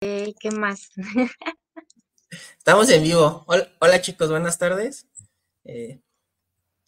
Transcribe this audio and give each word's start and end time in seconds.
¿Qué 0.00 0.50
más? 0.52 0.90
Estamos 2.58 2.90
en 2.90 3.02
vivo. 3.02 3.46
Hola, 3.80 4.02
chicos, 4.02 4.28
buenas 4.28 4.58
tardes. 4.58 5.06
Eh, 5.64 6.00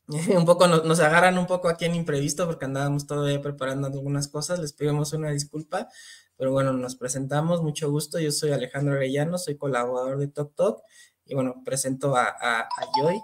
un 0.37 0.45
poco 0.45 0.67
nos, 0.67 1.01
agarran 1.01 1.39
un 1.39 1.47
poco 1.47 1.69
aquí 1.69 1.87
en 1.87 1.95
imprevisto 1.95 2.47
porque 2.47 2.67
andábamos 2.67 3.07
todavía 3.07 3.41
preparando 3.41 3.87
algunas 3.87 4.29
cosas. 4.29 4.59
Les 4.59 4.75
pedimos 4.75 5.15
una 5.15 5.31
disculpa, 5.31 5.89
pero 6.37 6.53
bueno, 6.53 6.75
nos 6.75 6.97
presentamos. 6.97 7.63
Mucho 7.63 7.91
gusto. 7.91 8.19
Yo 8.19 8.31
soy 8.31 8.51
Alejandro 8.51 8.95
Arellano, 8.95 9.39
soy 9.39 9.57
colaborador 9.57 10.19
de 10.19 10.29
Tok 10.29 10.55
Tok 10.55 10.83
y 11.25 11.35
bueno, 11.35 11.63
presento 11.65 12.15
a, 12.15 12.69
Joy, 12.95 13.19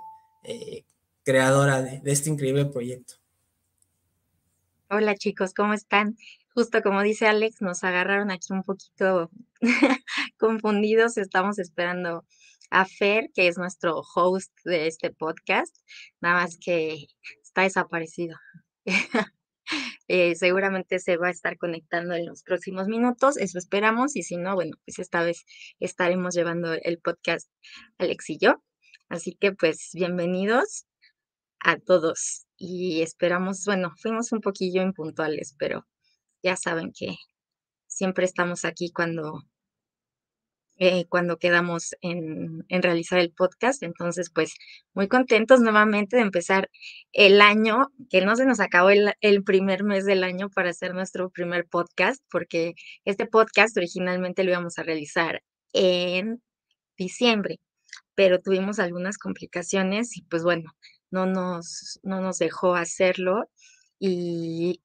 eh, 0.45 0.87
creadora 1.25 1.83
de 1.83 2.11
este 2.11 2.31
increíble 2.31 2.65
proyecto. 2.65 3.17
Hola 4.89 5.15
chicos, 5.15 5.53
¿cómo 5.53 5.75
están? 5.75 6.17
Justo 6.55 6.83
como 6.83 7.03
dice 7.03 7.27
Alex, 7.27 7.61
nos 7.63 7.83
agarraron 7.83 8.31
aquí 8.31 8.53
un 8.53 8.63
poquito 8.63 9.29
confundidos. 10.39 11.17
Estamos 11.17 11.59
esperando 11.59 12.25
a 12.71 12.85
Fer, 12.87 13.31
que 13.35 13.49
es 13.49 13.59
nuestro 13.59 14.03
host 14.15 14.53
de 14.65 14.87
este 14.87 15.11
podcast, 15.11 15.77
nada 16.21 16.43
más 16.43 16.57
que 16.59 17.07
está 17.43 17.63
desaparecido. 17.63 18.37
Eh, 20.07 20.35
seguramente 20.35 20.99
se 20.99 21.17
va 21.17 21.29
a 21.29 21.31
estar 21.31 21.57
conectando 21.57 22.15
en 22.15 22.27
los 22.27 22.43
próximos 22.43 22.89
minutos, 22.89 23.39
eso 23.39 23.57
esperamos, 23.57 24.17
y 24.17 24.23
si 24.23 24.37
no, 24.37 24.55
bueno, 24.55 24.77
pues 24.85 24.99
esta 24.99 25.23
vez 25.23 25.47
estaremos 25.81 26.35
llevando 26.35 26.75
el 26.75 26.99
podcast 26.99 27.51
Alex 27.97 28.29
y 28.29 28.39
yo. 28.39 28.63
Así 29.09 29.35
que 29.41 29.53
pues 29.53 29.89
bienvenidos 29.95 30.85
a 31.59 31.79
todos 31.79 32.45
y 32.59 33.01
esperamos, 33.01 33.65
bueno, 33.65 33.95
fuimos 33.97 34.31
un 34.33 34.43
poquillo 34.43 34.83
impuntuales, 34.83 35.57
pero 35.59 35.87
ya 36.45 36.57
saben 36.57 36.93
que 36.93 37.17
siempre 37.89 38.25
estamos 38.27 38.65
aquí 38.65 38.93
cuando, 38.93 39.43
eh, 40.77 41.07
cuando 41.09 41.39
quedamos 41.39 41.95
en, 42.03 42.65
en, 42.69 42.83
realizar 42.83 43.19
el 43.19 43.33
podcast. 43.33 43.83
Entonces, 43.83 44.31
pues 44.31 44.55
muy 44.93 45.09
contentos 45.09 45.61
nuevamente 45.61 46.17
de 46.17 46.23
empezar 46.23 46.71
el 47.13 47.41
año, 47.41 47.89
que 48.11 48.25
no 48.25 48.37
se 48.37 48.45
nos 48.45 48.61
acabó 48.61 48.91
el, 48.91 49.15
el, 49.21 49.43
primer 49.45 49.85
mes 49.85 50.05
del 50.05 50.23
año 50.25 50.51
para 50.51 50.71
hacer 50.71 50.95
nuestro 50.95 51.31
primer 51.31 51.67
podcast, 51.67 52.23
porque 52.31 52.75
este 53.05 53.27
podcast 53.27 53.77
originalmente 53.77 54.45
lo 54.45 54.51
íbamos 54.51 54.79
a 54.79 54.83
realizar 54.83 55.43
en 55.73 56.43
diciembre, 56.99 57.61
pero 58.15 58.41
tuvimos 58.41 58.79
algunas 58.79 59.19
complicaciones 59.19 60.17
y 60.17 60.23
pues 60.23 60.45
bueno, 60.45 60.73
no 61.11 61.27
nos, 61.27 62.01
no 62.03 62.21
nos 62.21 62.39
dejó 62.39 62.75
hacerlo. 62.75 63.49
Y, 63.99 64.83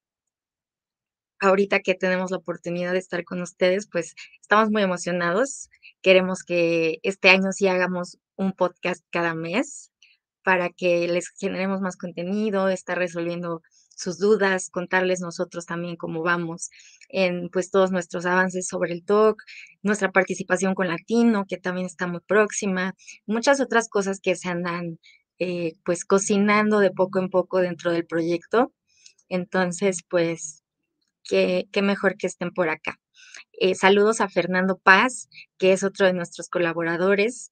ahorita 1.40 1.80
que 1.80 1.94
tenemos 1.94 2.30
la 2.30 2.38
oportunidad 2.38 2.92
de 2.92 2.98
estar 2.98 3.24
con 3.24 3.42
ustedes, 3.42 3.88
pues 3.90 4.14
estamos 4.40 4.70
muy 4.70 4.82
emocionados. 4.82 5.68
Queremos 6.02 6.42
que 6.44 6.98
este 7.02 7.30
año 7.30 7.52
sí 7.52 7.68
hagamos 7.68 8.18
un 8.36 8.52
podcast 8.52 9.04
cada 9.10 9.34
mes 9.34 9.90
para 10.42 10.70
que 10.70 11.06
les 11.08 11.28
generemos 11.38 11.80
más 11.80 11.96
contenido, 11.96 12.68
estar 12.68 12.98
resolviendo 12.98 13.62
sus 13.94 14.18
dudas, 14.18 14.70
contarles 14.70 15.20
nosotros 15.20 15.66
también 15.66 15.96
cómo 15.96 16.22
vamos 16.22 16.70
en 17.10 17.50
pues 17.50 17.70
todos 17.70 17.90
nuestros 17.90 18.24
avances 18.26 18.66
sobre 18.66 18.92
el 18.94 19.04
talk, 19.04 19.42
nuestra 19.82 20.10
participación 20.10 20.74
con 20.74 20.88
Latino, 20.88 21.44
que 21.46 21.58
también 21.58 21.86
está 21.86 22.06
muy 22.06 22.20
próxima, 22.20 22.94
muchas 23.26 23.60
otras 23.60 23.88
cosas 23.88 24.20
que 24.20 24.36
se 24.36 24.48
andan 24.48 24.98
eh, 25.38 25.74
pues 25.84 26.04
cocinando 26.04 26.80
de 26.80 26.90
poco 26.90 27.18
en 27.18 27.30
poco 27.30 27.60
dentro 27.60 27.92
del 27.92 28.06
proyecto. 28.06 28.72
Entonces, 29.28 30.02
pues 30.08 30.59
qué, 31.30 31.82
mejor 31.82 32.16
que 32.16 32.26
estén 32.26 32.50
por 32.50 32.68
acá. 32.68 32.98
Eh, 33.52 33.74
saludos 33.74 34.20
a 34.20 34.28
Fernando 34.28 34.78
Paz, 34.78 35.28
que 35.58 35.72
es 35.72 35.84
otro 35.84 36.06
de 36.06 36.12
nuestros 36.12 36.48
colaboradores. 36.48 37.50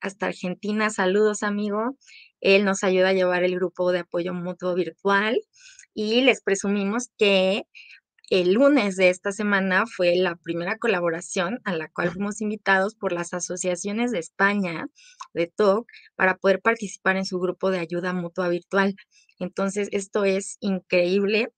Hasta 0.00 0.26
Argentina, 0.26 0.90
saludos 0.90 1.42
amigo. 1.42 1.96
Él 2.40 2.64
nos 2.64 2.84
ayuda 2.84 3.10
a 3.10 3.12
llevar 3.12 3.44
el 3.44 3.54
grupo 3.56 3.92
de 3.92 4.00
apoyo 4.00 4.32
mutuo 4.32 4.74
virtual 4.74 5.40
y 5.94 6.22
les 6.22 6.42
presumimos 6.42 7.10
que 7.18 7.64
el 8.30 8.52
lunes 8.52 8.96
de 8.96 9.08
esta 9.08 9.32
semana 9.32 9.84
fue 9.86 10.14
la 10.16 10.36
primera 10.36 10.76
colaboración 10.76 11.60
a 11.64 11.74
la 11.74 11.88
cual 11.88 12.10
fuimos 12.10 12.42
invitados 12.42 12.94
por 12.94 13.12
las 13.12 13.32
asociaciones 13.32 14.10
de 14.12 14.18
España 14.18 14.88
de 15.32 15.46
TOC 15.46 15.86
para 16.14 16.36
poder 16.36 16.60
participar 16.60 17.16
en 17.16 17.24
su 17.24 17.38
grupo 17.40 17.70
de 17.70 17.78
ayuda 17.78 18.12
mutua 18.12 18.48
virtual. 18.48 18.94
Entonces, 19.38 19.88
esto 19.92 20.24
es 20.24 20.58
increíble. 20.60 21.48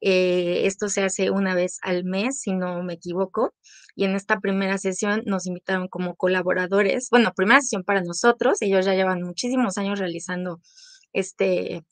Eh, 0.00 0.66
esto 0.66 0.88
se 0.88 1.02
hace 1.02 1.30
una 1.30 1.54
vez 1.54 1.78
al 1.82 2.04
mes, 2.04 2.40
si 2.40 2.52
no 2.52 2.82
me 2.82 2.94
equivoco. 2.94 3.54
Y 3.94 4.04
en 4.04 4.14
esta 4.14 4.40
primera 4.40 4.78
sesión 4.78 5.22
nos 5.26 5.46
invitaron 5.46 5.88
como 5.88 6.16
colaboradores. 6.16 7.08
Bueno, 7.10 7.32
primera 7.36 7.60
sesión 7.60 7.84
para 7.84 8.02
nosotros. 8.02 8.62
Ellos 8.62 8.86
ya 8.86 8.94
llevan 8.94 9.22
muchísimos 9.22 9.78
años 9.78 9.98
realizando 9.98 10.60
este, 11.12 11.84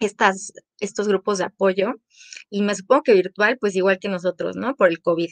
estas, 0.00 0.52
estos 0.80 1.08
grupos 1.08 1.38
de 1.38 1.44
apoyo. 1.44 1.94
Y 2.50 2.62
me 2.62 2.74
supongo 2.74 3.02
que 3.04 3.14
virtual, 3.14 3.58
pues 3.60 3.76
igual 3.76 3.98
que 4.00 4.08
nosotros, 4.08 4.56
¿no? 4.56 4.76
Por 4.76 4.88
el 4.88 5.00
COVID. 5.00 5.30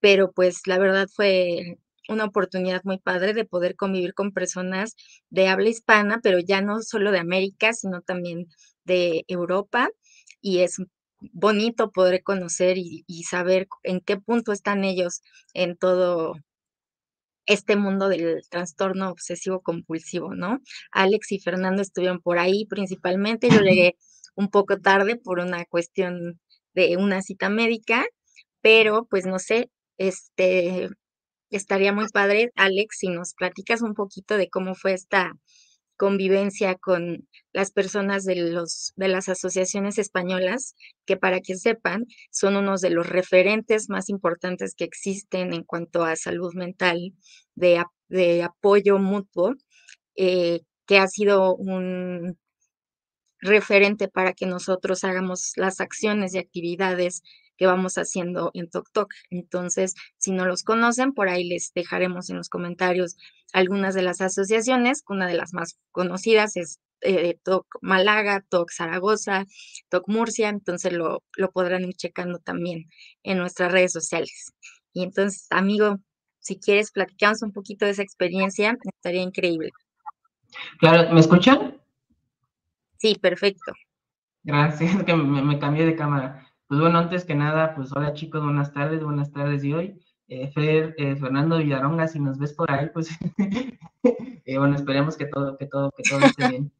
Pero 0.00 0.32
pues 0.32 0.66
la 0.66 0.78
verdad 0.78 1.08
fue 1.14 1.78
una 2.08 2.24
oportunidad 2.24 2.82
muy 2.84 2.98
padre 2.98 3.34
de 3.34 3.44
poder 3.44 3.76
convivir 3.76 4.14
con 4.14 4.32
personas 4.32 4.96
de 5.30 5.48
habla 5.48 5.68
hispana, 5.68 6.20
pero 6.22 6.38
ya 6.40 6.60
no 6.60 6.82
solo 6.82 7.12
de 7.12 7.18
América, 7.20 7.72
sino 7.72 8.02
también 8.02 8.46
de 8.84 9.24
Europa. 9.28 9.88
Y 10.40 10.60
es 10.60 10.78
bonito 11.32 11.90
poder 11.90 12.22
conocer 12.22 12.76
y, 12.78 13.04
saber 13.24 13.68
en 13.82 14.00
qué 14.00 14.16
punto 14.18 14.52
están 14.52 14.84
ellos 14.84 15.22
en 15.54 15.76
todo 15.76 16.34
este 17.46 17.76
mundo 17.76 18.08
del 18.08 18.42
trastorno 18.48 19.10
obsesivo 19.10 19.60
compulsivo, 19.62 20.34
¿no? 20.34 20.60
Alex 20.92 21.32
y 21.32 21.40
Fernando 21.40 21.82
estuvieron 21.82 22.20
por 22.20 22.38
ahí 22.38 22.66
principalmente, 22.66 23.48
yo 23.50 23.60
llegué 23.60 23.96
un 24.36 24.48
poco 24.48 24.78
tarde 24.80 25.16
por 25.16 25.40
una 25.40 25.64
cuestión 25.66 26.40
de 26.74 26.96
una 26.96 27.22
cita 27.22 27.48
médica, 27.48 28.04
pero 28.60 29.06
pues 29.10 29.26
no 29.26 29.38
sé, 29.38 29.70
este 29.98 30.88
estaría 31.50 31.92
muy 31.92 32.08
padre, 32.08 32.50
Alex, 32.56 32.96
si 32.98 33.08
nos 33.08 33.34
platicas 33.34 33.82
un 33.82 33.94
poquito 33.94 34.36
de 34.36 34.48
cómo 34.48 34.74
fue 34.74 34.94
esta 34.94 35.32
convivencia 35.96 36.74
con 36.76 37.28
las 37.52 37.70
personas 37.70 38.24
de, 38.24 38.36
los, 38.36 38.92
de 38.96 39.08
las 39.08 39.28
asociaciones 39.28 39.98
españolas, 39.98 40.74
que 41.06 41.16
para 41.16 41.40
que 41.40 41.56
sepan, 41.56 42.06
son 42.30 42.56
unos 42.56 42.80
de 42.80 42.90
los 42.90 43.08
referentes 43.08 43.88
más 43.88 44.08
importantes 44.08 44.74
que 44.74 44.84
existen 44.84 45.52
en 45.52 45.64
cuanto 45.64 46.04
a 46.04 46.16
salud 46.16 46.54
mental, 46.54 47.12
de, 47.54 48.42
apoyo 48.42 48.98
mutuo, 48.98 49.54
eh, 50.16 50.60
que 50.86 50.98
ha 50.98 51.06
sido 51.06 51.54
un 51.54 52.38
referente 53.40 54.08
para 54.08 54.32
que 54.32 54.46
nosotros 54.46 55.04
hagamos 55.04 55.52
las 55.56 55.80
acciones 55.80 56.34
y 56.34 56.38
actividades 56.38 57.22
que 57.56 57.66
vamos 57.66 57.96
haciendo 57.96 58.50
en 58.54 58.68
TokTok. 58.70 59.12
Entonces, 59.30 59.94
si 60.18 60.32
no 60.32 60.46
los 60.46 60.62
conocen, 60.62 61.12
por 61.12 61.28
ahí 61.28 61.44
les 61.44 61.72
dejaremos 61.74 62.30
en 62.30 62.36
los 62.36 62.48
comentarios 62.48 63.16
algunas 63.52 63.94
de 63.94 64.02
las 64.02 64.20
asociaciones. 64.20 65.04
Una 65.08 65.26
de 65.26 65.34
las 65.34 65.52
más 65.52 65.78
conocidas 65.90 66.56
es 66.56 66.80
eh, 67.02 67.38
TOC 67.42 67.66
Málaga, 67.80 68.44
TOC 68.48 68.70
Zaragoza, 68.70 69.46
TOC 69.88 70.08
Murcia, 70.08 70.48
entonces 70.48 70.92
lo, 70.92 71.22
lo 71.36 71.50
podrán 71.50 71.84
ir 71.84 71.94
checando 71.94 72.38
también 72.38 72.88
en 73.22 73.38
nuestras 73.38 73.72
redes 73.72 73.92
sociales. 73.92 74.52
Y 74.92 75.02
entonces, 75.02 75.46
amigo, 75.50 75.98
si 76.38 76.58
quieres 76.58 76.90
platicarnos 76.92 77.42
un 77.42 77.52
poquito 77.52 77.84
de 77.84 77.92
esa 77.92 78.02
experiencia, 78.02 78.76
estaría 78.84 79.22
increíble. 79.22 79.70
Claro, 80.78 81.12
¿me 81.12 81.20
escuchan? 81.20 81.80
Sí, 82.98 83.16
perfecto. 83.20 83.72
Gracias, 84.42 85.02
que 85.04 85.14
me, 85.14 85.42
me 85.42 85.58
cambié 85.58 85.86
de 85.86 85.96
cámara. 85.96 86.51
Pues 86.72 86.80
bueno, 86.80 87.00
antes 87.00 87.26
que 87.26 87.34
nada, 87.34 87.74
pues 87.74 87.92
hola 87.94 88.14
chicos, 88.14 88.42
buenas 88.42 88.72
tardes, 88.72 89.04
buenas 89.04 89.30
tardes 89.30 89.60
de 89.60 89.74
hoy. 89.74 90.00
Eh, 90.26 90.50
Fer, 90.52 90.94
eh, 90.96 91.14
Fernando 91.16 91.58
Villaronga, 91.58 92.08
si 92.08 92.18
nos 92.18 92.38
ves 92.38 92.54
por 92.54 92.70
ahí, 92.70 92.88
pues 92.94 93.10
eh, 94.02 94.56
bueno, 94.56 94.74
esperemos 94.74 95.18
que 95.18 95.26
todo, 95.26 95.58
que 95.58 95.66
todo, 95.66 95.92
que 95.94 96.02
todo 96.02 96.20
esté 96.20 96.48
bien. 96.48 96.72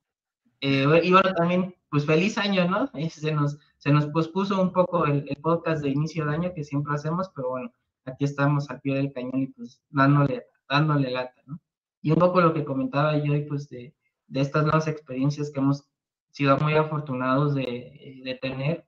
y 0.61 1.11
bueno, 1.11 1.35
también, 1.35 1.75
pues 1.91 2.07
feliz 2.07 2.39
año, 2.39 2.67
¿no? 2.71 2.91
se 3.11 3.33
nos, 3.33 3.59
se 3.77 3.93
nos 3.93 4.07
pospuso 4.07 4.63
un 4.63 4.73
poco 4.73 5.05
el, 5.05 5.27
podcast 5.43 5.83
de 5.83 5.91
inicio 5.91 6.25
de 6.25 6.37
año 6.37 6.55
que 6.55 6.65
siempre 6.65 6.95
hacemos, 6.95 7.31
pero 7.37 7.51
bueno, 7.51 7.71
aquí 8.07 8.25
estamos 8.25 8.71
al 8.71 8.81
pie 8.81 8.95
del 8.95 9.13
cañón 9.13 9.43
y 9.43 9.47
pues 9.49 9.83
dándole, 9.91 10.47
dándole 10.71 11.11
lata, 11.11 11.43
¿no? 11.45 11.61
Y 12.01 12.13
un 12.13 12.19
poco 12.19 12.41
lo 12.41 12.55
que 12.55 12.65
comentaba 12.65 13.19
yo, 13.19 13.35
pues 13.47 13.69
de, 13.69 13.95
de 14.27 14.41
estas 14.41 14.63
nuevas 14.63 14.89
experiencias 14.89 15.51
que 15.51 15.61
hemos 15.61 15.85
sido 16.31 16.57
muy 16.57 16.77
afortunados 16.77 17.55
de, 17.55 18.23
de 18.25 18.35
tener, 18.37 18.87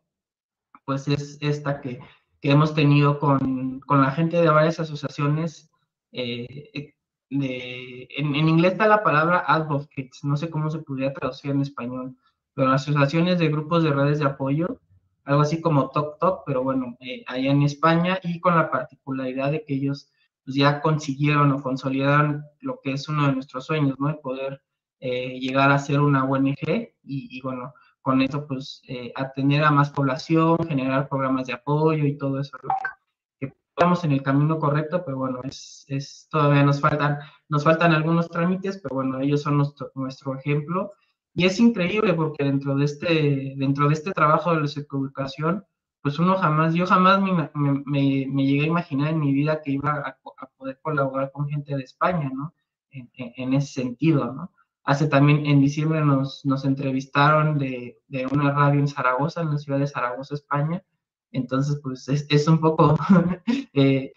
pues 0.84 1.08
es 1.08 1.38
esta 1.40 1.80
que, 1.80 2.00
que 2.40 2.50
hemos 2.50 2.74
tenido 2.74 3.18
con, 3.18 3.80
con, 3.80 4.02
la 4.02 4.10
gente 4.10 4.40
de 4.40 4.48
varias 4.48 4.80
asociaciones. 4.80 5.70
Eh, 6.12 6.90
en, 7.30 8.34
en, 8.34 8.48
inglés 8.48 8.72
está 8.72 8.86
la 8.86 9.02
palabra 9.02 9.44
advocates, 9.46 10.22
no 10.22 10.36
sé 10.36 10.50
cómo 10.50 10.70
se 10.70 10.78
podría 10.78 11.12
traducir 11.12 11.50
en 11.50 11.62
español, 11.62 12.16
pero 12.54 12.70
asociaciones 12.70 13.38
de 13.38 13.48
grupos 13.48 13.82
de 13.82 13.92
redes 13.92 14.20
de 14.20 14.26
apoyo, 14.26 14.80
algo 15.24 15.42
así 15.42 15.60
como 15.60 15.90
Tok 15.90 16.18
Tok, 16.18 16.42
pero 16.46 16.62
bueno, 16.62 16.96
eh, 17.00 17.24
allá 17.26 17.50
en 17.50 17.62
España 17.62 18.18
y 18.22 18.40
con 18.40 18.54
la 18.56 18.70
particularidad 18.70 19.50
de 19.50 19.64
que 19.64 19.74
ellos 19.74 20.10
pues 20.44 20.56
ya 20.56 20.80
consiguieron 20.80 21.52
o 21.52 21.62
consolidaron 21.62 22.44
lo 22.60 22.78
que 22.82 22.92
es 22.92 23.08
uno 23.08 23.26
de 23.26 23.32
nuestros 23.32 23.64
sueños, 23.66 23.98
¿no? 23.98 24.08
De 24.08 24.14
poder 24.14 24.62
eh, 25.00 25.38
llegar 25.40 25.70
a 25.70 25.78
ser 25.78 26.00
una 26.00 26.24
ONG 26.24 26.92
y, 27.02 27.40
bueno, 27.42 27.74
con 28.04 28.20
eso 28.20 28.46
pues 28.46 28.82
eh, 28.86 29.12
atender 29.16 29.64
a 29.64 29.70
más 29.70 29.88
población, 29.88 30.58
generar 30.68 31.08
programas 31.08 31.46
de 31.46 31.54
apoyo 31.54 32.04
y 32.04 32.18
todo 32.18 32.38
eso, 32.38 32.58
que, 33.40 33.50
estamos 33.70 34.04
en 34.04 34.12
el 34.12 34.22
camino 34.22 34.58
correcto, 34.58 35.02
pero 35.06 35.16
bueno, 35.16 35.40
es, 35.42 35.86
es, 35.88 36.28
todavía 36.30 36.62
nos 36.64 36.80
faltan, 36.80 37.18
nos 37.48 37.64
faltan 37.64 37.92
algunos 37.92 38.28
trámites, 38.28 38.78
pero 38.82 38.96
bueno, 38.96 39.20
ellos 39.20 39.40
son 39.40 39.56
nuestro, 39.56 39.90
nuestro 39.94 40.36
ejemplo 40.36 40.92
y 41.32 41.46
es 41.46 41.58
increíble 41.58 42.12
porque 42.12 42.44
dentro 42.44 42.76
de 42.76 42.84
este, 42.84 43.54
dentro 43.56 43.88
de 43.88 43.94
este 43.94 44.12
trabajo 44.12 44.54
de 44.54 44.60
la 44.60 44.68
psicoeducación, 44.68 45.64
pues 46.02 46.18
uno 46.18 46.36
jamás, 46.36 46.74
yo 46.74 46.86
jamás 46.86 47.22
me, 47.22 47.50
me, 47.54 48.26
me, 48.26 48.44
llegué 48.46 48.64
a 48.64 48.68
imaginar 48.68 49.08
en 49.14 49.20
mi 49.20 49.32
vida 49.32 49.62
que 49.62 49.72
iba 49.72 49.90
a, 49.90 50.18
a 50.38 50.46
poder 50.58 50.78
colaborar 50.82 51.32
con 51.32 51.48
gente 51.48 51.74
de 51.74 51.82
España, 51.82 52.30
¿no? 52.34 52.52
En, 52.90 53.10
en, 53.14 53.32
en, 53.36 53.54
ese 53.54 53.80
sentido, 53.80 54.30
¿no? 54.30 54.52
Hace 54.84 55.08
también, 55.08 55.46
en 55.46 55.60
diciembre 55.60 56.04
nos, 56.04 56.44
nos 56.44 56.64
entrevistaron 56.66 57.58
de, 57.58 57.98
de, 58.06 58.26
una 58.26 58.52
radio 58.52 58.80
en 58.80 58.88
Zaragoza, 58.88 59.40
en 59.40 59.50
la 59.50 59.58
ciudad 59.58 59.78
de 59.78 59.86
Zaragoza, 59.86 60.34
España. 60.34 60.84
Entonces, 61.32 61.80
pues 61.82 62.06
es, 62.08 62.26
es 62.28 62.46
un 62.46 62.60
poco, 62.60 62.94
eh, 63.72 64.12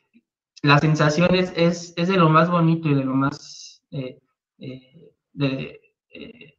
la 0.62 0.78
sensación 0.80 1.34
es, 1.36 1.54
es, 1.56 1.94
es, 1.96 2.08
de 2.10 2.18
lo 2.18 2.30
más 2.30 2.50
bonito 2.50 2.90
y 2.90 2.96
de 2.96 3.06
lo 3.06 3.14
más, 3.14 3.81
eh, 3.92 4.19
eh, 4.58 5.12
de, 5.34 5.80
eh, 6.10 6.58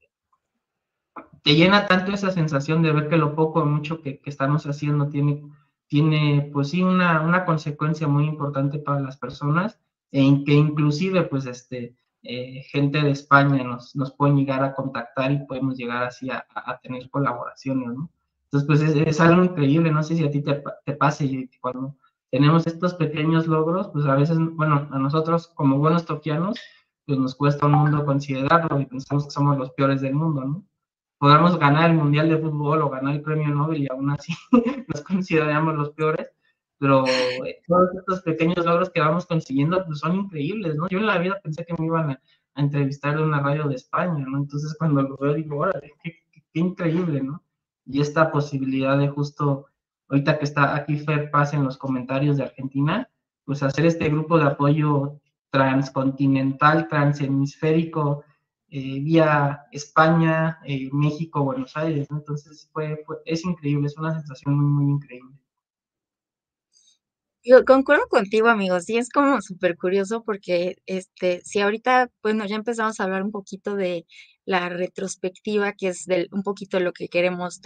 te 1.43 1.55
llena 1.55 1.87
tanto 1.87 2.13
esa 2.13 2.31
sensación 2.31 2.83
de 2.83 2.93
ver 2.93 3.09
que 3.09 3.17
lo 3.17 3.35
poco 3.35 3.61
o 3.61 3.67
mucho 3.67 4.01
que, 4.01 4.21
que, 4.21 4.31
estamos 4.31 4.67
haciendo 4.67 5.09
tiene, 5.09 5.43
tiene 5.87 6.51
pues 6.53 6.71
sí, 6.71 6.83
una, 6.83 7.21
una 7.21 7.45
consecuencia 7.45 8.09
muy 8.09 8.25
importante 8.25 8.79
para 8.79 9.01
las 9.01 9.17
personas, 9.17 9.79
en 10.11 10.45
que 10.45 10.55
inclusive, 10.55 11.25
pues, 11.25 11.47
este, 11.47 11.97
eh, 12.23 12.63
gente 12.71 13.01
de 13.01 13.11
España 13.11 13.63
nos, 13.63 13.95
nos 13.97 14.13
pueden 14.13 14.37
llegar 14.37 14.63
a 14.65 14.75
contactar 14.75 15.33
y 15.33 15.47
podemos 15.47 15.77
llegar 15.77 16.05
así 16.05 16.31
a, 16.31 16.47
a 16.55 16.79
tener 16.81 17.09
colaboraciones, 17.11 17.89
¿no? 17.89 18.11
Entonces, 18.45 18.67
pues 18.67 18.81
es, 18.81 18.97
es, 19.07 19.21
algo 19.21 19.45
increíble, 19.45 19.91
no 19.91 20.03
sé 20.03 20.17
si 20.17 20.25
a 20.25 20.31
ti 20.31 20.43
te, 20.43 20.63
te 20.87 20.95
pase, 20.95 21.51
cuando 21.61 21.97
tenemos 22.31 22.67
estos 22.67 22.95
pequeños 22.95 23.47
logros, 23.47 23.89
pues 23.89 24.07
a 24.07 24.15
veces, 24.15 24.39
bueno, 24.39 24.89
a 24.91 24.99
nosotros 24.99 25.49
como 25.49 25.79
buenos 25.79 26.07
toquianos, 26.07 26.59
pues 27.07 27.19
nos 27.19 27.35
cuesta 27.35 27.67
un 27.67 27.73
mundo 27.73 28.05
considerarlo 28.07 28.81
y 28.81 28.87
pensamos 28.87 29.27
que 29.27 29.31
somos 29.31 29.59
los 29.59 29.71
peores 29.73 30.01
del 30.01 30.15
mundo, 30.15 30.45
¿no? 30.45 30.65
podamos 31.19 31.59
ganar 31.59 31.91
el 31.91 31.97
Mundial 31.97 32.29
de 32.29 32.39
Fútbol 32.39 32.83
o 32.83 32.91
ganar 32.91 33.15
el 33.15 33.23
Premio 33.23 33.49
Nobel 33.49 33.83
y 33.83 33.89
aún 33.91 34.11
así 34.11 34.33
nos 34.89 35.03
consideramos 35.03 35.75
los 35.75 35.91
peores, 35.91 36.31
pero 36.79 37.07
eh, 37.07 37.61
todos 37.67 37.91
estos 37.95 38.23
pequeños 38.23 38.65
logros 38.65 38.91
que 38.91 39.01
vamos 39.01 39.27
consiguiendo 39.27 39.85
pues 39.85 39.99
son 39.99 40.15
increíbles, 40.17 40.77
¿no? 40.77 40.89
Yo 40.89 40.99
en 40.99 41.07
la 41.07 41.19
vida 41.19 41.41
pensé 41.43 41.65
que 41.65 41.75
me 41.79 41.87
iban 41.87 42.11
a, 42.11 42.21
entrevistar 42.57 43.15
en 43.15 43.21
una 43.23 43.41
radio 43.41 43.69
de 43.69 43.77
España, 43.77 44.25
¿no? 44.27 44.39
Entonces 44.39 44.75
cuando 44.77 45.03
lo 45.03 45.17
veo 45.17 45.35
digo, 45.35 45.59
órale, 45.59 45.93
qué, 46.03 46.15
increíble, 46.55 47.23
¿no? 47.23 47.43
Y 47.87 48.01
esta 48.01 48.33
posibilidad 48.33 48.99
de 48.99 49.09
justo, 49.09 49.67
ahorita 50.09 50.39
que 50.39 50.45
está 50.45 50.75
aquí 50.75 50.99
Fer 50.99 51.31
Paz 51.31 51.55
en 51.55 51.63
los 51.63 51.79
comentarios 51.79 52.37
de 52.37 52.45
Argentina, 52.45 53.09
pues 53.45 53.63
hacer 53.63 53.87
este 53.87 54.09
grupo 54.09 54.39
de 54.39 54.47
apoyo 54.47 55.21
transcontinental, 55.51 56.89
transhemisférico, 56.89 58.25
eh, 58.71 59.01
vía 59.01 59.67
España, 59.71 60.59
eh, 60.65 60.91
México, 60.93 61.45
Buenos 61.45 61.77
Aires, 61.77 62.11
¿no? 62.11 62.19
Entonces 62.19 62.69
fue, 62.73 63.03
fue, 63.07 63.19
es 63.25 63.45
increíble, 63.45 63.87
es 63.87 63.97
una 63.97 64.15
sensación 64.15 64.57
muy, 64.57 64.67
muy 64.67 64.93
increíble. 64.95 65.39
Yo 67.49 67.65
concuerdo 67.65 68.07
contigo, 68.11 68.49
amigos, 68.49 68.91
y 68.91 68.99
es 68.99 69.09
como 69.09 69.41
súper 69.41 69.77
curioso 69.79 70.23
porque, 70.23 70.77
este, 70.85 71.41
si 71.45 71.61
ahorita, 71.61 72.11
bueno, 72.23 72.45
ya 72.45 72.57
empezamos 72.57 73.01
a 73.01 73.05
hablar 73.05 73.23
un 73.23 73.31
poquito 73.31 73.75
de 73.75 74.07
la 74.45 74.69
retrospectiva, 74.69 75.73
que 75.73 75.89
es 75.89 76.05
del, 76.05 76.29
un 76.33 76.43
poquito 76.43 76.79
lo 76.79 76.93
que 76.93 77.09
queremos 77.09 77.61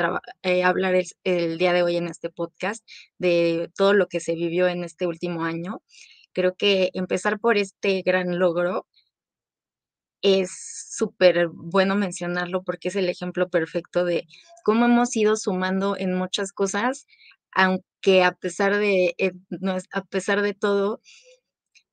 eh, 0.44 0.62
hablar 0.62 0.94
el, 0.94 1.06
el 1.24 1.58
día 1.58 1.72
de 1.72 1.82
hoy 1.82 1.96
en 1.96 2.06
este 2.06 2.30
podcast, 2.30 2.86
de 3.18 3.72
todo 3.76 3.92
lo 3.92 4.06
que 4.06 4.20
se 4.20 4.34
vivió 4.36 4.68
en 4.68 4.84
este 4.84 5.08
último 5.08 5.44
año. 5.44 5.82
Creo 6.32 6.54
que 6.56 6.90
empezar 6.94 7.40
por 7.40 7.58
este 7.58 8.02
gran 8.02 8.38
logro 8.38 8.86
es 10.22 10.50
súper 10.90 11.48
bueno 11.48 11.96
mencionarlo 11.96 12.62
porque 12.62 12.88
es 12.88 12.96
el 12.96 13.08
ejemplo 13.08 13.48
perfecto 13.48 14.04
de 14.04 14.26
cómo 14.64 14.86
hemos 14.86 15.16
ido 15.16 15.36
sumando 15.36 15.96
en 15.98 16.14
muchas 16.14 16.52
cosas, 16.52 17.06
aunque 17.54 18.24
a 18.24 18.32
pesar 18.32 18.76
de, 18.78 19.14
eh, 19.18 19.32
a 19.92 20.02
pesar 20.04 20.42
de 20.42 20.54
todo, 20.54 21.00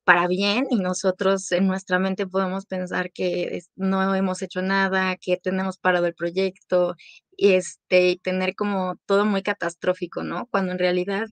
para 0.06 0.27
bien 0.27 0.65
y 0.71 0.77
nosotros 0.77 1.51
en 1.51 1.67
nuestra 1.67 2.00
mente 2.00 2.27
podemos 2.27 2.65
pensar 2.65 3.11
que 3.11 3.61
no 3.75 4.15
hemos 4.15 4.41
hecho 4.41 4.61
nada, 4.63 5.15
que 5.17 5.38
tenemos 5.38 5.77
parado 5.77 6.07
el 6.07 6.15
proyecto 6.15 6.95
y 7.38 7.53
este, 7.53 8.19
tener 8.23 8.56
como 8.56 8.95
todo 9.06 9.25
muy 9.25 9.44
catastrófico, 9.44 10.23
¿no? 10.23 10.47
Cuando 10.51 10.71
en 10.73 10.79
realidad 10.79 11.27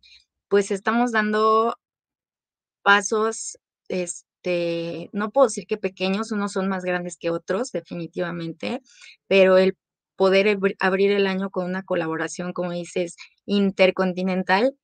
pues 0.49 0.71
estamos 0.71 1.11
dando 1.11 1.75
pasos 2.85 3.57
este, 3.89 5.09
no 5.13 5.31
puedo 5.31 5.47
decir 5.47 5.65
que 5.67 5.77
pequeños, 5.77 6.31
unos 6.31 6.53
son 6.53 6.67
más 6.69 6.83
grandes 6.83 7.17
que 7.17 7.29
otros, 7.29 7.71
definitivamente, 7.71 8.81
pero 9.27 9.57
el 9.57 9.77
poder 10.17 10.59
abrir 10.79 11.11
el 11.11 11.27
año 11.27 11.49
con 11.51 11.65
una 11.65 11.83
colaboración, 11.83 12.53
como 12.53 12.71
dices, 12.71 13.15
intercontinental 13.45 14.75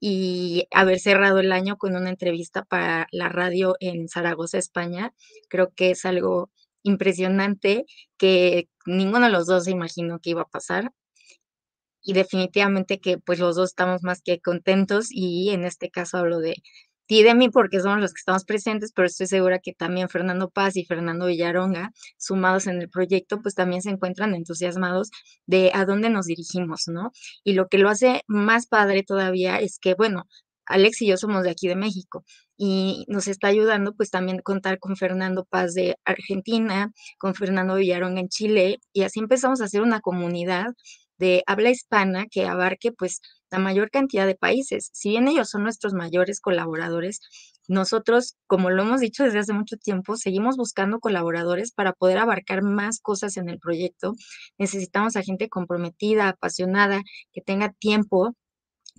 y 0.00 0.66
haber 0.72 0.98
cerrado 1.00 1.40
el 1.40 1.52
año 1.52 1.76
con 1.76 1.96
una 1.96 2.10
entrevista 2.10 2.64
para 2.64 3.06
la 3.12 3.28
radio 3.28 3.76
en 3.80 4.08
Zaragoza, 4.08 4.58
España, 4.58 5.14
creo 5.48 5.72
que 5.74 5.90
es 5.92 6.04
algo 6.06 6.50
impresionante 6.82 7.84
que 8.18 8.68
ninguno 8.86 9.26
de 9.26 9.32
los 9.32 9.46
dos 9.46 9.64
se 9.64 9.70
imaginó 9.72 10.18
que 10.20 10.30
iba 10.30 10.42
a 10.42 10.48
pasar. 10.48 10.92
Y 12.02 12.14
definitivamente 12.14 12.98
que 13.00 13.18
pues 13.18 13.38
los 13.38 13.56
dos 13.56 13.70
estamos 13.70 14.02
más 14.02 14.22
que 14.22 14.40
contentos 14.40 15.08
y 15.10 15.50
en 15.50 15.64
este 15.64 15.90
caso 15.90 16.16
hablo 16.18 16.38
de 16.40 16.56
sí 17.10 17.24
de 17.24 17.34
mí 17.34 17.48
porque 17.50 17.80
somos 17.80 17.98
los 17.98 18.12
que 18.12 18.20
estamos 18.20 18.44
presentes, 18.44 18.92
pero 18.94 19.06
estoy 19.06 19.26
segura 19.26 19.58
que 19.58 19.72
también 19.72 20.08
Fernando 20.08 20.48
Paz 20.48 20.76
y 20.76 20.84
Fernando 20.84 21.26
Villaronga, 21.26 21.90
sumados 22.18 22.68
en 22.68 22.80
el 22.80 22.88
proyecto, 22.88 23.42
pues 23.42 23.56
también 23.56 23.82
se 23.82 23.90
encuentran 23.90 24.32
entusiasmados 24.32 25.10
de 25.44 25.72
a 25.74 25.84
dónde 25.86 26.08
nos 26.08 26.26
dirigimos, 26.26 26.84
¿no? 26.86 27.10
Y 27.42 27.54
lo 27.54 27.66
que 27.66 27.78
lo 27.78 27.88
hace 27.88 28.22
más 28.28 28.68
padre 28.68 29.02
todavía 29.02 29.58
es 29.58 29.80
que, 29.80 29.94
bueno, 29.94 30.28
Alex 30.66 31.02
y 31.02 31.08
yo 31.08 31.16
somos 31.16 31.42
de 31.42 31.50
aquí 31.50 31.66
de 31.66 31.74
México 31.74 32.24
y 32.56 33.06
nos 33.08 33.26
está 33.26 33.48
ayudando 33.48 33.92
pues 33.96 34.10
también 34.10 34.38
contar 34.40 34.78
con 34.78 34.94
Fernando 34.96 35.44
Paz 35.44 35.74
de 35.74 35.96
Argentina, 36.04 36.92
con 37.18 37.34
Fernando 37.34 37.74
Villaronga 37.74 38.20
en 38.20 38.28
Chile 38.28 38.78
y 38.92 39.02
así 39.02 39.18
empezamos 39.18 39.60
a 39.60 39.64
hacer 39.64 39.82
una 39.82 40.00
comunidad 40.00 40.66
de 41.18 41.42
habla 41.46 41.70
hispana 41.70 42.26
que 42.30 42.46
abarque 42.46 42.92
pues 42.92 43.20
la 43.50 43.58
mayor 43.58 43.90
cantidad 43.90 44.26
de 44.26 44.34
países. 44.34 44.90
Si 44.92 45.10
bien 45.10 45.28
ellos 45.28 45.50
son 45.50 45.62
nuestros 45.64 45.94
mayores 45.94 46.40
colaboradores, 46.40 47.20
nosotros, 47.68 48.36
como 48.46 48.70
lo 48.70 48.82
hemos 48.82 49.00
dicho 49.00 49.24
desde 49.24 49.38
hace 49.40 49.52
mucho 49.52 49.76
tiempo, 49.76 50.16
seguimos 50.16 50.56
buscando 50.56 50.98
colaboradores 50.98 51.72
para 51.72 51.92
poder 51.92 52.18
abarcar 52.18 52.62
más 52.62 52.98
cosas 53.00 53.36
en 53.36 53.48
el 53.48 53.58
proyecto. 53.60 54.14
Necesitamos 54.58 55.16
a 55.16 55.22
gente 55.22 55.48
comprometida, 55.48 56.28
apasionada, 56.28 57.02
que 57.32 57.40
tenga 57.42 57.70
tiempo 57.72 58.34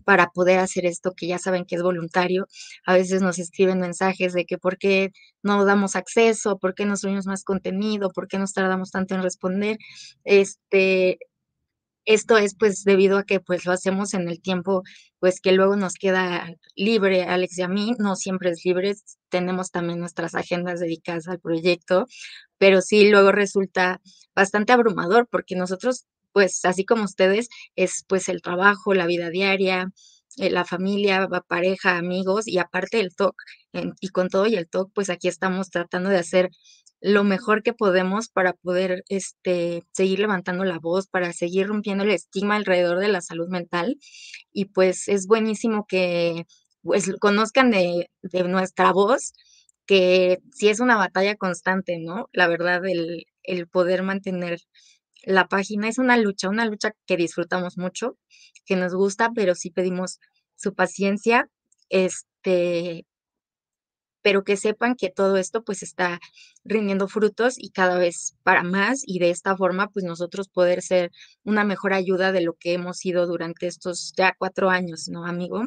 para 0.05 0.27
poder 0.29 0.59
hacer 0.59 0.85
esto 0.85 1.13
que 1.15 1.27
ya 1.27 1.37
saben 1.39 1.65
que 1.65 1.75
es 1.75 1.83
voluntario. 1.83 2.47
A 2.85 2.93
veces 2.93 3.21
nos 3.21 3.39
escriben 3.39 3.79
mensajes 3.79 4.33
de 4.33 4.45
que 4.45 4.57
por 4.57 4.77
qué 4.77 5.11
no 5.43 5.65
damos 5.65 5.95
acceso, 5.95 6.57
por 6.59 6.75
qué 6.75 6.85
no 6.85 6.97
subimos 6.97 7.25
más 7.25 7.43
contenido, 7.43 8.09
por 8.11 8.27
qué 8.27 8.39
nos 8.39 8.53
tardamos 8.53 8.91
tanto 8.91 9.15
en 9.15 9.23
responder. 9.23 9.77
Este, 10.23 11.19
esto 12.05 12.37
es 12.37 12.55
pues 12.57 12.83
debido 12.83 13.17
a 13.17 13.23
que 13.23 13.39
pues 13.39 13.65
lo 13.65 13.71
hacemos 13.71 14.13
en 14.13 14.27
el 14.29 14.41
tiempo 14.41 14.83
pues 15.19 15.39
que 15.39 15.51
luego 15.51 15.75
nos 15.75 15.93
queda 15.93 16.49
libre, 16.75 17.23
Alex 17.23 17.57
y 17.59 17.61
a 17.61 17.67
mí, 17.67 17.93
no 17.99 18.15
siempre 18.15 18.49
es 18.51 18.61
libre, 18.65 18.95
tenemos 19.29 19.71
también 19.71 19.99
nuestras 19.99 20.33
agendas 20.35 20.79
dedicadas 20.79 21.27
al 21.27 21.39
proyecto, 21.39 22.07
pero 22.57 22.81
sí 22.81 23.09
luego 23.09 23.31
resulta 23.31 24.01
bastante 24.35 24.73
abrumador 24.73 25.27
porque 25.29 25.55
nosotros 25.55 26.05
pues 26.33 26.65
así 26.65 26.85
como 26.85 27.03
ustedes 27.03 27.49
es 27.75 28.03
pues 28.07 28.29
el 28.29 28.41
trabajo, 28.41 28.93
la 28.93 29.05
vida 29.05 29.29
diaria, 29.29 29.91
eh, 30.37 30.49
la 30.49 30.65
familia, 30.65 31.27
pareja, 31.47 31.97
amigos 31.97 32.47
y 32.47 32.57
aparte 32.57 32.99
el 32.99 33.15
TOC. 33.15 33.35
y 33.99 34.09
con 34.09 34.29
todo 34.29 34.47
y 34.47 34.55
el 34.55 34.67
TOC 34.69 34.91
pues 34.93 35.09
aquí 35.09 35.27
estamos 35.27 35.69
tratando 35.69 36.09
de 36.09 36.17
hacer 36.17 36.49
lo 37.01 37.23
mejor 37.23 37.63
que 37.63 37.73
podemos 37.73 38.29
para 38.29 38.53
poder 38.53 39.03
este, 39.09 39.83
seguir 39.91 40.19
levantando 40.19 40.63
la 40.65 40.79
voz, 40.79 41.07
para 41.07 41.33
seguir 41.33 41.67
rompiendo 41.67 42.03
el 42.03 42.11
estigma 42.11 42.55
alrededor 42.55 42.99
de 42.99 43.09
la 43.09 43.21
salud 43.21 43.49
mental. 43.49 43.97
Y 44.53 44.65
pues 44.65 45.07
es 45.07 45.27
buenísimo 45.27 45.85
que 45.87 46.45
pues, 46.83 47.11
conozcan 47.19 47.71
de, 47.71 48.09
de 48.21 48.43
nuestra 48.43 48.91
voz, 48.93 49.33
que 49.87 50.39
sí 50.51 50.69
es 50.69 50.79
una 50.79 50.95
batalla 50.97 51.35
constante, 51.35 51.97
¿no? 51.99 52.29
La 52.33 52.47
verdad, 52.47 52.85
el, 52.85 53.25
el 53.43 53.67
poder 53.67 54.03
mantener 54.03 54.59
la 55.23 55.47
página 55.47 55.87
es 55.87 55.97
una 55.97 56.17
lucha, 56.17 56.49
una 56.49 56.65
lucha 56.65 56.91
que 57.05 57.17
disfrutamos 57.17 57.77
mucho, 57.77 58.17
que 58.65 58.75
nos 58.75 58.93
gusta, 58.95 59.31
pero 59.35 59.55
sí 59.55 59.71
pedimos 59.71 60.19
su 60.55 60.73
paciencia, 60.75 61.49
este, 61.89 63.05
pero 64.21 64.43
que 64.43 64.57
sepan 64.57 64.95
que 64.95 65.09
todo 65.09 65.37
esto 65.37 65.63
pues 65.63 65.83
está 65.83 66.19
rindiendo 66.63 67.07
frutos 67.07 67.55
y 67.57 67.71
cada 67.71 67.97
vez 67.97 68.35
para 68.43 68.63
más 68.63 69.03
y 69.05 69.19
de 69.19 69.29
esta 69.29 69.55
forma 69.57 69.87
pues 69.87 70.05
nosotros 70.05 70.47
poder 70.47 70.81
ser 70.81 71.11
una 71.43 71.63
mejor 71.63 71.93
ayuda 71.93 72.31
de 72.31 72.41
lo 72.41 72.53
que 72.53 72.73
hemos 72.73 72.97
sido 72.97 73.27
durante 73.27 73.67
estos 73.67 74.13
ya 74.15 74.33
cuatro 74.37 74.69
años, 74.69 75.09
¿no, 75.09 75.25
amigo? 75.25 75.63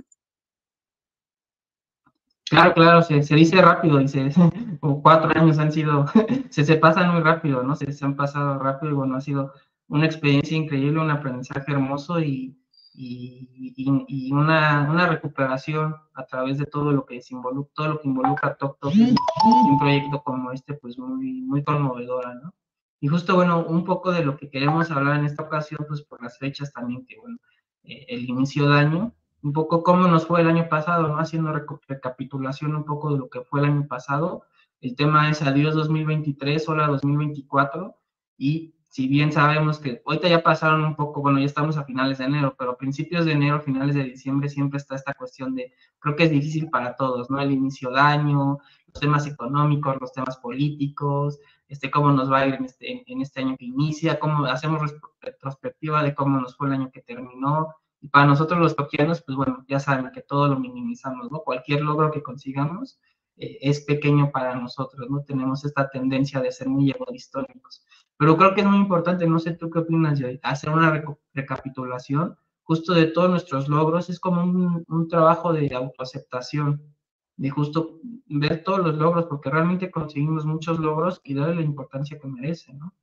Claro, 2.51 2.75
claro, 2.75 3.03
se, 3.03 3.23
se 3.23 3.35
dice 3.35 3.61
rápido, 3.61 3.99
dice, 3.99 4.31
cuatro 5.03 5.31
años 5.35 5.59
han 5.59 5.73
sido, 5.73 6.07
se, 6.51 6.65
se 6.65 6.77
pasan 6.77 7.13
muy 7.13 7.23
rápido, 7.23 7.63
¿no? 7.63 7.75
Se, 7.75 7.91
se 7.93 8.05
han 8.05 8.17
pasado 8.17 8.59
rápido 8.59 8.93
y 8.93 8.95
bueno, 8.95 9.17
ha 9.17 9.21
sido 9.21 9.53
una 9.89 10.07
experiencia 10.07 10.57
increíble, 10.57 11.01
un 11.01 11.11
aprendizaje 11.11 11.73
hermoso 11.73 12.21
y, 12.21 12.57
y, 12.97 13.75
y, 14.09 14.33
una, 14.33 14.89
una, 14.89 15.09
recuperación 15.09 15.97
a 16.15 16.25
través 16.27 16.59
de 16.59 16.67
todo 16.67 16.93
lo 16.93 17.05
que 17.05 17.21
involucra, 17.31 17.73
todo 17.75 17.89
lo 17.89 18.01
que 18.01 18.09
involucra 18.09 18.57
Tok 18.57 18.79
Tok 18.79 18.95
un 18.95 19.79
proyecto 19.79 20.23
como 20.23 20.53
este, 20.53 20.75
pues 20.75 20.97
muy, 20.97 21.43
muy 21.43 21.65
conmovedora, 21.65 22.35
¿no? 22.35 22.55
Y 23.01 23.09
justo, 23.09 23.35
bueno, 23.35 23.65
un 23.67 23.85
poco 23.85 24.13
de 24.13 24.25
lo 24.25 24.37
que 24.37 24.49
queremos 24.49 24.91
hablar 24.91 25.19
en 25.19 25.27
esta 25.27 25.43
ocasión, 25.43 25.85
pues 25.89 26.03
por 26.03 26.23
las 26.23 26.39
fechas 26.39 26.73
también, 26.73 27.05
que 27.05 27.19
bueno, 27.19 27.37
eh, 27.83 28.07
el 28.09 28.29
inicio 28.29 28.69
de 28.69 28.79
año, 28.79 29.13
un 29.43 29.53
poco 29.53 29.83
cómo 29.83 30.07
nos 30.07 30.27
fue 30.27 30.41
el 30.41 30.49
año 30.49 30.69
pasado, 30.69 31.09
¿no? 31.09 31.19
Haciendo 31.19 31.53
recapitulación 31.53 32.75
un 32.77 32.85
poco 32.85 33.13
de 33.13 33.19
lo 33.19 33.29
que 33.29 33.43
fue 33.43 33.61
el 33.61 33.67
año 33.67 33.87
pasado. 33.89 34.45
El 34.81 34.95
tema 34.97 35.29
es 35.29 35.43
adiós 35.43 35.75
2023, 35.75 36.69
hola 36.69 36.87
2024, 36.87 37.95
y 38.39 38.75
si 38.95 39.09
bien 39.09 39.33
sabemos 39.33 39.81
que 39.81 40.01
ahorita 40.07 40.29
ya 40.29 40.45
pasaron 40.45 40.85
un 40.85 40.95
poco, 40.95 41.21
bueno, 41.21 41.41
ya 41.41 41.47
estamos 41.47 41.77
a 41.77 41.83
finales 41.83 42.19
de 42.19 42.27
enero, 42.27 42.55
pero 42.57 42.77
principios 42.77 43.25
de 43.25 43.33
enero, 43.33 43.61
finales 43.61 43.97
de 43.97 44.05
diciembre, 44.05 44.49
siempre 44.49 44.77
está 44.77 44.95
esta 44.95 45.13
cuestión 45.15 45.57
de, 45.57 45.73
creo 45.99 46.15
que 46.15 46.23
es 46.23 46.31
difícil 46.31 46.71
para 46.71 46.95
todos, 46.95 47.29
¿no? 47.29 47.41
El 47.41 47.51
inicio 47.51 47.91
de 47.91 47.99
año, 47.99 48.59
los 48.87 49.01
temas 49.01 49.27
económicos, 49.27 49.97
los 50.01 50.13
temas 50.13 50.37
políticos, 50.37 51.41
este, 51.67 51.91
cómo 51.91 52.13
nos 52.13 52.31
va 52.31 52.39
a 52.39 52.47
ir 52.47 52.55
en 52.55 52.67
este, 52.67 53.03
este 53.21 53.41
año 53.41 53.57
que 53.59 53.65
inicia, 53.65 54.21
cómo 54.21 54.45
hacemos 54.45 54.81
retrospectiva 55.21 56.05
de 56.05 56.15
cómo 56.15 56.39
nos 56.39 56.57
fue 56.57 56.69
el 56.69 56.75
año 56.75 56.93
que 56.93 57.03
terminó. 57.03 57.75
Y 58.01 58.11
para 58.11 58.27
nosotros 58.27 58.61
los 58.61 58.77
toquianos, 58.77 59.25
pues 59.27 59.37
bueno, 59.37 59.65
ya 59.67 59.81
saben 59.81 60.13
que 60.13 60.23
todo 60.23 60.47
lo 60.47 60.61
minimizamos, 60.61 61.33
¿no? 61.33 61.41
Cualquier 61.41 61.81
logro 61.81 62.13
que 62.13 62.23
consigamos 62.23 63.01
eh, 63.39 63.59
es 63.61 63.81
pequeño 63.81 64.31
para 64.31 64.55
nosotros, 64.55 65.11
¿no? 65.11 65.25
Tenemos 65.25 65.65
esta 65.65 65.91
tendencia 65.91 66.41
de 66.41 66.53
ser 66.53 66.69
muy 66.69 66.93
egoístónicos. 66.93 67.85
Pero 68.17 68.37
creo 68.37 68.55
que 68.55 68.61
es 68.61 68.67
muy 68.67 68.79
importante, 68.79 69.27
no 69.27 69.39
sé 69.39 69.53
tú 69.53 69.71
qué 69.71 69.81
opinas, 69.81 70.21
hacer 70.43 70.71
una 70.71 71.03
recapitulación 71.35 72.37
justo 72.65 72.95
de 72.95 73.07
todos 73.07 73.31
nuestros 73.31 73.69
logros, 73.69 74.09
es 74.09 74.19
como 74.19 74.43
un, 74.43 74.85
un 74.89 75.09
trabajo 75.09 75.53
de 75.53 75.73
autoaceptación, 75.75 76.95
de 77.37 77.51
justo 77.51 78.01
ver 78.27 78.63
todos 78.65 78.81
los 78.81 78.97
logros, 78.97 79.27
porque 79.27 79.51
realmente 79.51 79.91
conseguimos 79.91 80.47
muchos 80.47 80.79
logros 80.79 81.21
y 81.25 81.35
darle 81.35 81.57
la 81.57 81.63
importancia 81.63 82.19
que 82.19 82.29
merece, 82.29 82.73
¿no? 82.73 82.95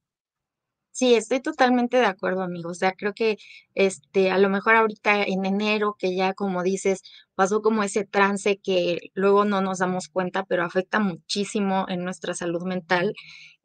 Sí, 0.94 1.16
estoy 1.16 1.40
totalmente 1.42 1.98
de 1.98 2.06
acuerdo, 2.06 2.42
amigo. 2.44 2.70
O 2.72 2.74
sea, 2.74 2.92
creo 2.94 3.14
que 3.14 3.38
este, 3.76 4.30
a 4.30 4.38
lo 4.38 4.50
mejor 4.50 4.76
ahorita 4.76 5.24
en 5.24 5.46
enero, 5.46 5.96
que 5.98 6.16
ya 6.16 6.34
como 6.34 6.64
dices, 6.64 7.02
pasó 7.34 7.62
como 7.62 7.84
ese 7.84 8.06
trance 8.06 8.60
que 8.62 9.00
luego 9.14 9.46
no 9.46 9.62
nos 9.62 9.80
damos 9.80 10.10
cuenta, 10.10 10.44
pero 10.44 10.64
afecta 10.66 11.00
muchísimo 11.00 11.86
en 11.88 12.04
nuestra 12.04 12.34
salud 12.34 12.64
mental. 12.64 13.14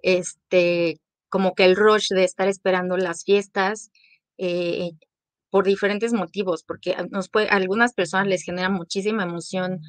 Este, 0.02 1.00
como 1.36 1.54
que 1.54 1.66
el 1.66 1.76
rush 1.76 2.08
de 2.08 2.24
estar 2.24 2.48
esperando 2.48 2.96
las 2.96 3.22
fiestas, 3.22 3.90
eh, 4.38 4.92
por 5.50 5.66
diferentes 5.66 6.14
motivos, 6.14 6.64
porque 6.66 6.96
nos 7.10 7.28
puede, 7.28 7.50
a 7.50 7.56
algunas 7.56 7.92
personas 7.92 8.26
les 8.26 8.42
genera 8.42 8.70
muchísima 8.70 9.24
emoción, 9.24 9.80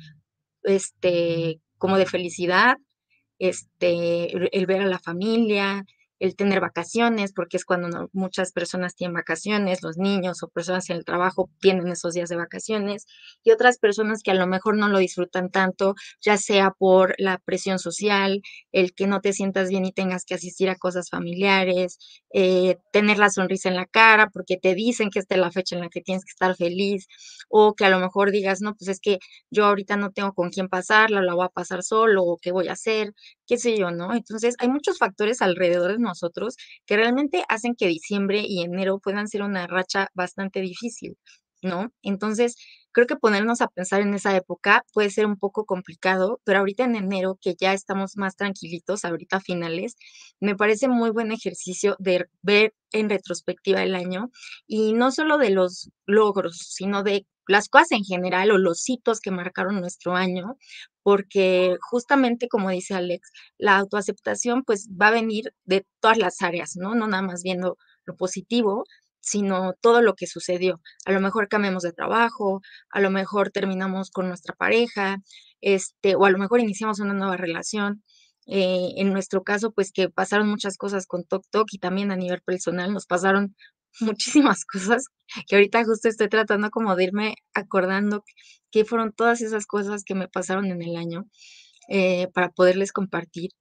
este, 0.64 1.62
como 1.78 1.98
de 1.98 2.06
felicidad, 2.06 2.76
este, 3.40 4.58
el 4.58 4.66
ver 4.66 4.82
a 4.82 4.88
la 4.88 5.00
familia, 5.00 5.86
el 6.20 6.36
tener 6.36 6.60
vacaciones, 6.62 7.34
porque 7.34 7.58
es 7.58 7.66
cuando 7.66 8.10
muchas 8.14 8.52
personas 8.52 8.96
tienen 8.96 9.14
vacaciones, 9.16 9.84
los 9.84 9.98
niños 9.98 10.44
o 10.44 10.48
personas 10.50 10.90
en 10.90 10.98
el 10.98 11.06
trabajo 11.06 11.50
tienen 11.60 11.88
esos 11.90 12.14
días 12.14 12.30
de 12.30 12.36
vacaciones, 12.38 13.06
y 13.44 13.52
otras 13.52 13.78
personas 13.80 14.24
que 14.24 14.32
a 14.32 14.36
lo 14.36 14.48
mejor 14.48 14.78
no 14.78 14.88
lo 14.90 15.00
disfrutan 15.00 15.50
tanto, 15.52 15.96
ya 16.22 16.38
sea 16.38 16.72
por 16.72 17.16
la 17.18 17.38
presión 17.40 17.80
social, 17.80 18.42
el 18.72 18.94
que 18.94 19.08
no 19.08 19.22
te 19.22 19.34
sientas 19.34 19.70
bien 19.70 19.86
y 19.86 19.92
tengas 19.92 20.26
que 20.26 20.36
asistir 20.36 20.70
a 20.70 20.76
cosas 20.76 21.10
familiares, 21.10 21.98
eh, 22.34 22.78
tener 22.92 23.18
la 23.20 23.30
sonrisa 23.30 23.70
en 23.70 23.76
la 23.76 23.86
cara, 23.86 24.30
porque 24.32 24.58
te 24.58 24.76
dicen 24.76 25.10
que 25.10 25.20
esta 25.20 25.36
es 25.36 25.42
la 25.42 25.52
fecha 25.52 25.76
en 25.76 25.82
la 25.82 25.90
que 25.90 26.02
tienes 26.02 26.24
que 26.26 26.32
estar 26.32 26.56
feliz, 26.56 27.08
o 27.50 27.76
que 27.76 27.86
a 27.86 27.90
lo 27.90 28.00
mejor 28.00 28.32
digas, 28.32 28.62
no, 28.62 28.76
pues 28.76 28.90
es 28.90 29.00
que 29.00 29.20
yo 29.52 29.66
ahorita 29.66 29.98
no 29.98 30.12
tengo 30.12 30.34
con 30.34 30.50
quién 30.50 30.68
pasarla, 30.70 31.22
la 31.22 31.34
voy 31.36 31.46
a 31.46 31.50
pasar 31.50 31.84
solo, 31.84 32.24
o 32.24 32.38
qué 32.38 32.52
voy 32.52 32.68
a 32.68 32.74
hacer, 32.74 33.14
qué 33.48 33.58
sé 33.58 33.78
yo, 33.78 33.92
¿no? 33.92 34.14
Entonces, 34.14 34.56
hay 34.60 34.70
muchos 34.70 34.98
factores 35.00 35.42
alrededor 35.42 35.94
de 35.94 36.00
nosotros 36.00 36.56
que 36.86 36.98
realmente 36.98 37.44
hacen 37.50 37.76
que 37.76 37.88
diciembre 37.88 38.44
y 38.48 38.62
enero 38.64 39.00
puedan 39.00 39.28
ser 39.28 39.42
una 39.44 39.68
racha 39.68 40.10
bastante 40.14 40.62
difícil, 40.62 41.18
¿no? 41.62 41.92
Entonces, 42.02 42.56
creo 42.92 43.08
que 43.08 43.16
ponernos 43.16 43.62
a 43.62 43.68
pensar 43.68 44.02
en 44.02 44.14
esa 44.14 44.36
época 44.36 44.84
puede 44.94 45.10
ser 45.12 45.26
un 45.26 45.38
poco 45.38 45.66
complicado, 45.66 46.42
pero 46.44 46.60
ahorita 46.60 46.84
en 46.86 46.96
enero, 46.96 47.38
que 47.42 47.56
ya 47.60 47.74
estamos 47.74 48.18
más 48.18 48.36
tranquilitos, 48.36 49.06
ahorita 49.06 49.40
finales, 49.40 49.96
me 50.40 50.56
parece 50.56 50.88
muy 50.88 51.10
buen 51.12 51.32
ejercicio 51.32 51.96
de 52.00 52.28
ver 52.42 52.74
en 52.92 53.10
retrospectiva 53.10 53.84
el 53.84 53.96
año 53.96 54.30
y 54.68 54.94
no 54.94 55.12
solo 55.12 55.38
de 55.38 55.50
los 55.52 55.90
logros, 56.06 56.58
sino 56.58 57.04
de 57.04 57.26
las 57.48 57.70
cosas 57.70 57.92
en 57.94 58.04
general 58.04 58.52
o 58.52 58.58
los 58.58 58.88
hitos 58.90 59.22
que 59.22 59.32
marcaron 59.32 59.80
nuestro 59.80 60.16
año, 60.16 60.58
porque 61.04 61.78
justamente 61.90 62.48
como 62.50 62.70
dice 62.70 62.94
Alex, 62.94 63.32
la 63.58 63.78
autoaceptación 63.78 64.64
pues 64.64 64.90
va 64.90 65.08
a 65.08 65.12
venir 65.12 65.54
de 65.66 65.86
todas 66.02 66.18
las 66.18 66.42
áreas, 66.42 66.76
¿no? 66.76 66.96
No 66.96 67.08
nada 67.08 67.24
más 67.24 67.44
viendo 67.44 67.78
lo 68.06 68.16
positivo, 68.18 68.84
sino 69.28 69.74
todo 69.82 70.02
lo 70.02 70.16
que 70.16 70.28
sucedió. 70.28 70.82
A 71.06 71.12
lo 71.12 71.20
mejor 71.20 71.50
cambiamos 71.50 71.84
de 71.84 71.92
trabajo, 71.94 72.62
a 72.90 73.02
lo 73.02 73.10
mejor 73.12 73.52
terminamos 73.52 74.10
con 74.12 74.28
nuestra 74.30 74.56
pareja, 74.56 75.18
este, 75.62 76.16
o 76.16 76.26
a 76.26 76.30
lo 76.32 76.38
mejor 76.38 76.62
iniciamos 76.62 77.00
una 77.00 77.14
nueva 77.14 77.38
relación. 77.38 78.04
Eh, 78.48 78.94
en 78.98 79.12
nuestro 79.12 79.44
caso, 79.44 79.72
pues 79.74 79.92
que 79.92 80.10
pasaron 80.10 80.48
muchas 80.50 80.78
cosas 80.78 81.06
con 81.08 81.26
Tok 81.26 81.44
Tok 81.52 81.68
y 81.74 81.80
también 81.80 82.12
a 82.12 82.16
nivel 82.16 82.42
personal 82.42 82.94
nos 82.94 83.06
pasaron 83.06 83.56
muchísimas 84.00 84.64
cosas 84.66 85.08
que 85.48 85.56
ahorita 85.56 85.84
justo 85.84 86.08
estoy 86.08 86.30
tratando 86.30 86.70
de 86.96 87.04
irme 87.04 87.36
acordando 87.54 88.24
qué 88.72 88.86
fueron 88.86 89.12
todas 89.14 89.42
esas 89.42 89.66
cosas 89.66 90.04
que 90.06 90.16
me 90.16 90.28
pasaron 90.30 90.68
en 90.68 90.82
el 90.82 90.96
año 90.98 91.26
eh, 91.90 92.28
para 92.34 92.50
poderles 92.50 92.92
compartir 92.94 93.52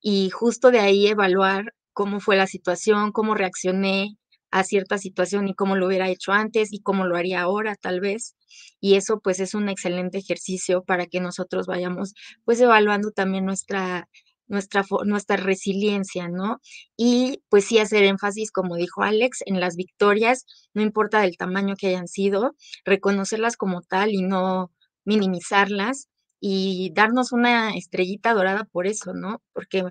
y 0.00 0.30
justo 0.30 0.70
de 0.70 0.80
ahí 0.80 1.06
evaluar 1.08 1.74
cómo 1.94 2.20
fue 2.20 2.36
la 2.36 2.46
situación, 2.46 3.12
cómo 3.12 3.34
reaccioné 3.34 4.16
a 4.54 4.62
cierta 4.64 4.98
situación 4.98 5.48
y 5.48 5.54
cómo 5.54 5.74
lo 5.76 5.86
hubiera 5.88 6.08
hecho 6.08 6.32
antes 6.32 6.72
y 6.72 6.80
cómo 6.80 7.06
lo 7.06 7.16
haría 7.16 7.42
ahora 7.42 7.74
tal 7.74 8.00
vez. 8.00 8.36
Y 8.80 8.94
eso 8.94 9.20
pues 9.20 9.40
es 9.40 9.54
un 9.54 9.68
excelente 9.68 10.18
ejercicio 10.18 10.84
para 10.84 11.06
que 11.06 11.20
nosotros 11.20 11.66
vayamos 11.66 12.14
pues 12.44 12.60
evaluando 12.60 13.10
también 13.10 13.44
nuestra 13.46 14.08
nuestra, 14.46 14.84
nuestra 15.06 15.36
resiliencia, 15.38 16.28
¿no? 16.28 16.60
Y 16.96 17.42
pues 17.48 17.64
sí 17.64 17.78
hacer 17.78 18.04
énfasis, 18.04 18.52
como 18.52 18.76
dijo 18.76 19.02
Alex, 19.02 19.38
en 19.46 19.58
las 19.58 19.74
victorias, 19.74 20.44
no 20.74 20.82
importa 20.82 21.20
del 21.22 21.36
tamaño 21.36 21.74
que 21.76 21.88
hayan 21.88 22.06
sido, 22.08 22.54
reconocerlas 22.84 23.56
como 23.56 23.82
tal 23.82 24.12
y 24.12 24.22
no 24.22 24.70
minimizarlas 25.04 26.08
y 26.40 26.92
darnos 26.94 27.32
una 27.32 27.74
estrellita 27.76 28.34
dorada 28.34 28.64
por 28.70 28.86
eso, 28.86 29.14
¿no? 29.14 29.42
Porque 29.52 29.82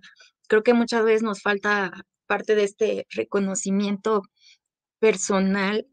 creo 0.48 0.64
que 0.64 0.74
muchas 0.74 1.04
veces 1.04 1.24
nos 1.24 1.42
falta 1.42 1.92
parte 2.28 2.56
de 2.56 2.64
este 2.64 3.08
reconocimiento 3.10 4.22
personal 5.04 5.86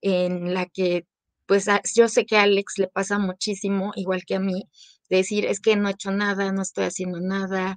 en 0.00 0.52
la 0.52 0.66
que, 0.66 1.06
pues 1.46 1.66
yo 1.94 2.08
sé 2.08 2.26
que 2.26 2.36
a 2.36 2.42
Alex 2.42 2.78
le 2.78 2.88
pasa 2.88 3.20
muchísimo, 3.20 3.92
igual 3.94 4.24
que 4.26 4.34
a 4.34 4.40
mí, 4.40 4.64
decir, 5.08 5.46
es 5.46 5.60
que 5.60 5.76
no 5.76 5.88
he 5.88 5.92
hecho 5.92 6.10
nada, 6.10 6.50
no 6.50 6.62
estoy 6.62 6.86
haciendo 6.86 7.20
nada, 7.20 7.76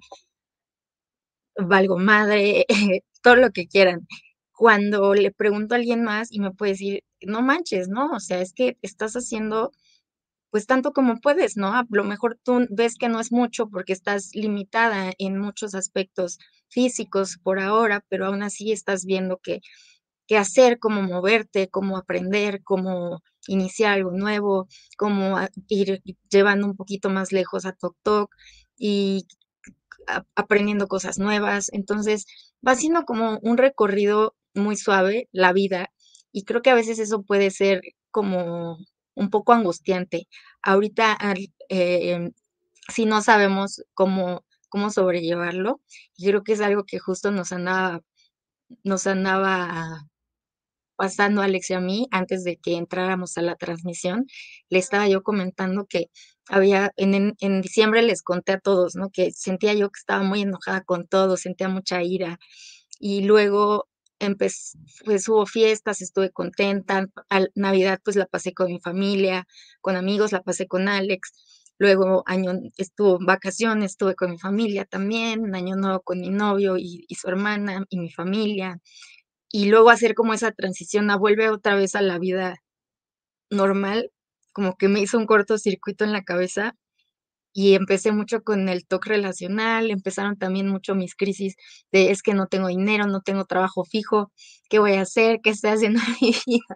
valgo 1.55 1.97
madre, 1.99 2.65
todo 3.23 3.35
lo 3.35 3.51
que 3.51 3.67
quieran. 3.67 4.07
Cuando 4.53 5.13
le 5.13 5.31
pregunto 5.31 5.75
a 5.75 5.77
alguien 5.77 6.03
más 6.03 6.31
y 6.31 6.39
me 6.39 6.51
puede 6.51 6.71
decir, 6.73 7.03
no 7.21 7.43
manches, 7.43 7.87
¿no? 7.87 8.07
O 8.11 8.19
sea, 8.19 8.41
es 8.41 8.53
que 8.53 8.77
estás 8.81 9.13
haciendo 9.13 9.71
pues 10.51 10.67
tanto 10.67 10.93
como 10.93 11.19
puedes, 11.21 11.57
¿no? 11.57 11.73
A 11.75 11.85
lo 11.89 12.03
mejor 12.03 12.37
tú 12.43 12.67
ves 12.69 12.95
que 12.97 13.09
no 13.09 13.19
es 13.21 13.31
mucho 13.31 13.69
porque 13.69 13.93
estás 13.93 14.31
limitada 14.33 15.13
en 15.17 15.37
muchos 15.39 15.75
aspectos 15.75 16.39
físicos 16.69 17.37
por 17.43 17.59
ahora, 17.59 18.05
pero 18.09 18.27
aún 18.27 18.43
así 18.43 18.71
estás 18.71 19.05
viendo 19.05 19.37
que, 19.37 19.61
qué 20.31 20.37
hacer, 20.37 20.79
cómo 20.79 21.01
moverte, 21.01 21.67
cómo 21.67 21.97
aprender, 21.97 22.63
cómo 22.63 23.21
iniciar 23.47 23.91
algo 23.95 24.11
nuevo, 24.11 24.69
cómo 24.97 25.37
ir 25.67 26.01
llevando 26.29 26.67
un 26.67 26.77
poquito 26.77 27.09
más 27.09 27.33
lejos 27.33 27.65
a 27.65 27.73
Tok 27.73 27.97
Tok 28.01 28.33
y 28.77 29.27
aprendiendo 30.35 30.87
cosas 30.87 31.19
nuevas. 31.19 31.67
Entonces, 31.73 32.27
va 32.65 32.75
siendo 32.75 33.03
como 33.03 33.39
un 33.41 33.57
recorrido 33.57 34.33
muy 34.53 34.77
suave 34.77 35.27
la 35.33 35.51
vida 35.51 35.91
y 36.31 36.45
creo 36.45 36.61
que 36.61 36.69
a 36.69 36.75
veces 36.75 36.97
eso 36.99 37.23
puede 37.23 37.51
ser 37.51 37.81
como 38.09 38.77
un 39.15 39.29
poco 39.31 39.51
angustiante. 39.51 40.29
Ahorita, 40.61 41.17
eh, 41.67 42.31
si 42.87 43.03
no 43.05 43.21
sabemos 43.21 43.83
cómo 43.93 44.45
cómo 44.69 44.91
sobrellevarlo. 44.91 45.81
Creo 46.17 46.43
que 46.45 46.53
es 46.53 46.61
algo 46.61 46.85
que 46.85 46.99
justo 46.99 47.31
nos 47.31 47.51
andaba 47.51 48.01
nos 48.83 49.07
andaba 49.07 50.07
pasando 51.01 51.41
a 51.41 51.45
Alex 51.45 51.71
y 51.71 51.73
a 51.73 51.79
mí 51.79 52.07
antes 52.11 52.43
de 52.43 52.57
que 52.57 52.75
entráramos 52.77 53.35
a 53.35 53.41
la 53.41 53.55
transmisión. 53.55 54.27
Le 54.69 54.77
estaba 54.77 55.07
yo 55.07 55.23
comentando 55.23 55.87
que 55.87 56.11
había 56.47 56.91
en 56.95 57.33
en 57.39 57.61
diciembre 57.61 58.03
les 58.03 58.21
conté 58.21 58.51
a 58.51 58.59
todos, 58.59 58.95
¿no? 58.95 59.09
Que 59.09 59.31
sentía 59.31 59.73
yo 59.73 59.89
que 59.89 59.97
estaba 59.97 60.21
muy 60.21 60.41
enojada 60.43 60.81
con 60.83 61.07
todo, 61.07 61.37
sentía 61.37 61.69
mucha 61.69 62.03
ira. 62.03 62.37
Y 62.99 63.23
luego 63.23 63.89
empez 64.19 64.77
pues 65.03 65.27
hubo 65.27 65.47
fiestas, 65.47 66.03
estuve 66.03 66.29
contenta, 66.29 67.07
al 67.29 67.51
Navidad, 67.55 67.99
pues 68.03 68.15
la 68.15 68.27
pasé 68.27 68.53
con 68.53 68.67
mi 68.67 68.79
familia, 68.79 69.47
con 69.81 69.95
amigos, 69.95 70.31
la 70.31 70.43
pasé 70.43 70.67
con 70.67 70.87
Alex. 70.87 71.31
Luego 71.79 72.21
año 72.27 72.51
estuvo 72.77 73.17
vacaciones, 73.25 73.93
estuve 73.93 74.13
con 74.15 74.29
mi 74.29 74.37
familia 74.37 74.85
también, 74.85 75.55
año 75.55 75.75
nuevo 75.75 76.01
con 76.01 76.19
mi 76.21 76.29
novio 76.29 76.77
y 76.77 77.05
y 77.07 77.15
su 77.15 77.27
hermana 77.27 77.85
y 77.89 77.97
mi 77.99 78.11
familia. 78.11 78.79
Y 79.53 79.65
luego 79.65 79.89
hacer 79.89 80.15
como 80.15 80.33
esa 80.33 80.51
transición 80.53 81.11
a 81.11 81.17
vuelve 81.17 81.49
otra 81.49 81.75
vez 81.75 81.95
a 81.95 82.01
la 82.01 82.17
vida 82.19 82.55
normal, 83.51 84.11
como 84.53 84.77
que 84.77 84.89
me 84.89 85.01
hizo 85.01 85.17
un 85.19 85.27
cortocircuito 85.27 86.05
en 86.05 86.13
la 86.13 86.23
cabeza, 86.23 86.75
y 87.53 87.75
empecé 87.75 88.11
mucho 88.13 88.43
con 88.43 88.69
el 88.69 88.85
toc 88.87 89.07
relacional, 89.07 89.91
empezaron 89.91 90.37
también 90.37 90.67
mucho 90.69 90.95
mis 90.95 91.15
crisis 91.15 91.55
de: 91.91 92.11
"Es 92.11 92.23
que 92.23 92.33
no 92.35 92.47
tengo 92.47 92.67
dinero, 92.69 93.07
no 93.07 93.21
tengo 93.21 93.45
trabajo 93.45 93.85
fijo, 93.85 94.31
¿qué 94.69 94.79
voy 94.79 94.93
a 94.95 95.01
hacer? 95.03 95.39
¿Qué 95.43 95.51
estoy 95.51 95.71
haciendo 95.71 95.99
en 96.01 96.15
mi 96.21 96.31
vida?". 96.47 96.75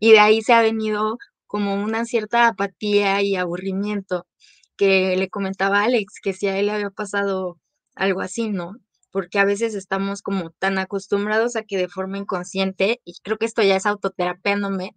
Y 0.00 0.12
de 0.12 0.20
ahí 0.20 0.42
se 0.42 0.52
ha 0.54 0.62
venido 0.62 1.18
como 1.46 1.74
una 1.82 2.04
cierta 2.04 2.48
apatía 2.48 3.22
y 3.22 3.36
aburrimiento, 3.36 4.26
que 4.76 5.16
le 5.16 5.28
comentaba 5.30 5.82
Alex 5.84 6.14
que 6.22 6.32
si 6.34 6.48
a 6.48 6.58
él 6.58 6.66
le 6.66 6.72
había 6.72 6.90
pasado 6.90 7.58
algo 7.96 8.20
así, 8.22 8.48
¿no? 8.50 8.74
Porque 9.12 9.38
a 9.38 9.44
veces 9.44 9.74
estamos 9.74 10.22
como 10.22 10.50
tan 10.52 10.78
acostumbrados 10.78 11.56
a 11.56 11.64
que 11.64 11.76
de 11.78 11.88
forma 11.88 12.18
inconsciente, 12.18 13.00
y 13.04 13.14
creo 13.22 13.38
que 13.38 13.46
esto 13.46 13.62
ya 13.62 13.76
es 13.76 13.86
autoterapiándome, 13.86 14.96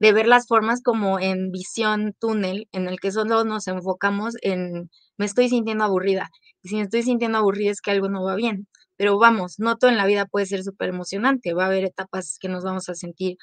de 0.00 0.12
ver 0.12 0.26
las 0.28 0.46
formas 0.48 0.82
como 0.82 1.20
en 1.20 1.52
visión 1.52 2.14
túnel, 2.20 2.68
en 2.72 2.88
el 2.88 3.00
que 3.00 3.12
solo 3.12 3.44
nos 3.44 3.68
enfocamos 3.68 4.34
en: 4.42 4.90
"Me 5.18 5.26
estoy 5.26 5.48
sintiendo 5.50 5.84
aburrida, 5.84 6.30
y 6.62 6.68
si 6.70 6.76
me 6.76 6.82
estoy 6.82 7.02
sintiendo 7.04 7.38
aburrida 7.38 7.72
es 7.72 7.80
que 7.82 7.92
algo 7.92 8.08
no 8.10 8.24
va 8.24 8.36
bien". 8.36 8.68
Pero 8.98 9.18
vamos, 9.18 9.56
no 9.58 9.76
todo 9.78 9.90
en 9.90 9.96
la 9.98 10.06
vida 10.06 10.26
puede 10.26 10.46
ser 10.46 10.64
superemocionante, 10.64 11.54
va 11.54 11.64
a 11.64 11.66
haber 11.68 11.84
etapas 11.84 12.38
que 12.40 12.48
nos 12.48 12.64
vamos 12.64 12.88
a 12.90 12.94
sentir, 12.96 13.36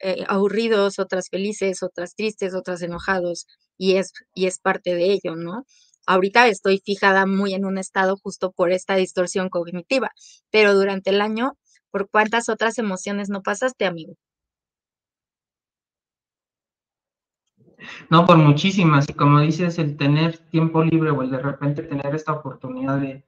eh, 0.00 0.24
aburridos, 0.28 0.98
otras 1.00 1.28
felices, 1.30 1.82
otras 1.84 2.14
tristes, 2.16 2.54
otras 2.54 2.82
enojados, 2.82 3.46
y 3.78 3.96
es 3.96 4.12
y 4.34 4.46
es 4.46 4.58
parte 4.60 4.94
de 4.96 5.12
ello, 5.12 5.36
¿no? 5.36 5.64
Ahorita 6.06 6.48
estoy 6.48 6.78
fijada 6.84 7.26
muy 7.26 7.54
en 7.54 7.64
un 7.64 7.78
estado 7.78 8.16
justo 8.16 8.52
por 8.52 8.72
esta 8.72 8.96
distorsión 8.96 9.48
cognitiva, 9.50 10.10
pero 10.50 10.74
durante 10.74 11.10
el 11.10 11.20
año, 11.20 11.52
¿por 11.90 12.08
cuántas 12.10 12.48
otras 12.48 12.78
emociones 12.78 13.28
no 13.30 13.42
pasaste, 13.42 13.86
amigo? 13.86 14.16
No, 18.10 18.26
por 18.26 18.36
muchísimas, 18.38 19.08
y 19.08 19.14
como 19.14 19.40
dices, 19.40 19.78
el 19.78 19.96
tener 19.96 20.38
tiempo 20.38 20.82
libre 20.84 21.10
o 21.10 21.22
el 21.22 21.30
de 21.30 21.38
repente 21.38 21.82
tener 21.82 22.14
esta 22.14 22.32
oportunidad 22.32 22.98
de, 23.00 23.24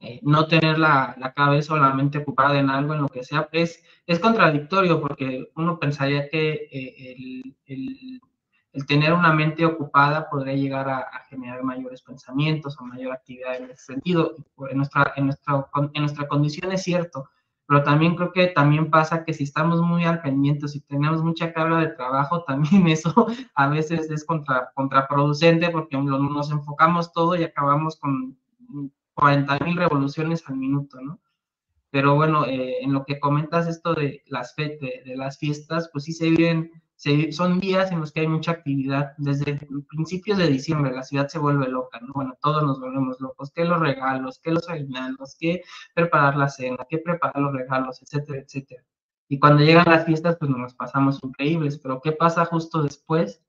eh, 0.00 0.20
no 0.22 0.46
tener 0.48 0.78
la 0.78 1.14
la 1.18 1.32
cabeza 1.34 1.74
o 1.74 1.78
la 1.78 1.94
mente 1.94 2.18
ocupada 2.18 2.58
en 2.58 2.70
algo, 2.70 2.94
en 2.94 3.02
lo 3.02 3.08
que 3.08 3.24
sea, 3.24 3.48
es 3.52 3.82
es 4.06 4.18
contradictorio, 4.20 5.00
porque 5.00 5.50
uno 5.56 5.78
pensaría 5.78 6.28
que, 6.28 6.68
eh, 6.72 7.14
el 7.16 7.56
el 7.66 8.20
el 8.74 8.86
tener 8.86 9.12
una 9.12 9.32
mente 9.32 9.64
ocupada 9.64 10.28
podría 10.28 10.54
llegar 10.54 10.88
a 10.88 11.24
generar 11.30 11.62
mayores 11.62 12.02
pensamientos 12.02 12.76
o 12.78 12.84
mayor 12.84 13.12
actividad 13.12 13.56
en 13.56 13.70
ese 13.70 13.84
sentido. 13.84 14.34
En 14.68 14.76
nuestra 14.76 15.12
en 15.16 15.26
nuestra 15.26 15.68
en 15.92 16.02
nuestra 16.02 16.26
condición 16.26 16.72
es 16.72 16.82
cierto, 16.82 17.30
pero 17.66 17.82
también 17.84 18.16
creo 18.16 18.32
que 18.32 18.48
también 18.48 18.90
pasa 18.90 19.24
que 19.24 19.32
si 19.32 19.44
estamos 19.44 19.80
muy 19.80 20.04
al 20.04 20.20
pendiente, 20.20 20.68
si 20.68 20.80
tenemos 20.80 21.22
mucha 21.22 21.52
carga 21.52 21.78
de 21.78 21.88
trabajo, 21.88 22.42
también 22.46 22.88
eso 22.88 23.26
a 23.54 23.68
veces 23.68 24.10
es 24.10 24.24
contra 24.24 24.72
contraproducente, 24.74 25.70
porque 25.70 25.96
no 25.96 26.18
nos 26.18 26.50
enfocamos 26.50 27.12
todo 27.12 27.36
y 27.36 27.44
acabamos 27.44 27.96
con 27.96 28.36
40,000 29.14 29.76
revoluciones 29.76 30.42
al 30.48 30.56
minuto, 30.56 31.00
¿no? 31.00 31.20
Pero 31.94 32.16
bueno, 32.16 32.44
eh, 32.44 32.78
en 32.80 32.92
lo 32.92 33.04
que 33.04 33.20
comentas 33.20 33.68
esto 33.68 33.94
de 33.94 34.24
las 34.26 34.52
fe 34.56 34.78
de 34.80 35.02
de 35.08 35.16
las 35.16 35.38
fiestas, 35.38 35.88
pues 35.92 36.02
sí 36.02 36.12
se 36.12 36.28
viven 36.28 36.72
se 36.96 37.30
son 37.30 37.60
días 37.60 37.92
en 37.92 38.00
los 38.00 38.10
que 38.10 38.18
hay 38.22 38.26
mucha 38.26 38.50
actividad. 38.50 39.12
Desde 39.16 39.60
principios 39.88 40.38
de 40.38 40.48
diciembre 40.48 40.90
la 40.90 41.04
ciudad 41.04 41.28
se 41.28 41.38
vuelve 41.38 41.68
loca, 41.68 42.00
¿no? 42.00 42.12
Bueno, 42.12 42.36
todos 42.42 42.64
nos 42.64 42.80
volvemos 42.80 43.20
locos, 43.20 43.52
que 43.52 43.64
los 43.64 43.78
regalos, 43.78 44.40
que 44.40 44.50
los 44.50 44.68
aguinaldos, 44.68 45.36
que 45.38 45.62
preparar 45.94 46.36
la 46.36 46.48
cena, 46.48 46.84
que 46.90 46.98
preparar 46.98 47.40
los 47.40 47.52
regalos, 47.52 48.02
etcétera, 48.02 48.40
etcétera. 48.40 48.82
Y 49.28 49.38
cuando 49.38 49.62
llegan 49.62 49.86
las 49.86 50.04
fiestas, 50.04 50.36
pues 50.36 50.50
nos 50.50 50.60
las 50.62 50.74
pasamos 50.74 51.20
increíbles, 51.22 51.78
pero 51.78 52.00
¿qué 52.00 52.10
pasa 52.10 52.44
justo 52.44 52.82
después? 52.82 53.40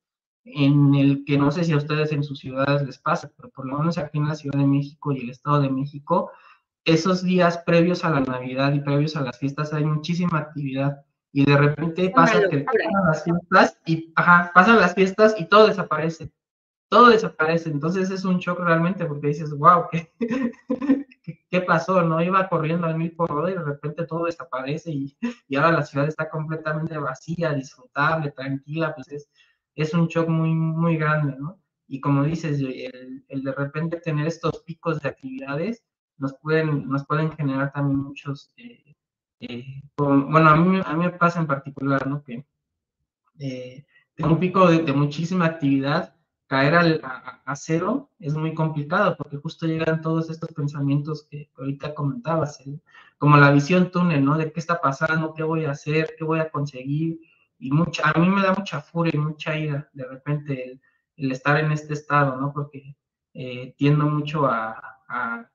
En 0.43 0.93
el 0.93 1.25
que 1.25 1.39
no 1.39 1.51
sé 1.51 1.63
si 1.63 1.73
a 1.73 1.77
ustedes 1.77 2.11
en 2.11 2.23
sus 2.23 2.37
ciudades 2.37 2.83
les 2.83 2.99
pasa, 2.99 3.31
pero 3.35 3.49
por 3.49 3.65
lo 3.65 3.79
menos 3.79 3.97
aquí 3.97 4.19
en 4.19 4.27
la 4.27 4.35
Ciudad 4.35 4.59
de 4.59 4.67
México 4.67 5.11
y 5.11 5.21
el 5.21 5.31
Estado 5.31 5.61
de 5.61 5.71
México, 5.71 6.29
esos 6.85 7.23
días 7.23 7.57
previos 7.65 8.05
a 8.05 8.11
la 8.11 8.21
Navidad 8.21 8.73
y 8.73 8.79
previos 8.79 9.15
a 9.15 9.21
las 9.21 9.37
fiestas 9.39 9.73
hay 9.73 9.83
muchísima 9.83 10.37
actividad 10.37 11.03
y 11.33 11.43
de 11.43 11.57
repente 11.57 12.09
pasa 12.11 12.47
que 12.49 12.59
pasan 12.59 13.07
las 13.07 13.23
fiestas 13.23 13.77
y 13.85 14.13
ajá, 14.15 14.51
pasan 14.53 14.79
las 14.79 14.93
fiestas 14.93 15.35
y 15.37 15.45
todo 15.49 15.67
desaparece, 15.67 16.31
todo 16.89 17.09
desaparece. 17.09 17.69
Entonces 17.69 18.11
es 18.11 18.25
un 18.25 18.37
shock 18.39 18.59
realmente 18.59 19.05
porque 19.05 19.27
dices: 19.27 19.51
"Guau, 19.53 19.87
¿qué 19.91 21.39
qué 21.49 21.61
pasó?", 21.61 22.01
¿no? 22.03 22.21
Iba 22.21 22.47
corriendo 22.49 22.87
al 22.87 22.97
mil 22.97 23.11
por 23.13 23.31
hora 23.31 23.51
y 23.51 23.55
de 23.55 23.63
repente 23.63 24.05
todo 24.05 24.25
desaparece 24.25 24.91
y 24.91 25.17
y 25.47 25.55
ahora 25.57 25.71
la 25.71 25.83
ciudad 25.85 26.07
está 26.07 26.29
completamente 26.29 26.97
vacía, 26.97 27.53
disfrutable, 27.53 28.31
tranquila, 28.31 28.95
pues 28.95 29.11
es 29.11 29.29
es 29.75 29.93
un 29.93 30.07
shock 30.07 30.29
muy 30.29 30.53
muy 30.55 30.97
grande, 30.97 31.35
¿no? 31.37 31.59
Y 31.87 31.99
como 32.01 32.23
dices, 32.23 32.59
el 32.61 33.25
el 33.27 33.43
de 33.43 33.51
repente 33.53 33.97
tener 33.99 34.27
estos 34.27 34.63
picos 34.63 35.01
de 35.01 35.09
actividades 35.09 35.83
nos 36.17 36.33
pueden 36.41 36.87
nos 36.89 37.05
pueden 37.05 37.31
generar 37.33 37.71
también 37.73 37.99
muchos, 37.99 38.51
eh 38.57 38.95
eh, 39.39 39.81
con 39.95 40.31
bueno, 40.31 40.49
a 40.49 40.55
mí 40.55 40.81
a 40.85 40.93
mí 40.93 41.05
me 41.05 41.11
pasa 41.11 41.39
en 41.39 41.47
particular, 41.47 42.07
¿no? 42.07 42.23
Que, 42.23 42.45
eh, 43.39 43.85
en 44.17 44.25
un 44.25 44.39
pico 44.39 44.67
de 44.69 44.79
de 44.83 44.93
muchísima 44.93 45.45
actividad, 45.45 46.15
caer 46.47 46.75
al 46.75 47.01
a 47.03 47.41
a 47.45 47.51
a 47.51 47.55
cero 47.55 48.11
es 48.19 48.33
muy 48.35 48.53
complicado, 48.53 49.15
porque 49.17 49.37
justo 49.37 49.67
llegan 49.67 50.01
todos 50.01 50.29
estos 50.29 50.51
pensamientos 50.53 51.27
que 51.29 51.49
ahorita 51.57 51.93
comentabas, 51.95 52.59
eh, 52.61 52.79
como 53.17 53.37
la 53.37 53.51
visión 53.51 53.91
túnel, 53.91 54.23
¿no? 54.23 54.37
De 54.37 54.51
qué 54.51 54.59
está 54.59 54.79
pasando, 54.81 55.33
qué 55.33 55.43
voy 55.43 55.65
a 55.65 55.71
hacer, 55.71 56.15
qué 56.17 56.23
voy 56.23 56.39
a 56.39 56.49
conseguir, 56.49 57.19
y 57.59 57.71
mucha 57.71 58.03
a 58.09 58.19
mí 58.19 58.29
me 58.29 58.41
da 58.41 58.53
mucha 58.53 58.81
furia 58.81 59.13
y 59.15 59.19
mucha 59.19 59.57
ira, 59.57 59.89
de 59.93 60.05
repente, 60.05 60.71
el 60.71 60.81
el 61.17 61.31
estar 61.31 61.57
en 61.59 61.71
este 61.71 61.93
estado, 61.93 62.35
¿no? 62.37 62.51
Porque, 62.53 62.97
eh, 63.33 63.73
tiendo 63.77 64.05
mucho 64.07 64.45
a 64.47 64.75
a 65.07 65.49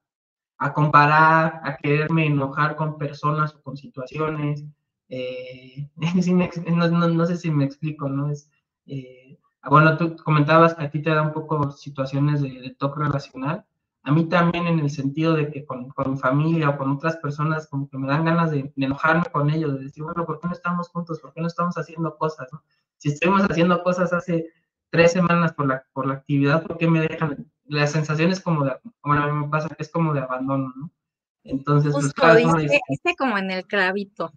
a 0.60 0.72
comparar, 0.74 1.60
a 1.64 1.76
quererme 1.78 2.26
enojar 2.26 2.76
con 2.76 2.98
personas 2.98 3.54
o 3.54 3.62
con 3.62 3.76
situaciones, 3.76 4.64
eh, 5.08 5.88
no 6.76 6.88
no 6.88 7.08
no 7.08 7.26
sé 7.26 7.36
si 7.36 7.50
me 7.50 7.64
explico, 7.64 8.08
¿no? 8.08 8.30
Es, 8.30 8.50
eh, 8.86 9.38
bueno, 9.70 9.96
tú 9.98 10.16
comentabas 10.24 10.74
que 10.74 10.84
a 10.84 10.90
ti 10.90 11.02
te 11.02 11.10
da 11.10 11.22
un 11.22 11.32
poco 11.32 11.70
situaciones 11.72 12.42
de 12.42 12.50
de 12.60 12.74
toc 12.74 12.96
relacional. 12.98 13.64
A 14.02 14.12
mí 14.12 14.28
también 14.28 14.66
en 14.66 14.78
el 14.80 14.90
sentido 14.90 15.34
de 15.34 15.50
que 15.50 15.64
con 15.66 15.88
con 15.90 16.12
mi 16.12 16.18
familia 16.18 16.70
o 16.70 16.78
con 16.78 16.90
otras 16.92 17.16
personas 17.18 17.66
como 17.68 17.88
que 17.88 17.98
me 17.98 18.08
dan 18.08 18.24
ganas 18.26 18.50
de 18.50 18.72
enojarme 18.76 19.24
con 19.32 19.50
ellos, 19.50 19.74
de 19.78 19.84
decir: 19.84 20.04
"Bueno, 20.04 20.26
¿por 20.26 20.40
qué 20.40 20.46
no 20.48 20.52
estamos 20.54 20.88
juntos? 20.90 21.20
¿Por 21.20 21.32
qué 21.34 21.40
no 21.42 21.48
estamos 21.48 21.76
haciendo 21.78 22.16
cosas?". 22.18 22.48
Si 22.98 23.08
estuvimos 23.10 23.42
haciendo 23.44 23.82
cosas 23.82 24.12
hace 24.12 24.46
3 24.90 25.12
semanas 25.12 25.52
por 25.54 25.66
la 25.68 25.84
por 25.92 26.06
la 26.06 26.14
actividad, 26.14 26.62
¿por 26.66 26.78
qué 26.78 26.88
me 26.88 27.00
dejan? 27.00 27.50
La 27.70 27.86
sensación 27.86 28.32
es 28.32 28.40
como 28.40 28.64
de 28.64 28.72
bueno, 29.04 29.22
a 29.22 29.26
mí 29.28 29.44
me 29.44 29.48
pasa 29.48 29.68
que 29.68 29.82
es 29.84 29.90
como 29.90 30.12
de 30.12 30.20
abandono, 30.20 30.72
¿no? 30.76 30.90
Entonces, 31.44 31.92
pues 31.92 32.06
Justo, 32.06 32.20
claro, 32.20 32.38
es 32.38 32.44
una 32.44 32.58
diste 32.58 32.80
diste 32.88 33.14
como 33.16 33.38
en 33.38 33.50
el 33.52 33.64
clavito. 33.64 34.32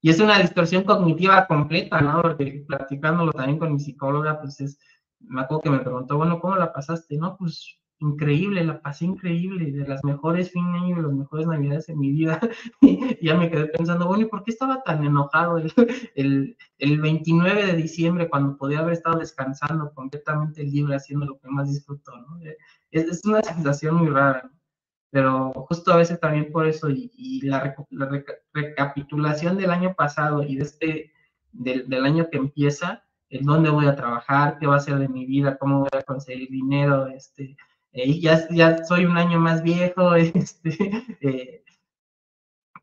Y 0.00 0.10
es 0.10 0.18
una 0.18 0.40
distorsión 0.40 0.82
cognitiva 0.82 1.46
completa, 1.46 2.00
¿no? 2.00 2.20
Porque 2.20 2.64
platicándolo 2.66 3.32
también 3.32 3.60
con 3.60 3.72
mi 3.72 3.78
psicóloga, 3.78 4.40
pues 4.40 4.60
es 4.60 4.78
me 5.20 5.42
acuerdo 5.42 5.62
que 5.62 5.70
me 5.70 5.78
preguntó: 5.78 6.16
"Bueno, 6.16 6.40
¿cómo 6.40 6.56
la 6.56 6.72
pasaste?". 6.72 7.16
No, 7.16 7.36
pues 7.36 7.78
increíble, 8.04 8.64
la 8.64 8.80
pasé 8.82 9.06
increíble, 9.06 9.72
de 9.72 9.86
las 9.88 10.04
mejores 10.04 10.50
fin 10.52 10.72
de 10.72 10.78
año 10.78 10.98
y 11.00 11.02
las 11.02 11.12
mejores 11.12 11.46
navidades 11.46 11.88
en 11.88 11.98
mi 12.00 12.12
vida. 12.12 12.40
Y 12.82 13.26
ya 13.26 13.34
me 13.36 13.50
quedé 13.50 13.66
pensando: 13.66 14.06
"Bueno, 14.06 14.24
¿y 14.24 14.28
por 14.28 14.44
qué 14.44 14.52
estaba 14.52 14.82
tan 14.84 15.04
enojado 15.04 15.58
el 15.58 15.72
el 16.16 16.56
el 16.78 17.00
29 17.00 17.66
de 17.66 17.74
diciembre 17.76 18.28
cuando 18.30 18.56
podía 18.56 18.80
haber 18.80 18.94
estado 18.94 19.18
descansando 19.20 19.92
completamente 19.94 20.62
libre, 20.64 20.96
haciendo 20.96 21.26
lo 21.26 21.38
que 21.40 21.48
más 21.48 21.68
disfruto?", 21.72 22.12
¿no? 22.20 22.40
Eh, 22.44 22.56
es 22.92 23.04
es 23.08 23.24
una 23.26 23.42
sensación 23.42 23.96
muy 23.96 24.08
rara, 24.10 24.50
pero 25.10 25.52
justo 25.68 25.92
a 25.92 25.96
veces 25.98 26.20
también 26.20 26.52
por 26.52 26.66
eso 26.66 26.90
y 26.90 27.10
y 27.16 27.42
la 27.42 27.74
la 27.90 28.06
reca 28.06 28.34
recapitulación 28.54 29.56
del 29.58 29.70
año 29.70 29.94
pasado 29.94 30.42
y 30.42 30.56
de 30.56 30.62
este 30.64 31.12
del 31.52 31.88
del 31.88 32.04
año 32.04 32.28
que 32.30 32.38
empieza, 32.38 33.04
en 33.30 33.44
dónde 33.46 33.70
voy 33.70 33.86
a 33.86 33.96
trabajar, 33.96 34.58
qué 34.58 34.66
va 34.66 34.76
a 34.76 34.80
ser 34.80 34.98
de 34.98 35.08
mi 35.08 35.26
vida, 35.26 35.58
cómo 35.58 35.80
voy 35.80 35.90
a 35.92 36.02
conseguir 36.02 36.50
dinero, 36.50 37.06
este, 37.08 37.56
eh, 37.94 38.20
ya, 38.20 38.48
ya 38.50 38.84
soy 38.84 39.06
un 39.06 39.16
año 39.16 39.38
más 39.40 39.62
viejo, 39.62 40.14
este, 40.16 40.90
eh, 41.20 41.64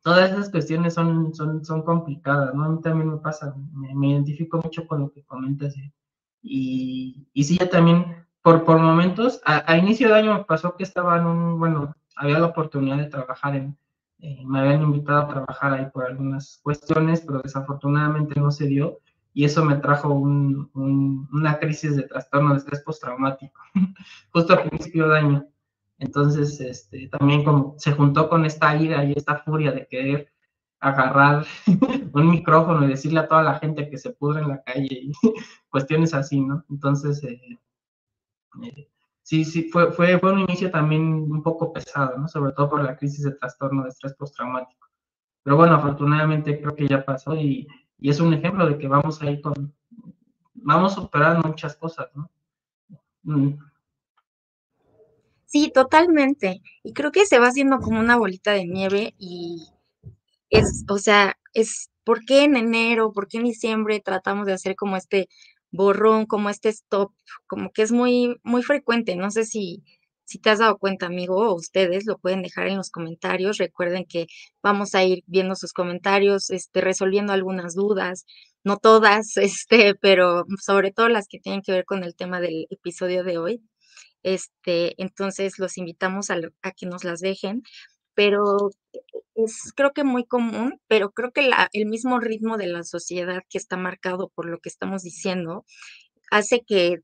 todas 0.01 0.31
esas 0.31 0.49
cuestiones 0.49 0.93
son, 0.93 1.35
son, 1.35 1.63
son 1.65 1.83
complicadas, 1.83 2.55
¿no? 2.55 2.63
A 2.63 2.69
mí 2.69 2.81
también 2.81 3.09
me 3.11 3.17
pasa, 3.17 3.53
me, 3.73 4.09
identifico 4.09 4.59
mucho 4.63 4.87
con 4.87 5.01
lo 5.01 5.11
que 5.11 5.23
comentas. 5.23 5.75
Y, 6.41 7.27
y 7.33 7.43
sí, 7.43 7.57
ya 7.59 7.69
también, 7.69 8.25
por, 8.41 8.63
por 8.63 8.79
momentos, 8.79 9.41
a, 9.45 9.77
inicio 9.77 10.07
de 10.07 10.15
año 10.15 10.33
me 10.33 10.45
pasó 10.45 10.75
que 10.77 10.83
estaba 10.83 11.17
en 11.17 11.25
un, 11.25 11.59
bueno, 11.59 11.93
había 12.15 12.39
la 12.39 12.47
oportunidad 12.47 12.97
de 12.97 13.05
trabajar 13.05 13.55
en, 13.55 13.77
eh, 14.19 14.43
me 14.45 14.59
habían 14.59 14.81
invitado 14.83 15.21
a 15.23 15.27
trabajar 15.27 15.73
ahí 15.73 15.87
por 15.91 16.05
algunas 16.05 16.59
cuestiones, 16.63 17.21
pero 17.21 17.41
desafortunadamente 17.41 18.39
no 18.39 18.51
se 18.51 18.65
dio 18.65 18.99
y 19.33 19.45
eso 19.45 19.63
me 19.63 19.75
trajo 19.75 20.09
un, 20.09 20.69
una 21.31 21.57
crisis 21.59 21.95
de 21.95 22.03
trastorno 22.03 22.51
de 22.51 22.59
estrés 22.59 22.81
postraumático, 22.81 23.59
justo 24.33 24.53
al 24.53 24.69
principio 24.69 25.07
de 25.09 25.19
año. 25.19 25.47
Entonces, 25.99 26.59
este, 26.59 27.07
también 27.09 27.43
como 27.43 27.75
se 27.77 27.91
juntó 27.91 28.27
con 28.27 28.45
esta 28.45 28.75
ira 28.75 29.03
y 29.03 29.13
esta 29.13 29.37
furia 29.37 29.71
de 29.71 29.87
querer 29.87 30.33
agarrar 30.79 31.45
un 32.13 32.29
micrófono 32.29 32.85
y 32.85 32.89
decirle 32.89 33.19
a 33.19 33.27
toda 33.27 33.43
la 33.43 33.59
gente 33.59 33.89
que 33.89 33.97
se 33.97 34.11
pudre 34.11 34.41
en 34.41 34.49
la 34.49 34.63
calle 34.63 34.87
y 34.89 35.11
cuestiones 35.69 36.13
así, 36.13 36.41
¿no? 36.41 36.65
Entonces, 36.69 37.23
eh, 37.23 37.59
eh, 38.63 38.89
sí, 39.21 39.45
sí, 39.45 39.69
fue, 39.69 39.91
fue, 39.91 40.17
fue 40.19 40.33
un 40.33 40.39
inicio 40.39 40.71
también 40.71 41.03
un 41.03 41.43
poco 41.43 41.71
pesado, 41.71 42.17
¿no? 42.17 42.27
Sobre 42.27 42.51
todo 42.53 42.69
por 42.71 42.83
la 42.83 42.97
crisis 42.97 43.23
de 43.23 43.31
trastorno 43.31 43.83
de 43.83 43.89
estrés 43.89 44.15
postraumático. 44.15 44.87
Pero 45.43 45.55
bueno, 45.55 45.75
afortunadamente 45.75 46.59
creo 46.59 46.75
que 46.75 46.87
ya 46.87 47.05
pasó 47.05 47.35
y, 47.35 47.67
y 48.01 48.09
es 48.09 48.19
un 48.19 48.33
ejemplo 48.33 48.67
de 48.67 48.77
que 48.77 48.87
vamos 48.87 49.21
a 49.21 49.29
ir 49.29 49.41
con, 49.41 49.73
vamos 50.55 50.95
superando 50.95 51.47
muchas 51.47 51.75
cosas, 51.75 52.09
¿no? 52.15 52.29
Mm. 53.23 53.57
Sí, 55.45 55.71
totalmente. 55.73 56.61
Y 56.83 56.93
creo 56.93 57.11
que 57.11 57.25
se 57.25 57.39
va 57.39 57.47
haciendo 57.47 57.79
como 57.79 57.99
una 57.99 58.17
bolita 58.17 58.51
de 58.53 58.65
nieve 58.65 59.13
y 59.17 59.67
es, 60.49 60.83
o 60.89 60.97
sea, 60.97 61.37
es, 61.53 61.91
¿por 62.03 62.25
qué 62.25 62.43
en 62.43 62.57
enero, 62.57 63.13
por 63.13 63.27
qué 63.27 63.37
en 63.37 63.43
diciembre 63.43 64.01
tratamos 64.03 64.47
de 64.47 64.53
hacer 64.53 64.75
como 64.75 64.97
este 64.97 65.29
borrón, 65.71 66.25
como 66.25 66.49
este 66.49 66.69
stop, 66.69 67.13
como 67.47 67.71
que 67.71 67.83
es 67.83 67.91
muy, 67.91 68.39
muy 68.43 68.63
frecuente. 68.63 69.15
No 69.15 69.31
sé 69.31 69.45
si, 69.45 69.83
si 70.31 70.39
te 70.39 70.49
has 70.49 70.59
dado 70.59 70.77
cuenta, 70.77 71.07
amigo, 71.07 71.35
o 71.35 71.55
ustedes 71.55 72.05
lo 72.05 72.17
pueden 72.17 72.41
dejar 72.41 72.67
en 72.67 72.77
los 72.77 72.89
comentarios. 72.89 73.57
Recuerden 73.57 74.05
que 74.05 74.27
vamos 74.63 74.95
a 74.95 75.03
ir 75.03 75.23
viendo 75.27 75.55
sus 75.55 75.73
comentarios, 75.73 76.49
este, 76.51 76.79
resolviendo 76.79 77.33
algunas 77.33 77.75
dudas, 77.75 78.25
no 78.63 78.77
todas, 78.77 79.35
este, 79.67 79.95
pero 79.95 80.45
sobre 80.61 80.91
todo 80.93 81.09
las 81.09 81.27
que 81.27 81.39
tienen 81.39 81.61
que 81.61 81.73
ver 81.73 81.85
con 81.85 82.03
el 82.05 82.15
tema 82.15 82.39
del 82.39 82.65
episodio 82.69 83.23
de 83.25 83.37
hoy. 83.39 83.61
Este, 84.23 85.01
entonces 85.01 85.59
los 85.59 85.77
invitamos 85.77 86.29
a, 86.29 86.37
que 86.77 86.85
nos 86.85 87.03
las 87.03 87.19
dejen, 87.19 87.63
pero 88.13 88.69
es 89.35 89.73
creo 89.75 89.91
que 89.91 90.03
muy 90.05 90.25
común, 90.25 90.79
pero 90.87 91.11
creo 91.11 91.31
que 91.31 91.49
el 91.73 91.85
mismo 91.87 92.19
ritmo 92.19 92.57
de 92.57 92.67
la 92.67 92.83
sociedad 92.83 93.41
que 93.49 93.57
está 93.57 93.77
marcado 93.77 94.29
por 94.33 94.45
lo 94.47 94.59
que 94.59 94.69
estamos 94.69 95.03
diciendo 95.03 95.65
hace 96.31 96.61
que 96.65 97.01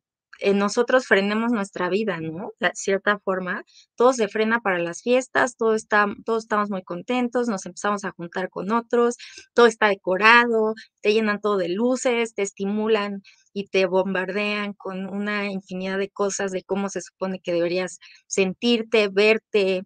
nosotros 0.54 1.08
frenemos 1.08 1.52
nuestra 1.52 1.89
vida, 1.89 2.19
¿no? 2.21 2.52
De 2.60 2.71
cierta 2.73 3.19
forma, 3.19 3.63
todo 3.95 4.13
se 4.13 4.28
frena 4.28 4.62
para 4.62 4.80
las 4.80 5.02
fiestas, 5.02 5.58
todo 5.58 5.73
está, 5.73 6.08
todos 6.26 6.43
estamos 6.43 6.69
muy 6.69 6.84
contentos, 6.84 7.47
nos 7.47 7.65
empezamos 7.65 8.06
a 8.06 8.12
juntar 8.12 8.50
con 8.50 8.71
otros, 8.71 9.17
todo 9.54 9.65
está 9.67 9.88
decorado, 9.88 10.73
te 11.02 11.13
llenan 11.13 11.41
todo 11.41 11.58
de 11.58 11.69
luces, 11.69 12.34
te 12.36 12.43
estimulan 12.43 13.21
y 13.54 13.67
te 13.67 13.86
bombardean 13.88 14.73
con 14.73 15.08
una 15.08 15.52
infinidad 15.52 15.97
de 15.97 16.10
cosas 16.10 16.52
de 16.52 16.63
cómo 16.63 16.89
se 16.89 17.02
supone 17.02 17.39
que 17.39 17.54
deberías 17.54 18.00
sentirte, 18.28 19.08
verte 19.10 19.84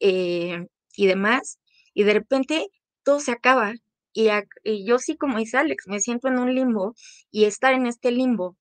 eh, 0.00 0.66
y 0.96 1.06
demás. 1.06 1.58
Y 1.94 2.04
de 2.04 2.14
repente 2.14 2.68
todo 3.04 3.20
se 3.20 3.32
acaba. 3.32 3.74
Y, 4.12 4.28
y 4.64 4.86
yo 4.86 4.98
sí, 4.98 5.16
como 5.16 5.38
dice 5.38 5.58
Alex, 5.58 5.84
me 5.86 6.00
siento 6.00 6.28
en 6.28 6.38
un 6.38 6.54
limbo 6.54 6.94
y 7.30 7.44
estar 7.44 7.74
en 7.74 7.86
este 7.86 8.10
limbo 8.10 8.56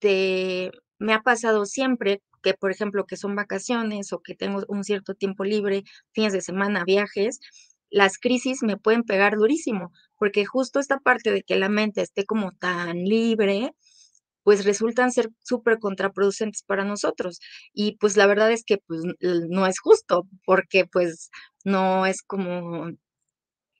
este, 0.00 0.70
me 0.98 1.12
ha 1.14 1.20
pasado 1.22 1.66
siempre 1.66 2.22
que, 2.42 2.54
por 2.54 2.70
ejemplo, 2.70 3.04
que 3.06 3.16
son 3.16 3.34
vacaciones 3.34 4.12
o 4.12 4.20
que 4.20 4.34
tengo 4.34 4.62
un 4.68 4.84
cierto 4.84 5.14
tiempo 5.14 5.44
libre, 5.44 5.84
fines 6.12 6.32
de 6.32 6.40
semana, 6.40 6.84
viajes, 6.84 7.40
las 7.90 8.18
crisis 8.18 8.62
me 8.62 8.76
pueden 8.76 9.02
pegar 9.04 9.36
durísimo, 9.36 9.92
porque 10.18 10.44
justo 10.44 10.78
esta 10.78 10.98
parte 11.00 11.32
de 11.32 11.42
que 11.42 11.56
la 11.56 11.68
mente 11.68 12.02
esté 12.02 12.24
como 12.26 12.52
tan 12.52 13.04
libre, 13.04 13.72
pues 14.44 14.64
resultan 14.64 15.12
ser 15.12 15.30
súper 15.44 15.78
contraproducentes 15.78 16.62
para 16.64 16.84
nosotros. 16.84 17.40
Y 17.72 17.96
pues 17.98 18.16
la 18.16 18.26
verdad 18.26 18.52
es 18.52 18.64
que 18.64 18.78
pues 18.78 19.02
no 19.20 19.66
es 19.66 19.80
justo, 19.80 20.28
porque 20.46 20.86
pues 20.86 21.30
no 21.64 22.06
es 22.06 22.22
como, 22.22 22.84
o 22.88 22.92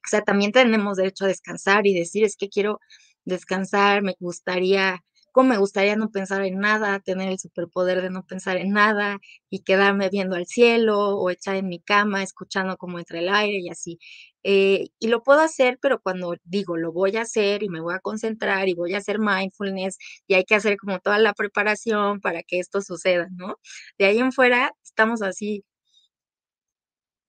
sea, 0.08 0.22
también 0.22 0.52
tenemos 0.52 0.96
derecho 0.96 1.24
a 1.26 1.28
descansar 1.28 1.86
y 1.86 1.94
decir, 1.94 2.24
es 2.24 2.36
que 2.36 2.48
quiero 2.48 2.80
descansar, 3.24 4.02
me 4.02 4.14
gustaría 4.20 5.02
me 5.36 5.56
gustaría 5.58 5.96
no 5.96 6.10
pensar 6.10 6.42
en 6.44 6.58
nada, 6.58 7.00
tener 7.00 7.28
el 7.28 7.38
superpoder 7.38 8.02
de 8.02 8.10
no 8.10 8.24
pensar 8.26 8.56
en 8.56 8.72
nada 8.72 9.18
y 9.50 9.60
quedarme 9.62 10.08
viendo 10.10 10.36
al 10.36 10.46
cielo 10.46 11.16
o 11.16 11.30
echar 11.30 11.56
en 11.56 11.68
mi 11.68 11.80
cama, 11.80 12.22
escuchando 12.22 12.76
cómo 12.76 12.98
entra 12.98 13.18
el 13.20 13.28
aire 13.28 13.58
y 13.60 13.68
así. 13.70 13.98
Eh, 14.42 14.88
y 14.98 15.08
lo 15.08 15.22
puedo 15.22 15.40
hacer, 15.40 15.78
pero 15.80 16.00
cuando 16.00 16.34
digo 16.44 16.76
lo 16.76 16.92
voy 16.92 17.16
a 17.16 17.22
hacer 17.22 17.62
y 17.62 17.68
me 17.68 17.80
voy 17.80 17.94
a 17.94 18.00
concentrar 18.00 18.68
y 18.68 18.74
voy 18.74 18.94
a 18.94 18.98
hacer 18.98 19.18
mindfulness 19.18 19.98
y 20.26 20.34
hay 20.34 20.44
que 20.44 20.54
hacer 20.54 20.76
como 20.78 21.00
toda 21.00 21.18
la 21.18 21.34
preparación 21.34 22.20
para 22.20 22.42
que 22.42 22.58
esto 22.60 22.80
suceda, 22.80 23.28
¿no? 23.32 23.56
De 23.98 24.06
ahí 24.06 24.18
en 24.18 24.32
fuera 24.32 24.72
estamos 24.84 25.22
así 25.22 25.64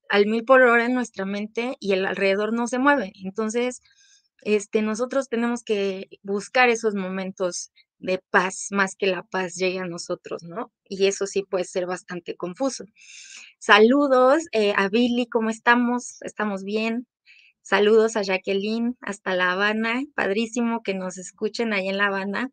al 0.09 0.25
mil 0.25 0.43
por 0.45 0.61
hora 0.63 0.85
en 0.85 0.93
nuestra 0.93 1.25
mente 1.25 1.75
y 1.79 1.93
el 1.93 2.05
alrededor 2.05 2.53
no 2.53 2.67
se 2.67 2.79
mueve. 2.79 3.11
Entonces, 3.23 3.81
este, 4.41 4.81
nosotros 4.81 5.29
tenemos 5.29 5.63
que 5.63 6.09
buscar 6.23 6.69
esos 6.69 6.95
momentos 6.95 7.71
de 7.99 8.19
paz, 8.31 8.67
más 8.71 8.95
que 8.95 9.07
la 9.07 9.23
paz 9.23 9.55
llegue 9.55 9.79
a 9.79 9.85
nosotros, 9.87 10.43
¿no? 10.43 10.71
Y 10.85 11.07
eso 11.07 11.27
sí 11.27 11.43
puede 11.43 11.65
ser 11.65 11.85
bastante 11.85 12.35
confuso. 12.35 12.85
Saludos 13.59 14.43
eh, 14.53 14.73
a 14.77 14.89
Billy, 14.89 15.27
¿cómo 15.27 15.49
estamos? 15.49 16.17
¿Estamos 16.21 16.63
bien? 16.63 17.07
Saludos 17.61 18.15
a 18.15 18.23
Jacqueline 18.23 18.95
hasta 19.01 19.35
La 19.35 19.51
Habana, 19.51 20.01
padrísimo 20.15 20.81
que 20.83 20.93
nos 20.93 21.17
escuchen 21.17 21.73
ahí 21.73 21.87
en 21.87 21.97
La 21.97 22.07
Habana 22.07 22.49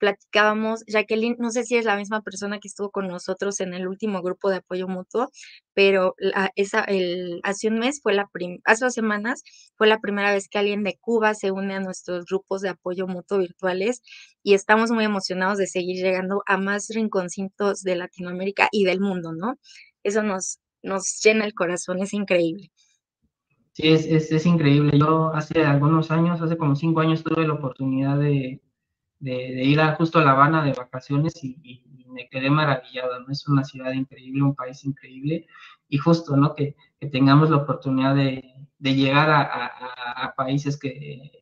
platicábamos, 0.00 0.82
Jacqueline, 0.88 1.36
no 1.38 1.50
sé 1.50 1.62
si 1.64 1.76
es 1.76 1.84
la 1.84 1.96
misma 1.96 2.22
persona 2.22 2.58
que 2.58 2.68
estuvo 2.68 2.90
con 2.90 3.06
nosotros 3.06 3.60
en 3.60 3.74
el 3.74 3.86
último 3.86 4.22
grupo 4.22 4.50
de 4.50 4.56
apoyo 4.56 4.88
mutuo, 4.88 5.28
pero 5.74 6.14
esa, 6.56 6.82
el, 6.84 7.40
hace 7.44 7.68
un 7.68 7.78
mes 7.78 8.00
fue 8.02 8.14
la 8.14 8.28
hace 8.64 8.84
dos 8.84 8.94
semanas 8.94 9.42
fue 9.76 9.86
la 9.86 10.00
primera 10.00 10.32
vez 10.32 10.48
que 10.48 10.58
alguien 10.58 10.82
de 10.84 10.96
Cuba 11.00 11.34
se 11.34 11.50
une 11.52 11.74
a 11.74 11.80
nuestros 11.80 12.24
grupos 12.24 12.62
de 12.62 12.70
apoyo 12.70 13.06
mutuo 13.06 13.38
virtuales 13.38 14.00
y 14.42 14.54
estamos 14.54 14.90
muy 14.90 15.04
emocionados 15.04 15.58
de 15.58 15.66
seguir 15.66 16.02
llegando 16.02 16.42
a 16.46 16.56
más 16.56 16.88
rinconcitos 16.88 17.82
de 17.82 17.96
Latinoamérica 17.96 18.68
y 18.72 18.84
del 18.84 19.00
mundo, 19.00 19.32
¿no? 19.34 19.56
Eso 20.02 20.22
nos, 20.22 20.60
nos 20.82 21.20
llena 21.22 21.44
el 21.44 21.52
corazón, 21.54 22.00
es 22.00 22.14
increíble. 22.14 22.70
Es, 23.82 24.06
es, 24.06 24.32
es 24.32 24.46
increíble. 24.46 24.98
Yo 24.98 25.32
hace 25.34 25.64
algunos 25.64 26.10
años, 26.10 26.40
hace 26.40 26.56
como 26.56 26.76
cinco 26.76 27.00
años, 27.00 27.22
tuve 27.22 27.46
la 27.46 27.54
oportunidad 27.54 28.18
de, 28.18 28.60
de, 29.20 29.64
ir 29.64 29.80
a 29.80 29.94
justo 29.94 30.18
a 30.18 30.24
La 30.24 30.32
Habana 30.32 30.64
de 30.64 30.72
vacaciones 30.72 31.42
y, 31.44 31.84
me 32.10 32.28
quedé 32.28 32.50
maravillado, 32.50 33.20
¿no? 33.20 33.30
Es 33.30 33.46
una 33.46 33.62
ciudad 33.62 33.92
increíble, 33.92 34.42
un 34.42 34.56
país 34.56 34.84
increíble 34.84 35.46
y 35.88 35.96
justo, 35.98 36.36
¿no? 36.36 36.56
Que, 36.56 36.74
tengamos 37.12 37.50
la 37.50 37.58
oportunidad 37.58 38.16
de, 38.16 38.42
llegar 38.80 39.30
a, 39.30 40.34
países 40.36 40.76
que, 40.76 40.88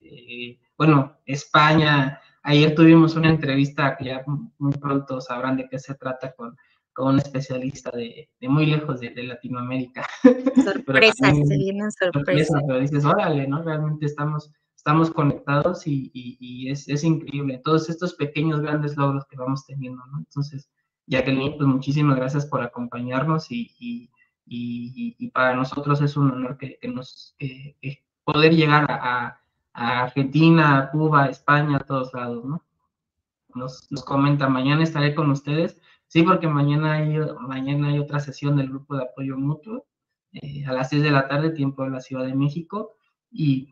eh, 0.02 0.60
bueno, 0.76 1.16
España, 1.24 2.20
ayer 2.42 2.74
tuvimos 2.74 3.16
una 3.16 3.30
entrevista 3.30 3.96
que 3.96 4.04
ya 4.06 4.22
muy 4.58 4.72
pronto 4.72 5.22
sabrán 5.22 5.56
de 5.56 5.68
qué 5.68 5.78
se 5.78 5.94
trata 5.94 6.32
con, 6.32 6.56
con 6.98 7.14
un 7.14 7.18
especialista 7.20 7.92
de, 7.92 8.28
muy 8.42 8.66
lejos 8.66 8.98
de, 8.98 9.22
Latinoamérica. 9.22 10.04
Sorpresas, 10.64 11.36
se 11.46 11.56
vienen 11.56 11.92
sorpresas. 11.92 12.60
pero 12.66 12.80
dices, 12.80 13.04
órale, 13.04 13.46
¿no? 13.46 13.62
Realmente 13.62 14.06
estamos 14.06 14.50
estamos 14.74 15.10
conectados 15.10 15.82
y, 15.86 16.68
es, 16.70 17.04
increíble. 17.04 17.60
Todos 17.62 17.88
estos 17.88 18.14
pequeños, 18.14 18.60
grandes 18.60 18.96
logros 18.96 19.26
que 19.26 19.36
vamos 19.36 19.64
teniendo, 19.66 20.04
¿no? 20.06 20.18
Entonces, 20.18 20.70
Jacqueline, 21.06 21.56
pues 21.56 21.68
muchísimas 21.68 22.16
gracias 22.16 22.46
por 22.46 22.62
acompañarnos 22.62 23.46
y, 23.50 24.10
para 25.32 25.54
nosotros 25.54 26.00
es 26.00 26.16
un 26.16 26.30
honor 26.32 26.58
que, 26.58 26.78
nos 26.88 27.36
poder 28.24 28.54
llegar 28.54 28.86
a, 28.90 29.40
Argentina, 29.72 30.78
a 30.78 30.90
Cuba, 30.90 31.24
a 31.24 31.28
España, 31.28 31.76
a 31.76 31.86
todos 31.86 32.12
lados, 32.12 32.44
¿no? 32.44 32.64
Nos, 33.54 33.86
nos 33.90 34.04
comenta, 34.04 34.48
mañana 34.48 34.82
estaré 34.82 35.14
con 35.14 35.30
ustedes. 35.30 35.80
Sí, 36.08 36.22
porque 36.22 36.48
mañana 36.48 36.94
hay, 36.94 37.16
mañana 37.40 37.88
hay 37.88 37.98
otra 37.98 38.20
sesión 38.20 38.56
del 38.56 38.68
grupo 38.68 38.96
de 38.96 39.04
apoyo 39.04 39.36
mutuo 39.36 39.86
eh, 40.32 40.64
a 40.66 40.72
las 40.72 40.90
6 40.90 41.02
de 41.02 41.10
la 41.10 41.28
tarde, 41.28 41.50
tiempo 41.50 41.84
de 41.84 41.90
la 41.90 42.00
Ciudad 42.00 42.26
de 42.26 42.34
México. 42.34 42.96
Y 43.30 43.68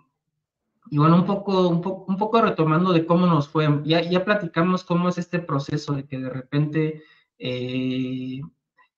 y 0.90 0.98
bueno, 0.98 1.16
un 1.16 1.26
poco, 1.26 1.68
un 1.68 1.80
poco, 1.80 2.04
un 2.10 2.16
poco 2.16 2.40
retomando 2.40 2.92
de 2.92 3.06
cómo 3.06 3.26
nos 3.26 3.48
fue, 3.48 3.68
ya, 3.84 4.02
ya 4.02 4.24
platicamos 4.24 4.84
cómo 4.84 5.08
es 5.08 5.18
este 5.18 5.40
proceso 5.40 5.94
de 5.94 6.06
que 6.06 6.18
de 6.18 6.30
repente 6.30 7.02
eh, 7.38 8.40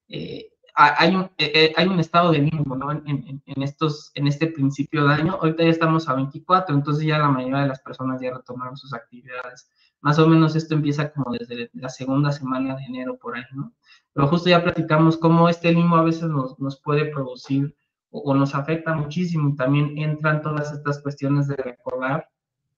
eh, 0.09 0.53
hay, 0.75 1.17
un, 1.17 1.31
hay 1.77 1.87
un 1.87 1.99
estado 1.99 2.31
de 2.31 2.41
limbo, 2.41 2.77
¿no? 2.77 2.93
En, 2.93 3.43
estos, 3.63 4.13
en 4.15 4.27
este 4.27 4.49
principio 4.49 5.07
de 5.07 5.15
año, 5.15 5.39
ahorita 5.41 5.65
ya 5.65 5.71
estamos 5.71 6.09
a 6.09 6.15
24, 6.15 6.75
entonces 6.75 7.05
ya 7.05 7.19
la 7.19 7.29
mayoría 7.29 7.63
de 7.63 7.69
las 7.69 7.81
personas 7.81 8.21
ya 8.21 8.35
retomaron 8.35 8.77
sus 8.77 8.93
actividades. 8.93 9.71
Más 10.01 10.19
o 10.19 10.29
menos 10.29 10.55
esto 10.55 10.75
empieza 10.75 11.13
como 11.13 11.33
desde 11.33 11.71
la 11.75 11.89
segunda 11.89 12.31
semana 12.33 12.77
de 12.77 12.85
enero 12.85 13.17
por 13.17 13.37
ahí, 13.37 13.45
¿no? 13.53 13.73
Pero 14.13 14.29
justo 14.29 14.49
ya 14.49 14.63
platicamos 14.63 15.17
cómo 15.17 15.49
este 15.49 15.73
limbo 15.73 15.97
a 15.97 16.03
veces 16.03 16.25
nos, 16.25 16.59
nos 16.59 16.81
puede 16.81 17.07
producir 17.07 17.75
o, 18.11 18.35
nos 18.35 18.55
afecta 18.55 18.95
muchísimo. 18.95 19.55
También 19.57 19.99
entran 19.99 20.43
todas 20.43 20.73
estas 20.73 21.01
cuestiones 21.01 21.49
de 21.49 21.57
recordar 21.57 22.29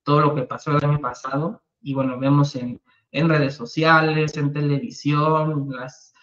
todo 0.03 0.21
lo 0.21 0.35
que 0.35 0.43
pasó 0.43 0.77
el 0.77 0.85
año 0.85 1.01
pasado 1.01 1.63
y 1.83 1.95
bueno, 1.95 2.19
vemos 2.19 2.57
en, 2.57 2.81
en 3.13 3.29
redes 3.29 3.55
sociales, 3.55 4.37
en 4.37 4.53
televisión, 4.53 5.71
las, 5.71 6.15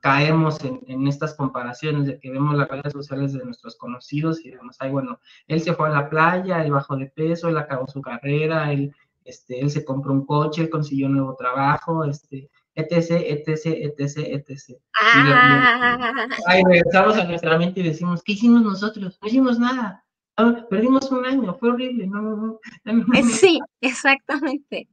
caemos 0.00 0.58
en, 0.64 1.06
estas 1.08 1.34
comparaciones 1.34 2.06
de 2.06 2.18
que 2.18 2.30
vemos 2.30 2.54
las 2.56 2.68
redes 2.68 2.92
sociales 2.92 3.32
de 3.32 3.44
nuestros 3.44 3.76
conocidos 3.76 4.44
y 4.44 4.50
vemos, 4.50 4.76
ay, 4.80 4.90
bueno, 4.90 5.20
él 5.46 5.60
se 5.60 5.74
fue 5.74 5.88
a 5.88 5.92
la 5.92 6.08
playa, 6.08 6.64
él 6.64 6.72
bajó 6.72 6.96
de 6.96 7.06
peso, 7.06 7.48
él 7.48 7.58
acabó 7.58 7.86
su 7.88 8.00
carrera, 8.00 8.72
él, 8.72 8.94
este, 9.24 9.60
él 9.60 9.70
se 9.70 9.84
compró 9.84 10.12
un 10.12 10.26
coche, 10.26 10.62
él 10.62 10.70
consiguió 10.70 11.06
un 11.06 11.14
nuevo 11.14 11.34
trabajo, 11.36 12.04
este, 12.04 12.50
etc, 12.74 13.10
etc, 13.10 13.66
etc, 13.66 14.16
etc. 14.16 14.78
Ah. 15.00 16.28
Ay, 16.46 16.62
regresamos 16.64 17.16
a 17.16 17.24
nuestra 17.24 17.58
mente 17.58 17.80
y 17.80 17.84
decimos, 17.84 18.22
¿qué 18.22 18.32
hicimos 18.32 18.62
nosotros? 18.62 19.18
No 19.20 19.28
hicimos 19.28 19.58
nada. 19.58 20.04
Ah, 20.36 20.66
perdimos 20.68 21.10
un 21.10 21.24
año, 21.24 21.54
fue 21.54 21.70
horrible. 21.70 22.06
No, 22.06 22.20
no, 22.20 22.36
no. 22.36 23.04
Sí, 23.30 23.60
exactamente. 23.80 24.88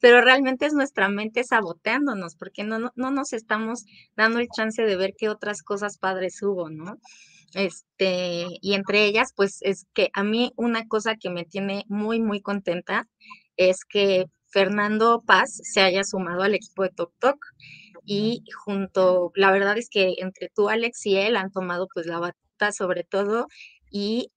Pero 0.00 0.22
realmente 0.22 0.64
es 0.64 0.72
nuestra 0.72 1.10
mente 1.10 1.44
saboteándonos, 1.44 2.34
porque 2.34 2.64
no, 2.64 2.78
no, 2.78 2.92
no 2.96 3.10
nos 3.10 3.34
estamos 3.34 3.84
dando 4.16 4.38
el 4.38 4.48
chance 4.48 4.82
de 4.82 4.96
ver 4.96 5.12
qué 5.18 5.28
otras 5.28 5.62
cosas 5.62 5.98
padres 5.98 6.42
hubo, 6.42 6.70
¿no? 6.70 6.98
Este, 7.54 8.46
y 8.60 8.74
entre 8.74 9.04
ellas, 9.06 9.32
pues 9.36 9.58
es 9.62 9.86
que 9.94 10.10
a 10.14 10.22
mí 10.24 10.52
una 10.56 10.86
cosa 10.86 11.16
que 11.16 11.30
me 11.30 11.44
tiene 11.44 11.84
muy, 11.88 12.20
muy 12.20 12.40
contenta 12.40 13.08
es 13.56 13.84
que 13.84 14.26
Fernando 14.48 15.22
Paz 15.26 15.60
se 15.62 15.80
haya 15.80 16.04
sumado 16.04 16.42
al 16.42 16.54
equipo 16.54 16.82
de 16.82 16.90
Tok 16.90 17.12
Tok 17.18 17.38
y 18.04 18.44
junto, 18.64 19.32
la 19.34 19.52
verdad 19.52 19.78
es 19.78 19.88
que 19.90 20.14
entre 20.18 20.48
tú, 20.54 20.68
Alex 20.68 21.06
y 21.06 21.16
él 21.16 21.36
han 21.36 21.50
tomado 21.52 21.88
pues 21.92 22.06
la 22.06 22.18
batuta 22.18 22.72
sobre 22.72 23.04
todo 23.04 23.46
y 23.90 24.30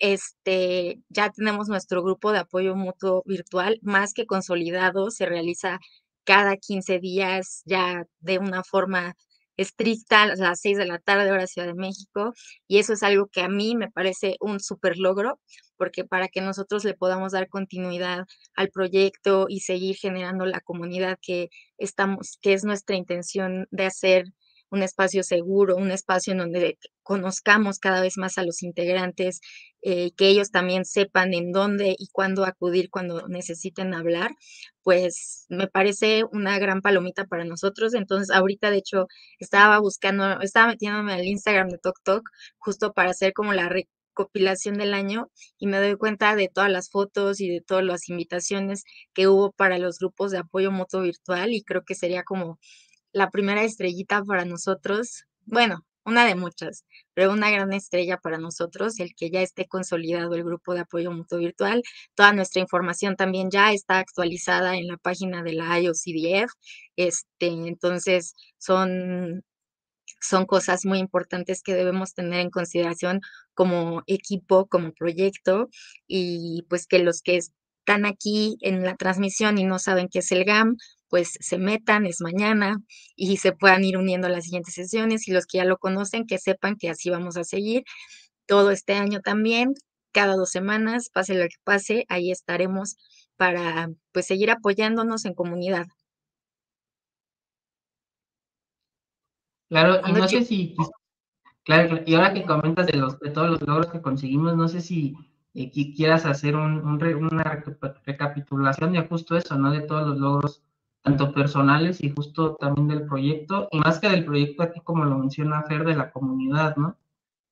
este, 0.00 0.98
ya 1.10 1.30
tenemos 1.30 1.68
nuestro 1.68 2.02
grupo 2.02 2.32
de 2.32 2.38
apoyo 2.40 2.74
mutuo 2.74 3.22
virtual 3.26 3.78
más 3.82 4.14
que 4.14 4.26
consolidado, 4.26 5.10
se 5.10 5.26
realiza 5.26 5.78
cada 6.24 6.56
15 6.56 6.98
días 7.00 7.62
ya 7.66 8.04
de 8.20 8.38
una 8.38 8.64
forma 8.64 9.14
estricta 9.60 10.22
a 10.22 10.36
las 10.36 10.60
6 10.60 10.78
de 10.78 10.86
la 10.86 10.98
tarde 10.98 11.30
hora 11.30 11.46
Ciudad 11.46 11.68
de 11.68 11.74
México 11.74 12.32
y 12.66 12.78
eso 12.78 12.92
es 12.94 13.02
algo 13.02 13.28
que 13.28 13.42
a 13.42 13.48
mí 13.48 13.76
me 13.76 13.90
parece 13.90 14.36
un 14.40 14.60
súper 14.60 14.96
logro 14.96 15.38
porque 15.76 16.04
para 16.04 16.28
que 16.28 16.40
nosotros 16.40 16.84
le 16.84 16.94
podamos 16.94 17.32
dar 17.32 17.48
continuidad 17.48 18.24
al 18.54 18.70
proyecto 18.70 19.46
y 19.48 19.60
seguir 19.60 19.96
generando 19.96 20.46
la 20.46 20.60
comunidad 20.60 21.18
que 21.22 21.48
estamos, 21.78 22.38
que 22.40 22.54
es 22.54 22.64
nuestra 22.64 22.96
intención 22.96 23.66
de 23.70 23.86
hacer 23.86 24.26
un 24.70 24.82
espacio 24.82 25.22
seguro, 25.22 25.76
un 25.76 25.90
espacio 25.90 26.32
en 26.32 26.38
donde 26.38 26.78
conozcamos 27.02 27.78
cada 27.78 28.00
vez 28.00 28.16
más 28.18 28.38
a 28.38 28.44
los 28.44 28.62
integrantes, 28.62 29.40
eh, 29.82 30.12
que 30.16 30.28
ellos 30.28 30.50
también 30.50 30.84
sepan 30.84 31.34
en 31.34 31.52
dónde 31.52 31.94
y 31.98 32.08
cuándo 32.12 32.44
acudir 32.44 32.90
cuando 32.90 33.26
necesiten 33.28 33.94
hablar, 33.94 34.30
pues 34.82 35.46
me 35.48 35.66
parece 35.68 36.24
una 36.32 36.58
gran 36.58 36.82
palomita 36.82 37.24
para 37.26 37.44
nosotros. 37.44 37.94
Entonces, 37.94 38.30
ahorita 38.34 38.70
de 38.70 38.78
hecho 38.78 39.06
estaba 39.38 39.78
buscando, 39.80 40.40
estaba 40.40 40.68
metiéndome 40.68 41.12
al 41.14 41.24
Instagram 41.26 41.68
de 41.68 41.78
TokTok 41.78 42.28
justo 42.58 42.92
para 42.92 43.10
hacer 43.10 43.32
como 43.32 43.52
la 43.54 43.68
recopilación 43.68 44.76
del 44.76 44.94
año 44.94 45.30
y 45.58 45.66
me 45.66 45.78
doy 45.78 45.96
cuenta 45.96 46.36
de 46.36 46.48
todas 46.52 46.70
las 46.70 46.90
fotos 46.90 47.40
y 47.40 47.48
de 47.48 47.60
todas 47.60 47.84
las 47.84 48.08
invitaciones 48.08 48.84
que 49.14 49.28
hubo 49.28 49.52
para 49.52 49.78
los 49.78 49.98
grupos 49.98 50.30
de 50.30 50.38
apoyo 50.38 50.70
mutuo 50.70 51.02
virtual 51.02 51.52
y 51.54 51.62
creo 51.62 51.82
que 51.84 51.94
sería 51.94 52.22
como 52.24 52.58
la 53.12 53.30
primera 53.30 53.62
estrellita 53.64 54.22
para 54.24 54.44
nosotros, 54.44 55.24
bueno, 55.44 55.84
una 56.04 56.26
de 56.26 56.34
muchas, 56.34 56.84
pero 57.14 57.32
una 57.32 57.50
gran 57.50 57.72
estrella 57.72 58.18
para 58.18 58.38
nosotros, 58.38 58.98
el 59.00 59.14
que 59.14 59.30
ya 59.30 59.42
esté 59.42 59.66
consolidado 59.66 60.34
el 60.34 60.44
grupo 60.44 60.74
de 60.74 60.80
apoyo 60.80 61.10
mutuo 61.12 61.38
virtual. 61.38 61.82
Toda 62.14 62.32
nuestra 62.32 62.60
información 62.62 63.16
también 63.16 63.50
ya 63.50 63.72
está 63.72 63.98
actualizada 63.98 64.76
en 64.76 64.88
la 64.88 64.96
página 64.96 65.42
de 65.42 65.52
la 65.54 65.78
IOCDF. 65.80 66.52
Este, 66.96 67.46
entonces, 67.46 68.34
son, 68.58 69.44
son 70.20 70.46
cosas 70.46 70.84
muy 70.86 70.98
importantes 70.98 71.62
que 71.62 71.74
debemos 71.74 72.14
tener 72.14 72.40
en 72.40 72.50
consideración 72.50 73.20
como 73.54 74.02
equipo, 74.06 74.66
como 74.66 74.92
proyecto, 74.92 75.68
y 76.06 76.64
pues 76.68 76.86
que 76.86 77.00
los 77.00 77.22
que 77.22 77.36
están 77.36 78.06
aquí 78.06 78.56
en 78.62 78.84
la 78.84 78.96
transmisión 78.96 79.58
y 79.58 79.64
no 79.64 79.78
saben 79.78 80.08
qué 80.08 80.20
es 80.20 80.32
el 80.32 80.44
GAM, 80.44 80.76
pues 81.10 81.36
se 81.40 81.58
metan, 81.58 82.06
es 82.06 82.20
mañana 82.20 82.78
y 83.16 83.36
se 83.38 83.52
puedan 83.52 83.84
ir 83.84 83.98
uniendo 83.98 84.28
a 84.28 84.30
las 84.30 84.44
siguientes 84.44 84.74
sesiones 84.74 85.28
y 85.28 85.32
los 85.32 85.44
que 85.46 85.58
ya 85.58 85.64
lo 85.64 85.76
conocen, 85.76 86.26
que 86.26 86.38
sepan 86.38 86.76
que 86.76 86.88
así 86.88 87.10
vamos 87.10 87.36
a 87.36 87.44
seguir 87.44 87.82
todo 88.46 88.70
este 88.70 88.94
año 88.94 89.20
también, 89.20 89.74
cada 90.12 90.36
dos 90.36 90.50
semanas, 90.50 91.10
pase 91.12 91.34
lo 91.34 91.44
que 91.44 91.56
pase, 91.64 92.06
ahí 92.08 92.30
estaremos 92.30 92.96
para 93.36 93.90
pues 94.12 94.26
seguir 94.26 94.50
apoyándonos 94.50 95.24
en 95.24 95.34
comunidad. 95.34 95.86
Claro, 99.68 100.00
y 100.06 100.12
no 100.12 100.28
sé 100.28 100.44
si, 100.44 100.74
claro, 101.62 102.00
y 102.04 102.14
ahora 102.14 102.34
que 102.34 102.44
comentas 102.44 102.86
de, 102.86 102.94
los, 102.94 103.18
de 103.20 103.30
todos 103.30 103.50
los 103.50 103.62
logros 103.62 103.86
que 103.86 104.02
conseguimos, 104.02 104.56
no 104.56 104.66
sé 104.66 104.80
si 104.80 105.14
eh, 105.54 105.70
quieras 105.94 106.26
hacer 106.26 106.56
un, 106.56 106.80
una 106.82 107.64
recapitulación 108.04 108.92
de 108.92 109.06
justo 109.06 109.36
eso, 109.36 109.56
¿no? 109.56 109.70
De 109.70 109.82
todos 109.82 110.08
los 110.08 110.18
logros 110.18 110.62
tanto 111.02 111.32
personales 111.32 112.02
y 112.02 112.10
justo 112.10 112.56
también 112.56 112.88
del 112.88 113.06
proyecto, 113.06 113.68
y 113.70 113.78
más 113.78 113.98
que 114.00 114.08
del 114.08 114.24
proyecto 114.24 114.62
aquí, 114.62 114.80
como 114.84 115.04
lo 115.04 115.18
menciona 115.18 115.62
Fer, 115.62 115.84
de 115.84 115.96
la 115.96 116.10
comunidad, 116.10 116.76
¿no? 116.76 116.96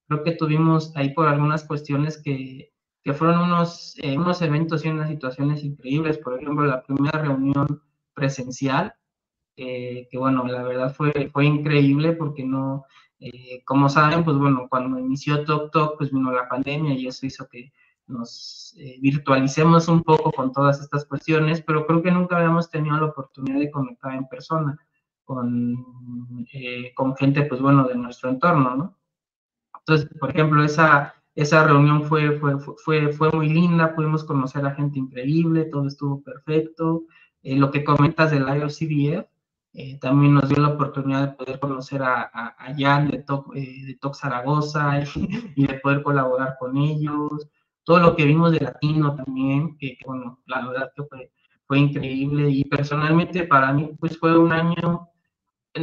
Creo 0.07 0.23
que 0.23 0.33
tuvimos 0.33 0.95
ahí 0.97 1.11
por 1.15 1.29
algunas 1.29 1.65
cuestiones 1.65 2.21
que, 2.23 2.73
que 3.03 3.15
fueron 3.15 3.41
unos, 3.41 3.95
eh, 3.99 4.17
unos 4.19 4.43
eventos 4.43 4.85
y 4.85 4.89
unas 4.89 5.09
situaciones 5.09 5.65
increíbles, 5.65 6.19
por 6.19 6.41
ejemplo, 6.41 6.67
la 6.67 6.83
primera 6.83 7.21
reunión 7.23 7.83
presencial, 8.15 8.95
eh, 9.57 10.09
que 10.11 10.19
bueno, 10.19 10.47
la 10.47 10.63
verdad 10.63 10.95
fue, 10.95 11.31
fue 11.33 11.47
increíble 11.47 12.13
porque 12.13 12.45
no, 12.45 12.85
eh, 13.21 13.63
como 13.65 13.89
saben, 13.89 14.25
pues 14.25 14.37
bueno, 14.37 14.67
cuando 14.69 14.99
inició 14.99 15.45
TokTok, 15.45 15.99
pues 15.99 16.13
vino 16.13 16.31
la 16.33 16.49
pandemia 16.49 16.95
y 16.95 17.07
eso 17.07 17.27
hizo 17.27 17.49
que 17.49 17.73
nos 18.09 18.75
eh, 18.79 18.99
virtualicemos 19.01 19.89
un 19.89 20.03
poco 20.03 20.33
con 20.33 20.53
todas 20.53 20.81
estas 20.81 21.05
cuestiones, 21.05 21.63
pero 21.63 21.87
creo 21.87 22.03
que 22.03 22.11
nunca 22.11 22.37
habíamos 22.37 22.71
tenido 22.71 22.97
la 22.97 23.07
oportunidad 23.07 23.61
de 23.61 23.71
conectar 23.71 24.15
en 24.15 24.27
persona 24.29 24.79
con, 25.25 26.47
eh, 26.53 26.93
con 26.95 27.15
gente, 27.17 27.43
pues 27.43 27.61
bueno, 27.61 27.87
de 27.87 27.95
nuestro 27.97 28.31
entorno, 28.31 28.77
¿no? 28.77 28.99
Entonces, 29.81 30.09
por 30.19 30.31
ejemplo, 30.31 30.65
esa, 30.65 31.15
esa 31.35 31.65
reunión 31.65 32.05
fue, 32.05 32.33
fue, 32.39 32.59
fue, 32.59 33.13
fue 33.13 33.31
muy 33.31 33.49
linda, 33.49 33.95
pudimos 33.95 34.25
conocer 34.25 34.67
a 34.67 34.75
gente 34.75 34.99
increíble, 34.99 35.67
todo 35.67 35.87
estuvo 35.87 36.23
perfecto. 36.23 37.05
Eh, 37.43 37.57
lo 37.57 37.71
que 37.71 37.85
comentas 37.85 38.31
del 38.31 38.49
IOCDF, 38.49 39.27
eh, 39.75 39.99
también 40.01 40.35
nos 40.35 40.49
dio 40.49 40.59
la 40.59 40.71
oportunidad 40.71 41.29
de 41.29 41.35
poder 41.37 41.61
conocer 41.61 42.03
a, 42.03 42.23
a, 42.33 42.75
Jan 42.77 43.11
de 43.11 43.19
TOC, 43.19 43.55
eh, 43.55 43.85
de 43.87 43.99
Zaragoza 44.15 45.01
y, 45.01 45.05
y, 45.57 45.67
de 45.67 45.75
poder 45.75 46.03
colaborar 46.03 46.57
con 46.59 46.77
ellos 46.77 47.49
todo 47.89 48.01
lo 48.01 48.15
que 48.15 48.27
vimos 48.27 48.53
de 48.53 48.61
latino 48.61 49.17
también, 49.17 49.79
que 49.79 49.97
bueno, 50.05 50.41
la 50.45 50.69
verdad 50.69 50.93
que 50.95 51.05
fue, 51.05 51.33
fue 51.67 51.79
increíble 51.79 52.51
y 52.51 52.63
personalmente 52.67 53.45
para 53.45 53.73
mí 53.73 53.93
pues 53.99 54.19
fue 54.19 54.39
un 54.39 54.53
año, 54.53 55.09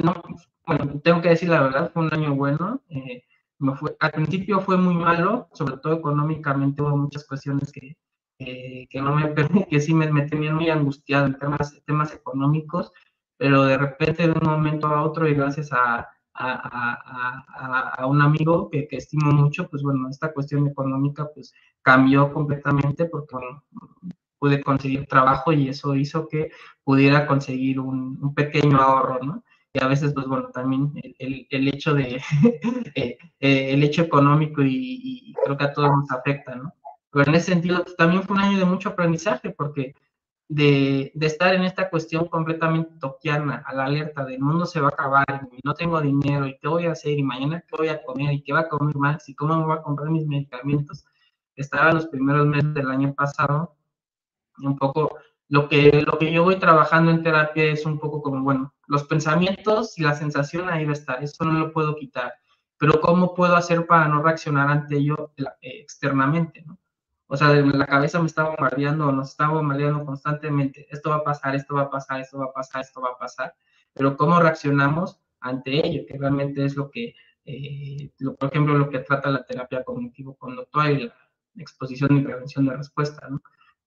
no, 0.04 0.24
bueno, 0.68 1.02
tengo 1.04 1.20
que 1.20 1.30
decir 1.30 1.50
la 1.50 1.64
verdad, 1.64 1.90
fue 1.92 2.04
un 2.04 2.14
año 2.14 2.36
bueno. 2.36 2.84
Eh, 2.90 3.24
me 3.58 3.76
fue, 3.76 3.98
al 4.00 4.12
principio 4.12 4.62
fue 4.62 4.78
muy 4.78 4.94
malo, 4.94 5.50
sobre 5.54 5.78
todo 5.78 5.94
económicamente 5.94 6.84
hubo 6.84 6.96
muchas 6.96 7.26
cuestiones 7.26 7.72
que, 7.72 7.98
eh, 8.38 8.86
que 8.88 9.02
no 9.02 9.16
me 9.16 9.34
que 9.68 9.80
sí 9.80 9.92
me, 9.96 10.12
me, 10.12 10.28
tenían 10.28 10.58
muy 10.58 10.70
angustiado 10.70 11.26
en 11.26 11.40
temas, 11.40 11.82
temas 11.88 12.14
económicos, 12.14 12.92
pero 13.36 13.64
de 13.64 13.80
repente 13.80 14.28
de 14.28 14.34
un 14.34 14.46
momento 14.48 14.86
a 14.90 15.02
otro 15.02 15.28
y 15.28 15.34
gracias 15.34 15.74
a, 15.74 16.08
a, 16.36 17.96
a, 17.98 18.06
un 18.06 18.22
amigo 18.22 18.70
que, 18.70 18.88
que, 18.88 18.98
estimo 18.98 19.32
mucho, 19.32 19.68
pues 19.70 19.82
bueno, 19.82 20.08
esta 20.08 20.34
cuestión 20.34 20.68
económica 20.68 21.28
pues 21.34 21.52
cambió 21.86 22.34
completamente 22.34 23.06
porque 23.06 23.38
pude 24.40 24.62
conseguir 24.62 25.06
trabajo 25.08 25.54
y 25.54 25.70
eso 25.70 25.96
hizo 25.96 26.28
que 26.28 26.52
pudiera 26.84 27.28
conseguir 27.28 27.80
un, 27.80 28.20
un 28.22 28.34
pequeño 28.34 28.78
ahorro, 28.82 29.20
¿no? 29.24 29.44
y 29.76 29.84
a 29.84 29.88
veces, 29.88 30.14
pues 30.14 30.26
bueno, 30.26 30.50
también 30.52 30.94
el, 31.20 31.46
el 31.50 31.68
hecho 31.68 31.94
de, 31.94 32.22
eh, 32.96 33.18
eh, 33.40 33.74
el 33.74 33.84
hecho 33.84 34.04
económico 34.04 34.62
y, 34.64 35.34
creo 35.44 35.58
que 35.58 35.66
a 35.66 35.74
todos 35.74 35.90
nos 35.90 36.12
afecta, 36.12 36.56
¿no? 36.56 36.74
Pero 37.12 37.30
en 37.30 37.36
ese 37.36 37.52
sentido 37.52 37.84
también 37.98 38.24
fue 38.24 38.38
un 38.38 38.42
año 38.42 38.58
de 38.58 38.66
mucho 38.66 38.90
aprendizaje 38.90 39.50
porque 39.52 39.94
de, 40.48 41.12
de, 41.14 41.26
estar 41.26 41.54
en 41.54 41.64
esta 41.64 41.90
cuestión 41.90 42.28
completamente 42.28 42.92
toquiana, 43.02 43.64
a 43.68 43.76
la 43.76 43.86
alerta 43.86 44.24
del 44.24 44.40
mundo 44.40 44.66
se 44.66 44.80
va 44.80 44.88
a 44.88 44.92
acabar, 44.92 45.50
y 45.52 45.60
no 45.64 45.74
tengo 45.74 46.00
dinero, 46.00 46.48
y 46.48 46.58
qué 46.58 46.68
voy 46.70 46.86
a 46.86 46.92
hacer, 46.92 47.18
y 47.20 47.24
mañana 47.24 47.62
qué 47.68 47.76
voy 47.78 47.90
a 47.90 48.02
comer, 48.02 48.34
y 48.34 48.44
qué 48.44 48.54
va 48.54 48.62
a 48.62 48.70
comer 48.70 48.96
más, 48.96 49.28
y 49.28 49.36
cómo 49.36 49.58
me 49.58 49.66
voy 49.66 49.78
a 49.78 49.82
comprar 49.82 50.10
mis 50.10 50.26
medicamentos. 50.26 51.06
Estaba 51.56 51.90
en 51.90 51.96
los 51.96 52.08
primeros 52.08 52.46
meses 52.48 52.74
del 52.74 52.90
año 52.90 53.14
pasado, 53.14 53.76
un 54.60 54.78
poco 54.78 55.18
lo 55.48 55.70
que, 55.70 56.02
lo 56.02 56.18
que 56.18 56.32
yo 56.32 56.44
voy 56.44 56.58
trabajando 56.58 57.12
en 57.12 57.22
terapia 57.22 57.66
es 57.66 57.86
un 57.86 58.00
poco 58.00 58.22
como, 58.22 58.44
bueno, 58.44 58.74
los 58.88 59.04
pensamientos 59.04 59.98
y 59.98 60.04
la 60.04 60.16
sensación 60.16 60.70
ahí 60.70 60.86
va 60.86 60.92
a 60.92 60.94
estar, 60.94 61.24
eso 61.24 61.44
no 61.46 61.54
lo 61.54 61.72
puedo 61.72 61.96
quitar, 61.96 62.34
pero 62.78 63.00
¿cómo 63.00 63.36
puedo 63.36 63.56
hacer 63.56 63.86
para 63.86 64.08
no 64.08 64.24
reaccionar 64.24 64.70
ante 64.70 64.98
ello 64.98 65.32
eh, 65.38 65.46
externamente? 65.62 66.64
¿no? 66.66 66.80
O 67.28 67.38
sea, 67.38 67.50
la 67.50 67.86
cabeza 67.86 68.20
me 68.20 68.28
está 68.28 68.44
bombardeando, 68.44 69.12
nos 69.12 69.32
está 69.32 69.50
bombardeando 69.50 70.06
constantemente, 70.06 70.88
esto 70.90 71.10
va 71.12 71.18
a 71.18 71.24
pasar, 71.24 71.56
esto 71.56 71.76
va 71.76 71.84
a 71.84 71.90
pasar, 71.90 72.22
esto 72.22 72.40
va 72.40 72.46
a 72.46 72.54
pasar, 72.54 72.82
esto 72.82 73.02
va 73.02 73.10
a 73.10 73.18
pasar, 73.18 73.56
pero 73.94 74.18
¿cómo 74.18 74.40
reaccionamos 74.40 75.20
ante 75.40 75.86
ello? 75.88 76.04
Que 76.08 76.18
realmente 76.18 76.66
es 76.66 76.76
lo 76.76 76.90
que, 76.90 77.14
eh, 77.46 78.12
por 78.40 78.50
ejemplo, 78.50 78.78
lo 78.78 78.90
que 78.90 79.00
trata 79.00 79.30
la 79.30 79.44
terapia 79.44 79.84
cognitivo-conductual 79.84 80.92
y 80.92 81.04
la 81.08 81.14
exposición 81.58 82.18
y 82.18 82.22
prevención 82.22 82.66
de 82.66 82.78
respuesta, 82.78 83.28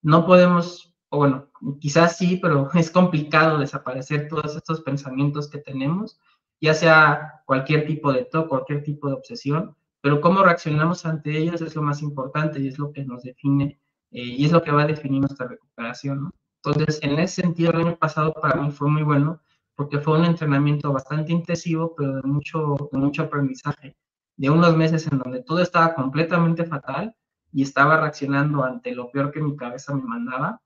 ¿no? 0.01 0.25
Podemos 0.25 0.89
o 1.09 1.17
bueno, 1.17 1.49
quizás 1.79 2.17
sí, 2.17 2.39
pero 2.41 2.69
es 2.73 2.91
complicado 2.91 3.57
desaparecer 3.57 4.27
todos 4.27 4.55
estos 4.55 4.81
pensamientos 4.81 5.49
que 5.49 5.59
tenemos, 5.59 6.19
ya 6.61 6.73
sea 6.73 7.41
cualquier 7.45 7.85
tipo 7.85 8.13
de 8.13 8.25
TOC, 8.25 8.47
cualquier 8.47 8.83
tipo 8.83 9.07
de 9.07 9.15
obsesión, 9.15 9.75
pero 10.01 10.21
cómo 10.21 10.43
reaccionamos 10.43 11.05
ante 11.05 11.37
ellos 11.37 11.61
es 11.61 11.75
lo 11.75 11.81
más 11.81 12.01
importante 12.01 12.59
y 12.59 12.67
es 12.67 12.79
lo 12.79 12.91
que 12.91 13.03
nos 13.03 13.23
define 13.23 13.79
eh, 14.11 14.23
y 14.23 14.45
es 14.45 14.51
lo 14.51 14.61
que 14.61 14.71
va 14.71 14.83
a 14.83 14.87
definir 14.87 15.21
nuestra 15.21 15.47
recuperación. 15.47 16.31
Entonces, 16.63 16.99
en 17.01 17.19
ese 17.19 17.41
sentido, 17.41 17.71
el 17.71 17.87
año 17.87 17.97
pasado 17.97 18.33
para 18.33 18.61
mí 18.61 18.71
fue 18.71 18.89
muy 18.89 19.03
bueno 19.03 19.41
porque 19.75 19.99
fue 19.99 20.19
un 20.19 20.25
entrenamiento 20.25 20.91
bastante 20.91 21.31
intensivo, 21.31 21.95
pero 21.95 22.15
de 22.15 22.21
mucho, 22.23 22.89
de 22.91 22.97
mucho 22.97 23.23
aprendizaje, 23.23 23.95
de 24.35 24.49
unos 24.49 24.75
meses 24.75 25.07
en 25.09 25.19
donde 25.19 25.41
todo 25.41 25.61
estaba 25.61 25.95
completamente 25.95 26.65
fatal 26.65 27.15
y 27.51 27.63
estaba 27.63 27.99
reaccionando 27.99 28.63
ante 28.63 28.93
lo 28.93 29.09
peor 29.11 29.31
que 29.31 29.41
mi 29.41 29.55
cabeza 29.55 29.95
me 29.95 30.03
mandaba, 30.03 30.61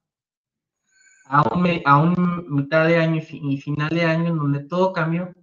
a 1.26 1.42
un, 1.54 1.82
a 1.86 1.98
un 1.98 2.46
mitad 2.50 2.88
de 2.88 2.98
año 2.98 3.22
y 3.30 3.58
final 3.58 3.90
de 3.90 4.04
año 4.04 4.28
en 4.28 4.38
donde 4.38 4.60
todo 4.62 4.94
cambió. 4.94 5.34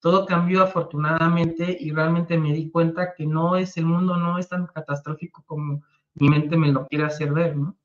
Todo 0.00 0.24
cambió 0.24 0.62
afortunadamente 0.62 1.76
y 1.80 1.90
realmente 1.90 2.38
me 2.38 2.52
di 2.52 2.70
cuenta 2.70 3.14
que 3.14 3.26
no 3.26 3.56
es, 3.56 3.76
el 3.76 3.86
mundo 3.86 4.16
no 4.16 4.38
es 4.38 4.48
tan 4.48 4.66
catastrófico 4.66 5.42
como 5.46 5.82
mi 6.14 6.28
mente 6.28 6.56
me 6.56 6.70
lo 6.70 6.86
quiere 6.86 7.04
hacer 7.04 7.32
ver, 7.32 7.56
¿no? 7.56 7.76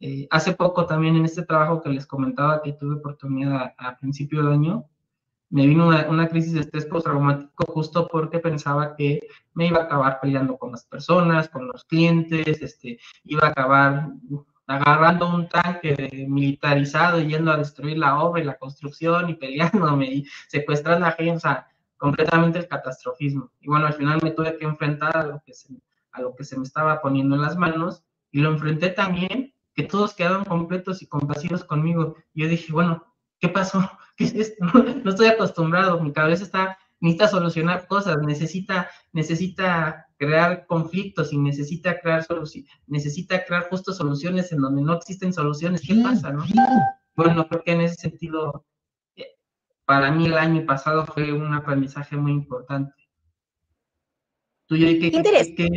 Eh, 0.00 0.28
hace 0.30 0.52
poco 0.52 0.84
también 0.84 1.16
en 1.16 1.24
este 1.24 1.42
trabajo 1.44 1.80
que 1.80 1.88
les 1.88 2.06
comentaba 2.06 2.60
que 2.62 2.74
tuve 2.74 2.96
oportunidad 2.96 3.74
a, 3.78 3.88
a 3.88 3.96
principio 3.96 4.42
de 4.42 4.52
año, 4.52 4.84
me 5.50 5.66
vino 5.66 5.86
una, 5.86 6.08
una 6.08 6.28
crisis 6.28 6.52
de 6.54 6.60
estrés 6.60 6.86
postraumático 6.86 7.66
justo 7.72 8.08
porque 8.08 8.38
pensaba 8.38 8.96
que 8.96 9.28
me 9.54 9.68
iba 9.68 9.80
a 9.80 9.84
acabar 9.84 10.20
peleando 10.20 10.56
con 10.56 10.72
las 10.72 10.84
personas, 10.84 11.48
con 11.48 11.68
los 11.68 11.84
clientes, 11.84 12.62
este, 12.62 12.98
iba 13.24 13.46
a 13.46 13.50
acabar 13.50 14.10
agarrando 14.66 15.32
un 15.32 15.48
tanque 15.48 16.26
militarizado 16.28 17.20
y 17.20 17.28
yendo 17.28 17.52
a 17.52 17.56
destruir 17.56 17.98
la 17.98 18.20
obra 18.20 18.42
y 18.42 18.44
la 18.44 18.58
construcción 18.58 19.30
y 19.30 19.34
peleándome 19.34 20.06
y 20.06 20.26
secuestrando 20.48 21.06
a 21.06 21.12
gente, 21.12 21.36
o 21.36 21.40
sea, 21.40 21.68
completamente 21.96 22.58
el 22.58 22.68
catastrofismo. 22.68 23.50
Y 23.60 23.68
bueno, 23.68 23.86
al 23.86 23.94
final 23.94 24.20
me 24.22 24.32
tuve 24.32 24.58
que 24.58 24.64
enfrentar 24.64 25.16
a 25.16 25.24
lo 25.24 25.42
que 25.44 25.54
se, 25.54 25.74
a 26.12 26.20
lo 26.20 26.34
que 26.34 26.44
se 26.44 26.58
me 26.58 26.64
estaba 26.64 27.00
poniendo 27.00 27.36
en 27.36 27.42
las 27.42 27.56
manos 27.56 28.02
y 28.30 28.40
lo 28.40 28.50
enfrenté 28.50 28.90
también, 28.90 29.54
que 29.74 29.84
todos 29.84 30.14
quedaron 30.14 30.44
completos 30.44 31.02
y 31.02 31.06
compasivos 31.06 31.64
conmigo. 31.64 32.16
Yo 32.34 32.48
dije, 32.48 32.72
bueno, 32.72 33.04
¿qué 33.40 33.48
pasó? 33.48 33.80
¿Qué 34.16 34.24
es 34.24 34.34
esto? 34.34 34.64
No 35.04 35.10
estoy 35.10 35.26
acostumbrado, 35.26 36.00
mi 36.00 36.12
cabeza 36.12 36.44
está, 36.44 36.78
necesita 37.00 37.28
solucionar 37.28 37.86
cosas, 37.86 38.16
necesita, 38.22 38.90
necesita 39.12 40.06
crear 40.16 40.66
conflictos 40.66 41.32
y 41.32 41.38
necesita 41.38 42.00
crear 42.00 42.26
necesita 42.86 43.44
crear 43.44 43.68
justo 43.68 43.92
soluciones 43.92 44.50
en 44.52 44.60
donde 44.60 44.82
no 44.82 44.94
existen 44.94 45.32
soluciones. 45.32 45.82
¿Qué 45.86 45.94
pasa, 46.02 46.32
no? 46.32 46.44
Bueno, 47.14 47.46
creo 47.48 47.62
que 47.62 47.72
en 47.72 47.82
ese 47.82 47.94
sentido, 47.96 48.64
eh, 49.16 49.36
para 49.84 50.10
mí 50.10 50.26
el 50.26 50.38
año 50.38 50.64
pasado 50.64 51.06
fue 51.06 51.32
un 51.32 51.52
aprendizaje 51.54 52.16
muy 52.16 52.32
importante. 52.32 52.94
¿Tú, 54.66 54.74
qué, 54.74 54.98
qué, 54.98 55.70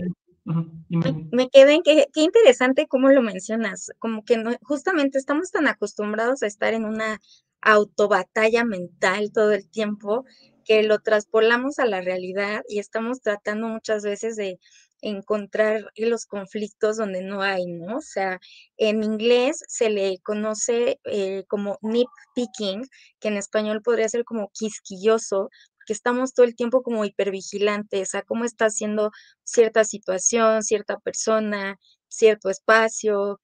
me 1.31 1.49
quedé 1.49 1.73
en 1.75 1.83
que 1.83 2.07
qué 2.11 2.21
interesante 2.21 2.87
cómo 2.87 3.09
lo 3.09 3.21
mencionas, 3.21 3.91
como 3.99 4.23
que 4.25 4.37
no, 4.37 4.51
justamente 4.63 5.19
estamos 5.19 5.51
tan 5.51 5.67
acostumbrados 5.67 6.41
a 6.41 6.47
estar 6.47 6.73
en 6.73 6.85
una 6.85 7.21
autobatalla 7.61 8.63
mental 8.65 9.31
todo 9.33 9.51
el 9.53 9.69
tiempo 9.69 10.25
que 10.65 10.83
lo 10.83 10.99
traspolamos 10.99 11.79
a 11.79 11.85
la 11.85 12.01
realidad 12.01 12.61
y 12.67 12.79
estamos 12.79 13.21
tratando 13.21 13.67
muchas 13.67 14.03
veces 14.03 14.35
de 14.35 14.59
encontrar 15.01 15.91
los 15.95 16.25
conflictos 16.25 16.97
donde 16.97 17.21
no 17.21 17.41
hay, 17.41 17.65
¿no? 17.65 17.97
O 17.97 18.01
sea, 18.01 18.39
en 18.77 19.03
inglés 19.03 19.63
se 19.67 19.89
le 19.89 20.19
conoce 20.19 20.99
eh, 21.05 21.43
como 21.47 21.77
nitpicking, 21.81 22.83
que 23.19 23.29
en 23.29 23.37
español 23.37 23.81
podría 23.81 24.09
ser 24.09 24.25
como 24.25 24.51
quisquilloso, 24.53 25.49
porque 25.77 25.93
estamos 25.93 26.33
todo 26.33 26.45
el 26.45 26.55
tiempo 26.55 26.83
como 26.83 27.05
hipervigilantes 27.05 28.13
a 28.15 28.23
cómo 28.23 28.45
está 28.45 28.65
haciendo 28.65 29.11
cierta 29.43 29.85
situación, 29.85 30.63
cierta 30.63 30.97
persona, 30.99 31.77
cierto 32.09 32.49
espacio, 32.49 33.39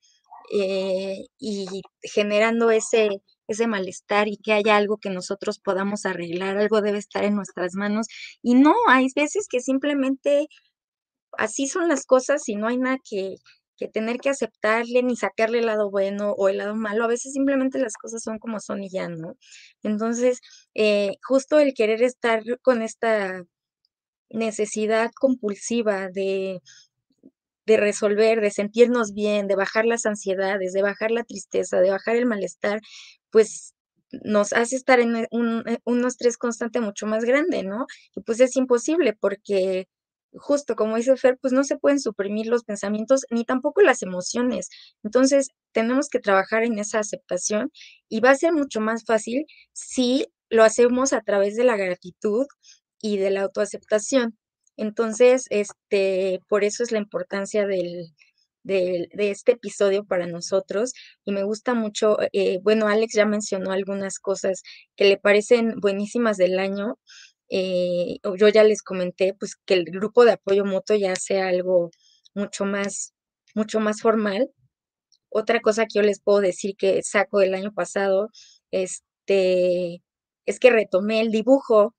eh, 0.54 1.26
y 1.40 1.82
generando 2.04 2.70
ese 2.72 3.10
ese 3.48 3.68
malestar 3.68 4.28
y 4.28 4.38
que 4.38 4.54
haya 4.54 4.78
algo 4.78 4.98
que 4.98 5.10
nosotros 5.10 5.60
podamos 5.60 6.06
arreglar, 6.06 6.58
algo 6.58 6.82
debe 6.82 7.00
estar 7.00 7.24
en 7.24 7.36
nuestras 7.36 7.76
manos. 7.76 8.08
Y 8.42 8.56
no, 8.56 8.74
hay 8.88 9.08
veces 9.16 9.48
que 9.50 9.62
simplemente 9.62 10.48
así 11.38 11.68
son 11.68 11.88
las 11.90 12.06
cosas 12.06 12.48
y 12.50 12.56
no 12.56 12.68
hay 12.68 12.78
nada 12.78 12.98
que, 13.04 13.36
que 13.78 13.88
tener 13.88 14.18
que 14.20 14.30
aceptarle 14.30 15.04
ni 15.04 15.16
sacarle 15.16 15.60
el 15.60 15.68
lado 15.68 15.92
bueno 15.92 16.32
o 16.34 16.50
el 16.50 16.58
lado 16.58 16.76
malo. 16.76 17.04
A 17.06 17.08
veces 17.08 17.34
simplemente 17.34 17.80
las 17.80 17.94
cosas 17.96 18.24
son 18.24 18.40
como 18.40 18.60
son 18.60 18.84
y 18.84 18.90
ya, 18.90 19.10
¿no? 19.10 19.36
Entonces, 19.84 20.42
eh, 20.76 21.18
justo 21.28 21.60
el 21.60 21.74
querer 21.74 22.02
estar 22.04 22.44
con 22.62 22.82
esta 22.82 23.44
necesidad 24.30 25.12
compulsiva 25.20 26.10
de 26.10 26.62
de 27.66 27.78
resolver, 27.78 28.42
de 28.42 28.52
sentirnos 28.52 29.14
bien, 29.14 29.48
de 29.48 29.56
bajar 29.56 29.86
las 29.86 30.06
ansiedades, 30.06 30.74
de 30.74 30.82
bajar 30.82 31.12
la 31.12 31.24
tristeza, 31.24 31.80
de 31.82 31.92
bajar 31.92 32.16
el 32.16 32.26
malestar, 32.26 32.82
pues 33.32 33.74
nos 34.24 34.54
hace 34.54 34.76
estar 34.76 35.00
en 35.00 35.16
e, 35.16 35.28
un, 35.32 35.64
e, 35.68 35.80
un 35.86 36.06
estrés 36.06 36.38
constante 36.38 36.80
mucho 36.82 37.08
más 37.08 37.26
grande, 37.26 37.64
¿no? 37.64 37.86
Y 38.16 38.22
pues 38.22 38.40
es 38.40 38.56
imposible 38.56 39.14
porque 39.20 39.88
justo 40.38 40.76
como 40.76 40.98
dice 40.98 41.16
Fer, 41.18 41.38
pues 41.42 41.54
no 41.54 41.64
se 41.64 41.78
pueden 41.78 42.00
suprimir 42.00 42.48
los 42.48 42.64
pensamientos 42.64 43.22
ni 43.30 43.46
tampoco 43.46 43.82
las 43.82 44.02
emociones. 44.04 44.70
Entonces, 45.04 45.50
tenemos 45.72 46.10
que 46.10 46.20
trabajar 46.20 46.64
en 46.64 46.80
esa 46.80 47.00
aceptación 47.00 47.72
y 48.10 48.20
va 48.22 48.32
a 48.32 48.36
ser 48.36 48.54
mucho 48.54 48.82
más 48.82 49.06
fácil 49.06 49.46
si 49.74 50.28
lo 50.50 50.64
hacemos 50.64 51.14
a 51.14 51.22
través 51.22 51.56
de 51.56 51.64
la 51.64 51.78
gratitud 51.78 52.46
y 53.02 53.18
de 53.18 53.32
la 53.32 53.42
autoaceptación. 53.44 54.38
Entonces, 54.78 55.46
este, 55.50 56.42
por 56.48 56.64
eso 56.64 56.84
es 56.84 56.92
la 56.92 57.00
importancia 57.00 57.66
del, 57.68 58.14
de, 58.66 59.10
este 59.32 59.54
episodio 59.54 60.06
para 60.06 60.28
nosotros 60.28 60.94
y 61.24 61.32
me 61.32 61.44
gusta 61.44 61.74
mucho, 61.74 62.18
eh, 62.34 62.60
bueno, 62.64 62.88
Alex 62.88 63.14
ya 63.14 63.26
mencionó 63.26 63.72
algunas 63.72 64.20
cosas 64.20 64.64
que 64.96 65.06
le 65.06 65.18
parecen 65.18 65.80
buenísimas 65.80 66.38
del 66.38 66.60
año. 66.60 66.98
Eh, 67.50 68.18
yo 68.40 68.48
ya 68.50 68.64
les 68.64 68.82
comenté 68.82 69.34
pues 69.36 69.56
que 69.66 69.76
el 69.76 69.86
grupo 69.86 70.26
de 70.26 70.34
apoyo 70.34 70.66
mutuo 70.66 70.96
ya 70.96 71.16
sea 71.16 71.48
algo 71.50 71.92
mucho 72.34 72.66
más, 72.66 73.14
mucho 73.56 73.80
más 73.80 74.02
formal. 74.02 74.50
Otra 75.30 75.62
cosa 75.62 75.86
que 75.86 76.00
yo 76.00 76.02
les 76.02 76.22
puedo 76.22 76.42
decir 76.42 76.76
que 76.78 77.04
saco 77.04 77.40
del 77.40 77.56
año 77.56 77.74
pasado, 77.74 78.30
este, 78.72 80.02
es 80.46 80.60
que 80.60 80.70
retomé 80.72 81.22
el 81.22 81.32
dibujo 81.32 81.96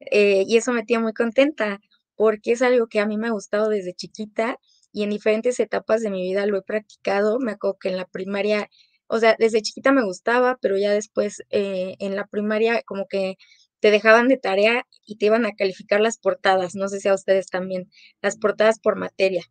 eh, 0.00 0.44
y 0.46 0.56
eso 0.56 0.72
me 0.72 0.84
tiene 0.84 1.04
muy 1.04 1.12
contenta 1.12 1.80
porque 2.20 2.52
es 2.52 2.60
algo 2.60 2.86
que 2.86 3.00
a 3.00 3.06
mí 3.06 3.16
me 3.16 3.28
ha 3.28 3.30
gustado 3.30 3.70
desde 3.70 3.94
chiquita 3.94 4.58
y 4.92 5.04
en 5.04 5.08
diferentes 5.10 5.58
etapas 5.58 6.02
de 6.02 6.10
mi 6.10 6.20
vida 6.20 6.44
lo 6.44 6.58
he 6.58 6.62
practicado. 6.62 7.38
Me 7.38 7.52
acuerdo 7.52 7.78
que 7.80 7.88
en 7.88 7.96
la 7.96 8.04
primaria, 8.06 8.68
o 9.06 9.18
sea, 9.18 9.36
desde 9.38 9.62
chiquita 9.62 9.90
me 9.90 10.04
gustaba, 10.04 10.58
pero 10.60 10.76
ya 10.76 10.92
después 10.92 11.42
eh, 11.48 11.96
en 11.98 12.16
la 12.16 12.26
primaria 12.26 12.82
como 12.82 13.06
que 13.08 13.36
te 13.80 13.90
dejaban 13.90 14.28
de 14.28 14.36
tarea 14.36 14.86
y 15.06 15.16
te 15.16 15.26
iban 15.26 15.46
a 15.46 15.54
calificar 15.54 16.02
las 16.02 16.18
portadas, 16.18 16.74
no 16.74 16.88
sé 16.88 17.00
si 17.00 17.08
a 17.08 17.14
ustedes 17.14 17.46
también, 17.46 17.90
las 18.20 18.36
portadas 18.36 18.80
por 18.80 18.96
materia. 18.96 19.42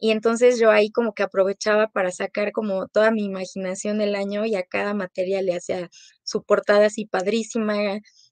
Y 0.00 0.12
entonces 0.12 0.58
yo 0.60 0.70
ahí 0.70 0.90
como 0.90 1.12
que 1.12 1.24
aprovechaba 1.24 1.88
para 1.88 2.12
sacar 2.12 2.52
como 2.52 2.88
toda 2.88 3.10
mi 3.10 3.24
imaginación 3.24 3.98
del 3.98 4.14
año 4.14 4.46
y 4.46 4.54
a 4.54 4.62
cada 4.62 4.94
materia 4.94 5.42
le 5.42 5.56
hacía 5.56 5.90
su 6.24 6.42
portada 6.44 6.86
así 6.86 7.04
padrísima, 7.06 7.76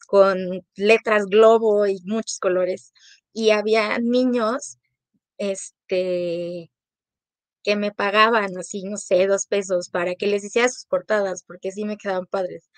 con 0.06 0.38
letras 0.76 1.26
globo 1.26 1.86
y 1.86 2.00
muchos 2.04 2.38
colores. 2.38 2.92
Y 3.38 3.50
había 3.50 3.98
niños, 3.98 4.78
este, 5.38 6.70
que 7.64 7.76
me 7.76 7.92
pagaban 7.92 8.56
así, 8.58 8.84
no 8.84 8.96
sé, 8.98 9.26
dos 9.26 9.46
pesos 9.46 9.90
para 9.90 10.14
que 10.16 10.26
les 10.28 10.44
hiciera 10.44 10.68
sus 10.70 10.86
portadas, 10.86 11.44
porque 11.46 11.72
sí 11.72 11.84
me 11.84 11.98
quedaban 11.98 12.26
padres. 12.26 12.70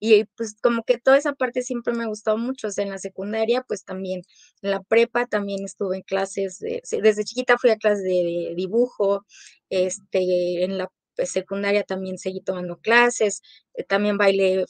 Y 0.00 0.24
pues 0.36 0.56
como 0.62 0.84
que 0.84 0.98
toda 0.98 1.18
esa 1.18 1.34
parte 1.34 1.62
siempre 1.62 1.94
me 1.94 2.06
gustó 2.06 2.38
mucho, 2.38 2.68
o 2.68 2.70
sea, 2.72 2.84
en 2.84 2.90
la 2.90 2.98
secundaria 2.98 3.62
pues 3.68 3.84
también, 3.84 4.22
en 4.62 4.70
la 4.72 4.82
prepa 4.82 5.26
también 5.26 5.64
estuve 5.64 5.98
en 5.98 6.02
clases, 6.02 6.58
de, 6.60 6.82
desde 7.02 7.24
chiquita 7.24 7.58
fui 7.58 7.70
a 7.70 7.76
clases 7.76 8.04
de 8.04 8.54
dibujo, 8.56 9.24
este, 9.70 10.64
en 10.64 10.78
la 10.78 10.88
secundaria 11.24 11.84
también 11.84 12.18
seguí 12.18 12.40
tomando 12.42 12.78
clases, 12.80 13.42
eh, 13.74 13.84
también 13.84 14.18
bailé 14.18 14.64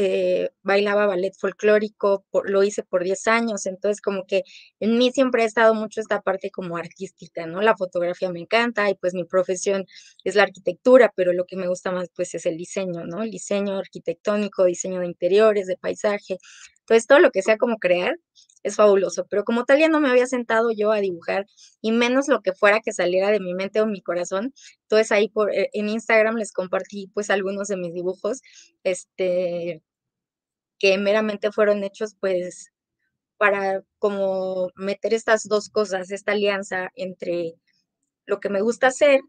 eh, 0.00 0.50
bailaba 0.62 1.06
ballet 1.06 1.32
folclórico, 1.36 2.24
lo 2.44 2.62
hice 2.62 2.84
por 2.84 3.02
10 3.02 3.26
años, 3.26 3.66
entonces 3.66 4.00
como 4.00 4.26
que 4.26 4.44
en 4.78 4.96
mí 4.96 5.10
siempre 5.10 5.42
ha 5.42 5.46
estado 5.46 5.74
mucho 5.74 6.00
esta 6.00 6.20
parte 6.22 6.52
como 6.52 6.76
artística, 6.76 7.46
¿no? 7.48 7.60
La 7.62 7.76
fotografía 7.76 8.30
me 8.30 8.38
encanta 8.38 8.88
y 8.88 8.94
pues 8.94 9.12
mi 9.14 9.24
profesión 9.24 9.86
es 10.22 10.36
la 10.36 10.44
arquitectura, 10.44 11.12
pero 11.16 11.32
lo 11.32 11.46
que 11.46 11.56
me 11.56 11.66
gusta 11.66 11.90
más 11.90 12.10
pues 12.14 12.32
es 12.34 12.46
el 12.46 12.56
diseño, 12.56 13.04
¿no? 13.06 13.24
El 13.24 13.32
diseño 13.32 13.76
arquitectónico, 13.76 14.64
diseño 14.66 15.00
de 15.00 15.06
interiores, 15.06 15.66
de 15.66 15.76
paisaje, 15.76 16.38
entonces 16.80 17.06
todo 17.08 17.18
lo 17.18 17.30
que 17.32 17.42
sea 17.42 17.58
como 17.58 17.78
crear 17.78 18.14
es 18.62 18.76
fabuloso, 18.76 19.26
pero 19.28 19.44
como 19.44 19.64
tal 19.64 19.78
ya 19.80 19.88
no 19.88 20.00
me 20.00 20.10
había 20.10 20.26
sentado 20.26 20.70
yo 20.72 20.92
a 20.92 21.00
dibujar 21.00 21.46
y 21.80 21.92
menos 21.92 22.28
lo 22.28 22.40
que 22.42 22.52
fuera 22.52 22.80
que 22.80 22.92
saliera 22.92 23.30
de 23.30 23.40
mi 23.40 23.54
mente 23.54 23.80
o 23.80 23.86
mi 23.86 24.00
corazón. 24.02 24.52
Entonces 24.82 25.12
ahí 25.12 25.28
por, 25.28 25.52
eh, 25.54 25.70
en 25.72 25.88
Instagram 25.88 26.36
les 26.36 26.52
compartí 26.52 27.08
pues 27.14 27.30
algunos 27.30 27.68
de 27.68 27.76
mis 27.76 27.94
dibujos, 27.94 28.40
este, 28.84 29.82
que 30.78 30.98
meramente 30.98 31.52
fueron 31.52 31.84
hechos 31.84 32.16
pues 32.20 32.72
para 33.38 33.82
como 33.98 34.70
meter 34.76 35.14
estas 35.14 35.44
dos 35.48 35.70
cosas, 35.70 36.10
esta 36.10 36.32
alianza 36.32 36.90
entre 36.94 37.54
lo 38.26 38.40
que 38.40 38.50
me 38.50 38.62
gusta 38.62 38.88
hacer 38.88 39.20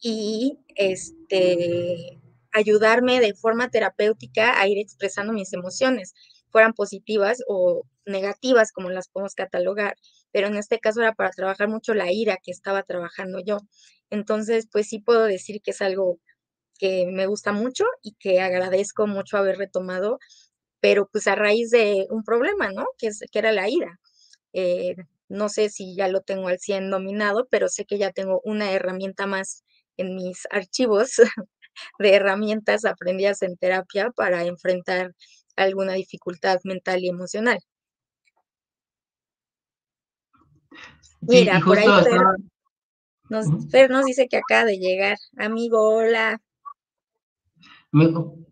y 0.00 0.58
este 0.76 2.20
ayudarme 2.52 3.20
de 3.20 3.34
forma 3.34 3.70
terapéutica 3.70 4.60
a 4.60 4.68
ir 4.68 4.78
expresando 4.78 5.32
mis 5.32 5.52
emociones 5.52 6.14
fueran 6.50 6.72
positivas 6.72 7.38
o 7.46 7.84
negativas, 8.06 8.72
como 8.72 8.90
las 8.90 9.08
podemos 9.08 9.34
catalogar, 9.34 9.96
pero 10.32 10.48
en 10.48 10.56
este 10.56 10.78
caso 10.78 11.00
era 11.00 11.14
para 11.14 11.30
trabajar 11.30 11.68
mucho 11.68 11.94
la 11.94 12.10
ira 12.12 12.38
que 12.42 12.50
estaba 12.50 12.82
trabajando 12.82 13.40
yo. 13.44 13.58
Entonces, 14.10 14.66
pues 14.72 14.88
sí 14.88 14.98
puedo 14.98 15.24
decir 15.24 15.60
que 15.62 15.72
es 15.72 15.82
algo 15.82 16.18
que 16.78 17.06
me 17.12 17.26
gusta 17.26 17.52
mucho 17.52 17.84
y 18.02 18.14
que 18.20 18.40
agradezco 18.40 19.06
mucho 19.06 19.36
haber 19.36 19.58
retomado, 19.58 20.18
pero 20.80 21.08
pues 21.10 21.26
a 21.26 21.34
raíz 21.34 21.70
de 21.70 22.06
un 22.10 22.22
problema, 22.24 22.70
¿no? 22.72 22.86
Que, 22.98 23.08
es, 23.08 23.24
que 23.30 23.38
era 23.38 23.52
la 23.52 23.68
ira. 23.68 23.98
Eh, 24.52 24.96
no 25.28 25.48
sé 25.48 25.68
si 25.68 25.94
ya 25.94 26.08
lo 26.08 26.22
tengo 26.22 26.48
al 26.48 26.58
100 26.58 26.90
dominado, 26.90 27.46
pero 27.50 27.68
sé 27.68 27.84
que 27.84 27.98
ya 27.98 28.12
tengo 28.12 28.40
una 28.44 28.72
herramienta 28.72 29.26
más 29.26 29.64
en 29.96 30.14
mis 30.14 30.46
archivos 30.50 31.16
de 31.98 32.14
herramientas 32.14 32.84
aprendidas 32.84 33.42
en 33.42 33.56
terapia 33.56 34.10
para 34.10 34.44
enfrentar 34.44 35.14
alguna 35.56 35.94
dificultad 35.94 36.60
mental 36.64 37.02
y 37.02 37.08
emocional. 37.08 37.58
Mira, 41.20 41.60
por 41.64 41.78
ahí 41.78 41.86
Fer, 43.70 43.90
nos, 43.90 44.04
dice 44.06 44.28
que 44.28 44.38
acaba 44.38 44.64
de 44.64 44.78
llegar. 44.78 45.18
Amigo, 45.36 45.96
hola. 45.96 46.40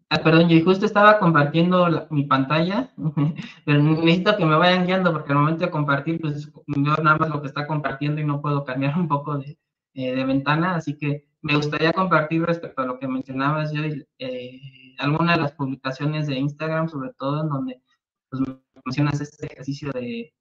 Ah, 0.09 0.18
perdón, 0.22 0.48
yo 0.48 0.64
justo 0.64 0.86
estaba 0.86 1.18
compartiendo 1.18 2.07
mi 2.11 2.24
pantalla, 2.24 2.92
pero 3.64 3.82
necesito 3.82 4.36
que 4.36 4.44
me 4.44 4.57
vayan 4.57 4.86
guiando 4.86 5.12
porque 5.12 5.32
al 5.32 5.38
momento 5.38 5.64
de 5.64 5.70
compartir, 5.70 6.20
pues 6.20 6.52
veo 6.66 6.96
nada 7.02 7.18
más 7.18 7.28
lo 7.28 7.40
que 7.42 7.48
está 7.48 7.66
compartiendo 7.66 8.20
y 8.20 8.24
no 8.24 8.40
puedo 8.40 8.64
cambiar 8.64 8.96
un 8.96 9.09
poco 9.09 9.38
de, 9.38 9.59
eh, 9.94 10.24
ventana, 10.24 10.76
así 10.76 10.96
que 10.96 11.26
me 11.42 11.57
gustaría 11.57 11.92
compartir 11.92 12.42
respecto 12.42 12.82
a 12.82 12.86
lo 12.86 12.98
que 12.98 13.09
mencionabas 13.09 13.72
yo, 13.72 13.82
eh, 14.18 14.61
algunas 14.98 15.36
de 15.36 15.42
las 15.42 15.52
publicaciones 15.52 16.26
de 16.28 16.36
Instagram, 16.38 16.88
sobre 16.88 17.12
todo 17.14 17.42
en 17.42 17.48
donde 17.48 17.82
pues, 18.30 18.42
mencionas 18.84 19.20
este 19.20 19.46
ejercicio 19.46 19.90
de, 19.92 20.32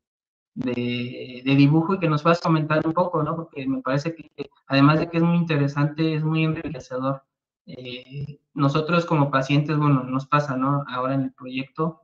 de, 0.56 1.42
dibujo 1.44 1.96
y 1.96 2.00
que 2.00 2.10
nos 2.10 2.24
puedas 2.24 2.42
comentar 2.42 2.86
un 2.86 2.94
poco, 2.94 3.24
¿no? 3.24 3.36
Porque 3.36 3.68
me 3.68 3.82
parece 3.82 4.16
que 4.16 4.32
además 4.68 5.00
de 5.00 5.10
que 5.10 5.18
es 5.18 5.24
muy 5.24 5.38
interesante, 5.38 6.16
es 6.16 6.24
muy 6.24 6.44
enriquecedor. 6.44 7.24
Eh, 7.66 8.40
nosotros 8.54 9.06
como 9.06 9.32
pacientes, 9.32 9.78
bueno, 9.78 10.04
nos 10.04 10.28
pasa, 10.28 10.56
¿no? 10.56 10.84
Ahora 10.88 11.16
en 11.16 11.22
el 11.22 11.34
proyecto, 11.34 12.02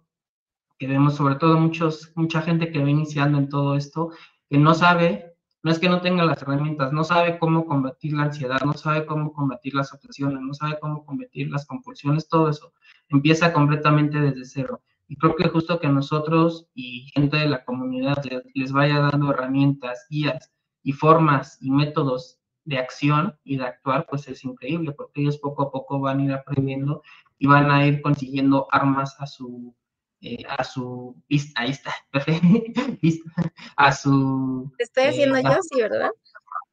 que 0.77 0.87
vemos 0.87 1.15
sobre 1.15 1.35
todo 1.35 1.59
muchos, 1.59 2.11
mucha 2.15 2.41
gente 2.41 2.71
que 2.71 2.81
va 2.81 2.89
iniciando 2.89 3.37
en 3.37 3.49
todo 3.49 3.75
esto, 3.75 4.09
que 4.49 4.57
no 4.57 4.73
sabe, 4.73 5.35
no 5.63 5.71
es 5.71 5.77
que 5.77 5.89
no 5.89 6.01
tenga 6.01 6.25
las 6.25 6.41
herramientas, 6.41 6.91
no 6.91 7.03
sabe 7.03 7.37
cómo 7.37 7.65
combatir 7.65 8.13
la 8.13 8.23
ansiedad, 8.23 8.59
no 8.65 8.73
sabe 8.73 9.05
cómo 9.05 9.31
combatir 9.31 9.75
las 9.75 9.93
obsesiones, 9.93 10.41
no 10.41 10.53
sabe 10.53 10.79
cómo 10.81 11.05
combatir 11.05 11.51
las 11.51 11.67
compulsiones, 11.67 12.27
todo 12.27 12.49
eso 12.49 12.73
empieza 13.09 13.53
completamente 13.53 14.19
desde 14.19 14.45
cero. 14.45 14.81
Y 15.07 15.17
creo 15.17 15.35
que 15.35 15.49
justo 15.49 15.79
que 15.79 15.87
nosotros 15.87 16.67
y 16.73 17.11
gente 17.13 17.37
de 17.37 17.47
la 17.47 17.63
comunidad 17.63 18.23
les, 18.53 18.71
vaya 18.71 18.99
dando 18.99 19.31
herramientas, 19.31 20.07
guías 20.09 20.51
y 20.83 20.93
formas 20.93 21.57
y 21.61 21.69
métodos 21.69 22.39
de 22.65 22.77
acción 22.77 23.37
y 23.43 23.57
de 23.57 23.65
actuar, 23.65 24.05
pues 24.09 24.27
es 24.27 24.43
increíble, 24.43 24.91
porque 24.91 25.21
ellos 25.21 25.37
poco 25.37 25.63
a 25.63 25.71
poco 25.71 25.99
van 25.99 26.19
a 26.19 26.23
ir 26.23 26.31
aprendiendo 26.31 27.01
y 27.37 27.47
van 27.47 27.71
a 27.71 27.85
ir 27.85 28.01
consiguiendo 28.01 28.67
armas 28.71 29.15
a 29.19 29.25
su, 29.25 29.75
eh, 30.21 30.43
a 30.47 30.63
su 30.63 31.15
vista, 31.27 31.61
ahí 31.61 31.71
está, 31.71 31.93
a 33.77 33.91
su... 33.91 34.71
estoy 34.77 35.03
haciendo 35.05 35.37
eh, 35.37 35.43
yo, 35.43 35.57
sí, 35.61 35.81
¿verdad? 35.81 36.11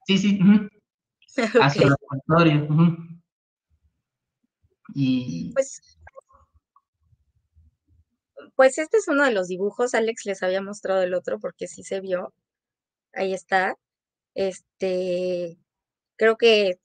Sí, 0.07 0.19
sí, 0.19 0.41
a 1.61 1.71
su 1.71 1.81
laboratorio. 1.81 2.69
Y... 4.95 5.53
Pues 5.53 5.99
pues 8.59 8.77
este 8.79 8.97
es 8.97 9.07
uno 9.07 9.25
de 9.25 9.31
los 9.31 9.47
dibujos, 9.47 9.95
Alex 9.95 10.27
les 10.27 10.43
había 10.43 10.61
mostrado 10.61 11.01
el 11.03 11.15
otro 11.15 11.39
porque 11.39 11.69
sí 11.69 11.85
se 11.85 12.01
vio. 12.01 12.35
Ahí 13.13 13.33
está. 13.33 13.77
Este, 14.35 15.57
creo 16.19 16.37
que 16.39 16.77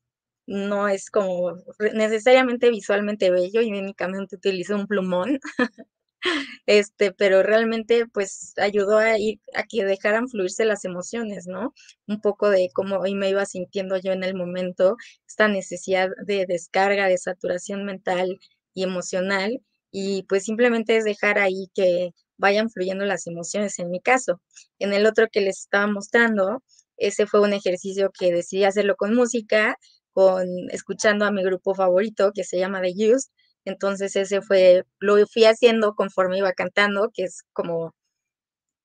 no 0.47 0.89
es 0.89 1.09
como 1.11 1.53
necesariamente 1.93 2.69
visualmente 2.71 3.31
bello 3.31 3.61
y 3.61 3.69
únicamente 3.71 4.37
utilizo 4.37 4.75
un 4.75 4.87
plumón. 4.87 5.39
este, 6.65 7.11
pero 7.13 7.43
realmente 7.43 8.05
pues 8.07 8.53
ayudó 8.57 8.97
a 8.97 9.17
ir 9.17 9.39
a 9.55 9.63
que 9.63 9.85
dejaran 9.85 10.27
fluirse 10.29 10.65
las 10.65 10.85
emociones, 10.85 11.47
¿no? 11.47 11.73
Un 12.07 12.21
poco 12.21 12.49
de 12.49 12.69
cómo 12.73 12.97
hoy 12.97 13.15
me 13.15 13.29
iba 13.29 13.45
sintiendo 13.45 13.97
yo 13.97 14.11
en 14.13 14.23
el 14.23 14.35
momento, 14.35 14.97
esta 15.27 15.47
necesidad 15.47 16.09
de 16.25 16.45
descarga, 16.47 17.07
de 17.07 17.17
saturación 17.17 17.85
mental 17.85 18.39
y 18.73 18.83
emocional 18.83 19.61
y 19.91 20.23
pues 20.23 20.43
simplemente 20.45 20.97
es 20.97 21.03
dejar 21.05 21.37
ahí 21.39 21.69
que 21.75 22.11
vayan 22.37 22.69
fluyendo 22.69 23.05
las 23.05 23.27
emociones 23.27 23.77
en 23.79 23.91
mi 23.91 24.01
caso. 24.01 24.41
En 24.79 24.93
el 24.93 25.05
otro 25.05 25.27
que 25.31 25.41
les 25.41 25.59
estaba 25.59 25.87
mostrando, 25.87 26.63
ese 27.07 27.27
fue 27.27 27.41
un 27.41 27.53
ejercicio 27.53 28.11
que 28.17 28.31
decidí 28.31 28.63
hacerlo 28.65 28.95
con 28.95 29.15
música, 29.15 29.77
con 30.13 30.45
escuchando 30.71 31.25
a 31.25 31.31
mi 31.31 31.43
grupo 31.43 31.75
favorito 31.75 32.31
que 32.33 32.43
se 32.43 32.59
llama 32.59 32.81
The 32.81 33.13
Used. 33.13 33.29
Entonces 33.65 34.15
ese 34.15 34.41
fue, 34.41 34.85
lo 34.99 35.25
fui 35.27 35.45
haciendo 35.45 35.95
conforme 35.95 36.37
iba 36.39 36.53
cantando, 36.53 37.09
que 37.13 37.23
es 37.25 37.43
como 37.53 37.93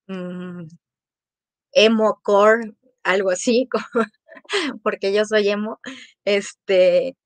mm, 0.09 0.67
emo 1.73 2.21
core, 2.23 2.73
algo 3.03 3.31
así, 3.31 3.69
porque 4.83 5.13
yo 5.13 5.25
soy 5.25 5.49
emo. 5.49 5.81
Este, 6.25 7.17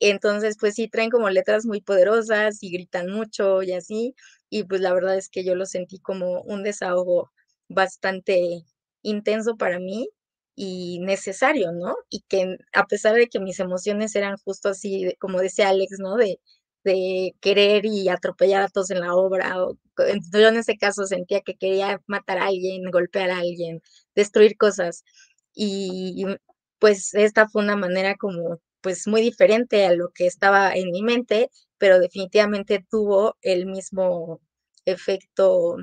entonces, 0.00 0.56
pues 0.60 0.74
sí, 0.74 0.88
traen 0.88 1.10
como 1.10 1.30
letras 1.30 1.66
muy 1.66 1.80
poderosas 1.80 2.62
y 2.62 2.70
gritan 2.72 3.10
mucho 3.10 3.62
y 3.62 3.72
así. 3.72 4.14
Y 4.50 4.64
pues 4.64 4.80
la 4.80 4.92
verdad 4.94 5.16
es 5.16 5.28
que 5.30 5.44
yo 5.44 5.54
lo 5.54 5.66
sentí 5.66 6.00
como 6.00 6.42
un 6.42 6.62
desahogo 6.62 7.32
bastante 7.68 8.64
intenso 9.04 9.56
para 9.56 9.78
mí 9.80 10.08
y 10.56 11.00
necesario, 11.00 11.72
¿no? 11.72 11.96
Y 12.10 12.22
que 12.28 12.56
a 12.74 12.86
pesar 12.86 13.14
de 13.16 13.28
que 13.28 13.40
mis 13.40 13.60
emociones 13.60 14.16
eran 14.16 14.36
justo 14.44 14.70
así, 14.70 15.14
como 15.20 15.40
decía 15.40 15.68
Alex, 15.70 15.98
¿no? 16.00 16.16
De, 16.16 16.40
de 16.84 17.34
querer 17.40 17.86
y 17.86 18.08
atropellar 18.08 18.62
a 18.62 18.68
todos 18.68 18.90
en 18.90 19.00
la 19.00 19.14
obra. 19.14 19.62
O, 19.64 19.78
yo 20.32 20.48
en 20.48 20.56
ese 20.56 20.76
caso 20.76 21.06
sentía 21.06 21.40
que 21.42 21.56
quería 21.56 22.00
matar 22.06 22.38
a 22.38 22.46
alguien, 22.46 22.90
golpear 22.90 23.30
a 23.30 23.38
alguien, 23.38 23.82
destruir 24.14 24.56
cosas. 24.56 25.04
Y 25.54 26.24
pues 26.78 27.14
esta 27.14 27.48
fue 27.48 27.62
una 27.62 27.76
manera 27.76 28.16
como 28.16 28.60
pues 28.82 29.06
muy 29.06 29.22
diferente 29.22 29.86
a 29.86 29.94
lo 29.94 30.10
que 30.10 30.26
estaba 30.26 30.74
en 30.74 30.90
mi 30.90 31.02
mente, 31.02 31.50
pero 31.78 32.00
definitivamente 32.00 32.84
tuvo 32.90 33.36
el 33.42 33.66
mismo 33.66 34.40
efecto 34.84 35.76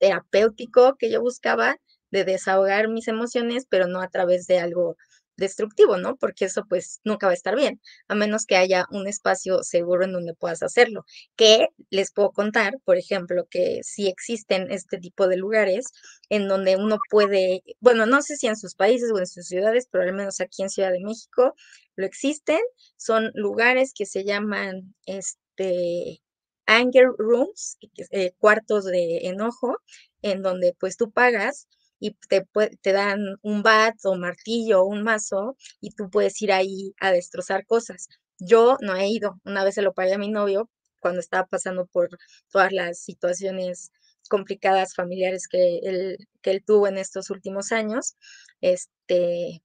terapéutico 0.00 0.96
que 0.98 1.10
yo 1.10 1.20
buscaba 1.20 1.76
de 2.10 2.24
desahogar 2.24 2.88
mis 2.88 3.08
emociones, 3.08 3.66
pero 3.68 3.86
no 3.86 4.00
a 4.02 4.08
través 4.10 4.46
de 4.48 4.58
algo 4.58 4.96
destructivo, 5.40 5.96
¿no? 5.96 6.16
Porque 6.16 6.44
eso 6.44 6.64
pues 6.68 7.00
nunca 7.04 7.26
va 7.26 7.32
a 7.32 7.34
estar 7.34 7.56
bien, 7.56 7.80
a 8.08 8.14
menos 8.14 8.46
que 8.46 8.56
haya 8.56 8.86
un 8.90 9.08
espacio 9.08 9.62
seguro 9.64 10.04
en 10.04 10.12
donde 10.12 10.34
puedas 10.34 10.62
hacerlo. 10.62 11.04
Que 11.36 11.68
les 11.90 12.12
puedo 12.12 12.30
contar, 12.32 12.74
por 12.84 12.96
ejemplo, 12.96 13.46
que 13.50 13.80
sí 13.82 14.06
existen 14.08 14.70
este 14.70 14.98
tipo 14.98 15.26
de 15.28 15.36
lugares 15.38 15.86
en 16.28 16.46
donde 16.46 16.76
uno 16.76 16.98
puede, 17.10 17.62
bueno, 17.80 18.06
no 18.06 18.22
sé 18.22 18.36
si 18.36 18.46
en 18.46 18.56
sus 18.56 18.74
países 18.76 19.10
o 19.12 19.18
en 19.18 19.26
sus 19.26 19.46
ciudades, 19.46 19.88
pero 19.90 20.04
al 20.04 20.14
menos 20.14 20.40
aquí 20.40 20.62
en 20.62 20.70
Ciudad 20.70 20.92
de 20.92 21.00
México 21.00 21.54
lo 21.96 22.06
existen, 22.06 22.60
son 22.96 23.30
lugares 23.34 23.92
que 23.94 24.06
se 24.06 24.24
llaman, 24.24 24.94
este, 25.06 26.22
anger 26.70 27.08
rooms, 27.18 27.78
eh, 28.12 28.32
cuartos 28.38 28.84
de 28.84 29.18
enojo, 29.28 29.76
en 30.22 30.42
donde 30.42 30.74
pues 30.78 30.96
tú 30.96 31.10
pagas 31.10 31.68
y 31.98 32.12
te, 32.28 32.46
te 32.82 32.92
dan 32.92 33.20
un 33.42 33.62
bat 33.62 33.94
o 34.04 34.16
martillo 34.16 34.82
o 34.82 34.86
un 34.86 35.02
mazo 35.02 35.56
y 35.80 35.90
tú 35.92 36.08
puedes 36.10 36.40
ir 36.42 36.52
ahí 36.52 36.94
a 37.00 37.12
destrozar 37.12 37.66
cosas. 37.66 38.08
Yo 38.38 38.76
no 38.80 38.96
he 38.96 39.08
ido, 39.08 39.40
una 39.44 39.64
vez 39.64 39.74
se 39.74 39.82
lo 39.82 39.92
pagué 39.92 40.14
a 40.14 40.18
mi 40.18 40.30
novio 40.30 40.70
cuando 41.00 41.20
estaba 41.20 41.46
pasando 41.46 41.86
por 41.86 42.08
todas 42.50 42.72
las 42.72 43.00
situaciones 43.00 43.90
complicadas 44.28 44.94
familiares 44.94 45.48
que 45.48 45.78
él, 45.82 46.16
que 46.42 46.52
él 46.52 46.62
tuvo 46.64 46.86
en 46.88 46.98
estos 46.98 47.30
últimos 47.30 47.72
años, 47.72 48.14
este, 48.60 49.62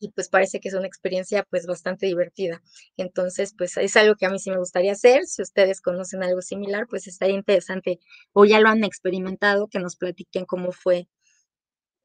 y 0.00 0.10
pues 0.12 0.28
parece 0.28 0.60
que 0.60 0.68
es 0.68 0.74
una 0.74 0.86
experiencia 0.86 1.44
pues 1.50 1.66
bastante 1.66 2.06
divertida. 2.06 2.62
Entonces, 2.96 3.54
pues 3.56 3.76
es 3.76 3.96
algo 3.96 4.14
que 4.16 4.26
a 4.26 4.30
mí 4.30 4.38
sí 4.38 4.50
me 4.50 4.58
gustaría 4.58 4.92
hacer. 4.92 5.24
Si 5.26 5.42
ustedes 5.42 5.80
conocen 5.80 6.22
algo 6.22 6.42
similar, 6.42 6.86
pues 6.88 7.06
estaría 7.06 7.36
interesante 7.36 7.98
o 8.32 8.44
ya 8.44 8.60
lo 8.60 8.68
han 8.68 8.84
experimentado, 8.84 9.68
que 9.68 9.78
nos 9.80 9.96
platiquen 9.96 10.44
cómo 10.46 10.72
fue 10.72 11.08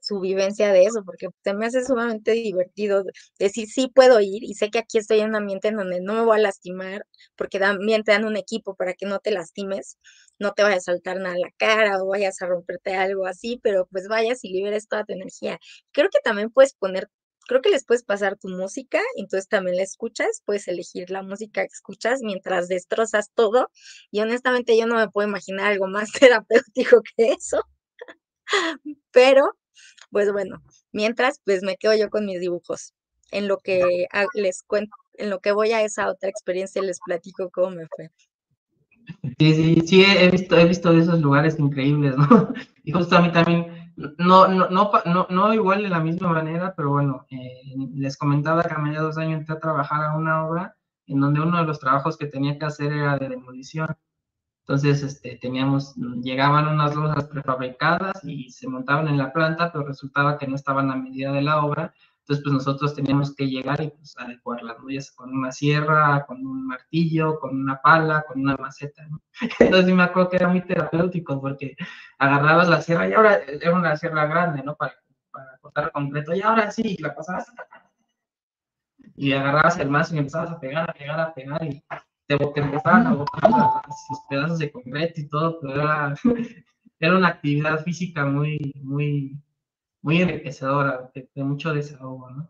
su 0.01 0.19
vivencia 0.21 0.71
de 0.71 0.83
eso, 0.85 1.03
porque 1.05 1.27
se 1.43 1.53
me 1.53 1.65
hace 1.65 1.83
sumamente 1.85 2.31
divertido 2.31 3.03
decir, 3.37 3.67
sí 3.67 3.91
puedo 3.93 4.19
ir 4.21 4.43
y 4.43 4.53
sé 4.53 4.69
que 4.71 4.79
aquí 4.79 4.97
estoy 4.97 5.19
en 5.19 5.29
un 5.29 5.35
ambiente 5.35 5.67
en 5.69 5.75
donde 5.77 5.99
no 6.01 6.13
me 6.13 6.21
voy 6.23 6.37
a 6.37 6.41
lastimar, 6.41 7.05
porque 7.35 7.59
también 7.59 8.03
te 8.03 8.13
dan 8.13 8.25
un 8.25 8.37
equipo 8.37 8.75
para 8.75 8.93
que 8.93 9.05
no 9.05 9.19
te 9.19 9.31
lastimes, 9.31 9.97
no 10.39 10.53
te 10.53 10.63
vaya 10.63 10.77
a 10.77 10.79
saltar 10.81 11.17
nada 11.19 11.35
a 11.35 11.39
la 11.39 11.51
cara 11.57 12.01
o 12.01 12.07
vayas 12.07 12.41
a 12.41 12.47
romperte 12.47 12.95
algo 12.95 13.25
así, 13.27 13.59
pero 13.61 13.87
pues 13.91 14.07
vayas 14.07 14.43
y 14.45 14.49
liberes 14.53 14.87
toda 14.87 15.03
tu 15.03 15.13
energía. 15.13 15.59
Creo 15.91 16.09
que 16.11 16.19
también 16.23 16.49
puedes 16.49 16.73
poner 16.73 17.09
creo 17.49 17.61
que 17.61 17.71
les 17.71 17.83
puedes 17.83 18.03
pasar 18.03 18.37
tu 18.37 18.47
música, 18.47 19.01
entonces 19.17 19.49
también 19.49 19.75
la 19.75 19.81
escuchas, 19.81 20.43
puedes 20.45 20.67
elegir 20.67 21.09
la 21.09 21.23
música 21.23 21.63
que 21.63 21.73
escuchas 21.73 22.21
mientras 22.21 22.67
destrozas 22.67 23.31
todo. 23.33 23.71
Y 24.11 24.19
honestamente 24.19 24.77
yo 24.77 24.85
no 24.85 24.95
me 24.95 25.09
puedo 25.09 25.27
imaginar 25.27 25.71
algo 25.71 25.87
más 25.87 26.11
terapéutico 26.19 27.01
que 27.01 27.31
eso. 27.31 27.63
Pero, 29.09 29.57
pues 30.11 30.31
bueno, 30.31 30.61
mientras, 30.91 31.41
pues 31.43 31.63
me 31.63 31.75
quedo 31.75 31.95
yo 31.95 32.11
con 32.11 32.27
mis 32.27 32.39
dibujos. 32.39 32.93
En 33.31 33.47
lo 33.47 33.57
que 33.57 34.05
les 34.35 34.61
cuento, 34.61 34.95
en 35.13 35.31
lo 35.31 35.39
que 35.39 35.51
voy 35.51 35.71
a 35.71 35.81
esa 35.81 36.07
otra 36.07 36.29
experiencia, 36.29 36.83
les 36.83 36.99
platico 37.03 37.49
cómo 37.49 37.71
me 37.71 37.87
fue. 37.87 38.11
Sí, 39.39 39.55
sí, 39.55 39.81
sí, 39.87 40.03
he 40.03 40.29
visto, 40.29 40.55
he 40.55 40.65
visto 40.65 40.91
esos 40.91 41.19
lugares 41.19 41.57
increíbles, 41.57 42.15
¿no? 42.15 42.53
Y 42.83 42.91
justo 42.91 43.17
a 43.17 43.21
mí 43.21 43.31
también 43.31 43.78
no, 44.17 44.47
no, 44.47 44.69
no, 44.69 45.27
no, 45.29 45.53
igual 45.53 45.83
de 45.83 45.89
la 45.89 45.99
misma 45.99 46.29
manera, 46.29 46.73
pero 46.75 46.91
bueno, 46.91 47.25
eh, 47.29 47.61
les 47.95 48.17
comentaba 48.17 48.63
que 48.63 48.73
a 48.73 48.77
mediados 48.77 49.15
de 49.15 49.23
año 49.23 49.37
entré 49.37 49.55
a 49.55 49.59
trabajar 49.59 50.03
a 50.03 50.17
una 50.17 50.45
obra 50.45 50.75
en 51.07 51.19
donde 51.19 51.41
uno 51.41 51.57
de 51.57 51.65
los 51.65 51.79
trabajos 51.79 52.17
que 52.17 52.27
tenía 52.27 52.57
que 52.57 52.65
hacer 52.65 52.93
era 52.93 53.17
de 53.17 53.29
demolición. 53.29 53.95
Entonces, 54.61 55.01
este, 55.01 55.37
teníamos, 55.41 55.95
llegaban 55.95 56.67
unas 56.67 56.95
losas 56.95 57.25
prefabricadas 57.25 58.23
y 58.23 58.51
se 58.51 58.67
montaban 58.67 59.07
en 59.07 59.17
la 59.17 59.33
planta, 59.33 59.71
pero 59.71 59.85
resultaba 59.85 60.37
que 60.37 60.47
no 60.47 60.55
estaban 60.55 60.91
a 60.91 60.95
medida 60.95 61.31
de 61.31 61.41
la 61.41 61.65
obra 61.65 61.93
entonces, 62.29 62.43
pues 62.43 62.53
nosotros 62.53 62.93
teníamos 62.93 63.35
que 63.35 63.47
llegar 63.47 63.81
y 63.81 63.89
pues, 63.89 64.15
adecuar 64.19 64.61
las 64.61 64.79
huellas 64.83 65.11
con 65.13 65.33
una 65.35 65.51
sierra, 65.51 66.27
con 66.27 66.45
un 66.45 66.67
martillo, 66.67 67.39
con 67.39 67.59
una 67.59 67.81
pala, 67.81 68.23
con 68.27 68.41
una 68.41 68.55
maceta, 68.55 69.03
¿no? 69.07 69.19
Entonces 69.59 69.91
me 69.91 70.03
acuerdo 70.03 70.29
que 70.29 70.35
era 70.35 70.47
muy 70.47 70.61
terapéutico 70.61 71.41
porque 71.41 71.75
agarrabas 72.19 72.69
la 72.69 72.83
sierra 72.83 73.09
y 73.09 73.13
ahora 73.13 73.39
era 73.47 73.73
una 73.73 73.97
sierra 73.97 74.27
grande, 74.27 74.61
¿no? 74.61 74.75
Para, 74.75 74.93
para 75.31 75.57
cortar 75.57 75.91
completo 75.91 76.35
y 76.35 76.41
ahora 76.43 76.69
sí, 76.69 76.97
la 76.99 77.15
pasabas 77.15 77.51
y 79.15 79.33
agarrabas 79.33 79.79
el 79.79 79.89
mazo 79.89 80.13
y 80.13 80.19
empezabas 80.19 80.51
a 80.51 80.59
pegar, 80.59 80.87
a 80.87 80.93
pegar, 80.93 81.19
a 81.19 81.33
pegar 81.33 81.63
y 81.65 81.83
te, 82.27 82.37
te 82.37 82.61
empezaban 82.61 83.07
a 83.07 83.13
botar 83.15 83.49
los 83.49 84.21
pedazos 84.29 84.59
de 84.59 84.71
concreto 84.71 85.19
y 85.19 85.27
todo, 85.29 85.59
pero 85.59 85.81
era, 85.81 86.13
era 86.99 87.17
una 87.17 87.29
actividad 87.29 87.83
física 87.83 88.23
muy, 88.23 88.71
muy, 88.83 89.35
muy 90.01 90.21
enriquecedora, 90.21 91.11
de, 91.13 91.43
mucho 91.43 91.73
desahogo, 91.73 92.29
¿no? 92.31 92.49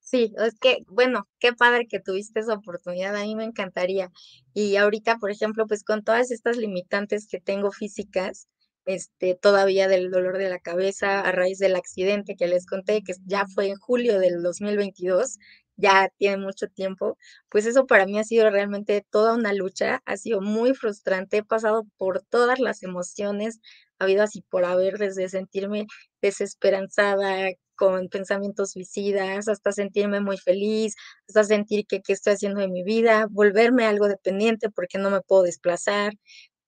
Sí, 0.00 0.32
es 0.38 0.58
que, 0.58 0.78
bueno, 0.88 1.28
qué 1.38 1.52
padre 1.52 1.86
que 1.86 2.00
tuviste 2.00 2.40
esa 2.40 2.54
oportunidad, 2.54 3.14
a 3.14 3.24
mí 3.24 3.36
me 3.36 3.44
encantaría. 3.44 4.10
Y 4.54 4.76
ahorita, 4.76 5.18
por 5.18 5.30
ejemplo, 5.30 5.66
pues 5.66 5.84
con 5.84 6.02
todas 6.02 6.30
estas 6.30 6.56
limitantes 6.56 7.28
que 7.28 7.40
tengo 7.40 7.70
físicas, 7.72 8.48
este, 8.86 9.34
todavía 9.34 9.86
del 9.86 10.10
dolor 10.10 10.38
de 10.38 10.48
la 10.48 10.60
cabeza 10.60 11.20
a 11.20 11.30
raíz 11.32 11.58
del 11.58 11.76
accidente 11.76 12.36
que 12.36 12.46
les 12.46 12.64
conté, 12.64 13.02
que 13.02 13.12
ya 13.26 13.46
fue 13.46 13.68
en 13.68 13.76
julio 13.76 14.18
del 14.18 14.42
2022, 14.42 15.38
ya 15.76 16.10
tiene 16.16 16.38
mucho 16.38 16.68
tiempo, 16.68 17.18
pues 17.50 17.66
eso 17.66 17.86
para 17.86 18.06
mí 18.06 18.18
ha 18.18 18.24
sido 18.24 18.50
realmente 18.50 19.06
toda 19.10 19.34
una 19.34 19.52
lucha, 19.52 20.02
ha 20.06 20.16
sido 20.16 20.40
muy 20.40 20.74
frustrante, 20.74 21.38
he 21.38 21.44
pasado 21.44 21.86
por 21.98 22.22
todas 22.22 22.58
las 22.60 22.82
emociones, 22.82 23.60
habido 23.98 24.22
así 24.22 24.42
por 24.50 24.64
haber, 24.64 24.98
desde 24.98 25.28
sentirme 25.28 25.86
desesperanzada, 26.22 27.48
con 27.76 28.08
pensamientos 28.08 28.72
suicidas, 28.72 29.48
hasta 29.48 29.72
sentirme 29.72 30.20
muy 30.20 30.36
feliz, 30.38 30.94
hasta 31.28 31.44
sentir 31.44 31.86
que 31.86 32.00
qué 32.02 32.12
estoy 32.12 32.34
haciendo 32.34 32.60
de 32.60 32.68
mi 32.68 32.82
vida, 32.82 33.26
volverme 33.30 33.84
algo 33.86 34.08
dependiente 34.08 34.68
porque 34.70 34.98
no 34.98 35.10
me 35.10 35.20
puedo 35.22 35.44
desplazar, 35.44 36.12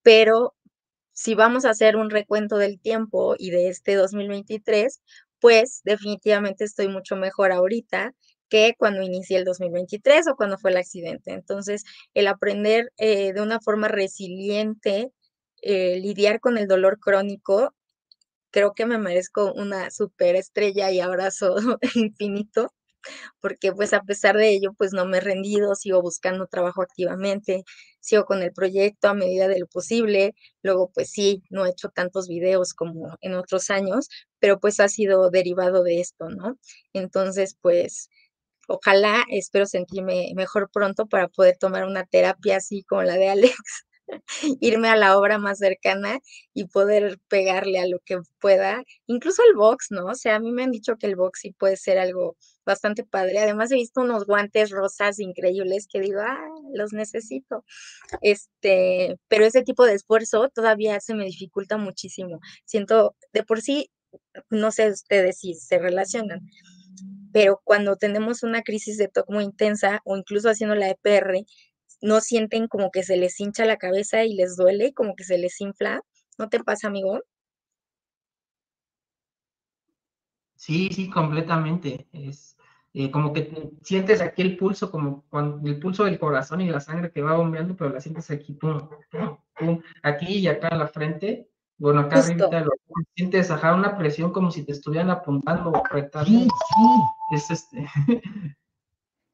pero 0.03 0.55
si 1.12 1.35
vamos 1.35 1.64
a 1.64 1.70
hacer 1.70 1.97
un 1.97 2.11
recuento 2.11 2.57
del 2.59 2.81
tiempo 2.81 3.35
y 3.39 3.51
de 3.51 3.68
este 3.68 3.95
2023, 3.97 5.01
pues 5.41 5.81
definitivamente 5.85 6.64
estoy 6.64 6.89
mucho 6.89 7.16
mejor 7.16 7.53
ahorita 7.53 8.12
que 8.49 8.74
cuando 8.78 9.03
inicié 9.03 9.39
el 9.39 9.45
2023 9.45 10.28
o 10.28 10.37
cuando 10.37 10.59
fue 10.59 10.70
el 10.72 10.76
accidente. 10.78 11.33
Entonces, 11.33 11.85
el 12.14 12.26
aprender 12.28 12.93
eh, 12.99 13.33
de 13.33 13.41
una 13.43 13.61
forma 13.61 13.89
resiliente 13.89 15.12
eh, 15.62 15.98
lidiar 16.00 16.40
con 16.40 16.58
el 16.58 16.68
dolor 16.68 16.98
crónico, 17.00 17.74
creo 18.50 18.74
que 18.74 18.86
me 18.86 18.98
merezco 18.98 19.52
una 19.54 19.90
super 19.90 20.36
estrella 20.36 20.90
y 20.90 21.00
abrazo 21.00 21.56
infinito, 21.94 22.72
porque 23.40 23.72
pues 23.72 23.92
a 23.94 24.02
pesar 24.02 24.36
de 24.36 24.50
ello, 24.50 24.72
pues 24.76 24.92
no 24.92 25.06
me 25.06 25.18
he 25.18 25.20
rendido, 25.20 25.74
sigo 25.74 26.02
buscando 26.02 26.46
trabajo 26.46 26.82
activamente, 26.82 27.64
sigo 28.00 28.24
con 28.26 28.42
el 28.42 28.52
proyecto 28.52 29.08
a 29.08 29.14
medida 29.14 29.48
de 29.48 29.58
lo 29.61 29.66
posible, 29.66 30.34
luego 30.62 30.90
pues 30.94 31.11
sí, 31.11 31.42
no 31.50 31.66
he 31.66 31.70
hecho 31.70 31.90
tantos 31.90 32.28
videos 32.28 32.74
como 32.74 33.16
en 33.20 33.34
otros 33.34 33.70
años, 33.70 34.08
pero 34.38 34.61
pues 34.61 34.80
ha 34.80 34.88
sido 34.88 35.30
derivado 35.30 35.82
de 35.84 36.00
esto, 36.00 36.28
¿no? 36.30 36.58
Entonces, 36.92 37.56
pues 37.61 38.08
ojalá, 38.68 39.24
espero 39.30 39.66
sentirme 39.66 40.32
mejor 40.36 40.70
pronto 40.72 41.06
para 41.06 41.28
poder 41.28 41.56
tomar 41.58 41.84
una 41.86 42.06
terapia 42.06 42.56
así 42.58 42.84
como 42.84 43.02
la 43.04 43.16
de 43.16 43.28
Alex 43.30 43.56
irme 44.61 44.88
a 44.88 44.96
la 44.96 45.18
obra 45.18 45.38
más 45.38 45.58
cercana 45.58 46.20
y 46.54 46.66
poder 46.66 47.18
pegarle 47.28 47.78
a 47.78 47.86
lo 47.86 48.00
que 48.00 48.18
pueda, 48.40 48.82
incluso 49.06 49.42
el 49.48 49.56
box, 49.56 49.88
¿no? 49.90 50.06
O 50.06 50.14
sea, 50.14 50.36
a 50.36 50.40
mí 50.40 50.52
me 50.52 50.64
han 50.64 50.70
dicho 50.70 50.96
que 50.96 51.06
el 51.06 51.16
box 51.16 51.40
sí 51.42 51.52
puede 51.52 51.76
ser 51.76 51.98
algo 51.98 52.36
bastante 52.64 53.04
padre. 53.04 53.38
Además 53.38 53.70
he 53.72 53.76
visto 53.76 54.00
unos 54.00 54.26
guantes 54.26 54.70
rosas 54.70 55.18
increíbles 55.18 55.86
que 55.90 56.00
digo, 56.00 56.20
ah, 56.20 56.38
los 56.74 56.92
necesito. 56.92 57.64
Este, 58.22 59.18
pero 59.28 59.44
ese 59.44 59.62
tipo 59.62 59.84
de 59.84 59.94
esfuerzo 59.94 60.48
todavía 60.50 61.00
se 61.00 61.14
me 61.14 61.24
dificulta 61.24 61.76
muchísimo. 61.78 62.40
Siento, 62.64 63.16
de 63.32 63.42
por 63.44 63.61
sí, 63.61 63.90
no 64.50 64.70
sé 64.72 64.90
ustedes 64.90 65.38
si 65.38 65.54
se 65.54 65.78
relacionan, 65.78 66.40
pero 67.32 67.61
cuando 67.64 67.96
tenemos 67.96 68.42
una 68.42 68.62
crisis 68.62 68.98
de 68.98 69.08
TOC 69.08 69.30
muy 69.30 69.44
intensa 69.44 70.00
o 70.04 70.16
incluso 70.16 70.48
haciendo 70.50 70.74
la 70.74 70.90
EPR, 70.90 71.44
no 72.01 72.20
sienten 72.20 72.68
como 72.68 72.90
que 72.90 73.03
se 73.03 73.16
les 73.16 73.38
hincha 73.40 73.64
la 73.64 73.76
cabeza 73.76 74.24
y 74.24 74.34
les 74.34 74.57
duele, 74.57 74.92
como 74.92 75.14
que 75.14 75.24
se 75.24 75.38
les 75.38 75.61
infla. 75.61 76.01
¿No 76.38 76.48
te 76.48 76.62
pasa, 76.62 76.88
amigo? 76.88 77.20
Sí, 80.57 80.90
sí, 80.92 81.09
completamente. 81.09 82.07
Es 82.12 82.57
eh, 82.92 83.11
como 83.11 83.32
que 83.32 83.70
sientes 83.82 84.20
aquí 84.20 84.42
el 84.42 84.57
pulso, 84.57 84.90
como 84.90 85.24
cuando, 85.28 85.66
el 85.68 85.78
pulso 85.78 86.05
del 86.05 86.18
corazón 86.18 86.61
y 86.61 86.68
la 86.68 86.80
sangre 86.80 87.12
que 87.12 87.22
va 87.22 87.36
bombeando, 87.36 87.76
pero 87.76 87.90
la 87.90 88.01
sientes 88.01 88.30
aquí, 88.30 88.53
pum, 88.55 88.88
pum, 89.59 89.80
aquí 90.03 90.38
y 90.38 90.48
acá 90.48 90.68
en 90.72 90.78
la 90.78 90.88
frente. 90.88 91.48
Bueno, 91.78 92.01
acá 92.01 92.18
arriba 92.18 92.61
lo 92.61 92.72
sientes 93.14 93.51
ajá, 93.51 93.74
una 93.74 93.96
presión 93.96 94.32
como 94.32 94.51
si 94.51 94.64
te 94.64 94.72
estuvieran 94.72 95.09
apuntando 95.11 95.70
o 95.70 95.76
apretando. 95.76 96.46
Es 97.32 97.51
este. 97.51 97.86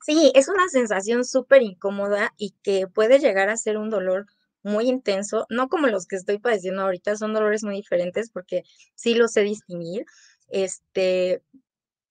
Sí, 0.07 0.31
es 0.37 0.47
una 0.49 0.69
sensación 0.69 1.25
súper 1.25 1.63
incómoda 1.63 2.33
y 2.37 2.53
que 2.63 2.87
puede 2.87 3.19
llegar 3.19 3.49
a 3.49 3.57
ser 3.57 3.77
un 3.77 3.91
dolor 3.91 4.27
muy 4.63 4.89
intenso, 4.89 5.47
no 5.51 5.69
como 5.69 5.89
los 5.89 6.07
que 6.07 6.15
estoy 6.15 6.39
padeciendo 6.39 6.83
ahorita, 6.83 7.17
son 7.17 7.35
dolores 7.35 7.65
muy 7.65 7.75
diferentes 7.77 8.31
porque 8.31 8.63
sí 8.95 9.15
los 9.17 9.33
sé 9.33 9.41
distinguir, 9.43 10.05
este, 10.49 11.43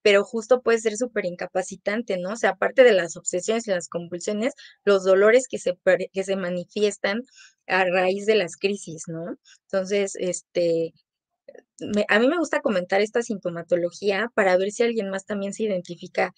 pero 0.03 0.25
justo 0.25 0.61
puede 0.63 0.79
ser 0.79 0.97
súper 0.97 1.25
incapacitante, 1.25 2.17
¿no? 2.17 2.33
O 2.33 2.37
sea, 2.37 2.51
aparte 2.51 2.83
de 2.83 2.93
las 2.93 3.17
obsesiones 3.17 3.67
y 3.67 3.71
las 3.71 3.89
compulsiones, 3.89 4.53
los 4.85 5.05
dolores 5.05 5.47
que 5.49 5.59
se, 5.59 5.77
que 6.13 6.23
se 6.25 6.35
manifiestan 6.37 7.23
a 7.67 7.85
raíz 7.85 8.25
de 8.25 8.35
las 8.35 8.57
crisis, 8.57 9.03
¿no? 9.07 9.37
Entonces, 9.67 10.15
este, 10.19 10.93
a 12.09 12.19
mí 12.19 12.27
me 12.27 12.37
gusta 12.37 12.61
comentar 12.61 13.01
esta 13.01 13.21
sintomatología 13.21 14.31
para 14.33 14.57
ver 14.57 14.71
si 14.71 14.83
alguien 14.83 15.09
más 15.09 15.25
también 15.25 15.53
se 15.53 15.63
identifica 15.63 16.33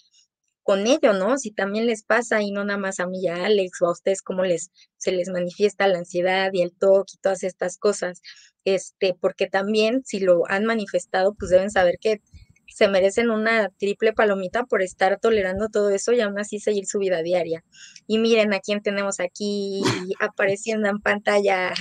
con 0.67 0.85
ello, 0.85 1.13
¿no? 1.13 1.37
Si 1.37 1.51
también 1.51 1.85
les 1.87 2.03
pasa 2.03 2.41
y 2.41 2.51
no 2.51 2.65
nada 2.65 2.77
más 2.77 2.99
a 2.99 3.07
mí 3.07 3.21
y 3.21 3.29
a 3.29 3.45
Alex 3.45 3.81
o 3.81 3.85
a 3.85 3.93
ustedes 3.93 4.21
cómo 4.21 4.43
les 4.43 4.69
se 4.97 5.13
les 5.13 5.29
manifiesta 5.29 5.87
la 5.87 5.99
ansiedad 5.99 6.49
y 6.51 6.61
el 6.61 6.73
TOC 6.73 7.07
y 7.13 7.17
todas 7.19 7.43
estas 7.43 7.77
cosas. 7.77 8.21
Este, 8.65 9.15
porque 9.17 9.47
también 9.47 10.03
si 10.03 10.19
lo 10.19 10.43
han 10.49 10.65
manifestado, 10.65 11.35
pues 11.35 11.51
deben 11.51 11.71
saber 11.71 11.99
que 12.01 12.19
se 12.67 12.89
merecen 12.89 13.29
una 13.29 13.69
triple 13.77 14.11
palomita 14.11 14.65
por 14.65 14.81
estar 14.81 15.21
tolerando 15.21 15.69
todo 15.69 15.89
eso 15.89 16.11
y 16.11 16.19
aún 16.19 16.37
así 16.37 16.59
seguir 16.59 16.85
su 16.85 16.99
vida 16.99 17.21
diaria. 17.21 17.63
Y 18.05 18.17
miren 18.17 18.53
a 18.53 18.59
quién 18.59 18.81
tenemos 18.81 19.21
aquí 19.21 19.81
apareciendo 20.19 20.89
en 20.89 20.99
pantalla. 20.99 21.73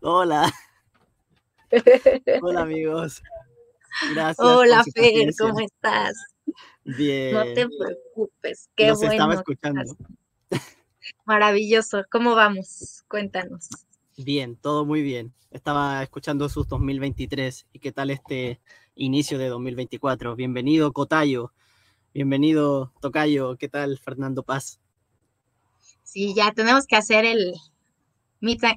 Hola. 0.00 0.48
Hola 2.40 2.60
amigos. 2.60 3.20
Gracias. 4.14 4.46
Hola 4.46 4.84
Fer, 4.94 5.30
¿cómo 5.36 5.58
estás? 5.58 6.14
Bien. 6.84 7.34
No 7.34 7.44
te 7.44 7.66
preocupes, 7.68 8.70
qué 8.74 8.92
bueno. 8.92 9.12
estaba 9.12 9.34
escuchando. 9.34 9.96
Maravilloso. 11.24 12.04
¿Cómo 12.10 12.34
vamos? 12.34 13.04
Cuéntanos. 13.08 13.68
Bien, 14.16 14.56
todo 14.56 14.84
muy 14.84 15.02
bien. 15.02 15.32
Estaba 15.50 16.02
escuchando 16.02 16.48
sus 16.48 16.68
2023 16.68 17.66
y 17.72 17.78
qué 17.78 17.92
tal 17.92 18.10
este 18.10 18.60
inicio 18.94 19.38
de 19.38 19.48
2024. 19.48 20.36
Bienvenido 20.36 20.92
Cotayo, 20.92 21.52
bienvenido 22.12 22.92
Tocayo, 23.00 23.56
¿qué 23.56 23.68
tal 23.68 23.98
Fernando 23.98 24.42
Paz? 24.42 24.80
Sí, 26.02 26.34
ya 26.34 26.52
tenemos 26.52 26.86
que 26.86 26.96
hacer 26.96 27.24
el, 27.24 27.54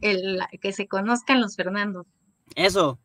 el 0.01 0.39
que 0.61 0.72
se 0.72 0.88
conozcan 0.88 1.41
los 1.41 1.55
Fernando. 1.55 2.05
Eso. 2.55 2.99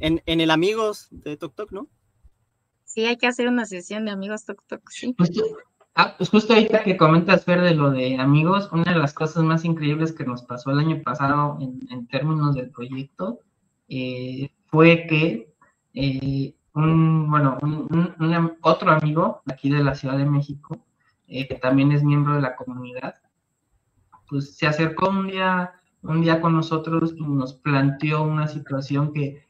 En, 0.00 0.22
en 0.26 0.40
el 0.40 0.50
Amigos 0.50 1.08
de 1.10 1.36
Tok 1.36 1.54
Tok, 1.54 1.72
¿no? 1.72 1.88
Sí, 2.92 3.04
hay 3.04 3.16
que 3.16 3.28
hacer 3.28 3.46
una 3.46 3.66
sesión 3.66 4.04
de 4.04 4.10
amigos 4.10 4.44
Tok 4.44 4.64
Tok, 4.66 4.90
sí. 4.90 5.14
Justo, 5.16 5.44
ah, 5.94 6.16
pues 6.18 6.28
justo 6.28 6.54
ahorita 6.54 6.82
que 6.82 6.96
comentas, 6.96 7.44
Fer, 7.44 7.60
de 7.60 7.72
lo 7.72 7.92
de 7.92 8.16
amigos, 8.16 8.68
una 8.72 8.92
de 8.92 8.98
las 8.98 9.14
cosas 9.14 9.44
más 9.44 9.64
increíbles 9.64 10.10
que 10.10 10.24
nos 10.24 10.42
pasó 10.42 10.72
el 10.72 10.80
año 10.80 11.00
pasado 11.00 11.56
en, 11.60 12.08
términos 12.08 12.56
del 12.56 12.70
proyecto 12.70 13.38
eh, 13.88 14.50
fue 14.66 15.06
que 15.06 15.54
eh, 15.94 16.52
un, 16.74 17.30
bueno, 17.30 17.58
un, 17.62 18.56
otro 18.60 18.90
amigo 18.90 19.40
aquí 19.46 19.70
de 19.70 19.84
la 19.84 19.94
Ciudad 19.94 20.18
de 20.18 20.26
México, 20.26 20.84
eh, 21.28 21.46
que 21.46 21.54
también 21.54 21.92
es 21.92 22.02
miembro 22.02 22.34
de 22.34 22.40
la 22.40 22.56
comunidad, 22.56 23.14
pues 24.28 24.56
se 24.56 24.66
acercó 24.66 25.10
un 25.10 25.28
día, 25.28 25.74
un 26.02 26.22
día 26.22 26.40
con 26.40 26.54
nosotros 26.54 27.14
y 27.16 27.22
nos 27.22 27.54
planteó 27.54 28.22
una 28.22 28.48
situación 28.48 29.12
que 29.12 29.46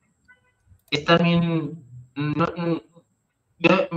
es 0.91 1.07
también, 1.07 1.83
yo, 3.61 3.89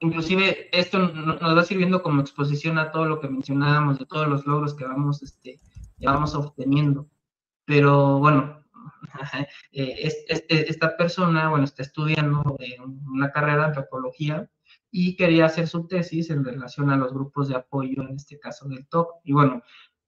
inclusive 0.00 0.68
esto 0.78 0.98
nos 0.98 1.56
va 1.56 1.64
sirviendo 1.64 2.02
como 2.02 2.20
exposición 2.20 2.78
a 2.78 2.92
todo 2.92 3.06
lo 3.06 3.20
que 3.20 3.28
mencionábamos, 3.28 3.98
de 3.98 4.06
todos 4.06 4.28
los 4.28 4.46
logros 4.46 4.74
que 4.74 4.84
vamos, 4.84 5.22
este, 5.22 5.58
vamos 5.98 6.34
obteniendo. 6.34 7.08
Pero 7.64 8.18
bueno, 8.18 8.62
eh, 9.72 10.10
esta 10.42 10.96
persona, 10.96 11.48
bueno, 11.48 11.64
está 11.64 11.82
estudiando 11.82 12.58
una 13.06 13.32
carrera 13.32 13.58
de 13.58 13.64
antropología 13.64 14.50
y 14.90 15.16
quería 15.16 15.46
hacer 15.46 15.66
su 15.68 15.86
tesis 15.86 16.28
en 16.30 16.44
relación 16.44 16.90
a 16.90 16.96
los 16.96 17.12
grupos 17.12 17.48
de 17.48 17.56
apoyo, 17.56 18.02
en 18.02 18.16
este 18.16 18.38
caso 18.38 18.68
del 18.68 18.86
TOC. 18.88 19.20
Y 19.24 19.32
bueno, 19.32 19.62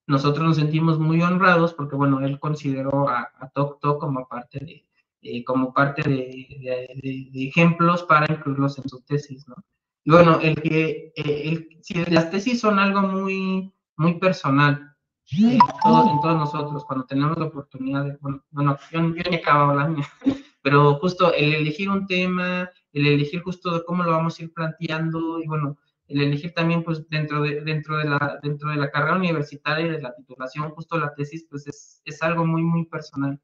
nosotros 0.07 0.47
nos 0.47 0.57
sentimos 0.57 0.99
muy 0.99 1.23
honrados 1.23 1.73
porque, 1.73 1.97
bueno, 1.97 2.21
él 2.21 2.39
consideró 2.39 3.09
a, 3.09 3.31
a 3.39 3.49
TOC 3.49 3.81
TOC 3.81 4.01
como 4.01 4.29
parte 4.29 4.59
de, 4.61 4.90
eh, 5.23 5.45
como 5.45 5.75
parte 5.75 6.09
de, 6.09 7.29
ejemplos 7.35 8.05
para 8.05 8.33
incluirlos 8.33 8.79
en 8.79 8.89
su 8.89 9.03
tesis, 9.03 9.47
¿no? 9.49 9.57
Y 10.03 10.13
bueno, 10.13 10.41
el 10.41 10.55
que, 10.63 11.13
eh, 11.15 11.43
el, 11.45 11.79
si 11.83 11.95
las 12.07 12.31
tesis 12.31 12.59
son 12.59 12.79
algo 12.79 13.03
muy, 13.03 13.71
muy 13.97 14.19
personal, 14.19 14.97
eh, 15.33 15.59
todos, 15.83 16.11
en 16.11 16.21
todos 16.23 16.37
nosotros, 16.39 16.85
cuando 16.87 17.05
tenemos 17.05 17.37
la 17.37 17.47
oportunidad 17.47 18.05
de, 18.05 18.17
bueno, 18.23 18.43
bueno 18.51 18.79
yo, 18.91 19.15
yo 19.15 19.31
ni 19.31 19.37
acabado 19.37 19.75
la 19.75 19.89
mía, 19.89 20.09
pero 20.63 20.95
justo 20.95 21.35
el 21.35 21.53
elegir 21.53 21.91
un 21.91 22.07
tema, 22.07 22.71
el 22.95 23.07
elegir 23.07 23.43
justo 23.43 23.85
cómo 23.87 24.03
lo 24.03 24.13
vamos 24.13 24.39
a 24.39 24.45
ir 24.45 24.55
planteando, 24.55 25.39
y 25.39 25.47
bueno, 25.47 25.77
el 26.09 26.23
elegir 26.23 26.55
también, 26.55 26.83
pues, 26.83 27.07
dentro 27.11 27.43
de, 27.43 27.61
dentro 27.61 27.99
de, 27.99 28.05
la, 28.05 28.39
dentro 28.43 28.71
de 28.71 28.77
la 28.77 28.91
carrera 28.91 29.17
universitaria 29.17 29.87
y 29.87 29.91
de 29.91 30.01
la 30.01 30.15
titulación, 30.15 30.71
justo 30.71 30.97
la 30.97 31.15
tesis, 31.15 31.47
pues, 31.51 31.67
es, 31.67 32.01
es 32.07 32.23
algo 32.23 32.47
muy, 32.47 32.63
muy 32.63 32.87
personal 32.87 33.39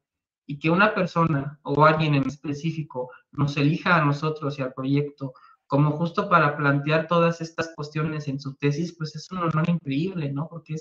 y 0.47 0.57
que 0.57 0.71
una 0.71 0.95
persona 0.95 1.59
o 1.61 1.85
alguien 1.85 2.15
en 2.15 2.25
específico 2.25 3.11
nos 3.31 3.57
elija 3.57 3.97
a 3.97 4.05
nosotros 4.05 4.57
y 4.57 4.63
al 4.63 4.73
proyecto 4.73 5.33
como 5.67 5.91
justo 5.91 6.29
para 6.29 6.55
plantear 6.55 7.07
todas 7.07 7.41
estas 7.41 7.73
cuestiones 7.75 8.27
en 8.29 8.39
su 8.39 8.55
tesis, 8.55 8.95
pues 8.97 9.15
es 9.15 9.29
un 9.31 9.39
honor 9.39 9.69
increíble, 9.69 10.31
¿no? 10.31 10.47
Porque 10.49 10.75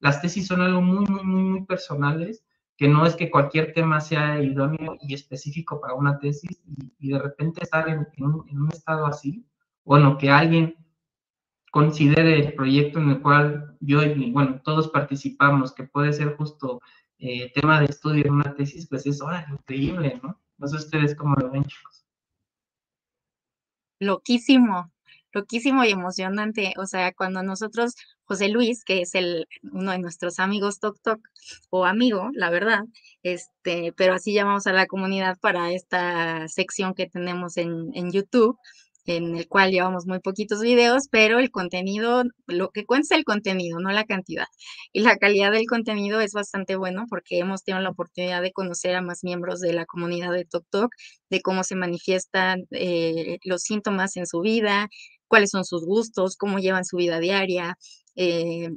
las 0.00 0.20
tesis 0.20 0.48
son 0.48 0.60
algo 0.60 0.82
muy, 0.82 1.06
muy, 1.06 1.22
muy, 1.22 1.42
muy 1.42 1.64
personales, 1.64 2.44
que 2.76 2.88
no 2.88 3.06
es 3.06 3.14
que 3.14 3.30
cualquier 3.30 3.72
tema 3.72 4.00
sea 4.00 4.42
idóneo 4.42 4.96
y 5.00 5.14
específico 5.14 5.80
para 5.80 5.94
una 5.94 6.18
tesis 6.18 6.60
y, 6.98 7.10
de 7.10 7.18
repente 7.20 7.62
estar 7.62 7.88
en, 7.88 8.08
un, 8.18 8.44
en, 8.48 8.60
un, 8.60 8.70
estado 8.72 9.06
así, 9.06 9.46
bueno, 9.84 10.18
que 10.18 10.30
alguien 10.30 10.74
considere 11.70 12.40
el 12.40 12.54
proyecto 12.54 12.98
en 12.98 13.10
el 13.10 13.22
cual 13.22 13.76
yo 13.80 14.02
y, 14.02 14.32
bueno, 14.32 14.60
todos 14.64 14.88
participamos, 14.88 15.72
que 15.72 15.84
puede 15.84 16.12
ser 16.12 16.34
justo 16.36 16.80
eh, 17.24 17.52
tema 17.54 17.78
de 17.78 17.86
estudio 17.86 18.26
en 18.26 18.32
una 18.32 18.52
tesis, 18.52 18.88
pues 18.88 19.06
es 19.06 19.20
increíble, 19.48 20.18
¿no? 20.24 20.40
No 20.58 20.66
sé 20.66 20.76
ustedes 20.76 21.14
cómo 21.14 21.36
lo 21.36 21.52
ven, 21.52 21.62
chicos. 21.62 22.04
Loquísimo, 24.00 24.90
loquísimo 25.30 25.84
y 25.84 25.90
emocionante. 25.90 26.74
O 26.78 26.86
sea, 26.86 27.12
cuando 27.12 27.44
nosotros, 27.44 27.94
José 28.24 28.48
Luis, 28.48 28.84
que 28.84 29.02
es 29.02 29.14
el, 29.14 29.46
uno 29.62 29.92
de 29.92 30.00
nuestros 30.00 30.40
amigos 30.40 30.80
Tok 30.80 31.00
Tok, 31.00 31.20
o 31.70 31.84
amigo, 31.84 32.28
la 32.34 32.50
verdad, 32.50 32.82
este, 33.22 33.92
pero 33.96 34.14
así 34.14 34.34
llamamos 34.34 34.66
a 34.66 34.72
la 34.72 34.86
comunidad 34.86 35.38
para 35.38 35.70
esta 35.70 36.48
sección 36.48 36.92
que 36.92 37.06
tenemos 37.08 37.56
en, 37.56 37.92
en 37.94 38.10
YouTube, 38.10 38.58
en 39.06 39.36
el 39.36 39.48
cual 39.48 39.70
llevamos 39.70 40.06
muy 40.06 40.20
poquitos 40.20 40.60
videos, 40.60 41.08
pero 41.10 41.38
el 41.38 41.50
contenido, 41.50 42.24
lo 42.46 42.70
que 42.70 42.86
cuenta 42.86 43.14
es 43.14 43.18
el 43.18 43.24
contenido, 43.24 43.80
no 43.80 43.90
la 43.90 44.04
cantidad. 44.04 44.46
Y 44.92 45.00
la 45.00 45.16
calidad 45.16 45.52
del 45.52 45.66
contenido 45.66 46.20
es 46.20 46.32
bastante 46.32 46.76
bueno 46.76 47.06
porque 47.08 47.38
hemos 47.38 47.64
tenido 47.64 47.82
la 47.82 47.90
oportunidad 47.90 48.42
de 48.42 48.52
conocer 48.52 48.94
a 48.94 49.02
más 49.02 49.24
miembros 49.24 49.60
de 49.60 49.72
la 49.72 49.86
comunidad 49.86 50.32
de 50.32 50.44
TokTok, 50.44 50.94
de 51.30 51.42
cómo 51.42 51.64
se 51.64 51.76
manifiestan 51.76 52.66
eh, 52.70 53.38
los 53.44 53.62
síntomas 53.62 54.16
en 54.16 54.26
su 54.26 54.40
vida, 54.40 54.88
cuáles 55.28 55.50
son 55.50 55.64
sus 55.64 55.84
gustos, 55.84 56.36
cómo 56.36 56.58
llevan 56.58 56.84
su 56.84 56.96
vida 56.96 57.18
diaria. 57.18 57.78
Eh, 58.16 58.70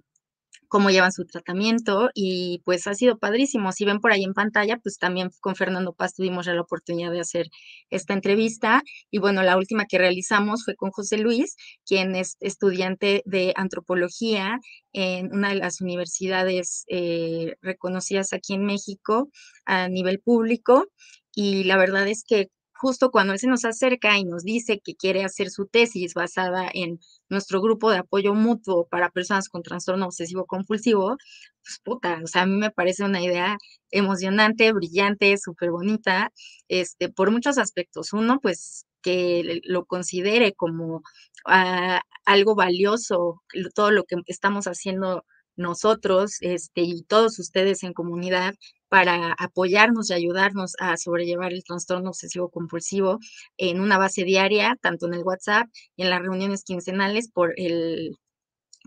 cómo 0.76 0.90
llevan 0.90 1.14
su 1.14 1.24
tratamiento 1.26 2.10
y 2.14 2.62
pues 2.66 2.86
ha 2.86 2.94
sido 2.96 3.18
padrísimo. 3.18 3.72
Si 3.72 3.86
ven 3.86 4.02
por 4.02 4.12
ahí 4.12 4.26
en 4.26 4.34
pantalla, 4.34 4.76
pues 4.76 4.98
también 4.98 5.30
con 5.40 5.56
Fernando 5.56 5.94
Paz 5.94 6.16
tuvimos 6.16 6.46
ya 6.46 6.54
la 6.54 6.64
oportunidad 6.64 7.14
de 7.14 7.22
hacer 7.22 7.48
esta 7.90 8.14
entrevista 8.14 8.84
y 9.10 9.20
bueno, 9.20 9.42
la 9.42 9.56
última 9.56 9.86
que 9.86 9.98
realizamos 9.98 10.66
fue 10.66 10.76
con 10.76 10.92
José 10.92 11.18
Luis, 11.18 11.56
quien 11.86 12.14
es 12.18 12.36
estudiante 12.42 13.22
de 13.24 13.54
antropología 13.56 14.60
en 14.92 15.34
una 15.34 15.48
de 15.48 15.56
las 15.56 15.80
universidades 15.80 16.84
eh, 16.90 17.56
reconocidas 17.62 18.34
aquí 18.34 18.54
en 18.54 18.66
México 18.66 19.30
a 19.64 19.88
nivel 19.88 20.20
público 20.20 20.88
y 21.34 21.64
la 21.64 21.78
verdad 21.78 22.06
es 22.10 22.26
que 22.28 22.50
justo 22.76 23.12
cuando 23.12 23.34
él 23.34 23.40
se 23.40 23.48
nos 23.48 23.66
acerca 23.66 24.18
y 24.18 24.26
nos 24.26 24.44
dice 24.44 24.80
que 24.84 24.96
quiere 24.96 25.24
hacer 25.24 25.50
su 25.50 25.66
tesis 25.68 26.14
basada 26.14 26.70
en 26.74 27.00
nuestro 27.30 27.62
grupo 27.62 27.92
de 27.92 28.00
apoyo 28.00 28.34
mutuo 28.34 28.88
para 28.88 29.10
personas 29.10 29.50
con 29.50 29.64
trastorno 29.64 30.06
obsesivo 30.08 30.46
compulsivo, 30.46 31.18
pues 31.64 31.80
puta, 31.84 32.20
o 32.24 32.28
sea, 32.28 32.44
a 32.44 32.46
mí 32.46 32.58
me 32.58 32.72
parece 32.72 33.04
una 33.04 33.22
idea 33.24 33.58
emocionante, 33.92 34.72
brillante, 34.74 35.38
súper 35.38 35.72
bonita, 35.72 36.32
este, 36.68 37.10
por 37.10 37.32
muchos 37.32 37.58
aspectos. 37.58 38.14
Uno, 38.14 38.40
pues 38.42 38.86
que 39.02 39.62
lo 39.66 39.86
considere 39.86 40.54
como 40.54 41.04
ah, 41.46 42.02
algo 42.26 42.56
valioso, 42.56 43.44
todo 43.76 43.92
lo 43.92 44.04
que 44.06 44.18
estamos 44.28 44.66
haciendo 44.66 45.24
nosotros 45.56 46.38
este, 46.42 46.82
y 46.82 47.04
todos 47.04 47.40
ustedes 47.40 47.84
en 47.84 47.94
comunidad 47.94 48.56
para 48.90 49.34
apoyarnos 49.34 50.10
y 50.10 50.14
ayudarnos 50.14 50.74
a 50.80 50.98
sobrellevar 50.98 51.54
el 51.54 51.64
trastorno 51.64 52.10
obsesivo 52.10 52.50
compulsivo 52.50 53.20
en 53.58 53.82
una 53.82 53.98
base 53.98 54.24
diaria, 54.24 54.78
tanto 54.82 55.08
en 55.08 55.16
el 55.16 55.24
WhatsApp 55.24 55.68
y 55.96 56.04
en 56.04 56.10
las 56.10 56.22
reuniones 56.22 56.64
quincenales 56.64 57.30
por 57.32 57.54
el, 57.58 58.18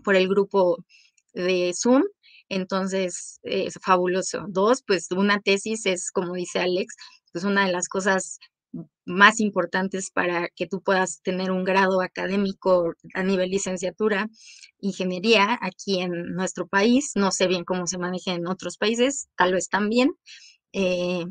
por 0.03 0.15
el 0.15 0.27
grupo 0.27 0.77
de 1.33 1.73
Zoom. 1.75 2.03
Entonces, 2.49 3.39
es 3.43 3.77
fabuloso. 3.83 4.45
Dos, 4.47 4.83
pues 4.85 5.11
una 5.11 5.39
tesis 5.39 5.85
es, 5.85 6.11
como 6.11 6.33
dice 6.33 6.59
Alex, 6.59 6.95
pues 7.31 7.43
una 7.43 7.65
de 7.65 7.71
las 7.71 7.87
cosas 7.87 8.39
más 9.05 9.39
importantes 9.39 10.11
para 10.11 10.49
que 10.49 10.67
tú 10.67 10.81
puedas 10.81 11.21
tener 11.23 11.51
un 11.51 11.63
grado 11.63 12.01
académico 12.01 12.93
a 13.13 13.23
nivel 13.23 13.49
licenciatura, 13.49 14.29
ingeniería 14.79 15.57
aquí 15.61 15.99
en 16.01 16.33
nuestro 16.33 16.67
país. 16.67 17.11
No 17.15 17.31
sé 17.31 17.47
bien 17.47 17.65
cómo 17.65 17.87
se 17.87 17.97
maneja 17.97 18.33
en 18.33 18.47
otros 18.47 18.77
países, 18.77 19.29
tal 19.35 19.53
vez 19.53 19.69
también. 19.69 20.11
Eh, 20.73 21.25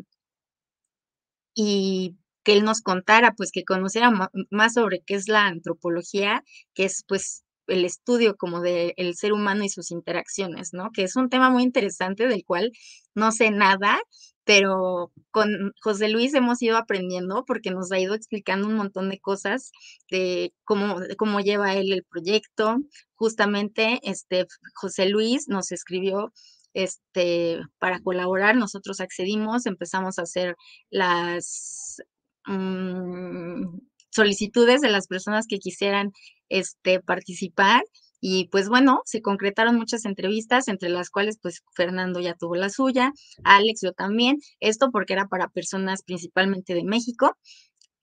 y 1.54 2.16
que 2.44 2.52
él 2.52 2.64
nos 2.64 2.80
contara, 2.82 3.34
pues 3.36 3.50
que 3.52 3.64
conociera 3.64 4.10
más 4.50 4.74
sobre 4.74 5.02
qué 5.02 5.14
es 5.14 5.28
la 5.28 5.46
antropología, 5.46 6.44
que 6.74 6.84
es 6.84 7.04
pues 7.06 7.44
el 7.68 7.84
estudio 7.84 8.36
como 8.36 8.60
del 8.60 9.14
ser 9.14 9.32
humano 9.32 9.64
y 9.64 9.68
sus 9.68 9.90
interacciones, 9.90 10.72
¿no? 10.72 10.90
Que 10.92 11.04
es 11.04 11.16
un 11.16 11.28
tema 11.28 11.50
muy 11.50 11.62
interesante 11.62 12.26
del 12.26 12.44
cual 12.44 12.72
no 13.14 13.32
sé 13.32 13.50
nada, 13.50 13.98
pero 14.44 15.12
con 15.30 15.74
José 15.82 16.08
Luis 16.08 16.34
hemos 16.34 16.62
ido 16.62 16.78
aprendiendo 16.78 17.44
porque 17.44 17.70
nos 17.70 17.92
ha 17.92 17.98
ido 18.00 18.14
explicando 18.14 18.66
un 18.66 18.76
montón 18.76 19.10
de 19.10 19.20
cosas 19.20 19.72
de 20.10 20.54
cómo, 20.64 20.96
cómo 21.18 21.40
lleva 21.40 21.74
él 21.74 21.92
el 21.92 22.04
proyecto. 22.04 22.78
Justamente, 23.14 24.00
este, 24.02 24.46
José 24.74 25.08
Luis 25.10 25.48
nos 25.48 25.70
escribió 25.70 26.32
este, 26.72 27.60
para 27.78 28.00
colaborar, 28.00 28.56
nosotros 28.56 29.00
accedimos, 29.00 29.66
empezamos 29.66 30.18
a 30.18 30.22
hacer 30.22 30.56
las 30.90 32.02
mm, 32.46 33.78
solicitudes 34.18 34.80
de 34.80 34.90
las 34.90 35.06
personas 35.06 35.46
que 35.46 35.58
quisieran 35.58 36.12
este, 36.48 37.00
participar 37.00 37.82
y 38.20 38.48
pues 38.48 38.68
bueno, 38.68 39.02
se 39.04 39.22
concretaron 39.22 39.76
muchas 39.76 40.04
entrevistas, 40.04 40.66
entre 40.66 40.88
las 40.88 41.08
cuales 41.08 41.38
pues 41.40 41.62
Fernando 41.76 42.18
ya 42.18 42.34
tuvo 42.34 42.56
la 42.56 42.68
suya, 42.68 43.12
Alex 43.44 43.80
yo 43.82 43.92
también, 43.92 44.38
esto 44.58 44.90
porque 44.90 45.12
era 45.12 45.28
para 45.28 45.48
personas 45.48 46.02
principalmente 46.02 46.74
de 46.74 46.82
México 46.84 47.36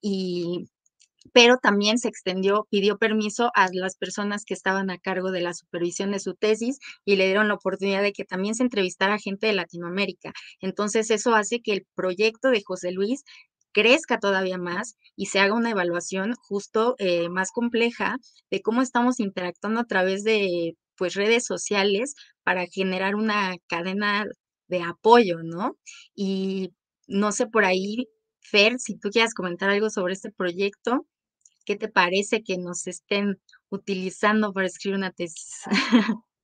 y 0.02 0.68
pero 1.34 1.58
también 1.58 1.98
se 1.98 2.08
extendió, 2.08 2.68
pidió 2.70 2.98
permiso 2.98 3.52
a 3.56 3.68
las 3.74 3.98
personas 3.98 4.46
que 4.46 4.54
estaban 4.54 4.90
a 4.90 5.00
cargo 5.00 5.32
de 5.32 5.42
la 5.42 5.54
supervisión 5.54 6.12
de 6.12 6.20
su 6.20 6.36
tesis 6.36 6.80
y 7.04 7.16
le 7.16 7.26
dieron 7.26 7.48
la 7.48 7.56
oportunidad 7.56 8.02
de 8.04 8.14
que 8.14 8.26
también 8.26 8.56
se 8.56 8.64
entrevistara 8.64 9.18
gente 9.18 9.48
de 9.48 9.54
Latinoamérica. 9.54 10.34
Entonces 10.62 11.10
eso 11.12 11.36
hace 11.36 11.62
que 11.62 11.74
el 11.74 11.88
proyecto 11.96 12.50
de 12.50 12.62
José 12.64 12.92
Luis 12.92 13.24
crezca 13.76 14.20
todavía 14.20 14.58
más 14.58 14.96
y 15.18 15.26
se 15.26 15.40
haga 15.40 15.54
una 15.54 15.72
evaluación 15.72 16.34
justo 16.36 16.96
eh, 16.98 17.28
más 17.28 17.52
compleja 17.52 18.18
de 18.50 18.62
cómo 18.62 18.82
estamos 18.82 19.20
interactuando 19.20 19.82
a 19.82 19.86
través 19.86 20.24
de 20.24 20.78
pues 20.96 21.14
redes 21.14 21.46
sociales 21.46 22.16
para 22.44 22.68
generar 22.68 23.16
una 23.16 23.58
cadena 23.68 24.26
de 24.70 24.82
apoyo, 24.82 25.40
¿no? 25.44 25.78
Y 26.16 26.72
no 27.08 27.34
sé 27.34 27.48
por 27.48 27.66
ahí, 27.66 28.08
Fer, 28.40 28.80
si 28.80 28.98
tú 28.98 29.10
quieras 29.10 29.34
comentar 29.34 29.70
algo 29.70 29.90
sobre 29.90 30.14
este 30.14 30.32
proyecto, 30.32 31.06
¿qué 31.66 31.76
te 31.76 31.90
parece 31.90 32.44
que 32.44 32.58
nos 32.58 32.88
estén 32.88 33.42
utilizando 33.70 34.54
para 34.54 34.68
escribir 34.68 34.98
una 35.00 35.12
tesis? 35.12 35.64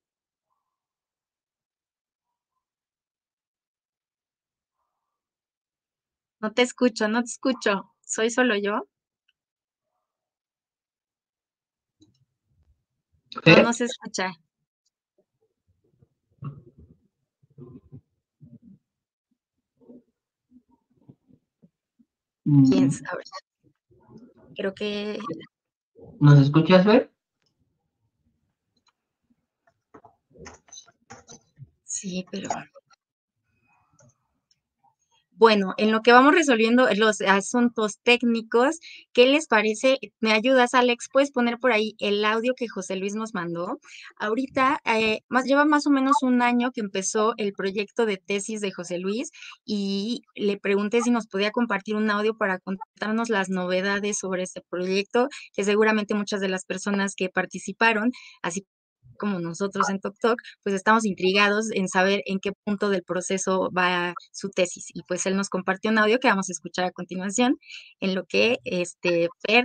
No 6.42 6.52
te 6.52 6.62
escucho, 6.62 7.06
no 7.06 7.22
te 7.22 7.30
escucho. 7.30 7.92
¿Soy 8.04 8.28
solo 8.28 8.56
yo? 8.56 8.88
No, 13.46 13.62
no 13.62 13.72
se 13.72 13.84
escucha. 13.84 14.32
¿Quién 22.42 22.88
mm. 22.88 22.90
sabe? 22.90 23.22
Creo 24.56 24.74
que... 24.74 25.20
¿Nos 26.18 26.40
escuchas, 26.40 26.84
ver? 26.84 27.12
Sí, 31.84 32.26
pero 32.32 32.48
bueno, 35.42 35.74
en 35.76 35.90
lo 35.90 36.02
que 36.02 36.12
vamos 36.12 36.36
resolviendo 36.36 36.86
los 36.94 37.20
asuntos 37.20 37.98
técnicos, 38.04 38.78
¿qué 39.12 39.26
les 39.26 39.48
parece? 39.48 39.98
¿Me 40.20 40.30
ayudas, 40.30 40.72
Alex? 40.72 41.08
¿Puedes 41.12 41.32
poner 41.32 41.58
por 41.58 41.72
ahí 41.72 41.96
el 41.98 42.24
audio 42.24 42.54
que 42.56 42.68
José 42.68 42.94
Luis 42.94 43.16
nos 43.16 43.34
mandó? 43.34 43.80
Ahorita 44.20 44.78
eh, 44.84 45.22
más, 45.28 45.44
lleva 45.44 45.64
más 45.64 45.84
o 45.88 45.90
menos 45.90 46.22
un 46.22 46.42
año 46.42 46.70
que 46.70 46.80
empezó 46.80 47.34
el 47.38 47.54
proyecto 47.54 48.06
de 48.06 48.18
tesis 48.18 48.60
de 48.60 48.70
José 48.70 48.98
Luis 48.98 49.32
y 49.64 50.22
le 50.36 50.58
pregunté 50.58 51.02
si 51.02 51.10
nos 51.10 51.26
podía 51.26 51.50
compartir 51.50 51.96
un 51.96 52.08
audio 52.08 52.36
para 52.36 52.60
contarnos 52.60 53.28
las 53.28 53.48
novedades 53.48 54.18
sobre 54.18 54.44
este 54.44 54.60
proyecto, 54.70 55.26
que 55.54 55.64
seguramente 55.64 56.14
muchas 56.14 56.40
de 56.40 56.50
las 56.50 56.64
personas 56.64 57.16
que 57.16 57.30
participaron, 57.30 58.12
así 58.42 58.64
como 59.22 59.38
nosotros 59.38 59.88
en 59.88 60.00
TokTok, 60.00 60.36
pues 60.64 60.74
estamos 60.74 61.04
intrigados 61.04 61.70
en 61.70 61.88
saber 61.88 62.22
en 62.26 62.40
qué 62.40 62.50
punto 62.64 62.90
del 62.90 63.04
proceso 63.04 63.70
va 63.70 64.14
su 64.32 64.50
tesis. 64.50 64.86
Y 64.92 65.04
pues 65.04 65.26
él 65.26 65.36
nos 65.36 65.48
compartió 65.48 65.92
un 65.92 65.98
audio 65.98 66.18
que 66.18 66.26
vamos 66.26 66.48
a 66.48 66.52
escuchar 66.52 66.86
a 66.86 66.90
continuación, 66.90 67.56
en 68.00 68.16
lo 68.16 68.24
que 68.24 68.58
este 68.64 69.28
Per 69.46 69.64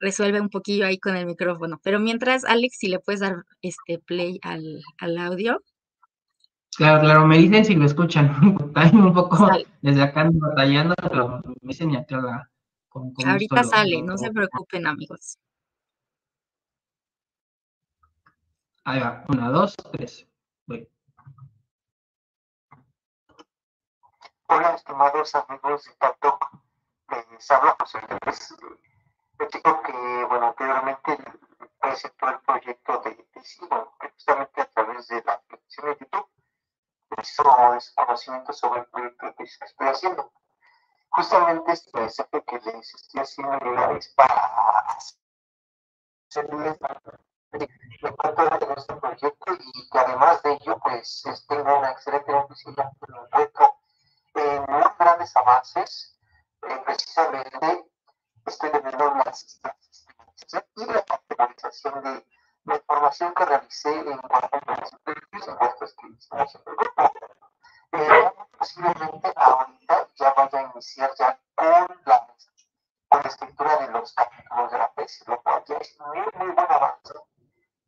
resuelve 0.00 0.40
un 0.40 0.50
poquillo 0.50 0.86
ahí 0.86 0.98
con 0.98 1.14
el 1.16 1.24
micrófono. 1.24 1.80
Pero 1.84 2.00
mientras, 2.00 2.44
Alex, 2.44 2.78
si 2.78 2.88
le 2.88 2.98
puedes 2.98 3.20
dar 3.20 3.44
este 3.62 4.00
play 4.00 4.40
al, 4.42 4.82
audio. 5.18 5.62
Claro, 6.76 7.00
claro, 7.00 7.26
me 7.28 7.38
dicen 7.38 7.64
si 7.64 7.76
lo 7.76 7.86
escuchan. 7.86 8.34
un 8.92 9.14
poco 9.14 9.48
desde 9.82 10.02
acá 10.02 10.28
batallando, 10.32 10.96
pero 11.00 11.40
me 11.44 11.68
dicen 11.68 11.92
ya 11.92 12.04
que 12.04 12.16
la. 12.16 12.50
Ahorita 13.24 13.62
sale, 13.62 14.02
no 14.02 14.18
se 14.18 14.32
preocupen, 14.32 14.88
amigos. 14.88 15.38
Ahí 18.86 19.00
va, 19.00 19.24
una, 19.28 19.48
dos, 19.48 19.74
tres. 19.92 20.28
Voy. 20.66 20.86
Hola, 24.48 24.74
estimados 24.74 25.34
amigos 25.34 25.84
de 25.86 25.92
TikTok. 25.92 26.50
Les 27.32 27.50
habla 27.50 27.76
José 27.80 27.98
Luis. 28.26 28.54
Yo 29.38 29.46
digo 29.50 29.82
que, 29.82 30.24
bueno, 30.28 30.48
anteriormente 30.48 31.18
presentó 31.80 32.28
el 32.28 32.40
proyecto 32.40 33.00
de 33.00 33.14
tesis, 33.32 33.58
que 34.00 34.10
justamente 34.10 34.60
a 34.60 34.66
través 34.66 35.08
de 35.08 35.22
la 35.24 35.32
aplicación 35.32 35.86
de 35.86 35.98
YouTube 36.00 36.28
hizo 37.22 37.74
ese 37.76 37.94
conocimiento 37.94 38.52
sobre 38.52 38.80
el 38.80 38.86
proyecto 38.88 39.34
que 39.34 39.44
estoy 39.44 39.88
haciendo. 39.88 40.30
Justamente 41.08 41.72
este 41.72 41.98
mensaje 41.98 42.44
que 42.44 42.58
les 42.58 42.94
estoy 42.94 43.22
haciendo 43.22 43.96
es 43.96 44.08
para 44.10 44.98
hacerles 46.28 46.78
me 47.58 48.08
encuentro 48.08 48.46
en 48.46 48.78
este 48.78 48.94
proyecto 48.96 49.52
y 49.58 49.88
que 49.88 49.98
además 49.98 50.42
de 50.42 50.52
ello, 50.52 50.78
pues 50.82 51.22
tengo 51.48 51.78
una 51.78 51.90
excelente 51.92 52.32
noticia, 52.32 52.72
me 52.76 53.18
encuentro 53.18 53.76
en 54.34 54.64
muy 54.68 54.82
grandes 54.98 55.36
avances, 55.36 56.18
eh, 56.62 56.82
precisamente 56.84 57.88
estoy 58.46 58.70
teniendo 58.70 59.14
la 59.14 59.32
sistematización 59.32 60.64
y 60.76 60.86
la 60.86 61.02
categorización 61.02 62.02
de 62.02 62.26
la 62.64 62.76
información 62.76 63.34
que 63.34 63.44
realicé 63.44 63.90
en 63.92 64.18
cuanto 64.18 64.56
a 64.66 64.76
las 64.80 64.92
encuestas 64.92 65.94
que 65.94 66.08
hicimos 66.08 66.54
en 66.54 66.60
el 66.66 66.76
grupo. 66.76 67.12
Eh, 67.92 68.32
posiblemente 68.58 69.32
ahorita 69.36 70.08
ya 70.16 70.32
vaya 70.32 70.58
a 70.58 70.72
iniciar 70.72 71.14
ya 71.16 71.38
con 71.54 72.00
la, 72.06 72.26
con 73.08 73.22
la 73.22 73.28
escritura 73.28 73.76
de 73.76 73.88
los 73.92 74.12
capítulos 74.14 74.72
de 74.72 74.78
la 74.78 74.92
tesis, 74.96 75.28
lo 75.28 75.40
cual 75.42 75.62
ya 75.66 75.76
es 75.76 75.96
muy, 76.00 76.18
muy 76.18 76.54
buen 76.54 76.72
avance 76.72 77.14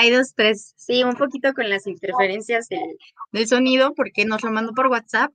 Hay 0.00 0.10
dos, 0.10 0.34
tres. 0.34 0.72
Sí, 0.78 1.04
un 1.04 1.14
poquito 1.14 1.52
con 1.52 1.68
las 1.68 1.86
interferencias 1.86 2.68
del, 2.70 3.46
sonido, 3.46 3.92
porque 3.94 4.24
nos 4.24 4.42
lo 4.42 4.50
mando 4.50 4.72
por 4.72 4.86
WhatsApp, 4.86 5.30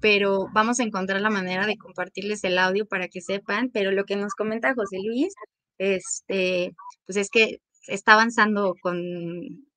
pero 0.00 0.46
vamos 0.54 0.80
a 0.80 0.84
encontrar 0.84 1.20
la 1.20 1.28
manera 1.28 1.66
de 1.66 1.76
compartirles 1.76 2.42
el 2.44 2.58
audio 2.58 2.86
para 2.86 3.08
que 3.08 3.20
sepan. 3.20 3.70
Pero 3.70 3.90
lo 3.92 4.04
que 4.04 4.16
nos 4.16 4.34
comenta 4.34 4.74
José 4.74 5.00
Luis, 5.04 5.34
este, 5.78 6.74
pues 7.06 7.18
es 7.18 7.28
que 7.30 7.58
está 7.88 8.14
avanzando 8.14 8.74
con 8.80 8.96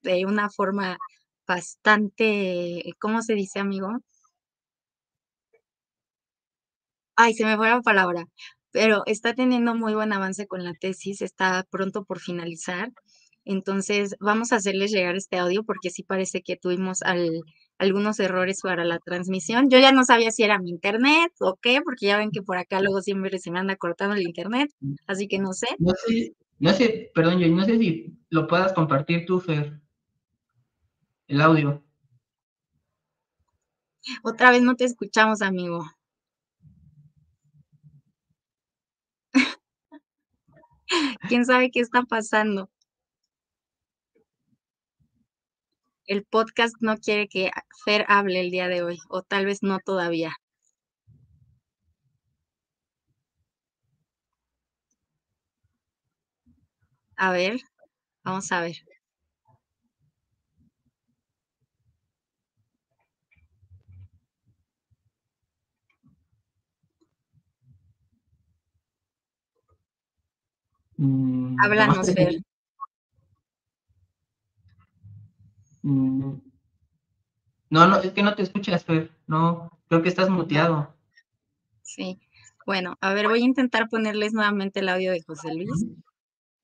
de 0.02 0.24
una 0.26 0.48
forma 0.50 0.96
bastante, 1.46 2.82
¿cómo 3.00 3.20
se 3.22 3.34
dice, 3.34 3.60
amigo? 3.60 3.90
Ay, 7.16 7.34
se 7.34 7.44
me 7.44 7.56
fue 7.56 7.68
la 7.68 7.82
palabra, 7.82 8.24
pero 8.70 9.02
está 9.06 9.34
teniendo 9.34 9.74
muy 9.74 9.94
buen 9.94 10.12
avance 10.12 10.46
con 10.46 10.64
la 10.64 10.72
tesis, 10.74 11.20
está 11.22 11.64
pronto 11.70 12.04
por 12.04 12.20
finalizar. 12.20 12.90
Entonces, 13.44 14.16
vamos 14.20 14.52
a 14.52 14.56
hacerles 14.56 14.90
llegar 14.90 15.16
este 15.16 15.36
audio 15.36 15.64
porque 15.64 15.90
sí 15.90 16.02
parece 16.02 16.42
que 16.42 16.56
tuvimos 16.56 17.02
al, 17.02 17.42
algunos 17.78 18.18
errores 18.20 18.60
para 18.62 18.84
la 18.84 18.98
transmisión. 18.98 19.68
Yo 19.70 19.78
ya 19.78 19.92
no 19.92 20.04
sabía 20.04 20.30
si 20.30 20.42
era 20.42 20.58
mi 20.58 20.70
internet 20.70 21.32
o 21.40 21.56
qué, 21.60 21.80
porque 21.82 22.06
ya 22.06 22.18
ven 22.18 22.30
que 22.30 22.42
por 22.42 22.56
acá 22.56 22.80
luego 22.80 23.00
siempre 23.02 23.38
se 23.38 23.50
me 23.50 23.58
anda 23.58 23.76
cortando 23.76 24.14
el 24.14 24.22
internet, 24.22 24.70
así 25.06 25.28
que 25.28 25.38
no 25.38 25.52
sé. 25.52 25.66
No 25.78 25.92
sé, 26.06 26.34
no 26.58 26.72
sé, 26.72 27.10
perdón, 27.14 27.38
yo 27.38 27.48
no 27.48 27.64
sé 27.64 27.78
si 27.78 28.16
lo 28.30 28.46
puedas 28.46 28.72
compartir 28.72 29.26
tú, 29.26 29.40
Fer, 29.40 29.80
el 31.26 31.40
audio. 31.40 31.82
Otra 34.22 34.50
vez 34.50 34.62
no 34.62 34.76
te 34.76 34.84
escuchamos, 34.84 35.42
amigo. 35.42 35.84
¿Quién 41.28 41.44
sabe 41.44 41.70
qué 41.70 41.80
está 41.80 42.02
pasando? 42.02 42.70
El 46.06 46.24
podcast 46.24 46.76
no 46.80 46.96
quiere 46.96 47.28
que 47.28 47.50
Fer 47.84 48.06
hable 48.08 48.40
el 48.40 48.50
día 48.50 48.68
de 48.68 48.82
hoy, 48.82 48.98
o 49.10 49.22
tal 49.22 49.44
vez 49.44 49.62
no 49.62 49.78
todavía. 49.80 50.34
A 57.16 57.32
ver, 57.32 57.60
vamos 58.24 58.52
a 58.52 58.60
ver. 58.62 58.76
Mm, 70.98 71.56
Háblanos, 71.62 72.12
Fer. 72.14 72.34
Mm, 72.36 72.42
No, 75.84 76.40
no, 77.70 77.96
es 78.00 78.12
que 78.12 78.22
no 78.22 78.34
te 78.34 78.42
escuchas, 78.42 78.84
Fer. 78.84 79.10
No, 79.26 79.70
creo 79.88 80.02
que 80.02 80.08
estás 80.08 80.30
muteado. 80.30 80.94
Sí. 81.82 82.18
Bueno, 82.64 82.96
a 83.02 83.12
ver, 83.12 83.28
voy 83.28 83.42
a 83.42 83.44
intentar 83.44 83.88
ponerles 83.90 84.32
nuevamente 84.32 84.80
el 84.80 84.88
audio 84.88 85.12
de 85.12 85.22
José 85.22 85.54
Luis, 85.54 85.84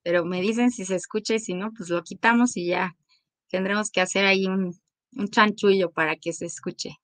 pero 0.02 0.24
me 0.24 0.40
dicen 0.40 0.70
si 0.70 0.86
se 0.86 0.94
escucha 0.94 1.34
y 1.34 1.40
si 1.40 1.52
no, 1.52 1.72
pues 1.76 1.90
lo 1.90 2.02
quitamos 2.02 2.56
y 2.56 2.68
ya 2.68 2.96
tendremos 3.50 3.90
que 3.90 4.00
hacer 4.00 4.24
ahí 4.24 4.46
un, 4.46 4.74
un 5.12 5.28
chanchullo 5.28 5.90
para 5.90 6.16
que 6.16 6.32
se 6.32 6.46
escuche. 6.46 6.96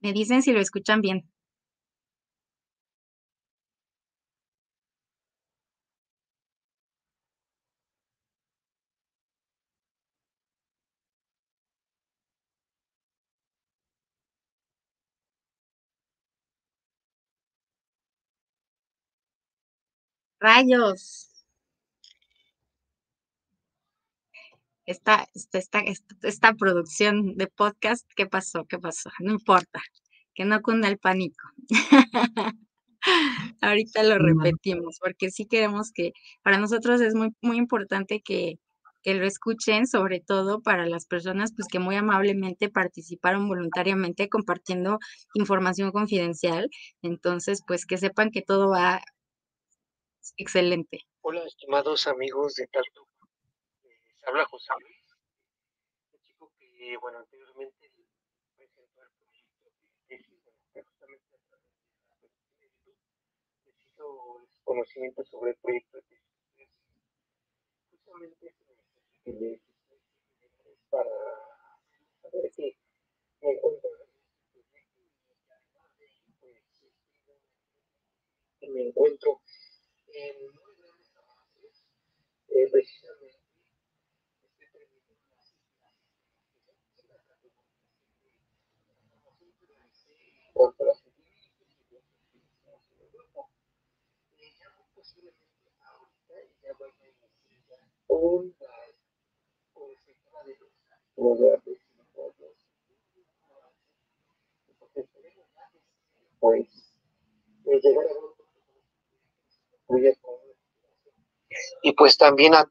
Me 0.00 0.12
dicen 0.12 0.42
si 0.42 0.52
lo 0.52 0.60
escuchan 0.60 1.00
bien. 1.00 1.30
Rayos. 20.46 21.28
Esta, 24.86 25.26
esta, 25.34 25.80
esta, 25.80 26.14
esta, 26.22 26.54
producción 26.54 27.36
de 27.36 27.48
podcast, 27.48 28.08
¿qué 28.14 28.26
pasó? 28.26 28.64
¿Qué 28.66 28.78
pasó? 28.78 29.10
No 29.18 29.32
importa, 29.32 29.80
que 30.34 30.44
no 30.44 30.62
cunda 30.62 30.86
el 30.86 30.98
pánico. 30.98 31.48
Ahorita 33.60 34.04
lo 34.04 34.18
repetimos, 34.18 34.98
porque 35.00 35.32
sí 35.32 35.46
queremos 35.46 35.90
que, 35.92 36.12
para 36.44 36.58
nosotros 36.58 37.00
es 37.00 37.16
muy, 37.16 37.30
muy 37.42 37.56
importante 37.56 38.20
que, 38.24 38.60
que 39.02 39.14
lo 39.14 39.26
escuchen, 39.26 39.88
sobre 39.88 40.20
todo 40.20 40.62
para 40.62 40.86
las 40.86 41.06
personas 41.06 41.52
pues 41.56 41.66
que 41.66 41.80
muy 41.80 41.96
amablemente 41.96 42.68
participaron 42.68 43.48
voluntariamente 43.48 44.28
compartiendo 44.28 45.00
información 45.34 45.90
confidencial. 45.90 46.70
Entonces, 47.02 47.62
pues 47.66 47.84
que 47.84 47.98
sepan 47.98 48.30
que 48.30 48.42
todo 48.42 48.70
va 48.70 49.02
excelente. 50.36 51.00
Hola, 51.20 51.44
estimados 51.44 52.06
amigos 52.06 52.54
de 52.54 52.66
Talto. 52.68 53.08
Les 53.82 54.24
habla 54.26 54.44
José 54.46 54.72
Luis, 54.80 55.04
el 56.12 56.20
chico 56.22 56.52
que, 56.58 56.96
bueno, 56.98 57.18
anteriormente 57.18 57.92
presentó 58.56 59.02
el 59.02 59.10
proyecto 59.10 59.70
de 60.08 60.82
justamente 60.82 61.36
a 61.36 61.40
través 61.48 62.32
de 62.60 62.68
YouTube 62.68 62.96
hizo 63.78 64.48
conocimiento 64.64 65.24
sobre 65.24 65.50
el 65.52 65.56
proyecto 65.58 65.98
de 65.98 66.02
tesis. 66.02 66.70
Justamente 67.90 68.46
es 68.48 68.54
que 69.24 69.32
les 69.32 69.52
es 69.52 70.78
para 70.90 71.10
saber 72.22 72.52
me 73.40 73.52
encuentro 73.52 73.90
en 73.90 74.00
este 74.56 75.02
pues, 76.40 76.56
este, 78.60 78.68
me 78.70 78.88
encuentro 78.88 79.40
en 80.16 80.46
muy 80.54 80.74
grandes 80.78 81.12
avances, 81.14 81.84
eh, 82.48 82.68
precisamente 82.72 83.38
estoy 84.42 84.66
terminando 84.72 85.14
las 85.36 85.52
contra 90.54 90.86
los 90.86 90.98
científicos 91.00 91.60
y 91.76 91.94
los 91.94 92.04
científicos 92.04 92.80
en 92.92 93.00
el 93.04 93.10
grupo. 93.12 93.50
Eh, 94.38 94.54
ya 94.58 94.70
muy 94.70 94.86
posiblemente 94.94 95.46
ahorita 95.84 96.56
ya 96.62 96.72
vaya 96.78 96.94
a 96.94 97.16
y 111.82 111.92
pues 111.92 112.16
también 112.18 112.54
a 112.54 112.64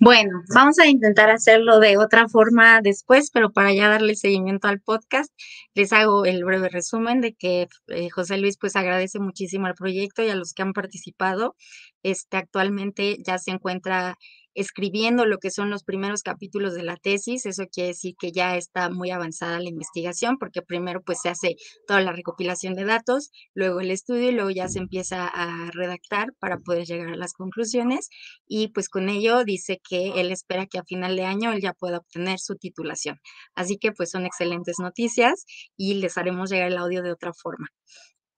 Bueno, 0.00 0.42
vamos 0.54 0.78
a 0.78 0.86
intentar 0.86 1.30
hacerlo 1.30 1.80
de 1.80 1.98
otra 1.98 2.28
forma 2.28 2.80
después, 2.82 3.30
pero 3.32 3.52
para 3.52 3.72
ya 3.72 3.88
darle 3.88 4.14
seguimiento 4.14 4.68
al 4.68 4.80
podcast, 4.80 5.32
les 5.74 5.92
hago 5.92 6.24
el 6.24 6.44
breve 6.44 6.68
resumen 6.68 7.20
de 7.20 7.34
que 7.34 7.68
eh, 7.88 8.10
José 8.10 8.38
Luis 8.38 8.56
pues 8.58 8.76
agradece 8.76 9.18
muchísimo 9.18 9.66
al 9.66 9.74
proyecto 9.74 10.22
y 10.22 10.30
a 10.30 10.36
los 10.36 10.54
que 10.54 10.62
han 10.62 10.72
participado. 10.72 11.56
Este 12.02 12.36
actualmente 12.36 13.18
ya 13.24 13.38
se 13.38 13.50
encuentra 13.50 14.16
escribiendo 14.54 15.26
lo 15.26 15.38
que 15.38 15.50
son 15.50 15.70
los 15.70 15.84
primeros 15.84 16.22
capítulos 16.22 16.74
de 16.74 16.82
la 16.82 16.96
tesis. 16.96 17.46
Eso 17.46 17.64
quiere 17.70 17.88
decir 17.88 18.14
que 18.18 18.32
ya 18.32 18.56
está 18.56 18.90
muy 18.90 19.10
avanzada 19.10 19.60
la 19.60 19.68
investigación, 19.68 20.38
porque 20.38 20.62
primero 20.62 21.02
pues 21.02 21.20
se 21.22 21.28
hace 21.28 21.56
toda 21.86 22.00
la 22.00 22.12
recopilación 22.12 22.74
de 22.74 22.84
datos, 22.84 23.30
luego 23.54 23.80
el 23.80 23.90
estudio 23.90 24.30
y 24.30 24.32
luego 24.32 24.50
ya 24.50 24.68
se 24.68 24.78
empieza 24.78 25.26
a 25.26 25.70
redactar 25.72 26.28
para 26.38 26.58
poder 26.58 26.86
llegar 26.86 27.08
a 27.08 27.16
las 27.16 27.32
conclusiones 27.32 28.08
y 28.46 28.68
pues 28.68 28.88
con 28.88 29.08
ello 29.08 29.44
dice 29.44 29.80
que 29.88 30.20
él 30.20 30.32
espera 30.32 30.66
que 30.66 30.78
a 30.78 30.84
final 30.84 31.16
de 31.16 31.24
año 31.24 31.52
él 31.52 31.60
ya 31.60 31.72
pueda 31.72 31.98
obtener 31.98 32.38
su 32.38 32.56
titulación. 32.56 33.18
Así 33.54 33.78
que 33.78 33.92
pues 33.92 34.10
son 34.10 34.26
excelentes 34.26 34.76
noticias 34.78 35.44
y 35.76 35.94
les 35.94 36.18
haremos 36.18 36.50
llegar 36.50 36.68
el 36.68 36.78
audio 36.78 37.02
de 37.02 37.12
otra 37.12 37.32
forma. 37.32 37.68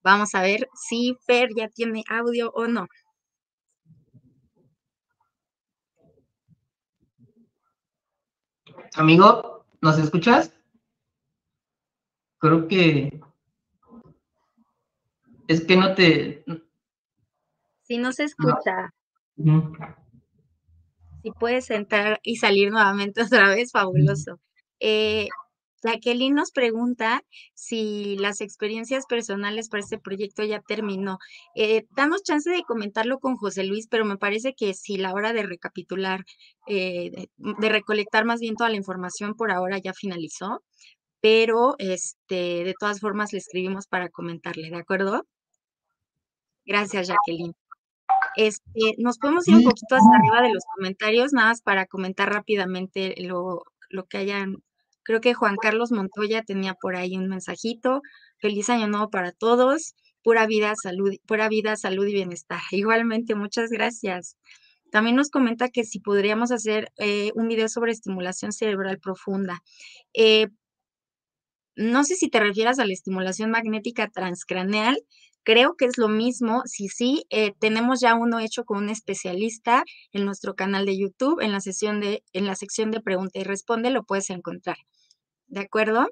Vamos 0.03 0.33
a 0.33 0.41
ver 0.41 0.67
si 0.73 1.15
Fer 1.27 1.49
ya 1.55 1.67
tiene 1.67 2.03
audio 2.09 2.51
o 2.55 2.67
no. 2.67 2.87
Amigo, 8.95 9.65
¿nos 9.81 9.97
escuchas? 9.97 10.53
Creo 12.39 12.67
que 12.67 13.21
es 15.47 15.61
que 15.65 15.75
no 15.75 15.93
te. 15.95 16.43
Si 17.83 17.97
no 17.97 18.11
se 18.11 18.23
escucha, 18.23 18.93
Ujú. 19.37 19.73
si 21.23 21.31
puedes 21.31 21.69
entrar 21.69 22.19
y 22.23 22.37
salir 22.37 22.71
nuevamente 22.71 23.21
otra 23.23 23.49
vez, 23.49 23.71
fabuloso. 23.71 24.39
Eh, 24.79 25.27
Jacqueline 25.83 26.35
nos 26.35 26.51
pregunta 26.51 27.23
si 27.53 28.15
las 28.17 28.41
experiencias 28.41 29.05
personales 29.05 29.69
para 29.69 29.81
este 29.81 29.97
proyecto 29.97 30.43
ya 30.43 30.59
terminó. 30.61 31.17
Eh, 31.55 31.85
damos 31.91 32.23
chance 32.23 32.49
de 32.49 32.63
comentarlo 32.63 33.19
con 33.19 33.35
José 33.35 33.63
Luis, 33.63 33.87
pero 33.87 34.05
me 34.05 34.17
parece 34.17 34.53
que 34.53 34.73
si 34.73 34.97
la 34.97 35.13
hora 35.13 35.33
de 35.33 35.43
recapitular, 35.43 36.23
eh, 36.67 37.11
de, 37.11 37.29
de 37.37 37.69
recolectar 37.69 38.25
más 38.25 38.39
bien 38.39 38.55
toda 38.55 38.69
la 38.69 38.77
información 38.77 39.35
por 39.35 39.51
ahora 39.51 39.79
ya 39.79 39.93
finalizó, 39.93 40.63
pero 41.21 41.75
este, 41.77 42.63
de 42.63 42.73
todas 42.79 42.99
formas 42.99 43.31
le 43.33 43.39
escribimos 43.39 43.87
para 43.87 44.09
comentarle, 44.09 44.69
¿de 44.69 44.77
acuerdo? 44.77 45.25
Gracias, 46.65 47.07
Jacqueline. 47.07 47.53
Este, 48.35 48.95
nos 48.97 49.17
podemos 49.17 49.47
ir 49.47 49.55
un 49.55 49.63
poquito 49.63 49.95
hasta 49.95 50.15
arriba 50.15 50.41
de 50.41 50.53
los 50.53 50.63
comentarios, 50.75 51.33
nada 51.33 51.49
más 51.49 51.61
para 51.61 51.85
comentar 51.85 52.31
rápidamente 52.31 53.15
lo, 53.21 53.63
lo 53.89 54.05
que 54.05 54.17
hayan. 54.17 54.63
Creo 55.03 55.21
que 55.21 55.33
Juan 55.33 55.55
Carlos 55.61 55.91
Montoya 55.91 56.43
tenía 56.43 56.73
por 56.75 56.95
ahí 56.95 57.17
un 57.17 57.27
mensajito. 57.27 58.01
Feliz 58.39 58.69
año 58.69 58.87
nuevo 58.87 59.09
para 59.09 59.31
todos. 59.31 59.95
pura 60.23 60.45
vida, 60.47 60.73
salud, 60.81 61.15
pura 61.27 61.49
vida, 61.49 61.75
salud 61.75 62.05
y 62.07 62.13
bienestar. 62.13 62.61
Igualmente, 62.71 63.35
muchas 63.35 63.69
gracias. 63.71 64.37
También 64.91 65.15
nos 65.15 65.29
comenta 65.29 65.69
que 65.69 65.83
si 65.85 65.99
podríamos 65.99 66.51
hacer 66.51 66.91
eh, 66.97 67.31
un 67.35 67.47
video 67.47 67.69
sobre 67.69 67.91
estimulación 67.93 68.51
cerebral 68.51 68.99
profunda. 68.99 69.61
Eh, 70.13 70.47
no 71.75 72.03
sé 72.03 72.15
si 72.15 72.29
te 72.29 72.39
refieras 72.39 72.79
a 72.79 72.85
la 72.85 72.93
estimulación 72.93 73.51
magnética 73.51 74.09
transcraneal, 74.09 74.97
creo 75.43 75.75
que 75.75 75.85
es 75.85 75.97
lo 75.97 76.09
mismo. 76.09 76.63
Si 76.65 76.89
sí, 76.89 77.23
eh, 77.29 77.53
tenemos 77.59 78.01
ya 78.01 78.15
uno 78.15 78.39
hecho 78.39 78.65
con 78.65 78.77
un 78.83 78.89
especialista 78.89 79.83
en 80.11 80.25
nuestro 80.25 80.55
canal 80.55 80.85
de 80.85 80.97
YouTube, 80.97 81.41
en 81.41 81.51
la 81.51 81.61
sesión 81.61 81.99
de, 82.01 82.23
en 82.33 82.45
la 82.45 82.55
sección 82.55 82.91
de 82.91 83.01
pregunta 83.01 83.39
y 83.39 83.43
responde, 83.43 83.89
lo 83.89 84.03
puedes 84.03 84.29
encontrar. 84.29 84.77
¿De 85.51 85.59
acuerdo? 85.59 86.07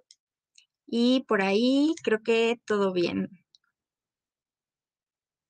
Y 0.88 1.24
por 1.28 1.42
ahí 1.42 1.96
creo 2.04 2.24
que 2.24 2.60
todo 2.66 2.94
bien. 2.94 3.30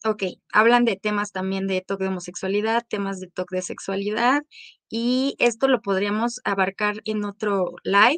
Ok, 0.05 0.23
hablan 0.53 0.85
de 0.85 0.95
temas 0.95 1.33
también 1.33 1.67
de 1.67 1.81
toque 1.81 2.05
de 2.05 2.09
homosexualidad, 2.09 2.85
temas 2.89 3.19
de 3.19 3.27
toque 3.27 3.57
de 3.57 3.61
sexualidad 3.61 4.43
y 4.89 5.35
esto 5.39 5.67
lo 5.67 5.81
podríamos 5.81 6.39
abarcar 6.45 7.01
en 7.03 7.25
otro 7.25 7.75
live, 7.83 8.17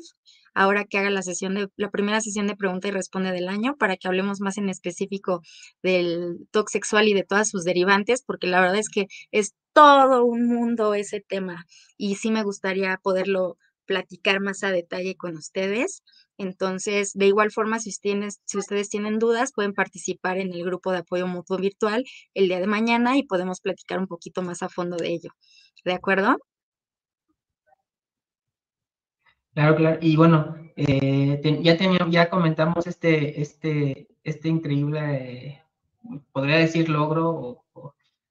ahora 0.53 0.85
que 0.85 0.99
haga 0.99 1.09
la 1.09 1.23
sesión 1.23 1.55
de 1.55 1.69
la 1.77 1.89
primera 1.89 2.21
sesión 2.21 2.45
de 2.45 2.55
pregunta 2.55 2.87
y 2.87 2.91
responde 2.91 3.31
del 3.31 3.47
año 3.49 3.77
para 3.77 3.97
que 3.97 4.07
hablemos 4.07 4.41
más 4.41 4.59
en 4.59 4.69
específico 4.69 5.41
del 5.81 6.47
toque 6.51 6.71
sexual 6.71 7.07
y 7.07 7.15
de 7.15 7.23
todas 7.23 7.49
sus 7.49 7.63
derivantes, 7.63 8.21
porque 8.23 8.45
la 8.45 8.61
verdad 8.61 8.77
es 8.77 8.89
que 8.89 9.07
es 9.31 9.55
todo 9.73 10.23
un 10.23 10.45
mundo 10.47 10.93
ese 10.93 11.19
tema 11.21 11.65
y 11.97 12.15
sí 12.15 12.29
me 12.29 12.43
gustaría 12.43 12.97
poderlo 13.01 13.57
platicar 13.91 14.39
más 14.39 14.63
a 14.63 14.71
detalle 14.71 15.17
con 15.17 15.35
ustedes. 15.35 16.01
Entonces, 16.37 17.11
de 17.13 17.27
igual 17.27 17.51
forma, 17.51 17.79
si, 17.79 17.91
si 17.91 18.57
ustedes 18.57 18.89
tienen 18.89 19.19
dudas, 19.19 19.51
pueden 19.53 19.73
participar 19.73 20.37
en 20.37 20.53
el 20.53 20.63
grupo 20.63 20.93
de 20.93 20.99
apoyo 20.99 21.27
mutuo 21.27 21.57
virtual 21.57 22.05
el 22.33 22.47
día 22.47 22.61
de 22.61 22.67
mañana 22.67 23.17
y 23.17 23.23
podemos 23.23 23.59
platicar 23.59 23.99
un 23.99 24.07
poquito 24.07 24.41
más 24.43 24.63
a 24.63 24.69
fondo 24.69 24.95
de 24.95 25.09
ello. 25.09 25.31
¿De 25.83 25.93
acuerdo? 25.93 26.37
Claro, 29.53 29.75
claro. 29.75 29.97
Y 30.01 30.15
bueno, 30.15 30.55
eh, 30.77 31.41
ya, 31.61 31.77
ya 32.09 32.29
comentamos 32.29 32.87
este, 32.87 33.41
este, 33.41 34.07
este 34.23 34.47
increíble, 34.47 35.61
podría 36.31 36.57
decir, 36.57 36.87
logro 36.87 37.65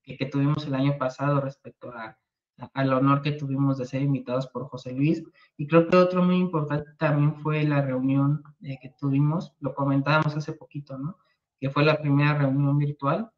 que, 0.03 0.17
que, 0.17 0.25
tuvimos 0.25 0.67
el 0.67 0.75
año 0.75 0.97
pasado 0.97 1.43
respecto 1.43 1.93
a, 1.93 2.17
al 2.75 2.93
honor 2.93 3.23
que 3.23 3.33
tuvimos 3.33 3.79
de 3.79 3.87
ser 3.87 4.03
invitados 4.03 4.47
por 4.47 4.69
José 4.69 4.93
Luis. 4.93 5.23
Y 5.57 5.67
creo 5.67 5.89
que 5.89 5.97
otro 5.97 6.23
muy 6.23 6.37
importante 6.37 6.91
también 6.99 7.35
fue 7.37 7.65
la 7.65 7.83
reunión 7.83 8.43
eh, 8.63 8.79
que 8.81 8.91
tuvimos, 8.99 9.55
lo 9.61 9.75
comentábamos 9.75 10.37
hace 10.37 10.53
poquito, 10.53 10.99
¿no? 10.99 11.17
Que 11.61 11.71
fue 11.71 11.85
la 11.85 12.01
primera 12.01 12.35
reunión 12.35 12.79
virtual 12.79 13.31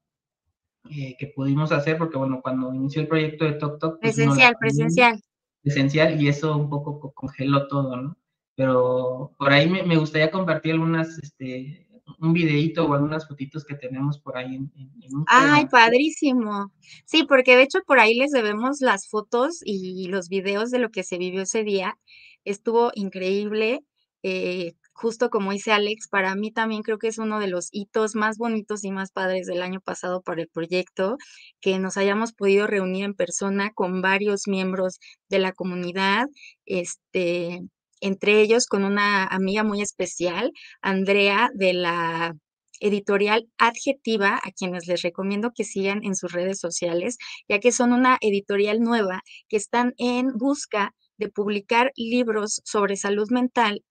eh, 0.91 1.17
que 1.19 1.29
pudimos 1.29 1.73
hacer, 1.73 1.99
porque 1.99 2.19
bueno, 2.19 2.41
cuando 2.43 2.73
inició 2.75 3.03
el 3.03 3.09
proyecto 3.09 3.45
de 3.45 3.53
Tok 3.53 3.79
Tok... 3.79 4.01
Pues, 4.01 4.17
presencial, 4.17 4.57
presencial. 4.59 5.23
Presencial, 5.63 6.21
y 6.21 6.29
eso 6.29 6.57
un 6.57 6.69
poco 6.69 7.13
congeló 7.13 7.69
todo, 7.69 7.97
¿no? 7.97 8.17
Pero 8.55 9.33
por 9.39 9.53
ahí 9.53 9.69
me, 9.69 9.83
me 9.83 9.97
gustaría 9.97 10.31
compartir 10.31 10.73
algunas 10.73 11.19
este, 11.19 11.87
un 12.19 12.33
videito 12.33 12.87
o 12.87 12.95
algunas 12.95 13.27
fotitos 13.27 13.65
que 13.65 13.75
tenemos 13.75 14.19
por 14.19 14.37
ahí 14.37 14.57
en, 14.57 14.71
un 15.11 15.25
Ay, 15.29 15.67
padrísimo. 15.67 16.73
Sí, 17.05 17.25
porque 17.25 17.57
de 17.57 17.63
hecho 17.63 17.81
por 17.87 18.01
ahí 18.01 18.15
les 18.15 18.31
debemos 18.31 18.81
las 18.81 19.09
fotos 19.09 19.61
y 19.65 20.09
los 20.09 20.29
videos 20.29 20.71
de 20.71 20.79
lo 20.79 20.91
que 20.91 21.05
se 21.05 21.19
vivió 21.19 21.43
ese 21.43 21.65
día. 21.65 21.99
Estuvo 22.45 22.91
increíble. 22.95 23.81
Eh, 24.25 24.75
justo 24.93 25.31
como 25.31 25.53
dice 25.53 25.73
Alex, 25.73 26.09
para 26.09 26.35
mí 26.37 26.53
también 26.53 26.83
creo 26.83 26.99
que 26.99 27.09
es 27.09 27.19
uno 27.19 27.41
de 27.41 27.49
los 27.49 27.69
hitos 27.73 28.15
más 28.15 28.39
bonitos 28.39 28.85
y 28.85 28.91
más 28.93 29.11
padres 29.11 29.47
del 29.47 29.63
año 29.63 29.81
pasado 29.81 30.23
para 30.23 30.43
el 30.43 30.49
proyecto, 30.49 31.17
que 31.61 31.79
nos 31.79 31.97
hayamos 31.97 32.33
podido 32.33 32.67
reunir 32.67 33.05
en 33.05 33.15
persona 33.15 33.73
con 33.73 34.01
varios 34.03 34.47
miembros 34.47 35.01
de 35.29 35.41
la 35.41 35.53
comunidad, 35.53 36.27
este, 36.67 37.63
entre 38.03 38.41
ellos 38.43 38.67
con 38.67 38.85
una 38.85 39.25
amiga 39.25 39.65
muy 39.65 39.81
especial, 39.81 40.53
Andrea 40.83 41.51
de 41.55 41.73
la 41.73 42.35
editorial 42.81 43.49
Adjetiva, 43.59 44.41
a 44.43 44.51
quienes 44.51 44.87
les 44.89 45.03
recomiendo 45.03 45.53
que 45.55 45.65
sigan 45.65 46.05
en 46.05 46.17
sus 46.17 46.33
redes 46.33 46.59
sociales, 46.59 47.17
ya 47.49 47.61
que 47.61 47.73
son 47.73 47.93
una 47.93 48.19
editorial 48.21 48.81
nueva 48.81 49.23
que 49.49 49.57
están 49.57 49.95
en 49.99 50.33
busca 50.37 50.93
de 51.17 51.29
publicar 51.29 51.93
libros 51.97 52.61
sobre 52.65 52.97
salud 52.97 53.31
mental 53.31 53.85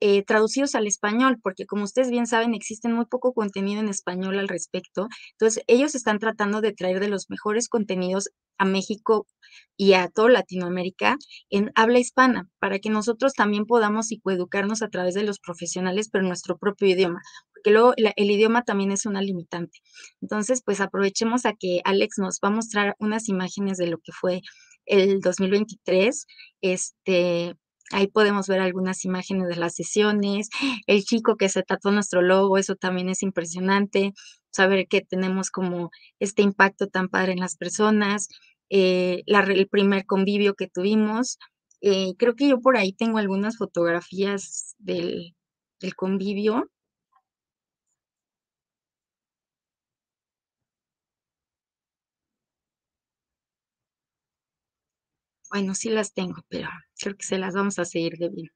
eh, 0.00 0.22
traducidos 0.24 0.74
al 0.74 0.86
español, 0.86 1.38
porque 1.42 1.66
como 1.66 1.84
ustedes 1.84 2.10
bien 2.10 2.26
saben, 2.26 2.54
existen 2.54 2.92
muy 2.92 3.06
poco 3.06 3.32
contenido 3.32 3.80
en 3.80 3.88
español 3.88 4.38
al 4.38 4.48
respecto. 4.48 5.08
Entonces, 5.32 5.64
ellos 5.66 5.94
están 5.94 6.18
tratando 6.18 6.60
de 6.60 6.72
traer 6.72 7.00
de 7.00 7.08
los 7.08 7.28
mejores 7.30 7.68
contenidos 7.68 8.30
a 8.58 8.64
México 8.64 9.26
y 9.76 9.94
a 9.94 10.08
toda 10.08 10.30
Latinoamérica 10.30 11.16
en 11.50 11.70
habla 11.74 11.98
hispana, 11.98 12.48
para 12.58 12.78
que 12.78 12.90
nosotros 12.90 13.32
también 13.34 13.66
podamos 13.66 14.08
psicoeducarnos 14.08 14.82
a 14.82 14.88
través 14.88 15.14
de 15.14 15.22
los 15.22 15.38
profesionales, 15.38 16.08
pero 16.10 16.22
en 16.22 16.28
nuestro 16.28 16.58
propio 16.58 16.88
idioma, 16.88 17.20
porque 17.52 17.70
luego 17.70 17.94
el 17.96 18.30
idioma 18.30 18.62
también 18.62 18.92
es 18.92 19.06
una 19.06 19.22
limitante. 19.22 19.78
Entonces, 20.20 20.62
pues 20.64 20.80
aprovechemos 20.80 21.46
a 21.46 21.54
que 21.54 21.80
Alex 21.84 22.18
nos 22.18 22.38
va 22.44 22.48
a 22.48 22.52
mostrar 22.52 22.94
unas 22.98 23.28
imágenes 23.28 23.78
de 23.78 23.88
lo 23.88 23.98
que 23.98 24.12
fue 24.12 24.40
el 24.86 25.20
2023, 25.20 26.26
este, 26.62 27.54
Ahí 27.92 28.08
podemos 28.08 28.48
ver 28.48 28.60
algunas 28.60 29.04
imágenes 29.04 29.48
de 29.48 29.56
las 29.56 29.74
sesiones, 29.74 30.48
el 30.86 31.04
chico 31.04 31.36
que 31.36 31.48
se 31.48 31.62
tatuó 31.62 31.90
nuestro 31.92 32.22
logo, 32.22 32.58
eso 32.58 32.76
también 32.76 33.08
es 33.08 33.22
impresionante, 33.22 34.12
saber 34.50 34.88
que 34.88 35.02
tenemos 35.02 35.50
como 35.50 35.90
este 36.20 36.42
impacto 36.42 36.88
tan 36.88 37.08
padre 37.08 37.32
en 37.32 37.40
las 37.40 37.56
personas, 37.56 38.28
eh, 38.70 39.22
el 39.26 39.68
primer 39.68 40.04
convivio 40.06 40.54
que 40.54 40.68
tuvimos. 40.68 41.38
Eh, 41.80 42.14
creo 42.18 42.34
que 42.34 42.48
yo 42.48 42.60
por 42.60 42.76
ahí 42.76 42.92
tengo 42.92 43.18
algunas 43.18 43.56
fotografías 43.56 44.74
del, 44.78 45.34
del 45.80 45.94
convivio. 45.94 46.70
Bueno, 55.50 55.74
sí 55.74 55.90
las 55.90 56.12
tengo, 56.12 56.42
pero 56.48 56.68
creo 56.98 57.16
que 57.16 57.24
se 57.24 57.38
las 57.38 57.54
vamos 57.54 57.78
a 57.78 57.84
seguir 57.84 58.18
debiendo. 58.18 58.52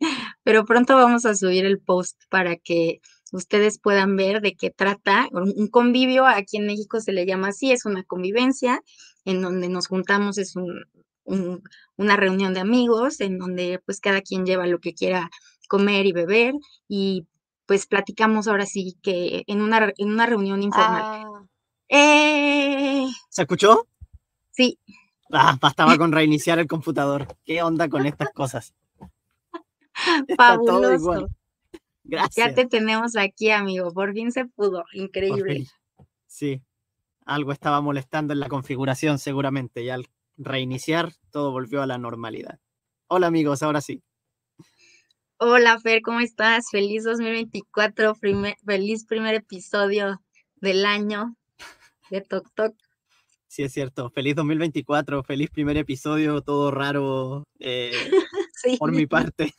Pero 0.42 0.64
pronto 0.64 0.96
vamos 0.96 1.24
a 1.24 1.34
subir 1.34 1.64
el 1.64 1.80
post 1.80 2.20
para 2.28 2.56
que 2.56 3.00
ustedes 3.32 3.78
puedan 3.78 4.16
ver 4.16 4.42
de 4.42 4.54
qué 4.54 4.70
trata. 4.70 5.28
Un 5.32 5.68
convivio, 5.68 6.26
aquí 6.26 6.58
en 6.58 6.66
México 6.66 7.00
se 7.00 7.12
le 7.12 7.24
llama 7.24 7.48
así, 7.48 7.72
es 7.72 7.86
una 7.86 8.02
convivencia 8.02 8.82
en 9.24 9.40
donde 9.40 9.68
nos 9.68 9.86
juntamos, 9.86 10.36
es 10.36 10.54
una 11.24 12.16
reunión 12.16 12.52
de 12.52 12.60
amigos, 12.60 13.20
en 13.20 13.38
donde 13.38 13.80
pues 13.86 14.00
cada 14.00 14.20
quien 14.20 14.44
lleva 14.44 14.66
lo 14.66 14.80
que 14.80 14.94
quiera 14.94 15.30
comer 15.68 16.06
y 16.06 16.12
beber 16.12 16.54
y 16.88 17.26
pues 17.66 17.86
platicamos 17.86 18.46
ahora 18.46 18.66
sí 18.66 18.96
que 19.02 19.42
en 19.46 19.62
una, 19.62 19.92
en 19.96 20.08
una 20.10 20.26
reunión 20.26 20.62
informal. 20.62 21.24
Ah. 21.26 21.46
¡Eh! 21.88 23.06
¿Se 23.30 23.42
escuchó? 23.42 23.86
Sí. 24.50 24.78
Ah, 25.36 25.58
bastaba 25.60 25.98
con 25.98 26.12
reiniciar 26.12 26.60
el 26.60 26.68
computador. 26.68 27.26
¿Qué 27.44 27.60
onda 27.60 27.88
con 27.88 28.06
estas 28.06 28.30
cosas? 28.32 28.72
Fabuloso. 30.36 31.28
Gracias. 32.04 32.48
Ya 32.48 32.54
te 32.54 32.66
tenemos 32.66 33.16
aquí, 33.16 33.50
amigo. 33.50 33.92
Por 33.92 34.12
fin 34.12 34.30
se 34.30 34.44
pudo. 34.44 34.84
Increíble. 34.92 35.66
Sí. 36.26 36.62
Algo 37.26 37.50
estaba 37.50 37.80
molestando 37.80 38.32
en 38.32 38.40
la 38.40 38.48
configuración, 38.48 39.18
seguramente. 39.18 39.82
Y 39.82 39.90
al 39.90 40.06
reiniciar, 40.36 41.12
todo 41.30 41.50
volvió 41.50 41.82
a 41.82 41.86
la 41.86 41.98
normalidad. 41.98 42.60
Hola, 43.08 43.26
amigos. 43.26 43.62
Ahora 43.64 43.80
sí. 43.80 44.02
Hola, 45.38 45.80
Fer. 45.80 46.02
¿Cómo 46.02 46.20
estás? 46.20 46.66
Feliz 46.70 47.02
2024. 47.02 48.14
feliz 48.14 49.04
primer 49.04 49.34
episodio 49.34 50.22
del 50.56 50.86
año 50.86 51.34
de 52.10 52.20
Tok 52.20 52.52
Tok. 52.54 52.83
Sí, 53.54 53.62
es 53.62 53.72
cierto. 53.72 54.10
Feliz 54.10 54.34
2024, 54.34 55.22
feliz 55.22 55.48
primer 55.48 55.76
episodio, 55.76 56.40
todo 56.40 56.72
raro 56.72 57.44
eh, 57.60 57.92
por 58.80 58.90
mi 58.90 59.06
parte. 59.06 59.54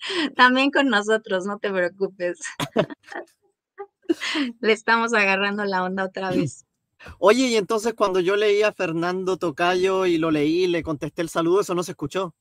También 0.36 0.72
con 0.72 0.88
nosotros, 0.88 1.46
no 1.46 1.60
te 1.60 1.70
preocupes. 1.70 2.40
Le 4.60 4.72
estamos 4.72 5.14
agarrando 5.14 5.64
la 5.64 5.84
onda 5.84 6.06
otra 6.06 6.30
vez. 6.30 6.66
Oye, 7.20 7.46
y 7.46 7.54
entonces 7.54 7.94
cuando 7.94 8.18
yo 8.18 8.34
leí 8.34 8.62
a 8.62 8.72
Fernando 8.72 9.36
Tocayo 9.36 10.06
y 10.06 10.18
lo 10.18 10.32
leí, 10.32 10.66
le 10.66 10.82
contesté 10.82 11.22
el 11.22 11.28
saludo, 11.28 11.60
eso 11.60 11.76
no 11.76 11.84
se 11.84 11.92
escuchó. 11.92 12.34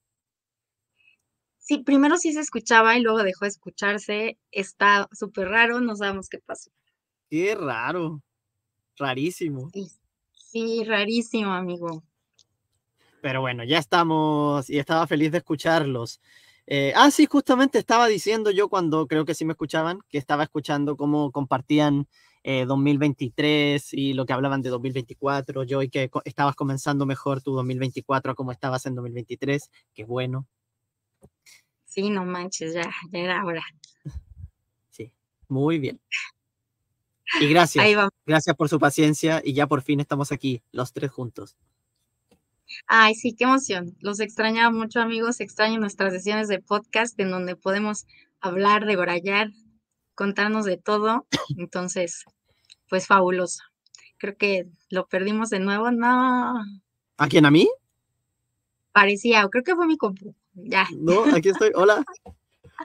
Sí, 1.60 1.84
primero 1.84 2.18
sí 2.18 2.34
se 2.34 2.40
escuchaba 2.40 2.98
y 2.98 3.04
luego 3.04 3.22
dejó 3.22 3.46
de 3.46 3.50
escucharse. 3.50 4.40
Está 4.50 5.08
súper 5.12 5.50
raro, 5.50 5.80
no 5.82 5.96
sabemos 5.96 6.30
qué 6.30 6.40
pasó. 6.40 6.72
Qué 7.30 7.54
raro, 7.54 8.24
rarísimo. 8.98 9.70
Sí. 9.72 9.88
Sí, 10.56 10.86
rarísimo, 10.86 11.52
amigo. 11.52 12.02
Pero 13.22 13.42
bueno, 13.42 13.66
ya 13.66 13.78
estamos 13.78 14.70
y 14.70 14.80
estaba 14.80 15.06
feliz 15.06 15.34
de 15.34 15.40
escucharlos. 15.40 16.22
Eh, 16.66 16.94
ah, 16.96 17.12
sí, 17.12 17.26
justamente 17.26 17.78
estaba 17.78 18.08
diciendo 18.08 18.52
yo 18.52 18.70
cuando 18.70 19.06
creo 19.06 19.26
que 19.26 19.36
sí 19.36 19.44
me 19.44 19.52
escuchaban, 19.52 20.00
que 20.08 20.18
estaba 20.18 20.44
escuchando 20.44 20.96
cómo 20.96 21.34
compartían 21.34 22.08
2023 22.46 23.92
y 23.92 24.14
lo 24.14 24.26
que 24.26 24.32
hablaban 24.32 24.62
de 24.62 24.70
2024, 24.70 25.64
yo 25.64 25.82
y 25.82 25.90
que 25.90 26.10
estabas 26.24 26.56
comenzando 26.56 27.06
mejor 27.06 27.42
tu 27.42 27.52
2024 27.54 28.32
a 28.32 28.36
como 28.36 28.54
estabas 28.54 28.86
en 28.86 28.96
2023, 28.96 29.70
qué 29.94 30.06
bueno. 30.06 30.48
Sí, 31.84 32.10
no 32.10 32.24
manches, 32.24 32.76
ya, 32.76 32.90
ya 33.12 33.20
era 33.20 33.44
hora. 33.44 33.66
Sí, 34.90 35.12
muy 35.50 35.80
bien. 35.80 36.00
Y 37.40 37.48
gracias, 37.48 37.86
gracias 38.26 38.56
por 38.56 38.70
su 38.70 38.80
paciencia 38.80 39.42
y 39.44 39.54
ya 39.54 39.68
por 39.68 39.82
fin 39.82 40.00
estamos 40.00 40.32
aquí, 40.32 40.62
los 40.72 40.94
tres 40.94 41.12
juntos. 41.12 41.58
Ay, 42.88 43.16
sí, 43.16 43.34
qué 43.34 43.46
emoción. 43.46 43.96
Los 44.00 44.20
extrañaba 44.20 44.72
mucho, 44.72 45.00
amigos. 45.00 45.40
Extraño 45.40 45.80
nuestras 45.80 46.14
sesiones 46.14 46.48
de 46.48 46.60
podcast 46.60 47.20
en 47.20 47.32
donde 47.32 47.56
podemos 47.56 48.06
hablar, 48.42 48.86
de 48.86 48.96
brayar, 48.96 49.50
contarnos 50.14 50.66
de 50.66 50.78
todo. 50.78 51.28
Entonces, 51.58 52.26
pues 52.90 53.08
fabuloso. 53.08 53.64
Creo 54.18 54.36
que 54.38 54.68
lo 54.90 55.08
perdimos 55.08 55.50
de 55.50 55.60
nuevo. 55.60 55.92
No. 55.92 56.56
¿A 57.18 57.28
quién? 57.28 57.46
¿A 57.46 57.52
mí? 57.52 57.70
Parecía, 58.92 59.48
creo 59.50 59.64
que 59.64 59.76
fue 59.76 59.88
mi 59.88 59.98
compu. 59.98 60.34
Ya. 60.54 60.88
No, 60.98 61.26
aquí 61.36 61.50
estoy. 61.50 61.72
Hola. 61.76 62.04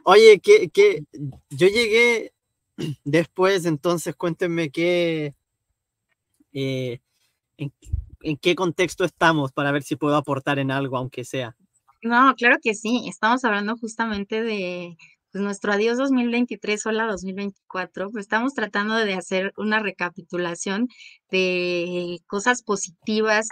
Oye, 0.05 0.41
que, 0.41 0.68
que 0.68 1.05
yo 1.51 1.68
llegué 1.68 2.32
después, 3.04 3.66
entonces 3.66 4.14
cuéntenme 4.16 4.70
qué, 4.70 5.34
eh, 6.52 7.00
en, 7.56 8.36
qué 8.38 8.54
contexto 8.54 9.04
estamos 9.04 9.52
para 9.52 9.72
ver 9.72 9.82
si 9.82 9.96
puedo 9.96 10.16
aportar 10.16 10.58
en 10.58 10.70
algo, 10.70 10.96
aunque 10.96 11.24
sea. 11.24 11.56
No, 12.02 12.34
claro 12.34 12.56
que 12.62 12.74
sí. 12.74 13.04
Estamos 13.08 13.44
hablando 13.44 13.76
justamente 13.76 14.42
de 14.42 14.96
pues, 15.32 15.44
nuestro 15.44 15.72
adiós 15.72 15.98
2023, 15.98 16.86
hola 16.86 17.06
2024. 17.06 18.10
Pues 18.10 18.24
estamos 18.24 18.54
tratando 18.54 18.94
de 18.94 19.14
hacer 19.14 19.52
una 19.56 19.80
recapitulación 19.80 20.88
de 21.30 22.18
cosas 22.26 22.62
positivas, 22.62 23.48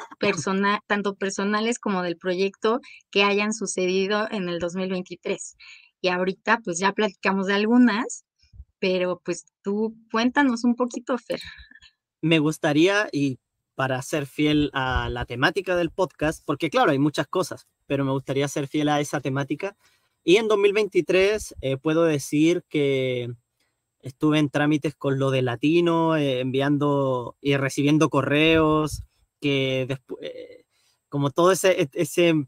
tanto 0.86 1.14
personales 1.14 1.78
como 1.78 2.02
del 2.02 2.16
proyecto 2.16 2.80
que 3.10 3.22
hayan 3.22 3.52
sucedido 3.52 4.26
en 4.30 4.48
el 4.48 4.58
2023. 4.58 5.56
Y 6.00 6.08
ahorita 6.08 6.60
pues 6.64 6.78
ya 6.78 6.92
platicamos 6.92 7.46
de 7.46 7.54
algunas, 7.54 8.24
pero 8.78 9.20
pues 9.24 9.46
tú 9.62 9.96
cuéntanos 10.10 10.64
un 10.64 10.74
poquito, 10.74 11.16
Fer. 11.18 11.40
Me 12.20 12.38
gustaría, 12.38 13.08
y 13.12 13.38
para 13.74 14.02
ser 14.02 14.26
fiel 14.26 14.70
a 14.72 15.08
la 15.08 15.24
temática 15.24 15.76
del 15.76 15.90
podcast, 15.90 16.42
porque 16.44 16.70
claro, 16.70 16.90
hay 16.90 16.98
muchas 16.98 17.28
cosas, 17.28 17.68
pero 17.86 18.04
me 18.04 18.10
gustaría 18.10 18.48
ser 18.48 18.66
fiel 18.66 18.88
a 18.88 19.00
esa 19.00 19.20
temática. 19.20 19.76
Y 20.24 20.36
en 20.36 20.48
2023 20.48 21.54
eh, 21.60 21.76
puedo 21.76 22.04
decir 22.04 22.64
que 22.68 23.30
estuve 24.00 24.38
en 24.38 24.50
trámites 24.50 24.94
con 24.94 25.18
lo 25.18 25.30
de 25.30 25.42
latino, 25.42 26.16
eh, 26.16 26.40
enviando 26.40 27.36
y 27.40 27.56
recibiendo 27.56 28.10
correos, 28.10 29.04
que 29.40 29.86
después, 29.88 30.18
eh, 30.22 30.64
como 31.08 31.30
todo 31.30 31.52
ese, 31.52 31.82
e, 31.82 32.46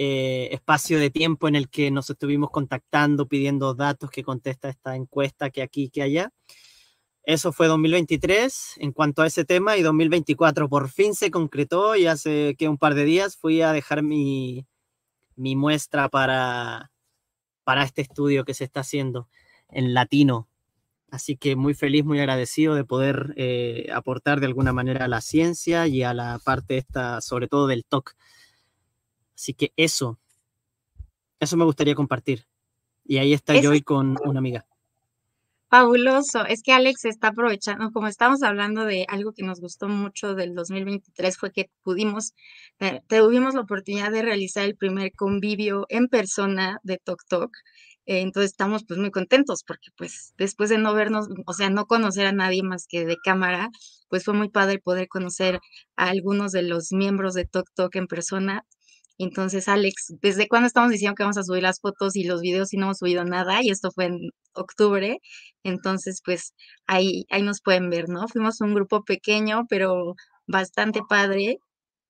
ese 0.00 0.54
espacio 0.54 0.98
de 0.98 1.10
tiempo 1.10 1.46
en 1.46 1.54
el 1.54 1.68
que 1.68 1.90
nos 1.90 2.08
estuvimos 2.08 2.50
contactando, 2.50 3.28
pidiendo 3.28 3.74
datos 3.74 4.10
que 4.10 4.22
contesta 4.22 4.70
esta 4.70 4.96
encuesta 4.96 5.50
que 5.50 5.60
aquí, 5.60 5.90
que 5.90 6.02
allá. 6.02 6.32
Eso 7.22 7.52
fue 7.52 7.66
2023 7.66 8.76
en 8.78 8.92
cuanto 8.92 9.20
a 9.20 9.26
ese 9.26 9.44
tema 9.44 9.76
y 9.76 9.82
2024 9.82 10.70
por 10.70 10.88
fin 10.88 11.14
se 11.14 11.30
concretó 11.30 11.96
y 11.96 12.06
hace 12.06 12.56
que 12.58 12.68
un 12.70 12.78
par 12.78 12.94
de 12.94 13.04
días 13.04 13.36
fui 13.36 13.60
a 13.60 13.72
dejar 13.72 14.02
mi, 14.02 14.66
mi 15.36 15.54
muestra 15.54 16.08
para, 16.08 16.90
para 17.62 17.84
este 17.84 18.00
estudio 18.00 18.46
que 18.46 18.54
se 18.54 18.64
está 18.64 18.80
haciendo 18.80 19.28
en 19.68 19.92
latino. 19.92 20.48
Así 21.10 21.36
que 21.36 21.56
muy 21.56 21.74
feliz, 21.74 22.06
muy 22.06 22.20
agradecido 22.20 22.74
de 22.74 22.84
poder 22.84 23.34
eh, 23.36 23.88
aportar 23.92 24.40
de 24.40 24.46
alguna 24.46 24.72
manera 24.72 25.04
a 25.04 25.08
la 25.08 25.20
ciencia 25.20 25.86
y 25.88 26.04
a 26.04 26.14
la 26.14 26.40
parte 26.42 26.78
esta, 26.78 27.20
sobre 27.20 27.48
todo 27.48 27.66
del 27.66 27.84
TOC. 27.84 28.14
Así 29.40 29.54
que 29.54 29.72
eso, 29.74 30.20
eso 31.40 31.56
me 31.56 31.64
gustaría 31.64 31.94
compartir. 31.94 32.46
Y 33.06 33.16
ahí 33.16 33.32
está 33.32 33.58
yo 33.58 33.72
y 33.72 33.80
con 33.80 34.18
una 34.22 34.38
amiga. 34.38 34.66
Fabuloso. 35.70 36.44
Es 36.44 36.62
que 36.62 36.72
Alex 36.72 37.06
está 37.06 37.28
aprovechando, 37.28 37.90
como 37.90 38.06
estamos 38.06 38.42
hablando 38.42 38.84
de 38.84 39.06
algo 39.08 39.32
que 39.32 39.42
nos 39.42 39.58
gustó 39.62 39.88
mucho 39.88 40.34
del 40.34 40.54
2023, 40.54 41.38
fue 41.38 41.52
que 41.52 41.70
pudimos, 41.82 42.34
eh, 42.80 43.00
tuvimos 43.08 43.54
la 43.54 43.62
oportunidad 43.62 44.10
de 44.10 44.20
realizar 44.20 44.66
el 44.66 44.76
primer 44.76 45.12
convivio 45.12 45.86
en 45.88 46.08
persona 46.08 46.78
de 46.82 46.98
Tok 46.98 47.22
Tok. 47.26 47.50
Eh, 48.04 48.20
entonces 48.20 48.50
estamos 48.50 48.84
pues 48.86 49.00
muy 49.00 49.10
contentos 49.10 49.64
porque 49.66 49.88
pues 49.96 50.34
después 50.36 50.68
de 50.68 50.76
no 50.76 50.92
vernos, 50.92 51.28
o 51.46 51.54
sea, 51.54 51.70
no 51.70 51.86
conocer 51.86 52.26
a 52.26 52.32
nadie 52.32 52.62
más 52.62 52.86
que 52.86 53.06
de 53.06 53.16
cámara, 53.24 53.70
pues 54.10 54.22
fue 54.24 54.34
muy 54.34 54.50
padre 54.50 54.80
poder 54.80 55.08
conocer 55.08 55.60
a 55.96 56.10
algunos 56.10 56.52
de 56.52 56.62
los 56.62 56.92
miembros 56.92 57.32
de 57.32 57.46
Tok 57.46 57.70
Tok 57.74 57.96
en 57.96 58.06
persona 58.06 58.66
entonces, 59.24 59.68
Alex, 59.68 60.14
¿desde 60.22 60.48
cuándo 60.48 60.66
estamos 60.66 60.90
diciendo 60.90 61.14
que 61.14 61.24
vamos 61.24 61.36
a 61.36 61.42
subir 61.44 61.62
las 61.62 61.80
fotos 61.80 62.16
y 62.16 62.24
los 62.24 62.40
videos 62.40 62.72
y 62.72 62.78
no 62.78 62.86
hemos 62.86 62.98
subido 62.98 63.22
nada? 63.24 63.62
Y 63.62 63.68
esto 63.70 63.90
fue 63.90 64.06
en 64.06 64.30
octubre. 64.54 65.18
Entonces, 65.62 66.22
pues 66.24 66.54
ahí, 66.86 67.26
ahí 67.30 67.42
nos 67.42 67.60
pueden 67.60 67.90
ver, 67.90 68.08
¿no? 68.08 68.28
Fuimos 68.28 68.62
un 68.62 68.74
grupo 68.74 69.04
pequeño, 69.04 69.66
pero 69.68 70.14
bastante 70.46 71.02
padre. 71.06 71.58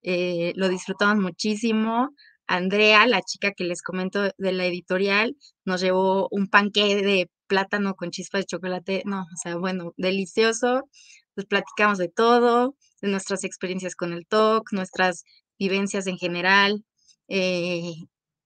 Eh, 0.02 0.52
lo 0.56 0.68
disfrutamos 0.68 1.22
muchísimo. 1.22 2.10
Andrea, 2.46 3.06
la 3.08 3.22
chica 3.22 3.52
que 3.56 3.64
les 3.64 3.82
comento 3.82 4.30
de 4.38 4.52
la 4.52 4.66
editorial, 4.66 5.36
nos 5.64 5.80
llevó 5.80 6.28
un 6.30 6.46
panque 6.48 6.96
de 6.96 7.28
plátano 7.48 7.94
con 7.96 8.10
chispas 8.12 8.42
de 8.42 8.46
chocolate. 8.46 9.02
No, 9.04 9.22
o 9.22 9.36
sea, 9.42 9.56
bueno, 9.56 9.94
delicioso. 9.96 10.88
Pues 11.34 11.46
platicamos 11.48 11.98
de 11.98 12.08
todo, 12.08 12.76
de 13.02 13.08
nuestras 13.08 13.44
experiencias 13.44 13.96
con 13.96 14.12
el 14.12 14.26
TOC, 14.28 14.72
nuestras 14.72 15.24
vivencias 15.58 16.06
en 16.06 16.18
general, 16.18 16.84
eh, 17.30 17.94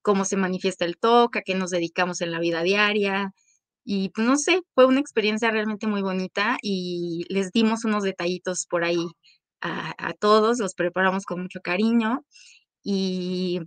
cómo 0.02 0.24
se 0.24 0.36
manifiesta 0.36 0.84
el 0.84 0.98
TOC, 0.98 1.38
a 1.38 1.42
qué 1.42 1.54
nos 1.56 1.70
dedicamos 1.70 2.20
en 2.20 2.30
la 2.32 2.40
vida 2.40 2.62
diaria. 2.62 3.32
Y 3.84 4.10
pues 4.10 4.26
no 4.26 4.36
sé, 4.36 4.62
fue 4.74 4.86
una 4.86 5.00
experiencia 5.00 5.50
realmente 5.50 5.86
muy 5.88 6.02
bonita 6.02 6.58
y 6.62 7.24
les 7.30 7.52
dimos 7.52 7.84
unos 7.84 8.04
detallitos 8.04 8.66
por 8.66 8.84
ahí 8.84 9.06
a, 9.62 9.94
a 9.98 10.14
todos, 10.14 10.58
los 10.60 10.74
preparamos 10.74 11.24
con 11.26 11.42
mucho 11.42 11.60
cariño 11.62 12.24
y 12.84 13.60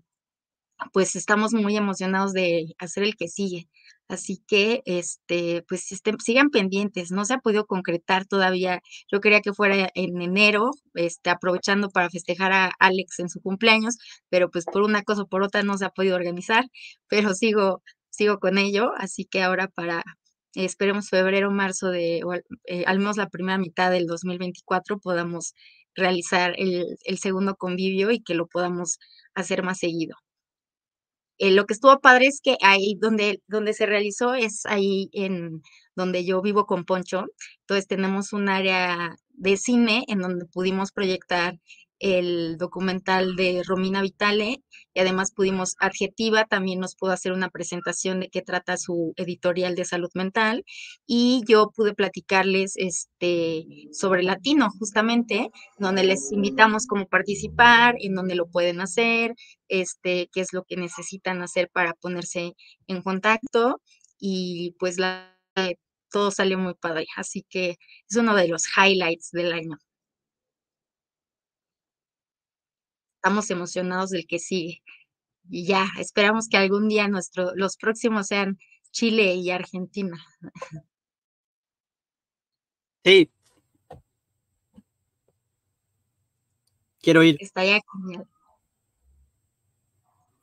pues 0.94 1.16
estamos 1.16 1.54
muy 1.54 1.78
emocionados 1.78 2.34
de 2.34 2.76
hacer 2.80 3.04
el 3.04 3.16
que 3.16 3.28
sigue. 3.28 3.70
Así 4.10 4.42
que, 4.48 4.82
este, 4.86 5.64
pues 5.68 5.84
sigan 6.24 6.50
pendientes. 6.50 7.12
No 7.12 7.26
se 7.26 7.34
ha 7.36 7.40
podido 7.40 7.66
concretar 7.66 8.26
todavía. 8.26 8.82
Yo 9.12 9.20
quería 9.22 9.42
que 9.42 9.54
fuera 9.54 9.90
en 9.96 10.22
enero, 10.22 10.72
este, 10.94 11.30
aprovechando 11.30 11.90
para 11.90 12.10
festejar 12.10 12.54
a 12.54 12.72
Alex 12.80 13.20
en 13.20 13.30
su 13.30 13.42
cumpleaños, 13.42 13.98
pero 14.30 14.50
pues 14.50 14.66
por 14.66 14.84
una 14.84 15.04
cosa 15.04 15.24
o 15.24 15.28
por 15.28 15.44
otra 15.44 15.64
no 15.64 15.78
se 15.78 15.86
ha 15.86 15.90
podido 15.90 16.16
organizar, 16.16 16.66
pero 17.10 17.34
sigo, 17.34 17.84
sigo 18.10 18.40
con 18.40 18.58
ello. 18.58 18.92
Así 18.98 19.26
que 19.26 19.42
ahora 19.44 19.68
para, 19.68 20.04
esperemos 20.54 21.10
febrero, 21.10 21.52
marzo 21.52 21.90
de, 21.90 22.22
eh, 22.66 22.84
al 22.88 23.00
menos 23.00 23.18
la 23.18 23.30
primera 23.30 23.58
mitad 23.58 23.92
del 23.92 24.08
2024 24.08 25.00
podamos 25.00 25.54
realizar 25.96 26.54
el, 26.58 26.98
el 27.06 27.18
segundo 27.20 27.56
convivio 27.56 28.12
y 28.12 28.22
que 28.24 28.36
lo 28.36 28.48
podamos 28.48 29.00
hacer 29.36 29.64
más 29.64 29.80
seguido. 29.80 30.16
Eh, 31.40 31.52
lo 31.52 31.66
que 31.66 31.74
estuvo 31.74 32.00
padre 32.00 32.28
es 32.28 32.42
que 32.42 32.58
ahí 32.62 32.96
donde, 33.00 33.42
donde 33.48 33.74
se 33.74 33.86
realizó 33.86 34.34
es 34.34 34.66
ahí 34.66 35.10
en 35.14 35.62
donde 35.96 36.26
yo 36.26 36.42
vivo 36.42 36.66
con 36.66 36.86
Poncho. 36.86 37.26
Entonces 37.62 37.88
tenemos 37.88 38.34
un 38.34 38.50
área 38.50 39.16
de 39.34 39.58
cine 39.58 40.04
en 40.08 40.20
donde 40.20 40.46
pudimos 40.46 40.92
proyectar 40.92 41.60
el 42.00 42.58
documental 42.58 43.36
de 43.36 43.64
Romina 43.66 44.02
Vitale 44.02 44.64
y 44.94 45.00
además 45.00 45.32
pudimos, 45.32 45.76
Adjetiva 45.80 46.46
también 46.46 46.80
nos 46.80 46.96
pudo 46.96 47.12
hacer 47.12 47.32
una 47.32 47.50
presentación 47.50 48.20
de 48.20 48.30
qué 48.30 48.42
trata 48.42 48.78
su 48.78 49.14
editorial 49.18 49.76
de 49.76 49.86
salud 49.86 50.10
mental 50.14 50.64
y 51.06 51.44
yo 51.48 51.72
pude 51.76 51.94
platicarles 51.94 52.74
este, 52.76 53.66
sobre 53.92 54.24
Latino 54.24 54.70
justamente, 54.80 55.50
donde 55.78 56.04
les 56.04 56.32
invitamos 56.32 56.86
cómo 56.88 57.08
participar, 57.08 57.96
en 58.00 58.16
donde 58.16 58.36
lo 58.36 58.48
pueden 58.48 58.82
hacer, 58.82 59.34
este, 59.68 60.30
qué 60.32 60.42
es 60.42 60.54
lo 60.54 60.64
que 60.64 60.78
necesitan 60.78 61.42
hacer 61.42 61.70
para 61.72 61.94
ponerse 61.94 62.54
en 62.88 63.02
contacto 63.02 63.82
y 64.20 64.76
pues 64.80 64.98
todo 66.12 66.32
salió 66.32 66.58
muy 66.58 66.74
padre, 66.76 67.06
así 67.16 67.46
que 67.50 67.78
es 68.10 68.16
uno 68.16 68.36
de 68.36 68.48
los 68.48 68.64
highlights 68.78 69.32
del 69.32 69.54
año. 69.54 69.78
Estamos 73.28 73.50
emocionados 73.50 74.12
del 74.12 74.26
que 74.26 74.40
sigue. 74.40 74.82
Y 75.50 75.66
ya, 75.66 75.86
esperamos 76.00 76.48
que 76.48 76.56
algún 76.56 76.88
día 76.88 77.10
nuestro, 77.10 77.54
los 77.56 77.76
próximos 77.76 78.28
sean 78.28 78.58
Chile 78.92 79.36
y 79.36 79.52
Argentina. 79.52 80.18
Sí. 83.04 83.30
Quiero 87.02 87.24
ir. 87.24 87.38
Está 87.40 87.66
ya 87.66 87.80
genial. 87.94 88.28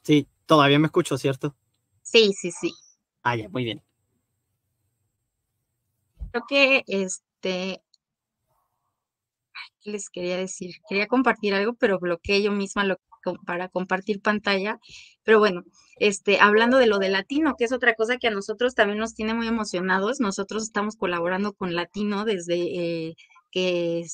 Sí, 0.02 0.28
todavía 0.44 0.78
me 0.78 0.86
escucho, 0.86 1.16
¿cierto? 1.16 1.56
Sí, 2.02 2.32
sí, 2.32 2.50
sí. 2.50 2.72
Ah, 3.22 3.36
ya, 3.36 3.48
muy 3.48 3.64
bien. 3.64 3.82
Creo 6.30 6.44
que 6.48 6.84
este 6.86 7.82
¿qué 9.84 9.90
les 9.92 10.10
quería 10.10 10.36
decir? 10.36 10.76
Quería 10.88 11.06
compartir 11.06 11.54
algo, 11.54 11.74
pero 11.74 12.00
bloqueé 12.00 12.42
yo 12.42 12.52
misma 12.52 12.84
lo, 12.84 12.98
para 13.46 13.68
compartir 13.68 14.20
pantalla. 14.20 14.80
Pero 15.22 15.38
bueno, 15.38 15.62
este, 15.98 16.40
hablando 16.40 16.78
de 16.78 16.86
lo 16.86 16.98
de 16.98 17.10
Latino, 17.10 17.54
que 17.56 17.64
es 17.64 17.72
otra 17.72 17.94
cosa 17.94 18.16
que 18.16 18.28
a 18.28 18.30
nosotros 18.30 18.74
también 18.74 18.98
nos 18.98 19.14
tiene 19.14 19.34
muy 19.34 19.46
emocionados. 19.46 20.20
Nosotros 20.20 20.64
estamos 20.64 20.96
colaborando 20.96 21.52
con 21.52 21.74
Latino 21.74 22.24
desde 22.24 23.08
eh, 23.08 23.14
que 23.50 24.06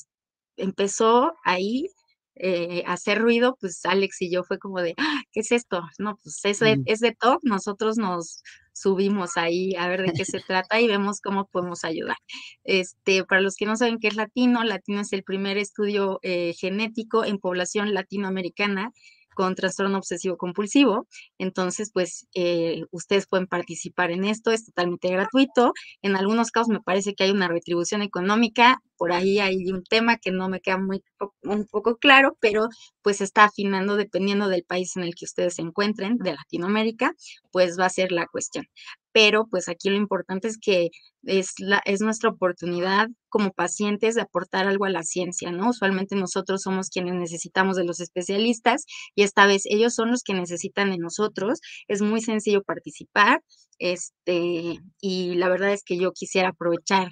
empezó 0.57 1.33
ahí 1.43 1.87
eh, 2.35 2.83
hacer 2.87 3.19
ruido, 3.19 3.57
pues 3.59 3.85
Alex 3.85 4.21
y 4.21 4.31
yo 4.31 4.43
fue 4.43 4.59
como 4.59 4.81
de, 4.81 4.93
¡Ah! 4.97 5.21
¿qué 5.31 5.41
es 5.41 5.51
esto? 5.51 5.81
No, 5.99 6.17
pues 6.23 6.39
es 6.45 6.59
de, 6.59 6.81
es 6.85 6.99
de 6.99 7.13
talk, 7.13 7.39
nosotros 7.43 7.97
nos 7.97 8.43
subimos 8.73 9.37
ahí 9.37 9.75
a 9.75 9.87
ver 9.87 10.03
de 10.03 10.13
qué 10.13 10.25
se 10.25 10.39
trata 10.39 10.79
y 10.79 10.87
vemos 10.87 11.21
cómo 11.21 11.45
podemos 11.45 11.83
ayudar. 11.83 12.17
Este, 12.63 13.23
para 13.25 13.41
los 13.41 13.55
que 13.55 13.65
no 13.65 13.75
saben 13.75 13.99
qué 13.99 14.07
es 14.07 14.15
latino, 14.15 14.63
latino 14.63 15.01
es 15.01 15.13
el 15.13 15.23
primer 15.23 15.57
estudio 15.57 16.19
eh, 16.23 16.53
genético 16.59 17.25
en 17.25 17.39
población 17.39 17.93
latinoamericana 17.93 18.91
con 19.33 19.55
trastorno 19.55 19.97
obsesivo 19.97 20.37
compulsivo. 20.37 21.07
Entonces, 21.37 21.91
pues 21.93 22.27
eh, 22.35 22.83
ustedes 22.91 23.27
pueden 23.27 23.47
participar 23.47 24.11
en 24.11 24.25
esto, 24.25 24.51
es 24.51 24.65
totalmente 24.65 25.09
gratuito. 25.09 25.73
En 26.01 26.15
algunos 26.15 26.51
casos 26.51 26.69
me 26.69 26.81
parece 26.81 27.13
que 27.15 27.23
hay 27.25 27.31
una 27.31 27.47
retribución 27.47 28.01
económica, 28.01 28.79
por 28.97 29.11
ahí 29.13 29.39
hay 29.39 29.71
un 29.71 29.83
tema 29.83 30.17
que 30.17 30.31
no 30.31 30.47
me 30.49 30.61
queda 30.61 30.77
muy 30.77 31.03
un 31.43 31.65
poco 31.65 31.97
claro, 31.97 32.37
pero 32.39 32.67
pues 33.01 33.21
está 33.21 33.45
afinando 33.45 33.95
dependiendo 33.95 34.47
del 34.47 34.63
país 34.63 34.95
en 34.95 35.03
el 35.03 35.15
que 35.15 35.25
ustedes 35.25 35.55
se 35.55 35.61
encuentren, 35.63 36.17
de 36.17 36.33
Latinoamérica, 36.33 37.13
pues 37.51 37.79
va 37.79 37.85
a 37.85 37.89
ser 37.89 38.11
la 38.11 38.27
cuestión 38.27 38.65
pero 39.11 39.45
pues 39.47 39.67
aquí 39.69 39.89
lo 39.89 39.97
importante 39.97 40.47
es 40.47 40.57
que 40.57 40.89
es, 41.23 41.53
la, 41.59 41.81
es 41.85 42.01
nuestra 42.01 42.29
oportunidad 42.29 43.07
como 43.29 43.51
pacientes 43.51 44.15
de 44.15 44.21
aportar 44.21 44.67
algo 44.67 44.85
a 44.85 44.89
la 44.89 45.03
ciencia, 45.03 45.51
¿no? 45.51 45.69
Usualmente 45.69 46.15
nosotros 46.15 46.61
somos 46.61 46.89
quienes 46.89 47.15
necesitamos 47.15 47.75
de 47.75 47.83
los 47.83 47.99
especialistas 47.99 48.85
y 49.15 49.23
esta 49.23 49.45
vez 49.45 49.63
ellos 49.65 49.93
son 49.93 50.11
los 50.11 50.23
que 50.23 50.33
necesitan 50.33 50.91
de 50.91 50.97
nosotros. 50.97 51.59
Es 51.87 52.01
muy 52.01 52.21
sencillo 52.21 52.63
participar, 52.63 53.41
este, 53.79 54.79
y 55.01 55.35
la 55.35 55.49
verdad 55.49 55.73
es 55.73 55.83
que 55.83 55.97
yo 55.97 56.11
quisiera 56.11 56.49
aprovechar 56.49 57.11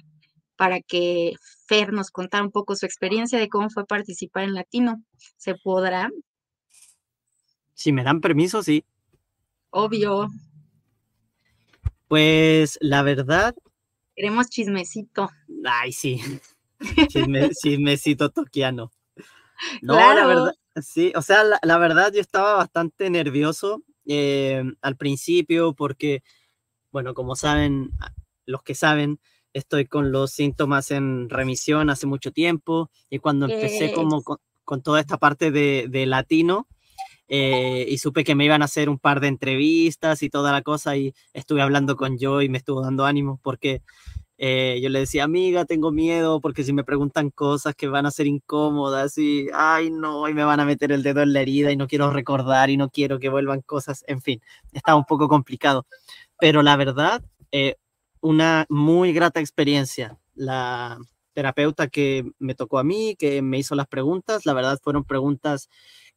para 0.56 0.80
que 0.80 1.32
Fer 1.66 1.92
nos 1.92 2.10
contara 2.10 2.44
un 2.44 2.50
poco 2.50 2.76
su 2.76 2.84
experiencia 2.84 3.38
de 3.38 3.48
cómo 3.48 3.70
fue 3.70 3.86
participar 3.86 4.44
en 4.44 4.54
Latino. 4.54 5.02
¿Se 5.38 5.54
podrá? 5.54 6.10
Si 7.74 7.92
me 7.92 8.04
dan 8.04 8.20
permiso, 8.20 8.62
sí. 8.62 8.84
Obvio. 9.70 10.28
Pues 12.10 12.76
la 12.80 13.04
verdad. 13.04 13.54
Queremos 14.16 14.50
chismecito. 14.50 15.30
Ay, 15.64 15.92
sí. 15.92 16.20
chismecito 17.62 18.30
toquiano. 18.30 18.90
No, 19.80 19.94
la 19.94 20.26
verdad, 20.26 20.54
sí, 20.82 21.12
o 21.14 21.22
sea, 21.22 21.44
la, 21.62 21.78
verdad 21.78 22.12
yo 22.12 22.20
estaba 22.20 22.54
bastante 22.54 23.10
nervioso 23.10 23.84
eh, 24.06 24.64
al 24.82 24.96
principio 24.96 25.72
porque, 25.72 26.24
bueno, 26.90 27.14
como 27.14 27.36
saben, 27.36 27.92
los 28.44 28.64
que 28.64 28.74
saben, 28.74 29.20
estoy 29.52 29.86
con 29.86 30.10
los 30.10 30.32
síntomas 30.32 30.90
en 30.90 31.30
remisión 31.30 31.90
hace 31.90 32.08
mucho 32.08 32.32
tiempo 32.32 32.90
y 33.08 33.20
cuando 33.20 33.46
empecé 33.46 33.92
como 33.92 34.24
con, 34.24 34.82
toda 34.82 34.98
esta 34.98 35.18
parte 35.18 35.52
de, 35.52 35.86
de 35.88 36.06
latino, 36.06 36.66
eh, 37.32 37.86
y 37.88 37.98
supe 37.98 38.24
que 38.24 38.34
me 38.34 38.44
iban 38.44 38.60
a 38.60 38.64
hacer 38.64 38.88
un 38.88 38.98
par 38.98 39.20
de 39.20 39.28
entrevistas 39.28 40.22
y 40.24 40.30
toda 40.30 40.50
la 40.50 40.62
cosa 40.62 40.96
y 40.96 41.14
estuve 41.32 41.62
hablando 41.62 41.94
con 41.94 42.18
Joe 42.18 42.44
y 42.44 42.48
me 42.48 42.58
estuvo 42.58 42.82
dando 42.82 43.06
ánimo 43.06 43.38
porque 43.40 43.82
eh, 44.36 44.80
yo 44.82 44.88
le 44.88 44.98
decía, 44.98 45.22
amiga, 45.24 45.64
tengo 45.64 45.92
miedo 45.92 46.40
porque 46.40 46.64
si 46.64 46.72
me 46.72 46.82
preguntan 46.82 47.30
cosas 47.30 47.76
que 47.76 47.86
van 47.86 48.04
a 48.04 48.10
ser 48.10 48.26
incómodas 48.26 49.16
y, 49.16 49.46
ay, 49.54 49.90
no, 49.92 50.28
y 50.28 50.34
me 50.34 50.42
van 50.42 50.58
a 50.58 50.64
meter 50.64 50.90
el 50.90 51.04
dedo 51.04 51.22
en 51.22 51.32
la 51.32 51.42
herida 51.42 51.70
y 51.70 51.76
no 51.76 51.86
quiero 51.86 52.10
recordar 52.10 52.68
y 52.68 52.76
no 52.76 52.90
quiero 52.90 53.20
que 53.20 53.28
vuelvan 53.28 53.60
cosas, 53.60 54.02
en 54.08 54.20
fin, 54.22 54.42
estaba 54.72 54.98
un 54.98 55.04
poco 55.04 55.28
complicado. 55.28 55.86
Pero 56.40 56.62
la 56.64 56.76
verdad, 56.76 57.22
eh, 57.52 57.76
una 58.20 58.66
muy 58.68 59.12
grata 59.12 59.38
experiencia. 59.40 60.18
La 60.34 60.98
terapeuta 61.32 61.88
que 61.88 62.24
me 62.38 62.54
tocó 62.56 62.78
a 62.80 62.84
mí, 62.84 63.14
que 63.18 63.42
me 63.42 63.58
hizo 63.58 63.74
las 63.76 63.86
preguntas, 63.86 64.46
la 64.46 64.52
verdad 64.54 64.80
fueron 64.82 65.04
preguntas 65.04 65.68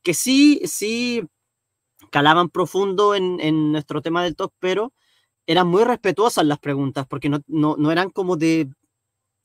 que 0.03 0.13
sí, 0.13 0.61
sí 0.65 1.23
calaban 2.11 2.49
profundo 2.49 3.15
en, 3.15 3.71
nuestro 3.71 4.01
tema 4.01 4.23
del 4.23 4.35
top, 4.35 4.53
pero 4.59 4.93
eran 5.47 5.67
muy 5.67 5.83
respetuosas 5.83 6.45
las 6.45 6.59
preguntas, 6.59 7.05
porque 7.07 7.29
no, 7.29 7.41
no, 7.47 7.91
eran 7.91 8.09
como 8.09 8.37
de 8.37 8.69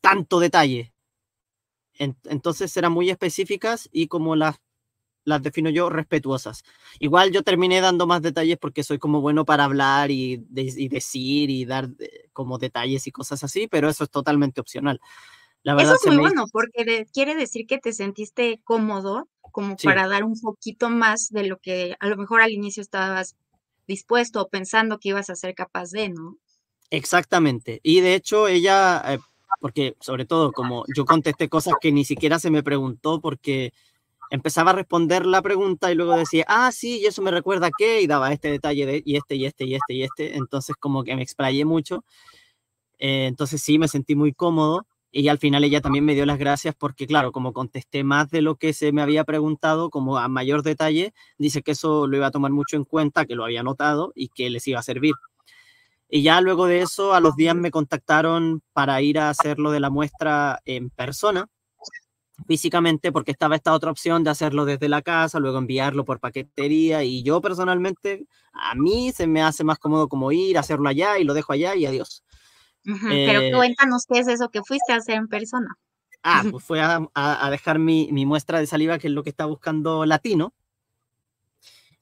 tanto 0.00 0.40
detalle. 0.40 0.92
entonces 1.98 2.76
eran 2.76 2.92
muy 2.92 3.10
específicas 3.10 3.88
y 3.92 4.06
como 4.08 4.36
las, 4.36 4.56
las 5.24 5.42
defino 5.42 5.70
yo, 5.70 5.90
respetuosas. 5.90 6.62
Igual 7.00 7.32
yo 7.32 7.42
terminé 7.42 7.80
dando 7.80 8.06
más 8.06 8.22
detalles 8.22 8.58
porque 8.58 8.84
soy 8.84 8.98
como 8.98 9.20
bueno 9.20 9.44
para 9.44 9.64
hablar 9.64 10.10
y, 10.10 10.46
y 10.54 10.88
decir 10.88 11.50
y 11.50 11.64
dar 11.64 11.88
eh, 11.98 12.28
como 12.32 12.58
detalles 12.58 13.06
y 13.06 13.12
cosas 13.12 13.44
así, 13.44 13.68
pero 13.68 13.88
eso 13.88 14.04
es 14.04 14.10
totalmente 14.10 14.60
opcional. 14.60 15.00
Eso 15.76 15.94
es 15.94 16.06
muy 16.06 16.16
bueno 16.16 16.44
porque 16.52 17.06
quiere 17.12 17.34
decir 17.34 17.66
que 17.66 17.78
te 17.78 17.92
sentiste 17.92 18.60
cómodo 18.64 19.28
como 19.52 19.76
para 19.76 20.06
dar 20.06 20.24
un 20.24 20.38
poquito 20.40 20.88
más 20.88 21.28
de 21.30 21.46
lo 21.46 21.58
que 21.58 21.96
a 22.00 22.06
lo 22.06 22.16
mejor 22.16 22.40
al 22.40 22.52
inicio 22.52 22.80
estabas 22.80 23.36
dispuesto 23.86 24.42
o 24.42 24.48
pensando 24.48 24.98
que 24.98 25.08
ibas 25.08 25.30
a 25.30 25.36
ser 25.36 25.54
capaz 25.54 25.90
de, 25.90 26.10
¿no? 26.10 26.36
Exactamente. 26.90 27.80
Y 27.82 28.00
de 28.00 28.14
hecho 28.14 28.48
ella, 28.48 29.02
eh, 29.06 29.18
porque 29.60 29.96
sobre 30.00 30.24
todo 30.26 30.52
como 30.52 30.84
yo 30.94 31.04
contesté 31.04 31.48
cosas 31.48 31.74
que 31.80 31.92
ni 31.92 32.04
siquiera 32.04 32.38
se 32.38 32.50
me 32.50 32.62
preguntó 32.62 33.20
porque 33.20 33.72
empezaba 34.30 34.70
a 34.70 34.74
responder 34.74 35.26
la 35.26 35.42
pregunta 35.42 35.90
y 35.90 35.94
luego 35.94 36.16
decía, 36.16 36.44
ah, 36.48 36.70
sí, 36.72 37.00
y 37.00 37.06
eso 37.06 37.22
me 37.22 37.30
recuerda 37.30 37.70
que, 37.76 38.02
y 38.02 38.06
daba 38.06 38.32
este 38.32 38.50
detalle 38.50 38.86
de, 38.86 39.02
y 39.04 39.16
este, 39.16 39.36
y 39.36 39.46
este, 39.46 39.64
y 39.64 39.74
este, 39.74 39.94
y 39.94 40.02
este. 40.02 40.36
Entonces 40.36 40.76
como 40.76 41.04
que 41.04 41.16
me 41.16 41.22
explayé 41.22 41.64
mucho. 41.64 42.04
Eh, 42.98 43.26
entonces 43.26 43.62
sí, 43.62 43.78
me 43.78 43.88
sentí 43.88 44.14
muy 44.14 44.32
cómodo. 44.32 44.86
Y 45.10 45.28
al 45.28 45.38
final 45.38 45.64
ella 45.64 45.80
también 45.80 46.04
me 46.04 46.14
dio 46.14 46.26
las 46.26 46.38
gracias 46.38 46.74
porque, 46.74 47.06
claro, 47.06 47.32
como 47.32 47.52
contesté 47.54 48.04
más 48.04 48.30
de 48.30 48.42
lo 48.42 48.56
que 48.56 48.74
se 48.74 48.92
me 48.92 49.00
había 49.00 49.24
preguntado, 49.24 49.88
como 49.90 50.18
a 50.18 50.28
mayor 50.28 50.62
detalle, 50.62 51.14
dice 51.38 51.62
que 51.62 51.70
eso 51.72 52.06
lo 52.06 52.16
iba 52.16 52.26
a 52.26 52.30
tomar 52.30 52.50
mucho 52.52 52.76
en 52.76 52.84
cuenta, 52.84 53.24
que 53.24 53.34
lo 53.34 53.44
había 53.44 53.62
notado 53.62 54.12
y 54.14 54.28
que 54.28 54.50
les 54.50 54.66
iba 54.68 54.80
a 54.80 54.82
servir. 54.82 55.14
Y 56.10 56.22
ya 56.22 56.40
luego 56.40 56.66
de 56.66 56.80
eso, 56.80 57.14
a 57.14 57.20
los 57.20 57.36
días 57.36 57.54
me 57.54 57.70
contactaron 57.70 58.62
para 58.72 59.00
ir 59.02 59.18
a 59.18 59.30
hacerlo 59.30 59.70
de 59.70 59.80
la 59.80 59.90
muestra 59.90 60.60
en 60.66 60.90
persona, 60.90 61.48
físicamente, 62.46 63.12
porque 63.12 63.32
estaba 63.32 63.56
esta 63.56 63.72
otra 63.74 63.90
opción 63.90 64.24
de 64.24 64.30
hacerlo 64.30 64.64
desde 64.64 64.88
la 64.88 65.02
casa, 65.02 65.40
luego 65.40 65.58
enviarlo 65.58 66.04
por 66.04 66.20
paquetería. 66.20 67.02
Y 67.04 67.22
yo 67.22 67.40
personalmente, 67.40 68.26
a 68.52 68.74
mí 68.74 69.12
se 69.12 69.26
me 69.26 69.42
hace 69.42 69.64
más 69.64 69.78
cómodo 69.78 70.08
como 70.08 70.32
ir, 70.32 70.58
hacerlo 70.58 70.88
allá 70.88 71.18
y 71.18 71.24
lo 71.24 71.34
dejo 71.34 71.52
allá 71.52 71.74
y 71.76 71.86
adiós 71.86 72.22
pero 73.02 73.40
eh, 73.40 73.52
cuéntanos 73.52 74.04
qué 74.06 74.20
es 74.20 74.28
eso 74.28 74.48
que 74.48 74.62
fuiste 74.62 74.92
a 74.92 74.96
hacer 74.96 75.16
en 75.16 75.28
persona. 75.28 75.76
Ah, 76.22 76.42
pues 76.50 76.64
fue 76.64 76.80
a, 76.80 77.50
dejar 77.50 77.78
mi, 77.78 78.10
muestra 78.26 78.58
de 78.58 78.66
saliva, 78.66 78.98
que 78.98 79.06
es 79.06 79.12
lo 79.12 79.22
que 79.22 79.30
está 79.30 79.46
buscando 79.46 80.04
latino. 80.04 80.52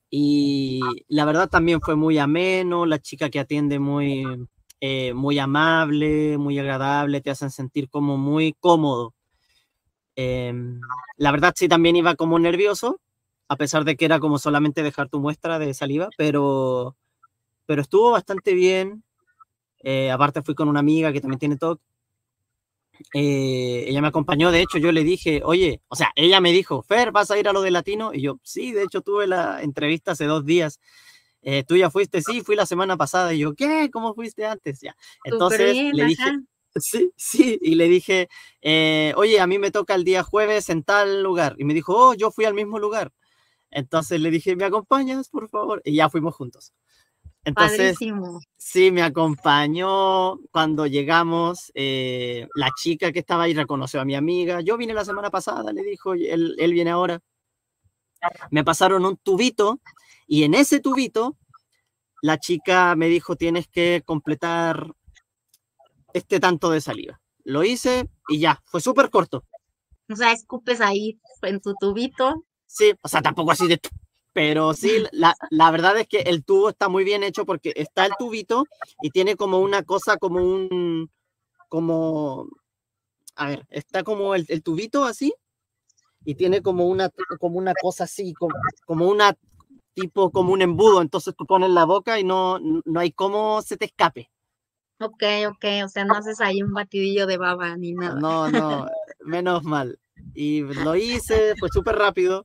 Y 0.09 0.81
la 1.09 1.25
verdad 1.25 1.49
también 1.49 1.81
fue 1.81 1.97
muy 1.97 2.19
ameno, 2.19 2.87
la 2.87 2.99
chica 2.99 3.29
que 3.29 3.41
atiende 3.41 3.79
muy, 3.79 4.25
eh, 4.81 5.13
muy 5.13 5.39
amable, 5.39 6.39
muy 6.39 6.59
agradable, 6.59 7.21
te 7.21 7.31
hacen 7.31 7.51
sentir 7.51 7.91
como 7.91 8.17
muy 8.17 8.55
cómodo. 8.59 9.15
Em, 10.15 10.81
la 11.19 11.31
verdad 11.31 11.53
sí 11.55 11.69
también 11.69 11.97
iba 11.97 12.15
como 12.15 12.39
nervioso, 12.39 13.01
a 13.49 13.57
pesar 13.57 13.85
de 13.85 13.97
que 13.97 14.07
era 14.07 14.19
como 14.19 14.39
solamente 14.39 14.83
dejar 14.83 15.09
tu 15.09 15.21
muestra 15.21 15.59
de 15.59 15.75
saliva, 15.75 16.09
pero, 16.17 16.97
pero 17.67 17.83
estuvo 17.83 18.13
bastante 18.13 18.55
bien. 18.55 19.05
Eh, 19.89 20.11
aparte 20.11 20.43
fui 20.43 20.57
con 20.57 20.69
una 20.69 20.81
amiga 20.81 21.13
que 21.13 21.21
también 21.21 21.39
tiene 21.39 21.57
TOC. 21.57 21.81
Eh, 23.15 23.85
ella 23.87 24.01
me 24.03 24.09
acompañó, 24.09 24.51
de 24.51 24.61
hecho 24.61 24.79
yo 24.79 24.91
le 24.91 25.05
dije, 25.05 25.43
oye, 25.45 25.81
o 25.87 25.95
sea, 25.95 26.11
ella 26.17 26.41
me 26.41 26.51
dijo, 26.51 26.83
Fer, 26.83 27.13
¿vas 27.13 27.31
a 27.31 27.39
ir 27.39 27.47
a 27.47 27.53
lo 27.53 27.63
de 27.63 27.71
latino? 27.71 28.13
Y 28.13 28.23
yo, 28.23 28.41
sí, 28.43 28.73
de 28.73 28.83
hecho 28.83 29.03
tuve 29.03 29.29
la 29.29 29.63
entrevista 29.63 30.11
hace 30.11 30.25
dos 30.25 30.45
días. 30.45 30.81
Eh, 31.41 31.63
¿Tú 31.63 31.77
ya 31.77 31.89
fuiste? 31.89 32.21
Sí, 32.21 32.41
fui 32.41 32.57
la 32.57 32.67
semana 32.67 32.97
pasada. 32.97 33.33
Y 33.33 33.39
yo, 33.39 33.55
¿qué? 33.55 33.89
¿Cómo 33.93 34.13
fuiste 34.13 34.45
antes? 34.45 34.81
Ya. 34.81 34.97
Entonces 35.23 35.77
le 35.93 36.05
dije, 36.05 36.33
sí, 36.75 37.13
sí, 37.17 37.57
y 37.63 37.77
le 37.77 37.89
dije, 37.89 38.29
oye, 39.15 39.39
a 39.39 39.47
mí 39.47 39.61
me 39.61 39.71
toca 39.71 39.95
el 39.95 40.03
día 40.03 40.25
jueves 40.25 40.69
en 40.69 40.83
tal 40.83 41.23
lugar. 41.23 41.55
Y 41.59 41.65
me 41.65 41.75
dijo, 41.75 41.95
oh, 41.97 42.15
yo 42.15 42.33
fui 42.33 42.45
al 42.45 42.55
mismo 42.55 42.81
lugar. 42.81 43.13
Entonces 43.71 44.21
le 44.21 44.33
dije, 44.33 44.57
¿me 44.57 44.65
acompañas, 44.65 45.29
por 45.29 45.49
favor? 45.49 45.81
Y 45.85 45.95
ya 45.95 46.11
fuimos 46.11 46.35
juntos. 46.35 46.73
Entonces, 47.47 47.97
sí, 48.57 48.91
me 48.91 49.03
acompañó 49.03 50.39
cuando 50.51 50.87
llegamos. 50.87 51.71
Eh, 51.75 52.49
la 52.57 52.71
chica 52.77 53.13
que 53.13 53.21
estaba 53.21 53.45
ahí 53.45 53.55
reconoció 53.55 54.01
a 54.01 54.05
mi 54.05 54.17
amiga. 54.17 54.61
Yo 54.63 54.77
vine 54.77 54.93
la 54.93 55.05
semana 55.05 55.31
pasada, 55.31 55.73
le 55.73 55.85
dijo, 55.85 56.15
él, 56.15 56.57
él 56.59 56.73
viene 56.73 56.91
ahora. 56.91 57.21
Me 58.51 58.65
pasaron 58.65 59.05
un 59.07 59.17
tubito 59.17 59.81
y 60.27 60.43
en 60.43 60.55
ese 60.55 60.81
tubito 60.81 61.37
la 62.21 62.39
chica 62.39 62.97
me 62.97 63.07
dijo, 63.07 63.37
tienes 63.37 63.69
que 63.69 64.03
completar 64.05 64.93
este 66.13 66.41
tanto 66.41 66.71
de 66.71 66.81
saliva. 66.81 67.21
Lo 67.45 67.63
hice 67.63 68.11
y 68.29 68.41
ya, 68.41 68.61
fue 68.65 68.81
súper 68.81 69.09
corto. 69.09 69.45
O 70.11 70.17
sea, 70.17 70.33
escupes 70.33 70.81
ahí 70.81 71.21
en 71.43 71.61
tu 71.61 71.75
tubito. 71.75 72.45
Sí, 72.67 72.93
o 73.01 73.07
sea, 73.07 73.23
tampoco 73.23 73.53
así 73.53 73.69
de... 73.69 73.81
Pero 74.37 74.75
sí, 74.75 75.03
la, 75.13 75.35
la 75.49 75.71
verdad 75.71 75.97
es 75.97 76.07
que 76.09 76.19
el 76.19 76.45
tubo 76.45 76.69
está 76.69 76.91
muy 76.91 77.05
bien 77.05 77.23
hecho 77.23 77.47
porque 77.47 77.73
está 77.75 78.05
el 78.05 78.13
tubito 78.19 78.67
y 79.01 79.09
tiene 79.09 79.35
como 79.35 79.61
una 79.61 79.83
cosa, 79.83 80.19
como 80.19 80.45
un, 80.45 81.11
como, 81.71 82.47
a 83.35 83.49
ver, 83.49 83.67
está 83.71 84.03
como 84.03 84.35
el, 84.35 84.45
el 84.49 84.63
tubito 84.63 85.05
así 85.05 85.33
y 86.27 86.35
tiene 86.35 86.61
como 86.61 86.87
una, 86.87 87.09
como 87.41 87.57
una 87.57 87.73
cosa 87.81 88.05
así, 88.05 88.35
como, 88.35 88.55
como 88.85 89.09
una 89.09 89.35
tipo, 89.95 90.31
como 90.31 90.53
un 90.53 90.61
embudo, 90.61 91.01
entonces 91.01 91.35
tú 91.35 91.47
pones 91.47 91.71
la 91.71 91.87
boca 91.87 92.21
y 92.21 92.25
no, 92.25 92.59
no 92.59 93.01
hay 93.01 93.13
cómo 93.13 93.63
se 93.63 93.79
te 93.79 93.87
escape. 93.87 94.31
Ok, 95.01 95.23
ok, 95.49 95.65
o 95.83 95.89
sea, 95.89 96.05
no 96.05 96.13
haces 96.13 96.43
ahí 96.43 96.63
un 96.63 96.75
batidillo 96.75 97.27
de 97.27 97.39
baba 97.39 97.75
ni 97.79 97.95
nada. 97.95 98.21
No, 98.21 98.51
no, 98.51 98.87
menos 99.25 99.65
mal. 99.65 99.99
Y 100.35 100.61
lo 100.61 100.95
hice, 100.95 101.55
fue 101.59 101.71
súper 101.71 101.97
rápido. 101.97 102.45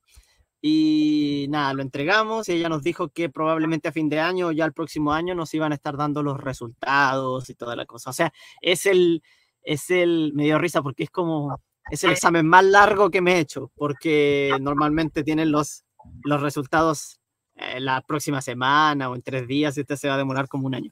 Y 0.61 1.47
nada, 1.49 1.73
lo 1.73 1.81
entregamos 1.81 2.47
y 2.47 2.53
ella 2.53 2.69
nos 2.69 2.83
dijo 2.83 3.09
que 3.09 3.29
probablemente 3.29 3.87
a 3.87 3.91
fin 3.91 4.09
de 4.09 4.19
año 4.19 4.47
o 4.47 4.51
ya 4.51 4.65
el 4.65 4.73
próximo 4.73 5.11
año 5.11 5.33
nos 5.33 5.53
iban 5.55 5.71
a 5.71 5.75
estar 5.75 5.97
dando 5.97 6.21
los 6.21 6.39
resultados 6.39 7.49
y 7.49 7.55
toda 7.55 7.75
la 7.75 7.85
cosa. 7.85 8.11
O 8.11 8.13
sea, 8.13 8.31
es 8.61 8.85
el, 8.85 9.23
es 9.63 9.89
el, 9.89 10.33
me 10.35 10.43
dio 10.43 10.59
risa 10.59 10.83
porque 10.83 11.03
es 11.03 11.09
como, 11.09 11.59
es 11.89 12.03
el 12.03 12.11
examen 12.11 12.45
más 12.45 12.63
largo 12.63 13.09
que 13.09 13.21
me 13.21 13.35
he 13.35 13.39
hecho, 13.39 13.71
porque 13.75 14.51
normalmente 14.61 15.23
tienen 15.23 15.51
los, 15.51 15.83
los 16.23 16.41
resultados 16.41 17.19
eh, 17.55 17.79
la 17.79 18.01
próxima 18.01 18.41
semana 18.41 19.09
o 19.09 19.15
en 19.15 19.23
tres 19.23 19.47
días 19.47 19.77
y 19.77 19.81
este 19.81 19.97
se 19.97 20.07
va 20.07 20.13
a 20.13 20.17
demorar 20.17 20.47
como 20.47 20.67
un 20.67 20.75
año. 20.75 20.91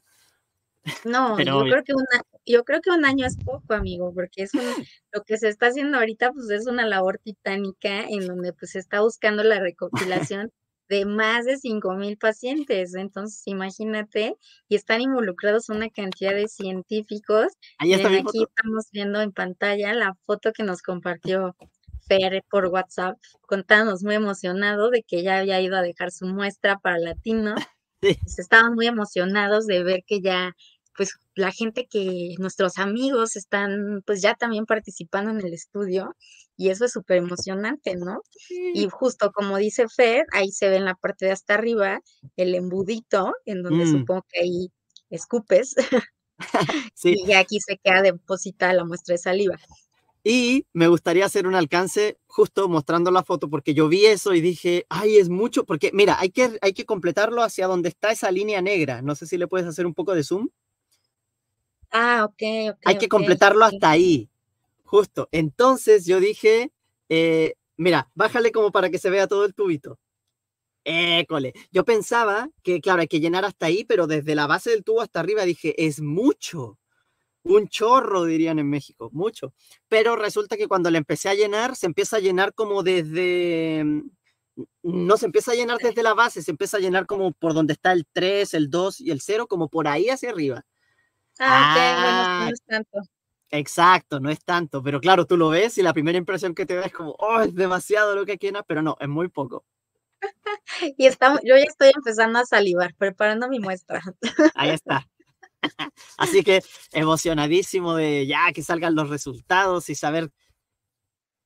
No, 1.04 1.38
yo 1.38 1.60
creo 1.60 1.84
que 1.84 1.92
una, 1.92 2.22
yo 2.46 2.64
creo 2.64 2.80
que 2.80 2.90
un 2.90 3.04
año 3.04 3.26
es 3.26 3.36
poco, 3.36 3.74
amigo, 3.74 4.12
porque 4.14 4.44
es 4.44 4.52
lo 5.12 5.22
que 5.24 5.36
se 5.36 5.48
está 5.48 5.66
haciendo 5.66 5.98
ahorita, 5.98 6.32
pues 6.32 6.50
es 6.50 6.66
una 6.66 6.86
labor 6.86 7.18
titánica 7.18 8.04
en 8.08 8.26
donde 8.26 8.52
pues 8.52 8.72
se 8.72 8.78
está 8.78 9.00
buscando 9.00 9.42
la 9.42 9.60
recopilación 9.60 10.50
de 10.88 11.04
más 11.04 11.44
de 11.44 11.56
cinco 11.56 11.94
mil 11.94 12.16
pacientes. 12.16 12.94
Entonces, 12.94 13.42
imagínate, 13.46 14.36
y 14.68 14.74
están 14.74 15.00
involucrados 15.00 15.68
una 15.68 15.88
cantidad 15.90 16.34
de 16.34 16.48
científicos. 16.48 17.52
Ahí 17.78 17.92
está 17.94 18.08
aquí 18.08 18.42
estamos 18.42 18.88
viendo 18.92 19.20
en 19.20 19.32
pantalla 19.32 19.94
la 19.94 20.14
foto 20.26 20.52
que 20.52 20.64
nos 20.64 20.82
compartió 20.82 21.56
Fer 22.08 22.42
por 22.50 22.66
WhatsApp, 22.66 23.16
contándonos 23.46 24.02
muy 24.02 24.16
emocionado 24.16 24.90
de 24.90 25.04
que 25.04 25.22
ya 25.22 25.38
había 25.38 25.60
ido 25.60 25.76
a 25.76 25.82
dejar 25.82 26.10
su 26.10 26.26
muestra 26.26 26.78
para 26.78 26.98
latino. 26.98 27.54
Sí. 28.02 28.16
Pues, 28.22 28.38
estaban 28.38 28.74
muy 28.74 28.86
emocionados 28.86 29.66
de 29.66 29.82
ver 29.82 30.04
que 30.06 30.20
ya, 30.20 30.56
pues 30.96 31.18
la 31.34 31.52
gente 31.52 31.86
que, 31.90 32.34
nuestros 32.38 32.78
amigos 32.78 33.36
están 33.36 34.02
pues 34.06 34.22
ya 34.22 34.34
también 34.34 34.66
participando 34.66 35.30
en 35.30 35.40
el 35.44 35.52
estudio 35.54 36.16
y 36.56 36.68
eso 36.68 36.84
es 36.84 36.92
súper 36.92 37.18
emocionante, 37.18 37.96
¿no? 37.96 38.22
Y 38.74 38.88
justo 38.90 39.32
como 39.32 39.56
dice 39.56 39.86
Fer, 39.88 40.26
ahí 40.32 40.50
se 40.50 40.68
ve 40.68 40.76
en 40.76 40.84
la 40.84 40.94
parte 40.94 41.26
de 41.26 41.32
hasta 41.32 41.54
arriba 41.54 42.00
el 42.36 42.54
embudito, 42.54 43.32
en 43.46 43.62
donde 43.62 43.86
mm. 43.86 43.92
supongo 43.92 44.26
que 44.28 44.40
ahí 44.40 44.68
escupes. 45.08 45.74
sí. 46.94 47.14
Y 47.26 47.32
aquí 47.32 47.60
se 47.60 47.78
queda 47.78 48.02
depositada 48.02 48.74
la 48.74 48.84
muestra 48.84 49.14
de 49.14 49.18
saliva. 49.18 49.56
Y 50.22 50.66
me 50.74 50.88
gustaría 50.88 51.24
hacer 51.24 51.46
un 51.46 51.54
alcance 51.54 52.18
justo 52.26 52.68
mostrando 52.68 53.10
la 53.10 53.22
foto 53.22 53.48
porque 53.48 53.72
yo 53.72 53.88
vi 53.88 54.04
eso 54.04 54.34
y 54.34 54.40
dije, 54.40 54.84
ay, 54.90 55.16
es 55.16 55.30
mucho, 55.30 55.64
porque 55.64 55.90
mira, 55.94 56.18
hay 56.20 56.30
que, 56.30 56.58
hay 56.60 56.72
que 56.74 56.84
completarlo 56.84 57.42
hacia 57.42 57.66
donde 57.66 57.88
está 57.88 58.10
esa 58.12 58.30
línea 58.30 58.60
negra. 58.60 59.00
No 59.00 59.14
sé 59.14 59.26
si 59.26 59.38
le 59.38 59.48
puedes 59.48 59.66
hacer 59.66 59.86
un 59.86 59.94
poco 59.94 60.14
de 60.14 60.22
zoom. 60.22 60.48
Ah, 61.90 62.24
ok, 62.24 62.72
ok. 62.72 62.78
Hay 62.84 62.98
que 62.98 63.08
completarlo 63.08 63.64
hasta 63.64 63.90
ahí, 63.90 64.28
justo. 64.84 65.28
Entonces 65.32 66.04
yo 66.06 66.20
dije, 66.20 66.70
eh, 67.08 67.54
mira, 67.76 68.10
bájale 68.14 68.52
como 68.52 68.70
para 68.70 68.90
que 68.90 68.98
se 68.98 69.10
vea 69.10 69.26
todo 69.26 69.44
el 69.44 69.54
tubito. 69.54 69.98
École. 70.84 71.52
Yo 71.72 71.84
pensaba 71.84 72.50
que, 72.62 72.80
claro, 72.80 73.02
hay 73.02 73.08
que 73.08 73.20
llenar 73.20 73.44
hasta 73.44 73.66
ahí, 73.66 73.84
pero 73.84 74.06
desde 74.06 74.34
la 74.34 74.46
base 74.46 74.70
del 74.70 74.84
tubo 74.84 75.00
hasta 75.02 75.20
arriba 75.20 75.44
dije, 75.44 75.74
es 75.86 76.00
mucho 76.00 76.79
un 77.42 77.68
chorro, 77.68 78.24
dirían 78.24 78.58
en 78.58 78.68
México, 78.68 79.10
mucho. 79.12 79.54
Pero 79.88 80.16
resulta 80.16 80.56
que 80.56 80.68
cuando 80.68 80.90
le 80.90 80.98
empecé 80.98 81.28
a 81.28 81.34
llenar, 81.34 81.76
se 81.76 81.86
empieza 81.86 82.16
a 82.16 82.20
llenar 82.20 82.54
como 82.54 82.82
desde, 82.82 83.82
mm, 83.84 84.10
no 84.82 85.16
se 85.16 85.26
empieza 85.26 85.52
a 85.52 85.54
llenar 85.54 85.78
desde 85.78 86.02
la 86.02 86.14
base, 86.14 86.42
se 86.42 86.50
empieza 86.50 86.76
a 86.76 86.80
llenar 86.80 87.06
como 87.06 87.32
por 87.32 87.54
donde 87.54 87.74
está 87.74 87.92
el 87.92 88.06
3, 88.12 88.54
el 88.54 88.70
2 88.70 89.00
y 89.00 89.10
el 89.10 89.20
0, 89.20 89.46
como 89.46 89.68
por 89.68 89.88
ahí 89.88 90.08
hacia 90.10 90.30
arriba. 90.30 90.64
Ah, 91.38 92.42
ok, 92.42 92.48
no 92.48 92.52
es 92.52 92.62
tanto. 92.62 92.98
Exacto, 93.52 94.20
no 94.20 94.30
es 94.30 94.44
tanto, 94.44 94.82
pero 94.82 95.00
claro, 95.00 95.26
tú 95.26 95.36
lo 95.36 95.48
ves 95.48 95.76
y 95.78 95.82
la 95.82 95.92
primera 95.92 96.16
impresión 96.18 96.54
que 96.54 96.66
te 96.66 96.76
da 96.76 96.86
es 96.86 96.92
como, 96.92 97.16
oh, 97.18 97.40
es 97.40 97.54
demasiado 97.54 98.14
lo 98.14 98.24
que 98.24 98.38
quieras, 98.38 98.62
pero 98.66 98.80
no, 98.80 98.96
es 99.00 99.08
muy 99.08 99.28
poco. 99.28 99.64
y 100.98 101.06
estamos, 101.06 101.40
yo 101.44 101.56
ya 101.56 101.64
estoy 101.64 101.90
empezando 101.94 102.38
a 102.38 102.46
salivar, 102.46 102.94
preparando 102.96 103.48
mi 103.48 103.58
muestra. 103.60 104.00
Ahí 104.54 104.70
está. 104.70 105.06
Así 106.16 106.42
que 106.42 106.62
emocionadísimo 106.92 107.94
de 107.94 108.26
ya 108.26 108.52
que 108.52 108.62
salgan 108.62 108.94
los 108.94 109.08
resultados 109.08 109.88
y 109.90 109.94
saber 109.94 110.30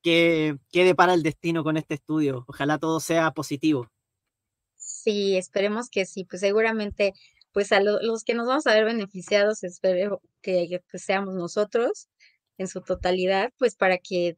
qué, 0.03 0.57
qué 0.71 0.85
depara 0.85 1.15
el 1.15 1.23
destino 1.23 1.65
con 1.65 1.77
este 1.77 1.95
estudio. 1.95 2.45
Ojalá 2.49 2.79
todo 2.79 3.01
sea 3.01 3.33
positivo. 3.33 3.91
Sí, 4.77 5.37
esperemos 5.37 5.91
que 5.91 6.07
sí, 6.07 6.25
pues 6.25 6.41
seguramente, 6.41 7.13
pues 7.53 7.73
a 7.73 7.81
los 7.81 8.25
que 8.25 8.35
nos 8.35 8.47
vamos 8.47 8.67
a 8.67 8.75
ver 8.75 8.85
beneficiados, 8.85 9.65
espero 9.65 10.21
que, 10.41 10.81
que 10.91 10.99
seamos 10.99 11.35
nosotros 11.35 12.09
en 12.59 12.69
su 12.69 12.81
totalidad, 12.83 13.53
pues 13.59 13.75
para 13.75 13.99
que 13.99 14.37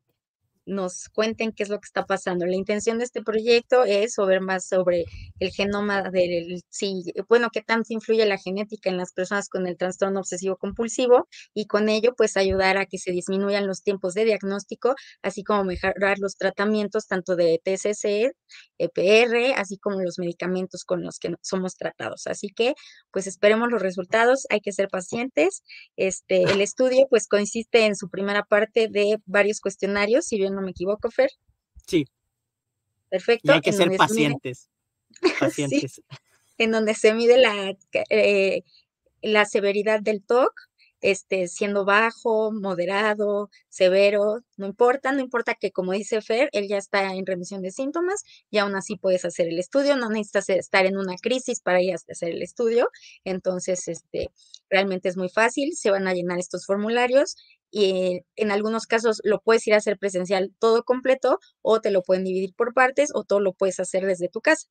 nos 0.67 1.09
cuenten 1.09 1.53
qué 1.53 1.63
es 1.63 1.69
lo 1.69 1.81
que 1.81 1.87
está 1.87 2.05
pasando. 2.05 2.45
La 2.47 2.57
intención 2.57 2.99
de 2.99 3.05
este 3.05 3.23
proyecto 3.23 3.85
es 3.85 4.15
saber 4.15 4.41
más 4.41 4.67
sobre 4.67 5.05
el 5.39 5.51
genoma 5.51 6.11
del, 6.11 6.63
sí, 6.69 7.05
bueno, 7.29 7.49
qué 7.53 7.63
tanto 7.63 7.93
influye 7.93 8.27
la 8.27 8.39
genética 8.39 8.91
en 8.91 8.97
las 8.97 9.13
personas 9.13 9.49
con 9.49 9.67
el 9.67 9.77
trastorno 9.77 10.21
obsesivo 10.21 10.57
compulsivo 10.57 11.29
y 11.55 11.67
con 11.67 11.89
ello 11.89 12.15
pues 12.17 12.37
ayudar 12.37 12.77
a 12.79 12.87
que 12.87 12.99
se 12.99 13.13
disminuyan 13.13 13.67
los 13.67 13.83
tiempos 13.83 14.15
de 14.15 14.25
diagnóstico, 14.25 14.95
así 15.23 15.45
como 15.45 15.65
mejorar 15.65 16.19
los 16.19 16.37
tratamientos 16.37 17.07
tanto 17.07 17.37
de 17.37 17.61
TCC, 17.63 18.33
EPR, 18.79 19.55
así 19.57 19.79
como 19.79 20.01
los 20.01 20.19
medicamentos 20.19 20.85
con 20.85 21.03
los 21.03 21.19
que 21.19 21.35
somos 21.43 21.77
tratados. 21.77 22.27
Así 22.27 22.49
que 22.49 22.75
pues 23.13 23.27
esperemos 23.27 23.71
los 23.71 23.83
resultados, 23.83 24.47
hay 24.51 24.61
que 24.61 24.73
ser 24.73 24.89
pacientes. 24.89 25.63
Este, 25.97 26.43
el 26.43 26.61
estudio 26.61 27.07
pues 27.09 27.29
consiste 27.29 27.87
en 27.87 27.97
su 27.97 28.09
primera 28.11 28.45
parte 28.45 28.89
de 28.89 29.19
varios 29.27 29.61
cuestionarios, 29.61 30.27
si 30.27 30.39
bien 30.39 30.56
no 30.57 30.63
me 30.63 30.71
equivoco, 30.73 31.11
Fer. 31.11 31.31
Sí. 31.87 32.07
Perfecto. 33.09 33.53
hay 33.53 33.61
que 33.61 33.73
ser 33.73 33.97
pacientes. 33.97 34.69
Pacientes. 35.41 36.03
en 36.59 36.73
donde 36.73 36.95
se 36.95 37.15
mide 37.15 37.39
la, 37.39 37.77
eh, 38.11 38.63
la 39.23 39.45
severidad 39.45 40.01
del 40.01 40.23
TOC, 40.23 40.53
este, 41.01 41.47
siendo 41.49 41.85
bajo, 41.85 42.51
moderado, 42.53 43.51
severo, 43.69 44.41
no 44.57 44.67
importa, 44.67 45.13
no 45.13 45.21
importa 45.21 45.55
que 45.55 45.71
como 45.71 45.93
dice 45.93 46.23
Fer, 46.23 46.49
él 46.53 46.69
ya 46.69 46.79
está 46.79 47.15
en 47.15 47.27
remisión 47.27 47.63
de 47.63 47.71
síntomas 47.71 48.25
y 48.51 48.59
aún 48.59 48.75
así 48.75 48.97
puedes 48.97 49.25
hacer 49.25 49.49
el 49.49 49.59
estudio, 49.59 49.97
no 49.97 50.09
necesitas 50.09 50.49
estar 50.49 50.87
en 50.87 50.97
una 50.97 51.17
crisis 51.17 51.61
para 51.61 51.83
ir 51.83 51.93
a 51.93 51.97
hacer 51.97 52.31
el 52.31 52.43
estudio, 52.43 52.89
entonces 53.25 53.89
este, 53.89 54.31
realmente 54.71 55.09
es 55.09 55.17
muy 55.17 55.29
fácil, 55.29 55.77
se 55.77 55.91
van 55.91 56.09
a 56.09 56.15
llenar 56.15 56.39
estos 56.39 56.67
formularios 56.67 57.37
y 57.71 58.23
en 58.37 58.51
algunos 58.51 58.87
casos 58.87 59.21
lo 59.25 59.41
puedes 59.41 59.67
ir 59.67 59.75
a 59.75 59.79
hacer 59.79 59.99
presencial 59.99 60.55
todo 60.59 60.85
completo 60.85 61.39
o 61.63 61.81
te 61.81 61.91
lo 61.91 62.03
pueden 62.03 62.25
dividir 62.25 62.55
por 62.55 62.75
partes 62.75 63.11
o 63.15 63.25
todo 63.25 63.41
lo 63.41 63.53
puedes 63.53 63.81
hacer 63.81 64.07
desde 64.07 64.29
tu 64.29 64.41
casa. 64.41 64.69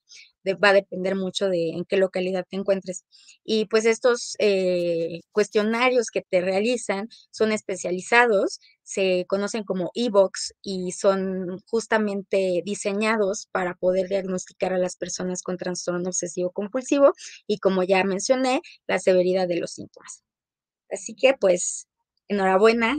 va 0.63 0.69
a 0.69 0.73
depender 0.73 1.15
mucho 1.15 1.49
de 1.49 1.69
en 1.71 1.85
qué 1.85 1.97
localidad 1.97 2.45
te 2.49 2.55
encuentres. 2.57 3.03
Y 3.43 3.65
pues 3.65 3.85
estos 3.85 4.35
eh, 4.39 5.21
cuestionarios 5.31 6.09
que 6.11 6.21
te 6.21 6.41
realizan 6.41 7.09
son 7.31 7.51
especializados, 7.51 8.59
se 8.83 9.25
conocen 9.27 9.63
como 9.63 9.91
e-box 9.95 10.53
y 10.61 10.91
son 10.91 11.59
justamente 11.67 12.61
diseñados 12.65 13.47
para 13.51 13.75
poder 13.75 14.07
diagnosticar 14.09 14.73
a 14.73 14.77
las 14.77 14.95
personas 14.95 15.41
con 15.41 15.57
trastorno 15.57 16.09
obsesivo 16.09 16.51
compulsivo 16.51 17.13
y 17.47 17.59
como 17.59 17.83
ya 17.83 18.03
mencioné, 18.03 18.61
la 18.87 18.99
severidad 18.99 19.47
de 19.47 19.57
los 19.59 19.71
síntomas. 19.71 20.23
Así 20.89 21.15
que 21.15 21.33
pues 21.39 21.87
enhorabuena, 22.27 22.97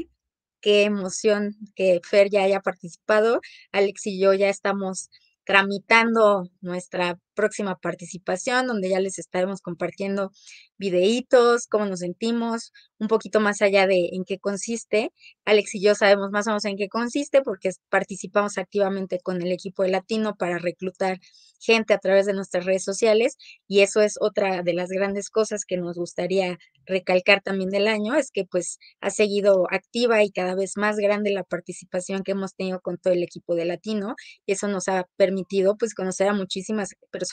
qué 0.61 0.85
emoción 0.85 1.57
que 1.77 2.01
Fer 2.05 2.31
ya 2.31 2.43
haya 2.43 2.61
participado. 2.61 3.41
Alex 3.73 4.07
y 4.07 4.21
yo 4.21 4.35
ya 4.35 4.49
estamos 4.49 5.11
tramitando 5.45 6.51
nuestra 6.61 7.19
próxima 7.37 7.77
participación, 7.77 8.67
donde 8.67 8.89
ya 8.89 8.99
les 8.99 9.21
estaremos 9.21 9.61
compartiendo 9.61 10.33
videitos, 10.79 11.69
cómo 11.69 11.87
nos 11.87 12.01
sentimos, 12.01 12.73
un 12.99 13.09
poquito 13.09 13.41
más 13.41 13.63
allá 13.63 13.87
de 13.87 14.11
en 14.13 14.25
qué 14.25 14.39
consiste. 14.39 15.13
Alex 15.45 15.75
y 15.77 15.83
yo 15.83 15.95
sabemos 15.95 16.31
más 16.33 16.47
o 16.49 16.51
menos 16.51 16.65
en 16.65 16.77
qué 16.77 16.89
consiste 16.89 17.43
porque 17.43 17.71
participamos 17.89 18.59
activamente 18.59 19.21
con 19.21 19.43
el 19.43 19.53
equipo 19.53 19.85
de 19.85 19.91
Latino 19.91 20.35
para 20.37 20.59
reclutar 20.59 21.21
gente 21.61 21.95
a 21.95 21.99
través 21.99 22.27
de 22.27 22.33
nuestras 22.35 22.65
redes 22.65 22.85
sociales 22.85 23.37
y 23.69 23.81
eso 23.81 24.01
es 24.01 24.17
otra 24.21 24.63
de 24.63 24.75
las 24.75 24.91
grandes 24.91 25.31
cosas 25.31 25.65
que 25.65 25.77
nos 25.77 25.97
gustaría 25.97 26.59
recalcar 26.87 27.43
también 27.43 27.71
del 27.71 27.89
año, 27.89 28.15
es 28.15 28.31
que 28.31 28.45
pues 28.45 28.79
ha 29.01 29.11
seguido 29.11 29.67
activa 29.71 30.23
y 30.23 30.31
cada 30.31 30.55
vez 30.55 30.77
más 30.77 30.97
grande 30.97 31.31
la 31.33 31.43
participación 31.45 32.23
que 32.23 32.33
hemos 32.33 32.55
tenido 32.55 32.81
con 32.81 32.99
todo 32.99 33.13
el 33.13 33.23
equipo 33.23 33.55
de 33.55 33.65
Latino 33.65 34.15
y 34.47 34.53
eso 34.53 34.69
nos 34.69 34.89
ha 34.89 35.07
permitido 35.17 35.77
pues 35.77 35.95
conocer 35.95 36.29
a 36.29 36.35
muchísimas 36.35 36.91
personas, 37.11 37.26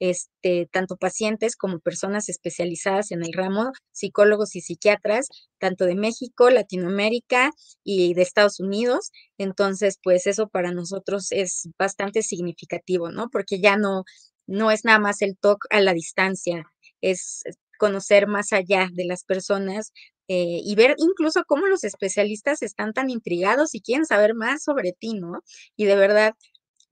este, 0.00 0.68
tanto 0.72 0.96
pacientes 0.96 1.56
como 1.56 1.78
personas 1.78 2.28
especializadas 2.28 3.12
en 3.12 3.22
el 3.24 3.32
ramo, 3.32 3.70
psicólogos 3.92 4.56
y 4.56 4.60
psiquiatras, 4.60 5.28
tanto 5.58 5.84
de 5.84 5.94
México, 5.94 6.50
Latinoamérica 6.50 7.52
y 7.84 8.14
de 8.14 8.22
Estados 8.22 8.58
Unidos. 8.60 9.12
Entonces, 9.38 9.98
pues 10.02 10.26
eso 10.26 10.48
para 10.48 10.72
nosotros 10.72 11.30
es 11.30 11.68
bastante 11.78 12.22
significativo, 12.22 13.10
¿no? 13.10 13.28
Porque 13.30 13.60
ya 13.60 13.76
no, 13.76 14.04
no 14.46 14.70
es 14.70 14.84
nada 14.84 14.98
más 14.98 15.22
el 15.22 15.36
talk 15.38 15.66
a 15.70 15.80
la 15.80 15.94
distancia, 15.94 16.64
es 17.00 17.44
conocer 17.78 18.26
más 18.28 18.52
allá 18.52 18.88
de 18.92 19.04
las 19.04 19.24
personas 19.24 19.92
eh, 20.28 20.60
y 20.64 20.74
ver 20.76 20.94
incluso 20.98 21.44
cómo 21.46 21.66
los 21.66 21.84
especialistas 21.84 22.62
están 22.62 22.92
tan 22.92 23.10
intrigados 23.10 23.74
y 23.74 23.80
quieren 23.80 24.06
saber 24.06 24.34
más 24.34 24.62
sobre 24.62 24.92
ti, 24.92 25.14
¿no? 25.14 25.42
Y 25.76 25.84
de 25.86 25.96
verdad, 25.96 26.34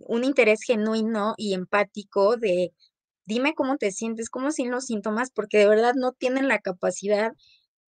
un 0.00 0.24
interés 0.24 0.60
genuino 0.66 1.34
y 1.36 1.54
empático 1.54 2.36
de 2.36 2.72
dime 3.26 3.54
cómo 3.54 3.76
te 3.78 3.92
sientes, 3.92 4.30
cómo 4.30 4.50
sin 4.52 4.70
los 4.70 4.86
síntomas, 4.86 5.30
porque 5.32 5.58
de 5.58 5.68
verdad 5.68 5.94
no 5.96 6.12
tienen 6.12 6.48
la 6.48 6.60
capacidad 6.60 7.32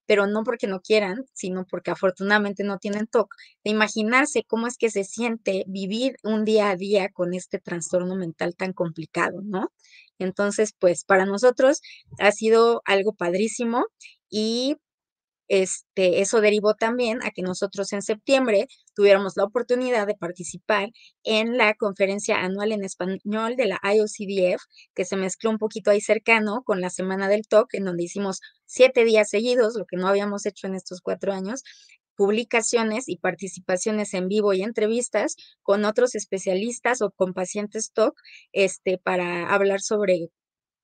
pero 0.07 0.27
no 0.27 0.43
porque 0.45 0.67
no 0.67 0.81
quieran, 0.81 1.25
sino 1.33 1.65
porque 1.67 1.91
afortunadamente 1.91 2.65
no 2.65 2.79
tienen 2.79 3.07
TOC, 3.07 3.35
de 3.65 3.71
imaginarse 3.71 4.45
cómo 4.45 4.67
es 4.67 4.77
que 4.77 4.91
se 4.91 5.05
siente 5.05 5.65
vivir 5.69 6.17
un 6.23 6.45
día 6.45 6.71
a 6.71 6.77
día 6.77 7.09
con 7.11 7.35
este 7.35 7.59
trastorno 7.59 8.17
mental 8.17 8.55
tan 8.57 8.73
complicado, 8.73 9.41
¿no? 9.43 9.73
Entonces, 10.19 10.75
pues 10.79 11.05
para 11.05 11.27
nosotros 11.27 11.81
ha 12.19 12.33
sido 12.33 12.83
algo 12.85 13.15
padrísimo 13.15 13.87
y 14.29 14.77
este, 15.53 16.23
eso 16.23 16.41
derivó 16.41 16.73
también 16.73 17.23
a 17.23 17.31
que 17.31 17.43
nosotros 17.43 17.93
en 17.93 18.01
septiembre 18.01 18.69
tuviéramos 18.95 19.37
la 19.37 19.45
oportunidad 19.45 20.07
de 20.07 20.15
participar 20.15 20.89
en 21.25 21.59
la 21.59 21.75
conferencia 21.75 22.39
anual 22.39 22.73
en 22.73 22.85
español 22.85 23.57
de 23.57 23.67
la 23.67 23.79
IOCDF, 23.85 24.63
que 24.95 25.05
se 25.05 25.17
mezcló 25.17 25.51
un 25.51 25.59
poquito 25.59 25.91
ahí 25.91 26.01
cercano 26.01 26.63
con 26.65 26.81
la 26.81 26.89
Semana 26.89 27.29
del 27.29 27.47
TOC, 27.47 27.75
en 27.75 27.85
donde 27.85 28.05
hicimos 28.05 28.41
siete 28.65 29.05
días 29.05 29.29
seguidos, 29.29 29.75
lo 29.77 29.85
que 29.85 29.99
no 29.99 30.09
habíamos 30.09 30.47
hecho 30.47 30.69
en 30.69 30.75
estos 30.75 31.03
cuatro 31.03 31.35
años, 31.35 31.63
publicaciones 32.17 33.07
y 33.11 33.19
participaciones 33.19 34.15
en 34.15 34.29
vivo 34.29 34.55
y 34.55 34.63
entrevistas 34.63 35.37
con 35.61 35.85
otros 35.85 36.15
especialistas 36.15 37.03
o 37.03 37.11
con 37.11 37.35
pacientes 37.35 37.93
TOC 37.93 38.19
este, 38.53 38.97
para 38.97 39.53
hablar 39.53 39.83
sobre 39.83 40.31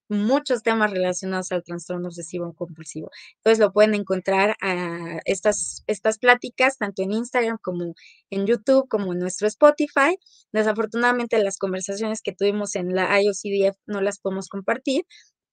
muchos 0.09 0.63
temas 0.63 0.91
relacionados 0.91 1.53
al 1.53 1.63
trastorno 1.63 2.09
obsesivo 2.09 2.53
compulsivo. 2.55 3.11
Entonces 3.37 3.59
lo 3.59 3.73
pueden 3.73 3.95
encontrar 3.95 4.57
a 4.61 5.21
estas, 5.25 5.85
estas 5.87 6.19
pláticas 6.19 6.79
tanto 6.79 7.03
en 7.03 7.13
Instagram 7.13 7.59
como 7.63 7.95
en 8.31 8.47
YouTube, 8.47 8.89
como 8.89 9.13
en 9.13 9.19
nuestro 9.19 9.47
Spotify. 9.49 10.19
Desafortunadamente 10.53 11.43
las 11.43 11.59
conversaciones 11.59 12.23
que 12.23 12.33
tuvimos 12.33 12.75
en 12.77 12.95
la 12.95 13.21
IOCDF 13.21 13.77
no 13.87 14.01
las 14.01 14.19
podemos 14.19 14.49
compartir, 14.49 15.05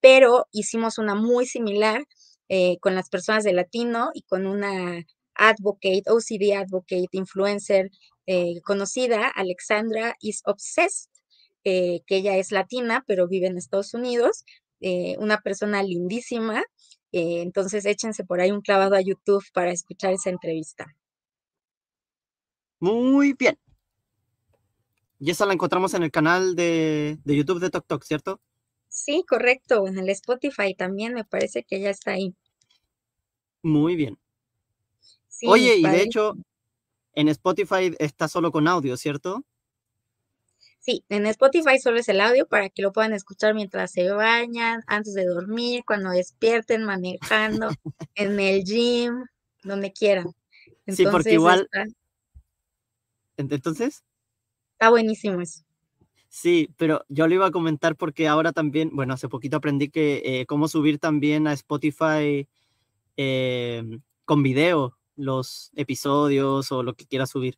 pero 0.02 0.48
hicimos 0.52 0.98
una 0.98 1.16
muy 1.16 1.46
similar 1.46 2.06
eh, 2.50 2.78
con 2.80 2.96
las 2.96 3.10
personas 3.10 3.44
de 3.44 3.54
Latino 3.54 4.12
y 4.14 4.22
con 4.24 4.46
una 4.46 5.04
advocate, 5.36 6.04
OCD 6.08 6.54
advocate, 6.56 7.10
influencer 7.12 7.90
eh, 8.28 8.62
conocida, 8.64 9.28
Alexandra 9.28 10.16
is 10.22 10.42
Obsessed 10.46 11.15
eh, 11.66 12.02
que 12.06 12.18
ella 12.18 12.38
es 12.38 12.52
latina, 12.52 13.04
pero 13.06 13.28
vive 13.28 13.48
en 13.48 13.58
Estados 13.58 13.94
Unidos, 13.94 14.46
eh, 14.80 15.18
una 15.20 15.42
persona 15.42 15.84
lindísima. 15.84 16.64
Eh, 17.12 17.42
entonces 17.42 17.86
échense 17.86 18.24
por 18.24 18.40
ahí 18.40 18.52
un 18.52 18.62
clavado 18.62 18.96
a 18.96 19.02
YouTube 19.02 19.44
para 19.54 19.72
escuchar 19.72 20.14
esa 20.14 20.30
entrevista. 20.30 20.96
Muy 22.80 23.34
bien. 23.34 23.58
Y 25.20 25.32
esa 25.32 25.46
la 25.46 25.54
encontramos 25.54 25.94
en 25.94 26.04
el 26.04 26.12
canal 26.12 26.56
de, 26.56 27.18
de 27.24 27.36
YouTube 27.36 27.60
de 27.60 27.70
TokTok, 27.70 28.04
¿cierto? 28.04 28.40
Sí, 28.88 29.26
correcto. 29.28 29.88
En 29.88 29.98
el 29.98 30.10
Spotify 30.10 30.76
también 30.76 31.14
me 31.14 31.26
parece 31.26 31.64
que 31.64 31.80
ya 31.80 31.90
está 31.90 32.12
ahí. 32.12 32.36
Muy 33.64 33.96
bien. 33.96 34.20
Oye, 35.48 35.78
y 35.78 35.82
de 35.82 36.02
hecho, 36.04 36.36
en 37.14 37.28
Spotify 37.30 37.96
está 37.98 38.28
solo 38.28 38.52
con 38.52 38.68
audio, 38.68 38.96
¿cierto? 38.98 39.44
Sí, 40.86 41.04
en 41.10 41.26
Spotify 41.26 41.80
solo 41.80 41.98
es 41.98 42.08
el 42.10 42.22
audio 42.22 42.46
para 42.46 42.70
que 42.70 42.84
lo 42.84 42.94
puedan 42.94 43.12
escuchar 43.14 43.56
mientras 43.56 43.92
se 43.92 44.08
bañan, 44.12 44.84
antes 44.86 45.16
de 45.16 45.26
dormir, 45.26 45.84
cuando 45.84 46.12
despierten, 46.12 46.84
manejando, 46.84 47.70
en 48.14 48.40
el 48.40 48.64
gym, 48.64 49.26
donde 49.64 49.92
quieran. 49.92 50.28
sí, 50.88 51.06
porque 51.10 51.34
igual. 51.34 51.68
Entonces. 53.36 54.04
Está 54.74 54.92
buenísimo 54.92 55.42
eso. 55.42 55.64
Sí, 56.30 56.70
pero 56.78 57.04
yo 57.10 57.28
lo 57.28 57.34
iba 57.34 57.48
a 57.48 57.52
comentar 57.52 57.96
porque 57.96 58.28
ahora 58.28 58.52
también, 58.52 58.92
bueno, 58.94 59.16
hace 59.16 59.28
poquito 59.28 59.58
aprendí 59.58 59.90
que 59.90 60.22
eh, 60.24 60.46
cómo 60.46 60.68
subir 60.68 61.00
también 61.00 61.48
a 61.48 61.54
Spotify 61.54 62.48
eh, 63.18 63.84
con 64.24 64.44
video 64.44 64.96
los 65.16 65.72
episodios 65.76 66.72
o 66.72 66.84
lo 66.84 66.94
que 66.94 67.08
quiera 67.08 67.26
subir. 67.26 67.58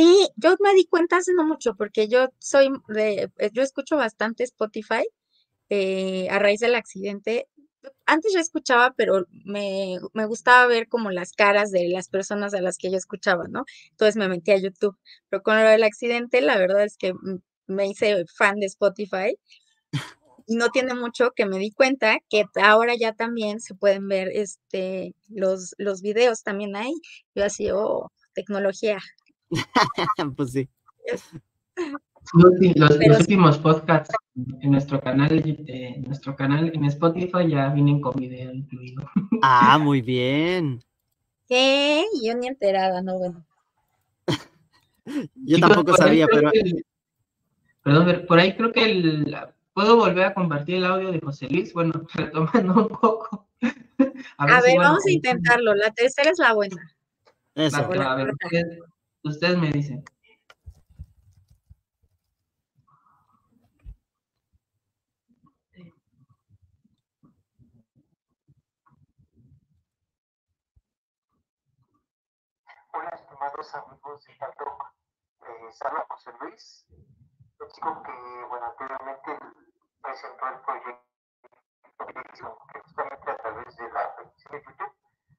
Sí, 0.00 0.28
yo 0.36 0.56
me 0.60 0.72
di 0.74 0.86
cuenta 0.86 1.18
hace 1.18 1.34
no 1.34 1.44
mucho, 1.44 1.74
porque 1.76 2.08
yo 2.08 2.28
soy 2.38 2.70
de, 2.88 3.30
eh, 3.36 3.50
yo 3.52 3.62
escucho 3.62 3.96
bastante 3.96 4.44
Spotify 4.44 5.04
eh, 5.70 6.28
a 6.30 6.38
raíz 6.38 6.60
del 6.60 6.74
accidente. 6.74 7.48
Antes 8.06 8.32
yo 8.34 8.40
escuchaba, 8.40 8.94
pero 8.96 9.26
me, 9.44 9.98
me, 10.14 10.26
gustaba 10.26 10.66
ver 10.68 10.88
como 10.88 11.10
las 11.10 11.32
caras 11.32 11.70
de 11.70 11.88
las 11.90 12.08
personas 12.08 12.54
a 12.54 12.62
las 12.62 12.78
que 12.78 12.90
yo 12.90 12.96
escuchaba, 12.96 13.46
¿no? 13.48 13.64
Entonces 13.90 14.16
me 14.16 14.28
metí 14.28 14.52
a 14.52 14.58
YouTube. 14.58 14.96
Pero 15.28 15.42
con 15.42 15.56
lo 15.56 15.68
del 15.68 15.84
accidente, 15.84 16.40
la 16.40 16.56
verdad 16.58 16.84
es 16.84 16.96
que 16.96 17.12
me 17.66 17.86
hice 17.88 18.24
fan 18.26 18.58
de 18.60 18.66
Spotify. 18.66 19.36
Y 20.46 20.56
no 20.56 20.70
tiene 20.70 20.94
mucho 20.94 21.32
que 21.36 21.46
me 21.46 21.58
di 21.58 21.72
cuenta 21.72 22.18
que 22.30 22.44
ahora 22.62 22.94
ya 22.96 23.12
también 23.14 23.60
se 23.60 23.74
pueden 23.74 24.08
ver 24.08 24.28
este, 24.34 25.14
los, 25.28 25.74
los 25.78 26.02
videos 26.02 26.42
también 26.42 26.76
ahí. 26.76 26.94
Yo 27.34 27.44
así, 27.44 27.70
oh, 27.70 28.10
tecnología, 28.34 28.98
pues 30.36 30.52
sí. 30.52 30.68
Los, 32.76 33.18
últimos 33.18 33.58
podcasts 33.58 34.14
en 34.60 34.70
nuestro 34.70 35.00
canal, 35.00 35.42
en 35.44 36.02
nuestro 36.04 36.36
canal 36.36 36.70
en 36.72 36.84
Spotify 36.84 37.48
ya 37.48 37.68
vienen 37.70 38.00
con 38.00 38.14
video 38.14 38.52
incluido. 38.52 39.02
Ah, 39.42 39.78
muy 39.78 40.02
bien. 40.02 40.84
¿Qué? 41.48 42.04
Yo 42.22 42.34
ni 42.36 42.46
enterada, 42.46 43.00
no 43.00 43.18
bueno. 43.18 43.46
Yo 45.34 45.58
tampoco 45.58 45.96
sabía, 45.96 46.26
pero. 46.26 46.50
perdón, 47.82 48.26
por 48.28 48.38
ahí 48.38 48.54
creo 48.54 48.70
que 48.70 48.84
el, 48.84 49.34
puedo 49.72 49.96
volver 49.96 50.26
a 50.26 50.34
compartir 50.34 50.76
el 50.76 50.84
audio 50.84 51.10
de 51.10 51.20
José 51.20 51.48
Luis. 51.48 51.72
Bueno, 51.72 52.06
retomando 52.14 52.82
un 52.82 52.88
poco. 52.88 53.48
A 54.36 54.60
ver, 54.60 54.76
vamos 54.78 55.04
a 55.06 55.10
intentarlo. 55.10 55.74
La 55.74 55.90
tercera 55.90 56.30
es 56.30 56.38
la 56.38 56.52
buena. 56.52 56.94
Eso. 57.54 57.76
a 57.78 58.14
ver, 58.14 58.34
Ustedes 59.22 59.58
me 59.58 59.70
dicen. 59.70 60.02
Hola, 72.92 73.10
estimados 73.10 73.74
amigos 73.74 74.24
de 74.24 74.34
TATOC. 74.36 74.94
Les 75.64 75.82
habla 75.82 76.06
José 76.08 76.30
Luis. 76.40 76.86
El 77.60 77.68
chico 77.72 78.02
que, 78.02 78.12
bueno, 78.48 78.66
anteriormente 78.66 79.38
presentó 80.00 80.48
el 80.48 80.60
proyecto 80.62 81.10
que 82.72 82.80
justamente 82.80 83.30
a 83.30 83.36
través 83.36 83.76
de 83.76 83.92
la 83.92 84.16
de 84.50 84.62
YouTube, 84.62 84.94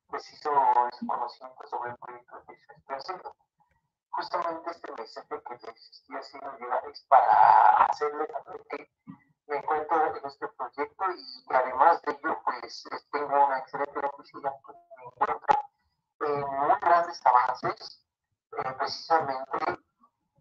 pues 0.07 0.33
hizo 0.33 0.51
su 0.99 1.07
conocimiento 1.07 1.67
sobre 1.67 1.89
el 1.91 1.97
proyecto 1.97 2.43
de 2.47 2.53
expresión 2.53 3.21
justamente 4.11 4.71
este 4.71 4.91
mensaje 4.91 5.27
que 5.43 5.67
les 5.67 5.89
estoy 5.89 6.15
haciendo 6.17 6.57
llegar 6.57 6.81
es 6.89 7.01
para 7.05 7.85
hacerles 7.85 8.27
saber 8.31 8.61
que 8.69 8.91
me 9.47 9.57
encuentro 9.57 10.15
en 10.15 10.25
este 10.25 10.47
proyecto 10.47 11.03
y 11.15 11.45
además 11.49 12.01
de 12.03 12.11
ello, 12.11 12.41
pues 12.43 12.83
tengo 13.11 13.45
una 13.45 13.59
excelente 13.59 14.01
noticia 14.01 14.39
que 14.41 14.73
me 14.73 15.05
encuentro 15.05 15.59
en 16.21 16.39
muy 16.41 16.79
grandes 16.81 17.25
avances. 17.25 18.05
Eh, 18.51 18.73
precisamente 18.77 19.83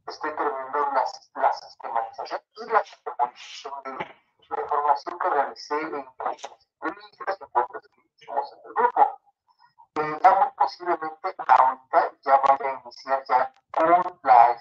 estoy 0.06 0.34
terminando 0.34 0.78
la, 0.78 1.04
la 1.42 1.52
sistematización 1.52 2.40
y 2.56 2.66
la 2.66 2.82
memorización 3.04 3.74
de 3.84 3.90
la 3.92 4.20
que 5.18 5.30
realicé 5.30 5.80
en 5.80 5.92
las 6.18 6.44
entrevistas 6.82 7.38
fotos 7.52 7.88
que 7.88 8.00
hicimos 8.00 8.52
en 8.52 8.58
el 8.64 8.74
grupo. 8.74 9.19
Muy 10.00 10.18
posiblemente 10.56 11.34
ahorita 11.46 12.12
ya 12.22 12.36
vaya 12.38 12.70
a 12.70 12.80
iniciar 12.80 13.22
ya 13.28 13.54
con 13.70 14.18
la, 14.22 14.58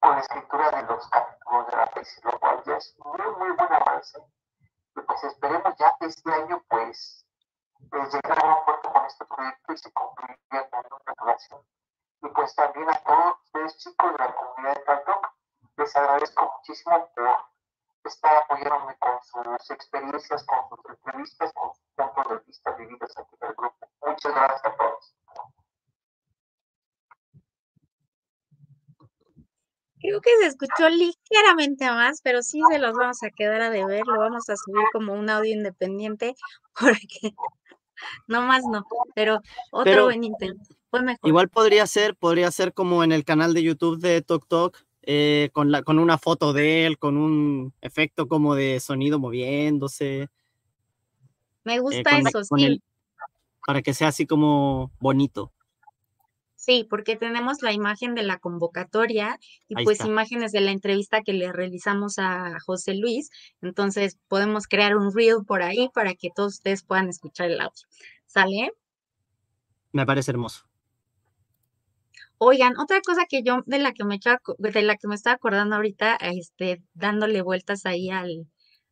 con 0.00 0.12
la 0.12 0.20
escritura 0.20 0.70
de 0.70 0.82
los 0.84 1.06
capítulos 1.08 1.66
de 1.66 1.76
la 1.76 1.86
tesis, 1.88 2.24
lo 2.24 2.40
cual 2.40 2.62
ya 2.64 2.76
es 2.76 2.96
muy, 3.04 3.20
muy 3.36 3.50
buen 3.50 3.72
avance. 3.74 4.18
Y 4.96 5.00
pues 5.02 5.24
esperemos 5.24 5.74
ya 5.76 5.94
que 6.00 6.06
este 6.06 6.32
año 6.32 6.64
pues 6.68 7.26
eh, 7.92 8.08
llegar 8.10 8.42
a 8.42 8.56
un 8.56 8.64
puerto 8.64 8.90
con 8.90 9.04
este 9.04 9.24
proyecto 9.26 9.72
y 9.74 9.76
se 9.76 9.92
concluya 9.92 10.70
con 10.70 10.84
una 10.86 11.14
relación. 11.18 11.60
Y 12.22 12.28
pues 12.28 12.54
también 12.54 12.88
a 12.88 12.98
todos 13.00 13.34
ustedes 13.44 13.76
chicos 13.76 14.12
de 14.12 14.18
la 14.18 14.34
comunidad 14.34 14.74
de 14.76 14.80
Taltok, 14.80 15.28
les 15.76 15.96
agradezco 15.96 16.52
muchísimo 16.56 17.10
por 17.14 17.53
estar 18.08 18.36
apoyándome 18.36 18.96
con 18.98 19.58
sus 19.58 19.70
experiencias, 19.70 20.44
con 20.44 20.58
sus 20.68 20.90
entrevistas, 20.90 21.52
con 21.54 21.70
sus 21.74 21.84
puntos 21.96 22.28
de 22.30 22.44
vista 22.46 22.70
vividos 22.72 23.16
aquí 23.16 23.36
en 23.40 23.48
el 23.48 23.54
grupo. 23.54 23.88
Muchas 24.06 24.34
gracias 24.34 24.64
a 24.64 24.76
todos. 24.76 25.14
Creo 30.00 30.20
que 30.20 30.30
se 30.40 30.46
escuchó 30.48 30.88
ligeramente 30.90 31.86
más, 31.90 32.20
pero 32.22 32.42
sí 32.42 32.60
se 32.70 32.78
los 32.78 32.94
vamos 32.94 33.22
a 33.22 33.30
quedar 33.30 33.62
a 33.62 33.70
deber, 33.70 34.02
lo 34.06 34.18
vamos 34.18 34.50
a 34.50 34.56
subir 34.56 34.84
como 34.92 35.14
un 35.14 35.30
audio 35.30 35.54
independiente, 35.54 36.34
porque 36.78 37.34
no 38.26 38.42
más 38.42 38.64
no, 38.64 38.84
pero 39.14 39.36
otro 39.70 39.84
Pero- 39.84 40.04
buen 40.04 40.24
intento. 40.24 40.74
Fue 40.90 41.02
mejor. 41.02 41.26
Igual 41.28 41.48
podría 41.48 41.86
ser, 41.88 42.14
podría 42.14 42.50
ser 42.52 42.72
como 42.72 43.02
en 43.02 43.10
el 43.12 43.24
canal 43.24 43.52
de 43.54 43.62
YouTube 43.64 43.98
de 43.98 44.22
Tok 44.22 44.46
Tok, 44.46 44.76
eh, 45.06 45.50
con, 45.52 45.70
la, 45.70 45.82
con 45.82 45.98
una 45.98 46.18
foto 46.18 46.52
de 46.52 46.86
él, 46.86 46.98
con 46.98 47.16
un 47.16 47.72
efecto 47.80 48.26
como 48.28 48.54
de 48.54 48.80
sonido 48.80 49.18
moviéndose, 49.18 50.28
Me 51.64 51.76
eh, 51.76 51.80
gusta 51.80 52.10
con 52.10 52.26
eso, 52.26 52.40
con 52.48 52.58
sí. 52.60 52.64
el- 52.66 52.82
para 53.66 53.80
que 53.82 53.94
sea 53.94 54.08
así 54.08 54.26
como 54.26 54.92
bonito. 55.00 55.52
Sí, 56.56 56.86
porque 56.88 57.16
tenemos 57.16 57.60
la 57.62 57.72
imagen 57.72 58.14
de 58.14 58.22
la 58.22 58.38
convocatoria 58.38 59.38
y 59.68 59.74
Ahí 59.78 59.84
pues 59.84 59.98
está. 60.00 60.06
imágenes 60.08 60.50
de 60.52 60.60
la 60.62 60.70
entrevista 60.70 61.20
que 61.22 61.34
le 61.34 61.52
realizamos 61.52 62.18
a 62.18 62.58
José 62.60 62.94
Luis. 62.94 63.28
Entonces 63.60 64.18
podemos 64.28 64.66
crear 64.66 64.96
un 64.96 65.14
reel 65.14 65.44
por 65.46 65.62
ahí 65.62 65.90
para 65.92 66.14
que 66.14 66.30
todos 66.34 66.54
ustedes 66.54 66.82
puedan 66.82 67.08
escuchar 67.10 67.50
el 67.50 67.60
audio. 67.60 67.82
¿Sale? 68.26 68.72
Me 69.92 70.06
parece 70.06 70.30
hermoso. 70.30 70.66
Oigan, 72.38 72.78
otra 72.78 73.00
cosa 73.00 73.26
que 73.28 73.42
yo 73.42 73.62
de 73.66 73.78
la 73.78 73.92
que 73.92 74.04
me 74.04 74.16
echaba 74.16 74.40
de 74.58 74.82
la 74.82 74.96
que 74.96 75.08
me 75.08 75.14
estaba 75.14 75.34
acordando 75.34 75.76
ahorita, 75.76 76.16
este, 76.16 76.82
dándole 76.94 77.42
vueltas 77.42 77.86
ahí 77.86 78.10
al, 78.10 78.46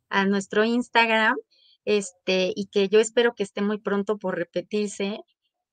a 0.08 0.24
nuestro 0.26 0.64
Instagram, 0.64 1.36
este, 1.84 2.52
y 2.54 2.66
que 2.66 2.88
yo 2.88 3.00
espero 3.00 3.34
que 3.34 3.42
esté 3.42 3.60
muy 3.62 3.78
pronto 3.78 4.18
por 4.18 4.36
repetirse, 4.36 5.20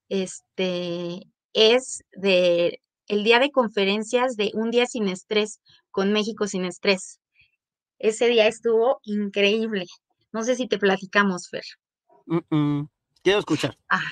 este, 0.09 1.27
es 1.53 2.03
de 2.13 2.81
el 3.07 3.23
día 3.23 3.39
de 3.39 3.51
conferencias 3.51 4.35
de 4.35 4.51
Un 4.53 4.71
Día 4.71 4.85
Sin 4.85 5.07
Estrés 5.07 5.61
con 5.91 6.13
México 6.13 6.47
Sin 6.47 6.65
Estrés. 6.65 7.19
Ese 7.97 8.27
día 8.27 8.47
estuvo 8.47 8.99
increíble. 9.03 9.85
No 10.31 10.43
sé 10.43 10.55
si 10.55 10.67
te 10.67 10.77
platicamos, 10.77 11.49
Fer. 11.49 11.63
Mm, 12.27 12.55
mm. 12.55 12.89
Quiero 13.23 13.39
escuchar. 13.39 13.77
Ah, 13.89 14.11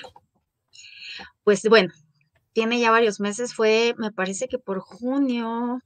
pues 1.44 1.62
bueno, 1.62 1.92
tiene 2.52 2.80
ya 2.80 2.90
varios 2.90 3.20
meses, 3.20 3.54
fue, 3.54 3.94
me 3.98 4.10
parece 4.12 4.48
que 4.48 4.58
por 4.58 4.80
junio, 4.80 5.80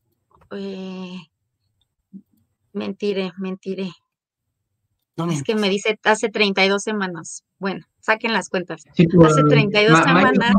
eh, 0.51 1.17
mentiré, 2.73 3.33
mentiré. 3.39 3.91
No 5.17 5.31
Es 5.31 5.43
que 5.43 5.55
me 5.55 5.69
dice 5.69 5.99
hace 6.05 6.31
32 6.31 6.83
semanas. 6.83 7.45
Bueno, 7.59 7.85
saquen 8.01 8.33
las 8.33 8.49
cuentas. 8.49 8.83
Sí, 8.95 9.07
Hace 9.25 9.43
32 9.45 9.93
ma- 9.93 10.13
mayo, 10.15 10.29
semanas. 10.33 10.55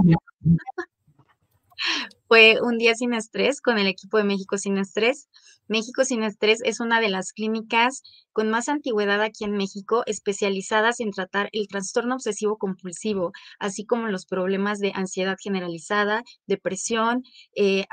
Fue 2.34 2.58
un 2.64 2.80
día 2.80 2.96
sin 2.96 3.14
estrés 3.14 3.62
con 3.62 3.78
el 3.78 3.86
equipo 3.86 4.18
de 4.18 4.24
México 4.24 4.58
Sin 4.58 4.80
Estrés. 4.80 5.30
México 5.68 6.04
Sin 6.04 6.24
Estrés 6.24 6.62
es 6.64 6.80
una 6.80 7.00
de 7.00 7.10
las 7.10 7.32
clínicas 7.32 8.02
con 8.32 8.50
más 8.50 8.70
antigüedad 8.70 9.22
aquí 9.22 9.44
en 9.44 9.52
México, 9.52 10.02
especializadas 10.08 11.00
en 11.00 11.12
tratar 11.12 11.50
el 11.52 11.68
trastorno 11.68 12.16
obsesivo 12.16 12.58
compulsivo, 12.58 13.34
así 13.60 13.86
como 13.86 14.08
los 14.08 14.26
problemas 14.26 14.80
de 14.80 14.94
ansiedad 14.96 15.38
generalizada, 15.40 16.24
depresión 16.48 17.22
eh, 17.56 17.86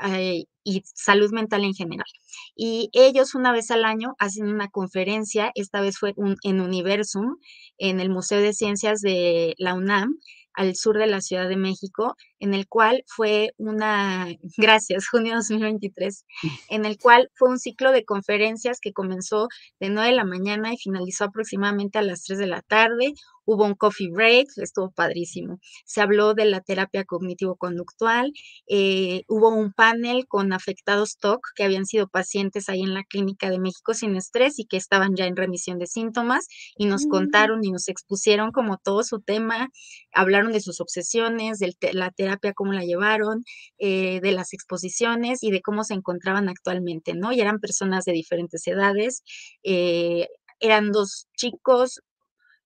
y 0.63 0.81
salud 0.95 1.31
mental 1.31 1.63
en 1.63 1.75
general. 1.75 2.07
Y 2.55 2.89
ellos 2.93 3.35
una 3.35 3.51
vez 3.51 3.69
al 3.69 3.85
año 3.85 4.15
hacen 4.17 4.47
una 4.47 4.69
conferencia, 4.69 5.51
esta 5.53 5.81
vez 5.81 5.99
fue 5.99 6.15
en 6.43 6.61
Universum, 6.61 7.37
en 7.77 7.99
el 7.99 8.09
Museo 8.09 8.41
de 8.41 8.53
Ciencias 8.53 9.01
de 9.01 9.53
la 9.59 9.75
UNAM, 9.75 10.17
al 10.53 10.75
sur 10.75 10.97
de 10.97 11.07
la 11.07 11.21
Ciudad 11.21 11.47
de 11.47 11.57
México, 11.57 12.15
en 12.39 12.53
el 12.53 12.67
cual 12.67 13.03
fue 13.07 13.53
una, 13.57 14.27
gracias, 14.57 15.07
junio 15.07 15.35
2023, 15.35 16.25
en 16.69 16.85
el 16.85 16.97
cual 16.97 17.29
fue 17.35 17.49
un 17.49 17.59
ciclo 17.59 17.91
de 17.91 18.05
conferencias 18.05 18.79
que 18.81 18.93
comenzó 18.93 19.47
de 19.79 19.89
9 19.89 20.09
de 20.09 20.15
la 20.15 20.25
mañana 20.25 20.73
y 20.73 20.77
finalizó 20.77 21.25
aproximadamente 21.25 21.99
a 21.99 22.03
las 22.03 22.23
3 22.23 22.39
de 22.39 22.47
la 22.47 22.61
tarde. 22.61 23.13
Hubo 23.45 23.65
un 23.65 23.75
coffee 23.75 24.09
break, 24.11 24.47
estuvo 24.57 24.91
padrísimo. 24.91 25.59
Se 25.85 26.01
habló 26.01 26.33
de 26.33 26.45
la 26.45 26.61
terapia 26.61 27.03
cognitivo-conductual, 27.05 28.31
eh, 28.67 29.23
hubo 29.27 29.49
un 29.49 29.73
panel 29.73 30.25
con 30.27 30.53
afectados 30.53 31.17
TOC 31.17 31.41
que 31.55 31.63
habían 31.63 31.85
sido 31.85 32.07
pacientes 32.07 32.69
ahí 32.69 32.81
en 32.81 32.93
la 32.93 33.03
Clínica 33.03 33.49
de 33.49 33.59
México 33.59 33.93
sin 33.93 34.15
estrés 34.15 34.59
y 34.59 34.65
que 34.65 34.77
estaban 34.77 35.15
ya 35.15 35.25
en 35.25 35.35
remisión 35.35 35.79
de 35.79 35.87
síntomas 35.87 36.47
y 36.77 36.85
nos 36.85 37.05
Mm. 37.05 37.09
contaron 37.09 37.63
y 37.63 37.71
nos 37.71 37.87
expusieron 37.89 38.51
como 38.51 38.77
todo 38.77 39.03
su 39.03 39.19
tema, 39.21 39.69
hablaron 40.13 40.51
de 40.53 40.61
sus 40.61 40.79
obsesiones, 40.81 41.59
de 41.59 41.73
la 41.93 42.11
terapia, 42.11 42.53
cómo 42.53 42.73
la 42.73 42.83
llevaron, 42.85 43.43
eh, 43.79 44.19
de 44.21 44.31
las 44.31 44.53
exposiciones 44.53 45.43
y 45.43 45.51
de 45.51 45.61
cómo 45.61 45.83
se 45.83 45.93
encontraban 45.93 46.49
actualmente, 46.49 47.13
¿no? 47.15 47.31
Y 47.33 47.41
eran 47.41 47.59
personas 47.59 48.05
de 48.05 48.13
diferentes 48.13 48.65
edades, 48.67 49.23
eh, 49.63 50.27
eran 50.59 50.91
dos 50.91 51.27
chicos 51.37 52.01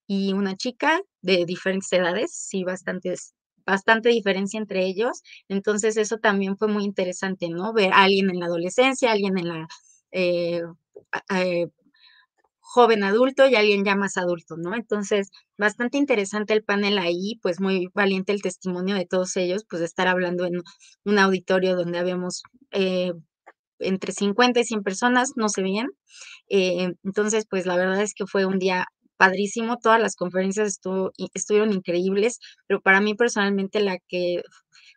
y 0.07 0.33
una 0.33 0.55
chica 0.55 1.01
de 1.21 1.45
diferentes 1.45 1.91
edades, 1.93 2.31
sí, 2.33 2.63
bastantes, 2.63 3.33
bastante 3.65 4.09
diferencia 4.09 4.59
entre 4.59 4.85
ellos. 4.85 5.21
Entonces 5.49 5.97
eso 5.97 6.17
también 6.17 6.57
fue 6.57 6.67
muy 6.67 6.83
interesante, 6.85 7.49
¿no? 7.49 7.73
Ver 7.73 7.93
a 7.93 8.03
alguien 8.03 8.29
en 8.29 8.39
la 8.39 8.45
adolescencia, 8.47 9.11
alguien 9.11 9.37
en 9.37 9.47
la 9.49 9.67
eh, 10.11 10.61
eh, 11.35 11.67
joven 12.59 13.03
adulto 13.03 13.47
y 13.47 13.55
alguien 13.55 13.85
ya 13.85 13.95
más 13.95 14.17
adulto, 14.17 14.57
¿no? 14.57 14.75
Entonces, 14.75 15.29
bastante 15.57 15.97
interesante 15.97 16.53
el 16.53 16.63
panel 16.63 16.97
ahí, 16.97 17.39
pues 17.41 17.59
muy 17.61 17.87
valiente 17.93 18.33
el 18.33 18.41
testimonio 18.41 18.95
de 18.95 19.05
todos 19.05 19.37
ellos, 19.37 19.65
pues 19.69 19.81
estar 19.81 20.07
hablando 20.07 20.45
en 20.45 20.61
un 21.05 21.19
auditorio 21.19 21.75
donde 21.75 21.99
habíamos 21.99 22.43
eh, 22.71 23.13
entre 23.79 24.13
50 24.13 24.59
y 24.61 24.65
100 24.65 24.83
personas, 24.83 25.33
no 25.37 25.49
sé 25.49 25.63
bien. 25.63 25.87
Eh, 26.49 26.93
entonces, 27.03 27.45
pues 27.49 27.65
la 27.65 27.77
verdad 27.77 28.01
es 28.01 28.13
que 28.13 28.25
fue 28.27 28.45
un 28.45 28.59
día 28.59 28.87
padrísimo, 29.17 29.77
todas 29.77 30.01
las 30.01 30.15
conferencias 30.15 30.67
estuvo, 30.67 31.11
estuvieron 31.33 31.73
increíbles, 31.73 32.39
pero 32.67 32.81
para 32.81 33.01
mí 33.01 33.15
personalmente 33.15 33.79
la 33.79 33.97
que 34.07 34.41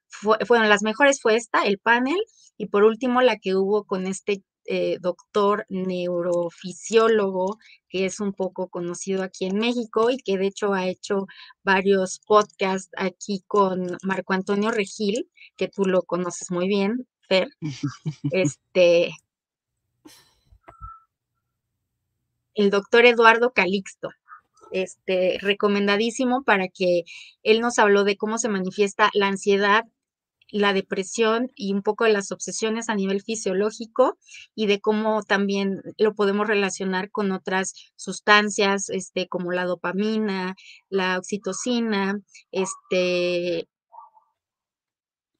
fue, 0.06 0.38
fueron 0.46 0.68
las 0.68 0.82
mejores 0.82 1.20
fue 1.20 1.36
esta, 1.36 1.62
el 1.64 1.78
panel, 1.78 2.18
y 2.56 2.66
por 2.66 2.84
último 2.84 3.20
la 3.22 3.36
que 3.36 3.54
hubo 3.54 3.84
con 3.84 4.06
este 4.06 4.42
eh, 4.70 4.98
doctor 5.00 5.64
neurofisiólogo 5.70 7.56
que 7.88 8.04
es 8.04 8.20
un 8.20 8.34
poco 8.34 8.68
conocido 8.68 9.22
aquí 9.22 9.46
en 9.46 9.56
México 9.56 10.10
y 10.10 10.18
que 10.18 10.36
de 10.36 10.48
hecho 10.48 10.74
ha 10.74 10.86
hecho 10.86 11.26
varios 11.64 12.20
podcasts 12.26 12.90
aquí 12.98 13.42
con 13.46 13.96
Marco 14.02 14.34
Antonio 14.34 14.70
Regil, 14.70 15.30
que 15.56 15.68
tú 15.68 15.84
lo 15.84 16.02
conoces 16.02 16.50
muy 16.50 16.68
bien, 16.68 17.06
Fer. 17.28 17.48
Este, 18.32 19.12
el 22.58 22.70
doctor 22.70 23.06
Eduardo 23.06 23.52
Calixto. 23.52 24.10
Este, 24.70 25.38
recomendadísimo 25.40 26.42
para 26.42 26.68
que 26.68 27.04
él 27.42 27.60
nos 27.60 27.78
habló 27.78 28.04
de 28.04 28.18
cómo 28.18 28.36
se 28.36 28.50
manifiesta 28.50 29.08
la 29.14 29.28
ansiedad, 29.28 29.84
la 30.50 30.74
depresión 30.74 31.50
y 31.54 31.72
un 31.72 31.82
poco 31.82 32.04
de 32.04 32.12
las 32.12 32.32
obsesiones 32.32 32.88
a 32.88 32.94
nivel 32.94 33.22
fisiológico 33.22 34.18
y 34.54 34.66
de 34.66 34.80
cómo 34.80 35.22
también 35.22 35.80
lo 35.96 36.14
podemos 36.14 36.46
relacionar 36.48 37.10
con 37.10 37.32
otras 37.32 37.74
sustancias, 37.96 38.90
este, 38.90 39.28
como 39.28 39.52
la 39.52 39.64
dopamina, 39.64 40.54
la 40.90 41.16
oxitocina, 41.16 42.20
este, 42.50 43.68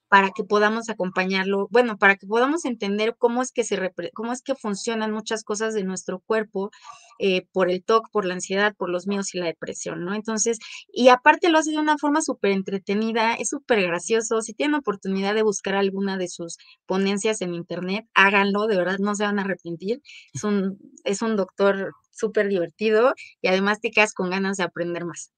para 0.09 0.31
que 0.31 0.45
podamos 0.45 0.89
acompañarlo, 0.89 1.69
bueno, 1.71 1.99
para 1.99 2.17
que 2.17 2.27
podamos 2.27 2.65
entender 2.65 3.15
cómo 3.19 3.43
es 3.43 3.53
que 3.53 3.65
se 3.65 3.79
cómo 4.15 4.33
es 4.33 4.43
que 4.43 4.55
funcionan 4.55 5.13
muchas 5.13 5.45
cosas 5.45 5.75
de 5.75 5.85
nuestro 5.85 6.21
cuerpo 6.21 6.71
eh, 7.19 7.47
por 7.53 7.71
el 7.71 7.83
TOC, 7.85 8.09
por 8.11 8.25
la 8.25 8.35
ansiedad, 8.35 8.75
por 8.77 8.91
los 8.91 9.07
miedos 9.07 9.35
y 9.35 9.39
la 9.39 9.47
depresión, 9.47 10.05
¿no? 10.05 10.15
Entonces, 10.15 10.59
y 10.93 11.09
aparte 11.09 11.51
lo 11.51 11.59
hace 11.59 11.73
de 11.73 11.79
una 11.79 11.99
forma 11.99 12.23
súper 12.23 12.53
entretenida, 12.53 13.35
es 13.35 13.49
súper 13.51 13.83
gracioso. 13.83 14.41
Si 14.41 14.55
tienen 14.55 14.77
oportunidad 14.77 15.35
de 15.35 15.43
buscar 15.43 15.75
alguna 15.75 16.17
de 16.17 16.29
sus 16.29 16.57
ponencias 16.87 17.41
en 17.43 17.55
internet, 17.55 18.07
háganlo, 18.15 18.67
de 18.67 18.77
verdad 18.77 18.99
no 19.01 19.15
se 19.15 19.25
van 19.25 19.39
a 19.39 19.43
arrepentir. 19.43 20.01
Es 20.33 20.45
un, 20.45 20.79
es 21.05 21.23
un 21.23 21.37
doctor 21.37 21.93
súper 22.19 22.49
divertido 22.49 23.15
y 23.41 23.49
además 23.49 23.81
te 23.81 23.91
quedas 23.91 24.13
con 24.15 24.31
ganas 24.31 24.57
de 24.57 24.65
aprender 24.65 25.05
más. 25.05 25.33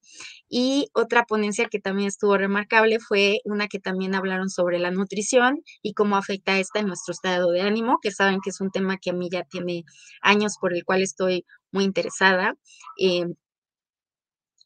Y 0.49 0.89
otra 0.93 1.25
ponencia 1.25 1.67
que 1.69 1.79
también 1.79 2.07
estuvo 2.09 2.37
remarcable 2.37 2.99
fue 2.99 3.39
una 3.45 3.67
que 3.67 3.79
también 3.79 4.15
hablaron 4.15 4.49
sobre 4.49 4.79
la 4.79 4.91
nutrición 4.91 5.61
y 5.81 5.93
cómo 5.93 6.17
afecta 6.17 6.59
esta 6.59 6.79
en 6.79 6.87
nuestro 6.87 7.13
estado 7.13 7.51
de 7.51 7.61
ánimo, 7.61 7.99
que 8.01 8.11
saben 8.11 8.39
que 8.43 8.49
es 8.49 8.61
un 8.61 8.71
tema 8.71 8.97
que 8.97 9.11
a 9.11 9.13
mí 9.13 9.29
ya 9.31 9.43
tiene 9.43 9.83
años 10.21 10.55
por 10.59 10.73
el 10.73 10.83
cual 10.83 11.01
estoy 11.01 11.45
muy 11.71 11.83
interesada. 11.85 12.55
Eh, 12.99 13.25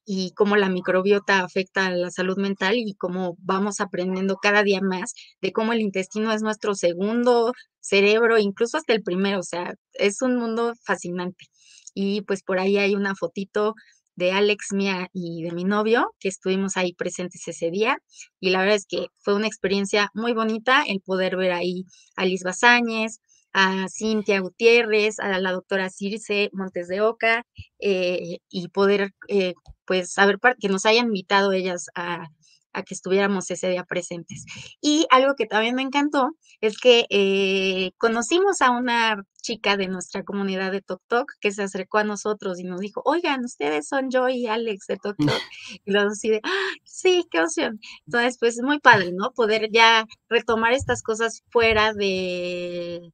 y 0.05 0.31
cómo 0.35 0.55
la 0.55 0.69
microbiota 0.69 1.39
afecta 1.43 1.87
a 1.87 1.91
la 1.91 2.11
salud 2.11 2.37
mental 2.37 2.75
y 2.77 2.93
cómo 2.95 3.35
vamos 3.39 3.81
aprendiendo 3.81 4.37
cada 4.37 4.63
día 4.63 4.79
más 4.81 5.13
de 5.41 5.51
cómo 5.51 5.73
el 5.73 5.81
intestino 5.81 6.31
es 6.31 6.43
nuestro 6.43 6.75
segundo 6.75 7.53
cerebro, 7.79 8.37
incluso 8.37 8.77
hasta 8.77 8.93
el 8.93 9.03
primero, 9.03 9.39
o 9.39 9.43
sea, 9.43 9.73
es 9.93 10.21
un 10.21 10.37
mundo 10.37 10.73
fascinante 10.85 11.47
y 11.95 12.22
pues 12.22 12.43
por 12.43 12.59
ahí 12.59 12.77
hay 12.77 12.95
una 12.95 13.15
fotito 13.15 13.73
de 14.15 14.31
Alex, 14.31 14.72
mía 14.73 15.09
y 15.13 15.43
de 15.43 15.51
mi 15.51 15.63
novio, 15.63 16.13
que 16.19 16.30
estuvimos 16.30 16.77
ahí 16.77 16.93
presentes 16.93 17.47
ese 17.47 17.72
día. 17.72 17.97
Y 18.39 18.51
la 18.51 18.59
verdad 18.59 18.76
es 18.76 18.85
que 18.88 19.07
fue 19.19 19.35
una 19.35 19.47
experiencia 19.47 20.09
muy 20.13 20.34
bonita 20.34 20.84
el 20.88 21.01
poder 21.01 21.38
ver 21.38 21.51
ahí 21.51 21.85
a 22.15 22.26
Liz 22.26 22.43
Bazáñez, 22.43 23.19
a 23.53 23.88
Cintia 23.89 24.39
Gutiérrez, 24.41 25.19
a 25.19 25.39
la 25.39 25.51
doctora 25.51 25.89
Circe 25.89 26.49
Montes 26.53 26.88
de 26.88 27.01
Oca, 27.01 27.45
eh, 27.80 28.39
y 28.49 28.67
poder, 28.69 29.11
eh, 29.30 29.53
pues, 29.85 30.11
saber 30.11 30.39
que 30.59 30.69
nos 30.69 30.85
hayan 30.85 31.07
invitado 31.07 31.51
ellas 31.53 31.88
a, 31.95 32.27
a 32.76 32.84
que 32.84 32.93
estuviéramos 32.93 33.49
ese 33.49 33.69
día 33.69 33.84
presentes. 33.84 34.45
Y 34.81 35.07
algo 35.10 35.35
que 35.35 35.45
también 35.45 35.76
me 35.76 35.81
encantó 35.81 36.31
es 36.61 36.77
que 36.77 37.06
eh, 37.10 37.91
conocimos 37.97 38.61
a 38.61 38.72
una 38.72 39.23
chica 39.41 39.77
de 39.77 39.88
nuestra 39.88 40.23
comunidad 40.23 40.72
de 40.72 40.81
Tok 40.81 41.02
Tok 41.07 41.31
que 41.39 41.52
se 41.52 41.64
acercó 41.64 41.99
a 41.99 42.03
nosotros 42.03 42.60
y 42.60 42.64
nos 42.64 42.80
dijo, 42.81 43.02
oigan, 43.06 43.45
ustedes 43.45 43.88
son 43.88 44.10
yo 44.10 44.27
y 44.27 44.47
Alex 44.47 44.88
de 44.88 44.97
Tok 44.97 45.18
Tok. 45.18 45.41
Y 45.85 45.91
los 45.91 46.14
así 46.14 46.30
de, 46.30 46.41
¡Ah, 46.43 46.72
sí, 46.84 47.26
qué 47.31 47.41
opción. 47.41 47.80
Entonces, 48.06 48.38
pues 48.39 48.57
es 48.57 48.64
muy 48.64 48.80
padre, 48.80 49.11
¿no? 49.14 49.31
Poder 49.31 49.69
ya 49.72 50.06
retomar 50.30 50.73
estas 50.73 51.02
cosas 51.02 51.43
fuera 51.49 51.93
de, 51.93 53.11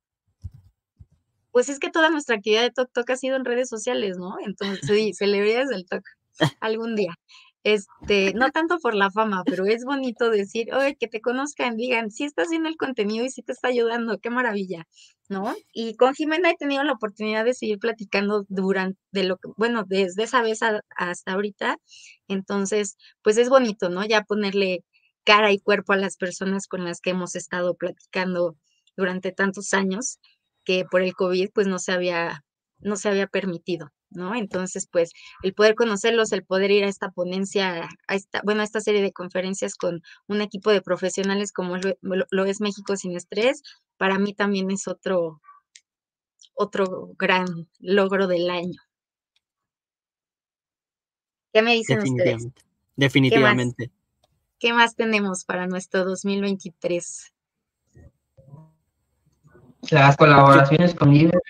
pues 1.51 1.69
es 1.69 1.79
que 1.79 1.89
toda 1.89 2.09
nuestra 2.09 2.37
actividad 2.37 2.63
de 2.63 2.71
Tok 2.71 2.91
Tok 2.91 3.09
ha 3.11 3.17
sido 3.17 3.35
en 3.35 3.45
redes 3.45 3.69
sociales, 3.69 4.17
¿no? 4.17 4.35
Entonces, 4.45 4.79
sí, 4.87 5.13
celebridades 5.13 5.69
del 5.69 5.85
Tok 5.85 6.03
algún 6.61 6.95
día. 6.95 7.13
Este, 7.63 8.33
no 8.33 8.49
tanto 8.53 8.79
por 8.79 8.95
la 8.95 9.11
fama, 9.11 9.43
pero 9.45 9.65
es 9.65 9.85
bonito 9.85 10.29
decir, 10.29 10.73
oye, 10.73 10.95
que 10.99 11.07
te 11.07 11.21
conozcan, 11.21 11.77
digan, 11.77 12.11
sí 12.11 12.23
está 12.23 12.43
haciendo 12.43 12.69
el 12.69 12.77
contenido 12.77 13.25
y 13.25 13.29
sí 13.29 13.43
te 13.43 13.51
está 13.53 13.67
ayudando, 13.69 14.19
qué 14.19 14.29
maravilla, 14.29 14.87
¿no? 15.29 15.55
Y 15.73 15.95
con 15.95 16.13
Jimena 16.15 16.49
he 16.51 16.55
tenido 16.55 16.83
la 16.83 16.93
oportunidad 16.93 17.45
de 17.45 17.53
seguir 17.53 17.79
platicando 17.79 18.45
durante, 18.49 18.99
de 19.11 19.23
lo 19.25 19.37
que, 19.37 19.49
bueno, 19.57 19.83
desde 19.87 20.23
esa 20.23 20.41
vez 20.41 20.59
hasta 20.95 21.31
ahorita, 21.33 21.77
entonces, 22.27 22.97
pues 23.23 23.37
es 23.37 23.49
bonito, 23.49 23.89
¿no? 23.89 24.05
Ya 24.05 24.23
ponerle 24.23 24.83
cara 25.23 25.51
y 25.51 25.59
cuerpo 25.59 25.93
a 25.93 25.97
las 25.97 26.17
personas 26.17 26.67
con 26.67 26.83
las 26.85 26.99
que 27.01 27.11
hemos 27.11 27.35
estado 27.35 27.75
platicando 27.75 28.57
durante 28.97 29.31
tantos 29.31 29.73
años, 29.73 30.19
que 30.65 30.85
por 30.89 31.01
el 31.01 31.13
COVID, 31.13 31.49
pues 31.53 31.67
no 31.67 31.79
se 31.79 31.91
había, 31.91 32.43
no 32.79 32.95
se 32.95 33.09
había 33.09 33.27
permitido. 33.27 33.91
¿No? 34.11 34.35
Entonces, 34.35 34.87
pues, 34.91 35.11
el 35.43 35.53
poder 35.53 35.75
conocerlos, 35.75 36.31
el 36.31 36.43
poder 36.43 36.71
ir 36.71 36.83
a 36.83 36.87
esta 36.87 37.11
ponencia, 37.11 37.89
a 38.07 38.15
esta, 38.15 38.41
bueno, 38.43 38.61
a 38.61 38.63
esta 38.63 38.81
serie 38.81 39.01
de 39.01 39.11
conferencias 39.11 39.75
con 39.75 40.01
un 40.27 40.41
equipo 40.41 40.71
de 40.71 40.81
profesionales 40.81 41.51
como 41.51 41.77
lo, 42.01 42.45
es 42.45 42.61
México 42.61 42.95
sin 42.95 43.15
estrés, 43.15 43.63
para 43.97 44.19
mí 44.19 44.33
también 44.33 44.69
es 44.71 44.87
otro, 44.87 45.41
otro 46.53 47.11
gran 47.17 47.45
logro 47.79 48.27
del 48.27 48.49
año. 48.49 48.79
¿Qué 51.53 51.61
me 51.61 51.73
dicen 51.73 51.99
ustedes? 51.99 52.47
Definitivamente. 52.95 53.91
¿Qué 54.59 54.73
más, 54.73 54.95
tenemos 54.95 55.43
para 55.43 55.67
nuestro 55.67 56.05
2023? 56.05 57.33
Las 59.89 60.15
colaboraciones 60.15 60.93
con 60.93 61.11
líderes 61.11 61.41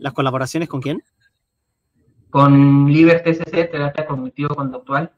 ¿Las 0.00 0.14
colaboraciones 0.14 0.68
con 0.68 0.80
quién? 0.80 1.04
Con 2.30 2.90
Liber 2.90 3.22
TCC, 3.22 3.70
terapia 3.70 4.06
cognitivo-conductual. 4.06 5.12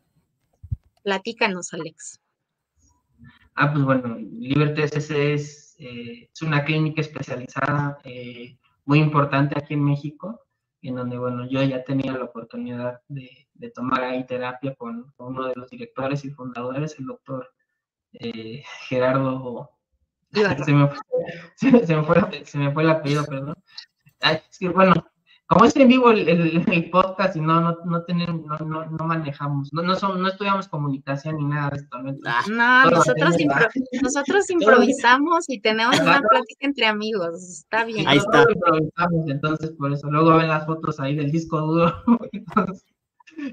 Platícanos, 1.05 1.73
Alex. 1.73 2.21
Ah, 3.55 3.73
pues 3.73 3.85
bueno, 3.85 4.17
Liber 4.19 4.75
TCC 4.75 5.35
es, 5.35 5.77
eh, 5.79 6.29
es 6.33 6.43
una 6.43 6.65
clínica 6.65 7.01
especializada 7.01 7.99
eh, 8.03 8.59
muy 8.85 8.99
importante 8.99 9.57
aquí 9.57 9.75
en 9.75 9.85
México, 9.85 10.41
en 10.81 10.97
donde, 10.97 11.17
bueno, 11.17 11.49
yo 11.49 11.63
ya 11.63 11.85
tenía 11.85 12.13
la 12.13 12.25
oportunidad 12.25 13.01
de, 13.07 13.31
tomar 13.73 14.03
ahí 14.03 14.27
terapia 14.27 14.75
con, 14.75 15.15
uno 15.17 15.47
de 15.47 15.55
los 15.55 15.71
directores 15.71 16.25
y 16.25 16.31
fundadores, 16.31 16.99
el 16.99 17.07
doctor 17.07 17.49
eh, 18.15 18.65
Gerardo. 18.89 19.71
Se 20.65 20.73
me, 20.73 20.89
fue, 20.89 22.45
se 22.45 22.59
me 22.59 22.73
fue 22.73 22.83
el 22.83 22.91
apellido, 22.91 23.25
perdón 23.27 23.55
es 24.23 24.59
que 24.59 24.69
bueno, 24.69 24.95
como 25.53 25.67
es 25.67 25.77
en 25.77 25.89
vivo 25.89 26.11
el, 26.11 26.91
podcast 26.91 27.37
y 27.37 27.41
no, 27.41 27.61
no, 27.61 27.77
no, 27.85 28.05
no, 28.65 28.87
no, 28.87 29.05
manejamos, 29.05 29.71
no, 29.75 29.83
no, 29.83 29.95
no 29.95 30.29
estudiamos 30.29 30.67
comunicación 30.67 31.37
ni 31.37 31.45
nada 31.45 31.71
de 31.71 31.77
esto. 31.77 31.99
No, 31.99 32.15
ah, 32.27 32.89
nosotros, 32.91 33.37
nosotros 34.01 34.51
improvisamos 34.51 35.45
y 35.49 35.61
tenemos 35.61 36.01
una 36.01 36.21
plática 36.21 36.67
entre 36.67 36.87
amigos, 36.87 37.43
está 37.43 37.85
bien. 37.85 38.09
Ahí 38.09 38.17
está. 38.17 38.47
entonces 39.27 39.73
por 39.73 39.93
eso, 39.93 40.11
luego 40.11 40.37
ven 40.39 40.49
las 40.49 40.65
fotos 40.65 40.99
ahí 41.01 41.17
del 41.17 41.31
disco 41.31 41.61
duro. 41.61 41.93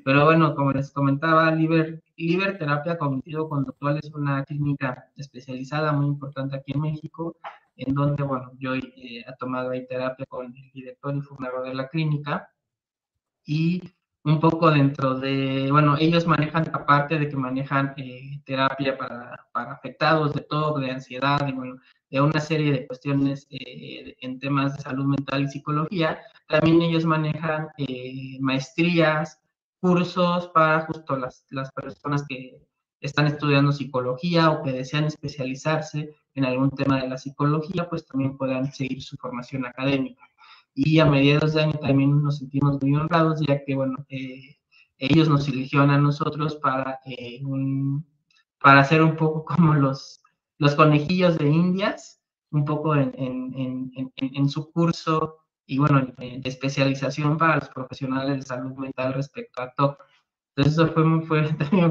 pero 0.05 0.23
bueno, 0.23 0.55
como 0.55 0.71
les 0.71 0.91
comentaba, 0.91 1.51
Liber, 1.51 2.01
Liber 2.15 2.57
Terapia 2.57 2.97
Cognitivo-Conductual 2.97 3.99
es 4.01 4.09
una 4.13 4.45
clínica 4.45 5.09
especializada 5.17 5.91
muy 5.91 6.07
importante 6.07 6.55
aquí 6.55 6.71
en 6.73 6.81
México 6.81 7.35
en 7.79 7.93
donde, 7.95 8.23
bueno, 8.23 8.51
yo 8.59 8.75
eh, 8.75 8.83
he 8.95 9.35
tomado 9.39 9.71
ahí 9.71 9.87
terapia 9.87 10.25
con 10.27 10.47
el 10.47 10.71
director 10.73 11.15
y 11.15 11.21
fundador 11.21 11.65
de 11.65 11.73
la 11.73 11.87
clínica. 11.87 12.49
Y 13.45 13.81
un 14.23 14.39
poco 14.39 14.69
dentro 14.69 15.15
de, 15.15 15.69
bueno, 15.71 15.95
ellos 15.97 16.27
manejan, 16.27 16.69
aparte 16.73 17.17
de 17.17 17.29
que 17.29 17.37
manejan 17.37 17.93
eh, 17.97 18.41
terapia 18.45 18.97
para, 18.97 19.47
para, 19.53 19.71
afectados 19.73 20.33
de 20.33 20.41
todo, 20.41 20.79
de 20.79 20.91
ansiedad 20.91 21.47
y 21.47 21.53
bueno, 21.53 21.77
de 22.09 22.21
una 22.21 22.39
serie 22.41 22.71
de 22.71 22.85
cuestiones 22.85 23.47
eh, 23.49 24.15
en 24.21 24.39
temas 24.39 24.75
de 24.75 24.83
salud 24.83 25.05
mental 25.05 25.43
y 25.43 25.47
psicología, 25.47 26.19
también 26.47 26.81
ellos 26.81 27.05
manejan 27.05 27.69
maestrías, 28.41 29.39
cursos 29.79 30.49
para 30.49 30.81
justo 30.81 31.15
las, 31.15 31.45
las 31.49 31.71
personas 31.71 32.25
que 32.27 32.68
están 33.01 33.27
estudiando 33.27 33.71
psicología 33.71 34.51
o 34.51 34.63
que 34.63 34.71
desean 34.71 35.05
especializarse 35.05 36.13
en 36.35 36.45
algún 36.45 36.71
tema 36.71 37.01
de 37.01 37.07
la 37.07 37.17
psicología, 37.17 37.89
pues 37.89 38.05
también 38.05 38.37
puedan 38.37 38.71
seguir 38.73 39.01
su 39.01 39.17
formación 39.17 39.65
académica. 39.65 40.23
Y 40.73 40.99
a 40.99 41.05
mediados 41.05 41.53
de 41.53 41.63
año 41.63 41.79
también 41.79 42.21
nos 42.21 42.37
sentimos 42.37 42.81
muy 42.81 42.95
honrados, 42.95 43.41
ya 43.45 43.63
que, 43.63 43.75
bueno, 43.75 44.05
eh, 44.09 44.57
ellos 44.97 45.29
nos 45.29 45.47
eligieron 45.47 45.89
a 45.89 45.97
nosotros 45.97 46.55
para, 46.57 46.99
eh, 47.05 47.41
un, 47.43 48.05
para 48.59 48.81
hacer 48.81 49.01
un 49.01 49.15
poco 49.15 49.45
como 49.45 49.73
los, 49.73 50.21
los 50.57 50.75
conejillos 50.75 51.37
de 51.37 51.49
indias, 51.49 52.21
un 52.51 52.65
poco 52.65 52.95
en, 52.95 53.13
en, 53.17 53.91
en, 53.95 54.11
en 54.17 54.49
su 54.49 54.71
curso 54.71 55.37
y, 55.65 55.77
bueno, 55.77 56.01
de 56.17 56.41
especialización 56.43 57.37
para 57.37 57.57
los 57.57 57.69
profesionales 57.69 58.37
de 58.37 58.41
salud 58.41 58.73
mental 58.75 59.13
respecto 59.13 59.61
a 59.61 59.71
TOC. 59.71 60.03
Entonces 60.59 60.73
eso 60.73 60.93
fue, 60.93 61.21
fue, 61.21 61.53
también 61.57 61.89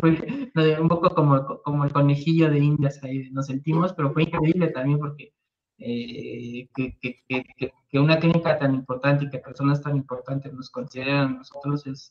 fue 0.52 0.80
un 0.80 0.88
poco 0.88 1.14
como, 1.14 1.62
como 1.62 1.84
el 1.84 1.92
conejillo 1.92 2.50
de 2.50 2.58
indias 2.58 3.02
ahí, 3.02 3.30
nos 3.30 3.46
sentimos, 3.46 3.94
pero 3.94 4.12
fue 4.12 4.24
increíble 4.24 4.68
también 4.68 4.98
porque 4.98 5.32
eh, 5.78 6.68
que, 6.74 6.98
que, 7.00 7.22
que, 7.26 7.72
que, 7.88 7.98
una 7.98 8.18
clínica 8.18 8.58
tan 8.58 8.74
importante 8.74 9.24
y 9.24 9.30
que 9.30 9.38
personas 9.38 9.80
tan 9.82 9.96
importantes 9.96 10.52
nos 10.52 10.68
consideran 10.68 11.28
a 11.28 11.38
nosotros 11.38 11.86
es, 11.86 12.10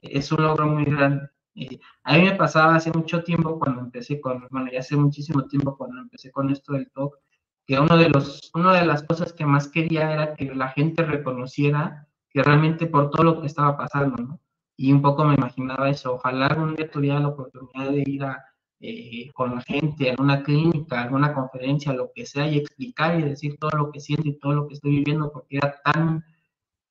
es 0.00 0.32
un 0.32 0.42
logro 0.44 0.66
muy 0.68 0.86
grande. 0.86 1.28
Eh, 1.56 1.78
a 2.04 2.16
mí 2.16 2.24
me 2.24 2.36
pasaba 2.36 2.76
hace 2.76 2.90
mucho 2.90 3.22
tiempo 3.22 3.58
cuando 3.58 3.82
empecé 3.82 4.18
con, 4.18 4.46
bueno, 4.50 4.70
ya 4.72 4.80
hace 4.80 4.96
muchísimo 4.96 5.46
tiempo 5.46 5.76
cuando 5.76 6.00
empecé 6.00 6.30
con 6.32 6.48
esto 6.48 6.72
del 6.72 6.90
talk, 6.92 7.18
que 7.66 7.78
uno 7.78 7.98
de 7.98 8.08
los, 8.08 8.50
una 8.54 8.72
de 8.80 8.86
las 8.86 9.02
cosas 9.02 9.34
que 9.34 9.44
más 9.44 9.68
quería 9.68 10.10
era 10.10 10.34
que 10.34 10.46
la 10.54 10.68
gente 10.70 11.04
reconociera 11.04 12.08
que 12.30 12.42
realmente 12.42 12.86
por 12.86 13.10
todo 13.10 13.24
lo 13.24 13.40
que 13.42 13.46
estaba 13.46 13.76
pasando, 13.76 14.16
¿no? 14.16 14.40
Y 14.78 14.92
un 14.92 15.02
poco 15.02 15.24
me 15.24 15.34
imaginaba 15.34 15.90
eso. 15.90 16.14
Ojalá 16.14 16.46
algún 16.46 16.76
día 16.76 16.90
tuviera 16.90 17.18
la 17.20 17.28
oportunidad 17.28 17.90
de 17.90 18.04
ir 18.06 18.24
a, 18.24 18.44
eh, 18.80 19.30
con 19.34 19.56
la 19.56 19.60
gente, 19.62 20.08
en 20.08 20.16
una 20.20 20.42
clínica, 20.44 21.04
en 21.04 21.14
una 21.14 21.34
conferencia, 21.34 21.92
lo 21.92 22.12
que 22.14 22.24
sea, 22.24 22.48
y 22.48 22.58
explicar 22.58 23.18
y 23.18 23.24
decir 23.24 23.56
todo 23.58 23.72
lo 23.72 23.90
que 23.90 24.00
siento 24.00 24.28
y 24.28 24.38
todo 24.38 24.52
lo 24.54 24.68
que 24.68 24.74
estoy 24.74 24.92
viviendo, 24.92 25.32
porque 25.32 25.56
era 25.56 25.80
tan, 25.84 26.24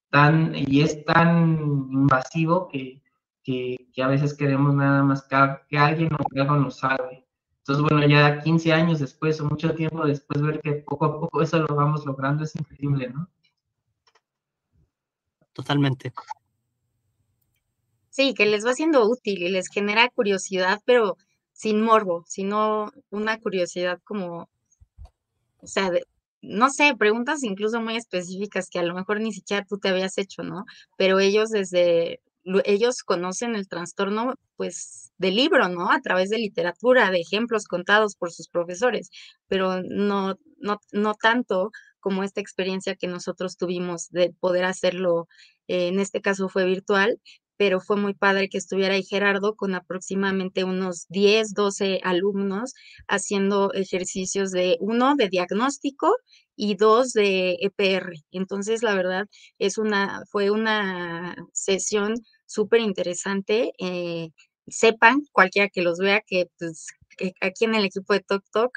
tan, 0.09 0.53
y 0.55 0.81
es 0.81 1.05
tan 1.05 1.59
invasivo 1.91 2.67
que, 2.67 3.01
que, 3.41 3.77
a 4.03 4.07
veces 4.07 4.33
queremos 4.33 4.75
nada 4.75 5.01
más 5.03 5.23
que, 5.23 5.77
alguien 5.77 6.13
o 6.13 6.17
que 6.29 6.41
algo 6.41 6.57
nos 6.57 6.79
salve. 6.79 7.25
Entonces, 7.59 7.83
bueno, 7.83 8.05
ya 8.05 8.41
15 8.41 8.73
años 8.73 8.99
después 8.99 9.39
o 9.39 9.45
mucho 9.45 9.73
tiempo 9.75 10.05
después, 10.05 10.41
ver 10.41 10.59
que 10.61 10.73
poco 10.73 11.05
a 11.05 11.19
poco 11.21 11.41
eso 11.41 11.59
lo 11.59 11.73
vamos 11.73 12.05
logrando 12.05 12.43
es 12.43 12.53
increíble, 12.55 13.09
¿no? 13.09 13.29
Totalmente. 15.53 16.11
Sí, 18.17 18.33
que 18.33 18.47
les 18.47 18.65
va 18.65 18.73
siendo 18.73 19.07
útil 19.07 19.43
y 19.43 19.49
les 19.49 19.67
genera 19.69 20.09
curiosidad, 20.09 20.79
pero 20.85 21.17
sin 21.53 21.83
morbo, 21.83 22.23
sino 22.27 22.91
una 23.11 23.39
curiosidad 23.39 23.99
como, 24.03 24.49
o 25.59 25.67
sea, 25.67 25.91
no 26.41 26.71
sé, 26.71 26.95
preguntas 26.97 27.43
incluso 27.43 27.79
muy 27.79 27.95
específicas 27.95 28.69
que 28.71 28.79
a 28.79 28.83
lo 28.83 28.95
mejor 28.95 29.21
ni 29.21 29.31
siquiera 29.33 29.63
tú 29.69 29.77
te 29.77 29.89
habías 29.89 30.17
hecho, 30.17 30.41
¿no? 30.41 30.65
Pero 30.97 31.19
ellos 31.19 31.49
desde, 31.51 32.19
ellos 32.65 33.03
conocen 33.03 33.55
el 33.55 33.67
trastorno, 33.67 34.33
pues, 34.55 35.11
del 35.19 35.35
libro, 35.35 35.69
¿no? 35.69 35.91
A 35.91 36.01
través 36.01 36.29
de 36.31 36.39
literatura, 36.39 37.11
de 37.11 37.19
ejemplos 37.19 37.65
contados 37.67 38.15
por 38.15 38.31
sus 38.31 38.47
profesores, 38.49 39.11
pero 39.47 39.83
no, 39.83 40.39
no, 40.57 40.79
no 40.91 41.13
tanto 41.13 41.69
como 41.99 42.23
esta 42.23 42.41
experiencia 42.41 42.95
que 42.95 43.07
nosotros 43.07 43.57
tuvimos 43.57 44.09
de 44.09 44.33
poder 44.39 44.65
hacerlo, 44.65 45.27
eh, 45.67 45.89
en 45.89 45.99
este 45.99 46.19
caso 46.21 46.49
fue 46.49 46.65
virtual, 46.65 47.19
pero 47.57 47.79
fue 47.81 47.97
muy 47.97 48.13
padre 48.13 48.49
que 48.49 48.57
estuviera 48.57 48.95
ahí 48.95 49.03
Gerardo 49.03 49.55
con 49.55 49.75
aproximadamente 49.75 50.63
unos 50.63 51.05
10, 51.09 51.53
12 51.53 51.99
alumnos 52.03 52.73
haciendo 53.07 53.73
ejercicios 53.73 54.51
de 54.51 54.77
uno 54.79 55.15
de 55.15 55.29
diagnóstico 55.29 56.15
y 56.55 56.75
dos 56.75 57.13
de 57.13 57.57
EPR. 57.61 58.13
Entonces, 58.31 58.83
la 58.83 58.95
verdad, 58.95 59.25
es 59.59 59.77
una, 59.77 60.23
fue 60.31 60.49
una 60.51 61.35
sesión 61.53 62.15
súper 62.45 62.81
interesante. 62.81 63.71
Eh, 63.79 64.29
sepan, 64.67 65.21
cualquiera 65.31 65.69
que 65.69 65.81
los 65.81 65.99
vea, 65.99 66.21
que 66.25 66.47
pues, 66.59 66.87
aquí 67.41 67.65
en 67.65 67.75
el 67.75 67.85
equipo 67.85 68.13
de 68.13 68.21
Tok 68.21 68.43
Tok 68.51 68.71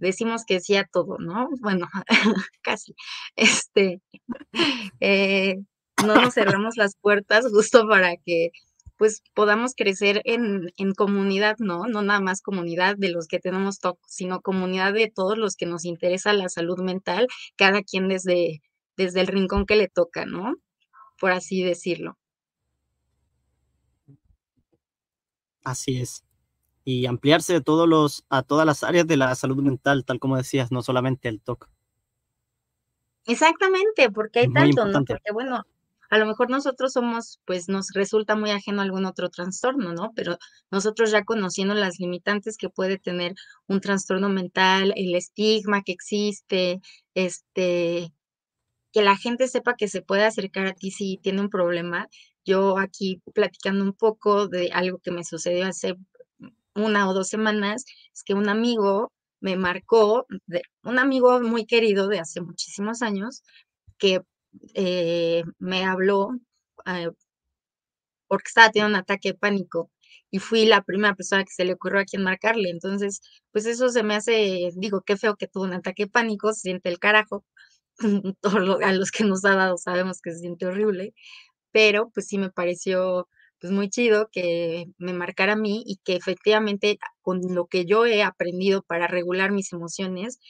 decimos 0.00 0.44
que 0.46 0.60
sí 0.60 0.76
a 0.76 0.84
todo, 0.84 1.18
¿no? 1.18 1.48
Bueno, 1.60 1.88
casi. 2.62 2.94
Este, 3.36 4.00
eh, 5.00 5.56
no 6.06 6.14
nos 6.14 6.34
cerramos 6.34 6.76
las 6.76 6.96
puertas 6.96 7.46
justo 7.50 7.88
para 7.88 8.16
que 8.16 8.50
pues 8.96 9.22
podamos 9.34 9.74
crecer 9.76 10.22
en, 10.24 10.72
en, 10.76 10.94
comunidad, 10.94 11.56
¿no? 11.58 11.86
No 11.86 12.02
nada 12.02 12.20
más 12.20 12.42
comunidad 12.42 12.96
de 12.96 13.10
los 13.10 13.26
que 13.26 13.40
tenemos 13.40 13.80
TOC, 13.80 13.98
sino 14.06 14.40
comunidad 14.40 14.92
de 14.92 15.10
todos 15.10 15.36
los 15.36 15.56
que 15.56 15.66
nos 15.66 15.84
interesa 15.84 16.32
la 16.32 16.48
salud 16.48 16.78
mental, 16.80 17.26
cada 17.56 17.82
quien 17.82 18.08
desde, 18.08 18.62
desde 18.96 19.20
el 19.20 19.26
rincón 19.26 19.66
que 19.66 19.76
le 19.76 19.88
toca, 19.88 20.26
¿no? 20.26 20.54
Por 21.18 21.32
así 21.32 21.62
decirlo. 21.62 22.16
Así 25.64 26.00
es. 26.00 26.24
Y 26.84 27.06
ampliarse 27.06 27.54
de 27.54 27.60
todos 27.62 27.88
los, 27.88 28.24
a 28.28 28.42
todas 28.42 28.66
las 28.66 28.84
áreas 28.84 29.06
de 29.06 29.16
la 29.16 29.34
salud 29.34 29.62
mental, 29.62 30.04
tal 30.04 30.20
como 30.20 30.36
decías, 30.36 30.70
no 30.70 30.82
solamente 30.82 31.28
el 31.28 31.40
TOC. 31.40 31.68
Exactamente, 33.26 34.10
porque 34.10 34.40
hay 34.40 34.52
tanto, 34.52 34.84
¿no? 34.84 35.04
Porque 35.04 35.32
bueno, 35.32 35.64
a 36.10 36.18
lo 36.18 36.26
mejor 36.26 36.50
nosotros 36.50 36.92
somos, 36.92 37.40
pues 37.46 37.68
nos 37.68 37.88
resulta 37.94 38.36
muy 38.36 38.50
ajeno 38.50 38.82
algún 38.82 39.06
otro 39.06 39.30
trastorno, 39.30 39.92
¿no? 39.92 40.12
Pero 40.14 40.38
nosotros 40.70 41.10
ya 41.10 41.24
conociendo 41.24 41.74
las 41.74 41.98
limitantes 41.98 42.56
que 42.56 42.68
puede 42.68 42.98
tener 42.98 43.34
un 43.66 43.80
trastorno 43.80 44.28
mental, 44.28 44.92
el 44.96 45.14
estigma 45.14 45.82
que 45.82 45.92
existe, 45.92 46.80
este, 47.14 48.12
que 48.92 49.02
la 49.02 49.16
gente 49.16 49.48
sepa 49.48 49.74
que 49.76 49.88
se 49.88 50.02
puede 50.02 50.24
acercar 50.24 50.66
a 50.66 50.74
ti 50.74 50.90
si 50.90 51.18
tiene 51.22 51.40
un 51.40 51.50
problema. 51.50 52.08
Yo 52.44 52.78
aquí 52.78 53.22
platicando 53.34 53.84
un 53.84 53.94
poco 53.94 54.48
de 54.48 54.70
algo 54.72 54.98
que 54.98 55.10
me 55.10 55.24
sucedió 55.24 55.66
hace 55.66 55.96
una 56.74 57.08
o 57.08 57.14
dos 57.14 57.28
semanas, 57.28 57.84
es 58.12 58.22
que 58.24 58.34
un 58.34 58.48
amigo 58.48 59.12
me 59.40 59.56
marcó, 59.56 60.26
un 60.84 60.98
amigo 60.98 61.40
muy 61.40 61.66
querido 61.66 62.08
de 62.08 62.20
hace 62.20 62.40
muchísimos 62.40 63.02
años, 63.02 63.42
que 63.98 64.22
eh, 64.74 65.42
me 65.58 65.84
habló 65.84 66.30
eh, 66.86 67.10
porque 68.28 68.48
estaba 68.48 68.70
teniendo 68.70 68.96
un 68.96 69.02
ataque 69.02 69.30
de 69.32 69.38
pánico 69.38 69.90
y 70.30 70.38
fui 70.38 70.66
la 70.66 70.82
primera 70.82 71.14
persona 71.14 71.44
que 71.44 71.52
se 71.52 71.64
le 71.64 71.74
ocurrió 71.74 72.00
a 72.00 72.04
quien 72.04 72.22
marcarle. 72.22 72.70
Entonces, 72.70 73.20
pues 73.52 73.66
eso 73.66 73.88
se 73.90 74.02
me 74.02 74.14
hace, 74.16 74.70
digo, 74.76 75.02
qué 75.02 75.16
feo 75.16 75.36
que 75.36 75.46
tuvo 75.48 75.64
un 75.64 75.74
ataque 75.74 76.04
de 76.04 76.10
pánico, 76.10 76.52
se 76.52 76.60
siente 76.62 76.88
el 76.88 76.98
carajo. 76.98 77.44
a 78.84 78.92
los 78.92 79.10
que 79.12 79.24
nos 79.24 79.44
ha 79.44 79.56
dado 79.56 79.78
sabemos 79.78 80.20
que 80.22 80.32
se 80.32 80.40
siente 80.40 80.66
horrible, 80.66 81.14
pero 81.72 82.10
pues 82.14 82.26
sí 82.28 82.38
me 82.38 82.50
pareció 82.50 83.28
pues 83.60 83.72
muy 83.72 83.90
chido 83.90 84.28
que 84.32 84.86
me 84.98 85.12
marcara 85.14 85.54
a 85.54 85.56
mí 85.56 85.84
y 85.86 85.98
que 86.04 86.16
efectivamente 86.16 86.98
con 87.22 87.40
lo 87.54 87.66
que 87.66 87.86
yo 87.86 88.06
he 88.06 88.22
aprendido 88.22 88.82
para 88.82 89.08
regular 89.08 89.52
mis 89.52 89.72
emociones, 89.72 90.40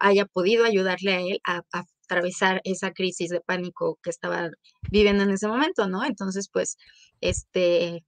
haya 0.00 0.26
podido 0.26 0.64
ayudarle 0.64 1.12
a 1.14 1.20
él 1.20 1.40
a, 1.46 1.62
a 1.72 1.84
atravesar 2.10 2.60
esa 2.64 2.92
crisis 2.92 3.30
de 3.30 3.40
pánico 3.40 3.98
que 4.02 4.10
estaba 4.10 4.50
viviendo 4.90 5.22
en 5.24 5.30
ese 5.30 5.48
momento, 5.48 5.88
¿no? 5.88 6.04
Entonces, 6.04 6.48
pues, 6.52 6.76
este, 7.20 8.04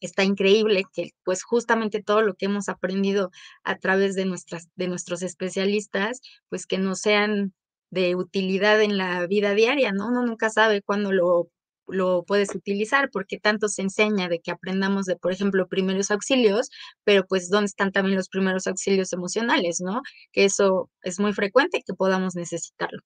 está 0.00 0.24
increíble 0.24 0.84
que 0.92 1.10
pues 1.24 1.42
justamente 1.42 2.02
todo 2.02 2.22
lo 2.22 2.34
que 2.34 2.46
hemos 2.46 2.68
aprendido 2.68 3.30
a 3.64 3.76
través 3.78 4.14
de 4.14 4.24
nuestras 4.26 4.68
de 4.76 4.88
nuestros 4.88 5.22
especialistas 5.22 6.20
pues 6.48 6.66
que 6.66 6.78
no 6.78 6.94
sean 6.94 7.52
de 7.90 8.14
utilidad 8.16 8.80
en 8.82 8.96
la 8.98 9.26
vida 9.26 9.54
diaria, 9.54 9.92
¿no? 9.92 10.08
Uno 10.08 10.24
nunca 10.24 10.50
sabe 10.50 10.82
cuándo 10.82 11.12
lo 11.12 11.48
lo 11.88 12.24
puedes 12.24 12.54
utilizar, 12.54 13.10
porque 13.10 13.38
tanto 13.38 13.68
se 13.68 13.82
enseña 13.82 14.28
de 14.28 14.40
que 14.40 14.50
aprendamos 14.50 15.06
de, 15.06 15.16
por 15.16 15.32
ejemplo, 15.32 15.68
primeros 15.68 16.10
auxilios, 16.10 16.70
pero 17.04 17.26
pues 17.26 17.50
dónde 17.50 17.66
están 17.66 17.92
también 17.92 18.16
los 18.16 18.28
primeros 18.28 18.66
auxilios 18.66 19.12
emocionales, 19.12 19.80
¿no? 19.80 20.02
Que 20.32 20.44
eso 20.44 20.90
es 21.02 21.18
muy 21.18 21.32
frecuente 21.32 21.82
que 21.86 21.94
podamos 21.94 22.34
necesitarlo. 22.34 23.02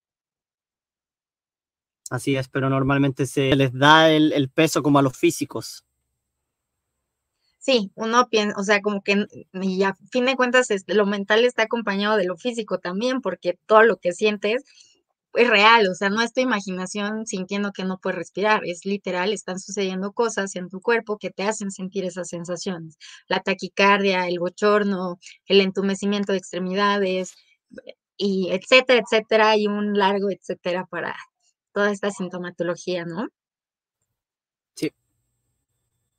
Así 2.11 2.37
es, 2.37 2.47
pero 2.49 2.69
normalmente 2.69 3.25
se 3.25 3.57
les 3.57 3.73
da 3.73 4.11
el, 4.11 4.51
peso 4.51 4.83
como 4.83 4.99
a 4.99 5.03
los 5.03 5.17
físicos. 5.17 5.85
Sí, 7.59 7.91
uno 7.95 8.29
piensa, 8.29 8.59
o 8.59 8.65
sea, 8.65 8.83
como 8.83 9.03
que, 9.03 9.25
y 9.53 9.83
a 9.85 9.95
fin 10.11 10.27
de 10.27 10.37
cuentas, 10.37 10.71
este, 10.71 10.95
lo 10.95 11.07
mental 11.07 11.45
está 11.45 11.63
acompañado 11.63 12.17
de 12.19 12.25
lo 12.25 12.37
físico 12.37 12.79
también, 12.79 13.23
porque 13.23 13.59
todo 13.67 13.83
lo 13.85 13.97
que 13.97 14.13
sientes 14.13 14.65
es 15.35 15.49
real, 15.49 15.89
o 15.89 15.95
sea, 15.95 16.11
no 16.11 16.21
es 16.21 16.33
tu 16.33 16.41
imaginación 16.41 17.27
sintiendo 17.27 17.73
que 17.73 17.85
no 17.85 17.99
puedes 17.99 18.19
respirar, 18.19 18.63
es 18.65 18.85
literal, 18.85 19.33
están 19.33 19.59
sucediendo 19.59 20.13
cosas 20.13 20.57
en 20.57 20.69
tu 20.69 20.81
cuerpo 20.81 21.19
que 21.19 21.31
te 21.31 21.45
hacen 21.45 21.71
sentir 21.71 22.05
esas 22.05 22.29
sensaciones. 22.29 22.99
La 23.29 23.41
taquicardia, 23.41 24.29
el 24.29 24.39
bochorno, 24.39 25.19
el 25.47 25.61
entumecimiento 25.61 26.33
de 26.33 26.39
extremidades, 26.39 27.35
y 28.17 28.51
etcétera, 28.51 29.01
etcétera, 29.01 29.51
hay 29.51 29.67
un 29.67 29.99
largo 29.99 30.31
etcétera 30.31 30.87
para 30.87 31.17
toda 31.73 31.91
esta 31.91 32.11
sintomatología, 32.11 33.05
¿no? 33.05 33.29
Sí, 34.75 34.93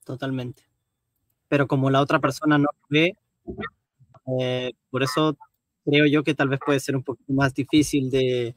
totalmente. 0.04 0.64
Pero 1.48 1.68
como 1.68 1.90
la 1.90 2.02
otra 2.02 2.20
persona 2.20 2.58
no 2.58 2.70
ve, 2.90 3.16
eh, 4.40 4.72
por 4.90 5.04
eso 5.04 5.38
creo 5.86 6.06
yo 6.08 6.24
que 6.24 6.34
tal 6.34 6.50
vez 6.50 6.60
puede 6.66 6.80
ser 6.80 6.96
un 6.96 7.04
poquito 7.04 7.32
más 7.32 7.54
difícil 7.54 8.10
de, 8.10 8.56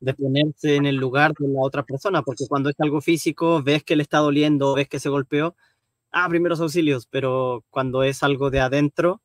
de 0.00 0.14
ponerse 0.14 0.76
en 0.76 0.86
el 0.86 0.96
lugar 0.96 1.34
de 1.38 1.48
la 1.48 1.60
otra 1.60 1.82
persona, 1.82 2.22
porque 2.22 2.46
cuando 2.48 2.70
es 2.70 2.76
algo 2.80 3.00
físico, 3.00 3.62
ves 3.62 3.84
que 3.84 3.96
le 3.96 4.02
está 4.02 4.18
doliendo, 4.18 4.74
ves 4.74 4.88
que 4.88 4.98
se 4.98 5.08
golpeó, 5.08 5.54
ah, 6.10 6.28
primeros 6.28 6.60
auxilios, 6.60 7.06
pero 7.06 7.64
cuando 7.70 8.02
es 8.02 8.22
algo 8.22 8.50
de 8.50 8.60
adentro, 8.60 9.20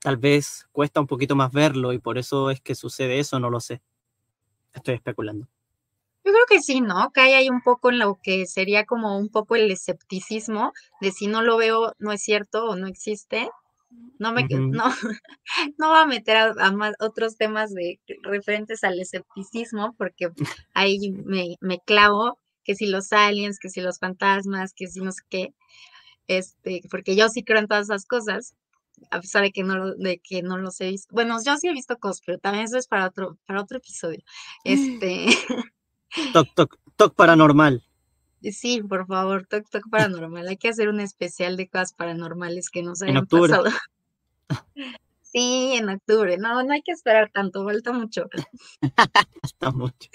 tal 0.00 0.16
vez 0.16 0.66
cuesta 0.72 1.00
un 1.00 1.06
poquito 1.06 1.36
más 1.36 1.52
verlo 1.52 1.92
y 1.92 1.98
por 1.98 2.18
eso 2.18 2.50
es 2.50 2.60
que 2.60 2.74
sucede 2.74 3.18
eso, 3.18 3.38
no 3.38 3.50
lo 3.50 3.60
sé. 3.60 3.82
Estoy 4.72 4.94
especulando. 4.94 5.46
Yo 6.24 6.32
creo 6.32 6.44
que 6.48 6.60
sí, 6.60 6.80
¿no? 6.80 7.10
Que 7.12 7.22
hay 7.22 7.32
ahí 7.32 7.48
un 7.48 7.62
poco 7.62 7.90
en 7.90 7.98
lo 7.98 8.18
que 8.22 8.46
sería 8.46 8.84
como 8.84 9.18
un 9.18 9.28
poco 9.30 9.56
el 9.56 9.70
escepticismo 9.70 10.72
de 11.00 11.10
si 11.10 11.26
no 11.26 11.42
lo 11.42 11.56
veo, 11.56 11.94
no 11.98 12.12
es 12.12 12.22
cierto 12.22 12.66
o 12.66 12.76
no 12.76 12.86
existe. 12.86 13.48
No 14.18 14.32
me 14.32 14.44
no, 14.48 14.84
no 15.78 15.88
voy 15.88 15.98
a 15.98 16.06
meter 16.06 16.36
a, 16.36 16.72
más 16.72 16.94
otros 16.98 17.36
temas 17.36 17.72
de 17.72 18.00
referentes 18.22 18.84
al 18.84 18.98
escepticismo, 19.00 19.94
porque 19.96 20.30
ahí 20.74 21.10
me, 21.24 21.56
me 21.60 21.78
clavo 21.80 22.38
que 22.64 22.74
si 22.74 22.86
los 22.86 23.12
aliens, 23.12 23.58
que 23.58 23.70
si 23.70 23.80
los 23.80 23.98
fantasmas, 23.98 24.74
que 24.74 24.88
si 24.88 25.00
no 25.00 25.12
sé 25.12 25.22
qué, 25.30 25.54
este, 26.26 26.82
porque 26.90 27.16
yo 27.16 27.28
sí 27.28 27.42
creo 27.42 27.60
en 27.60 27.66
todas 27.66 27.86
esas 27.86 28.04
cosas, 28.04 28.54
a 29.10 29.20
pesar 29.20 29.42
de 29.42 29.52
que 29.52 29.62
no 29.62 29.94
de 29.94 30.18
que 30.18 30.42
no 30.42 30.58
los 30.58 30.80
he 30.80 30.90
visto. 30.90 31.14
Bueno, 31.14 31.38
yo 31.44 31.56
sí 31.56 31.68
he 31.68 31.72
visto 31.72 31.96
cosas, 31.96 32.22
pero 32.26 32.38
también 32.38 32.64
eso 32.64 32.76
es 32.76 32.86
para 32.86 33.06
otro, 33.06 33.38
para 33.46 33.62
otro 33.62 33.78
episodio. 33.78 34.20
Este. 34.64 35.26
Toc, 36.32 36.48
toc, 36.54 36.78
toc 36.96 37.14
paranormal. 37.14 37.87
Sí, 38.42 38.82
por 38.82 39.06
favor, 39.06 39.46
Toc 39.46 39.68
Toc 39.70 39.88
Paranormal. 39.90 40.46
Hay 40.48 40.56
que 40.56 40.68
hacer 40.68 40.88
un 40.88 41.00
especial 41.00 41.56
de 41.56 41.68
cosas 41.68 41.92
paranormales 41.92 42.70
que 42.70 42.82
nos 42.82 43.02
En 43.02 43.10
hayan 43.10 43.22
octubre. 43.24 43.50
pasado. 43.50 43.70
Sí, 45.22 45.72
en 45.74 45.88
octubre. 45.90 46.38
No, 46.38 46.62
no 46.62 46.72
hay 46.72 46.82
que 46.82 46.92
esperar 46.92 47.30
tanto, 47.32 47.64
falta 47.64 47.92
mucho. 47.92 48.28
Hasta 49.42 49.70
mucho. 49.70 50.08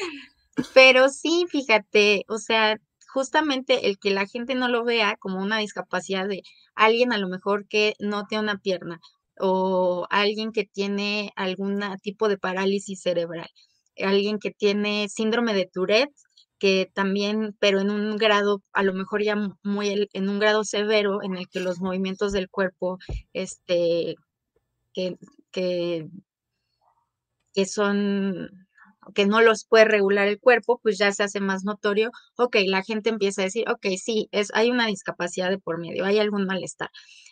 Pero 0.74 1.10
sí, 1.10 1.46
fíjate, 1.50 2.26
o 2.28 2.38
sea, 2.38 2.78
justamente 3.08 3.88
el 3.88 3.98
que 4.00 4.12
la 4.12 4.26
gente 4.28 4.56
no 4.56 4.68
lo 4.68 4.84
vea 4.84 5.18
como 5.18 5.40
una 5.42 5.58
discapacidad 5.60 6.28
de 6.28 6.44
alguien 6.76 7.14
a 7.14 7.18
lo 7.18 7.28
mejor 7.30 7.68
que 7.68 7.96
no 8.00 8.26
tiene 8.26 8.44
una 8.44 8.58
pierna 8.58 9.00
o 9.40 10.08
alguien 10.10 10.52
que 10.52 10.66
tiene 10.66 11.32
algún 11.36 11.82
tipo 12.02 12.30
de 12.30 12.38
parálisis 12.38 13.02
cerebral, 13.02 13.50
alguien 14.00 14.40
que 14.40 14.52
tiene 14.52 15.10
síndrome 15.10 15.54
de 15.54 15.66
Tourette, 15.72 16.14
que 16.64 16.90
también, 16.94 17.56
pero 17.60 17.82
en 17.82 17.92
un 17.92 18.18
grado, 18.18 18.64
a 18.74 18.84
lo 18.84 18.94
mejor 18.94 19.22
ya 19.24 19.36
mu- 19.36 19.56
muy, 19.64 20.10
en 20.14 20.30
un 20.30 20.40
grado 20.40 20.64
severo 20.64 21.22
en 21.24 21.36
el 21.38 21.50
que 21.50 21.60
los 21.62 21.82
movimientos 21.82 22.32
del 22.34 22.50
cuerpo, 22.50 23.00
este, 23.34 24.16
que, 24.94 25.18
que 25.52 26.08
que 27.54 27.66
son, 27.66 28.50
que 29.16 29.26
no 29.26 29.42
los 29.42 29.66
puede 29.66 29.86
regular 29.86 30.28
el 30.28 30.40
cuerpo, 30.40 30.80
pues 30.82 30.98
ya 30.98 31.12
se 31.12 31.24
hace 31.24 31.40
más 31.40 31.64
notorio, 31.64 32.12
ok, 32.38 32.58
la 32.66 32.84
gente 32.84 33.10
empieza 33.10 33.42
a 33.42 33.46
decir, 33.46 33.66
ok, 33.70 33.86
sí, 34.04 34.28
es, 34.32 34.50
hay 34.54 34.72
una 34.72 34.88
discapacidad 34.88 35.50
de 35.50 35.60
por 35.60 35.80
medio, 35.80 36.06
hay 36.06 36.20
algún 36.20 36.46
malestar, 36.46 36.90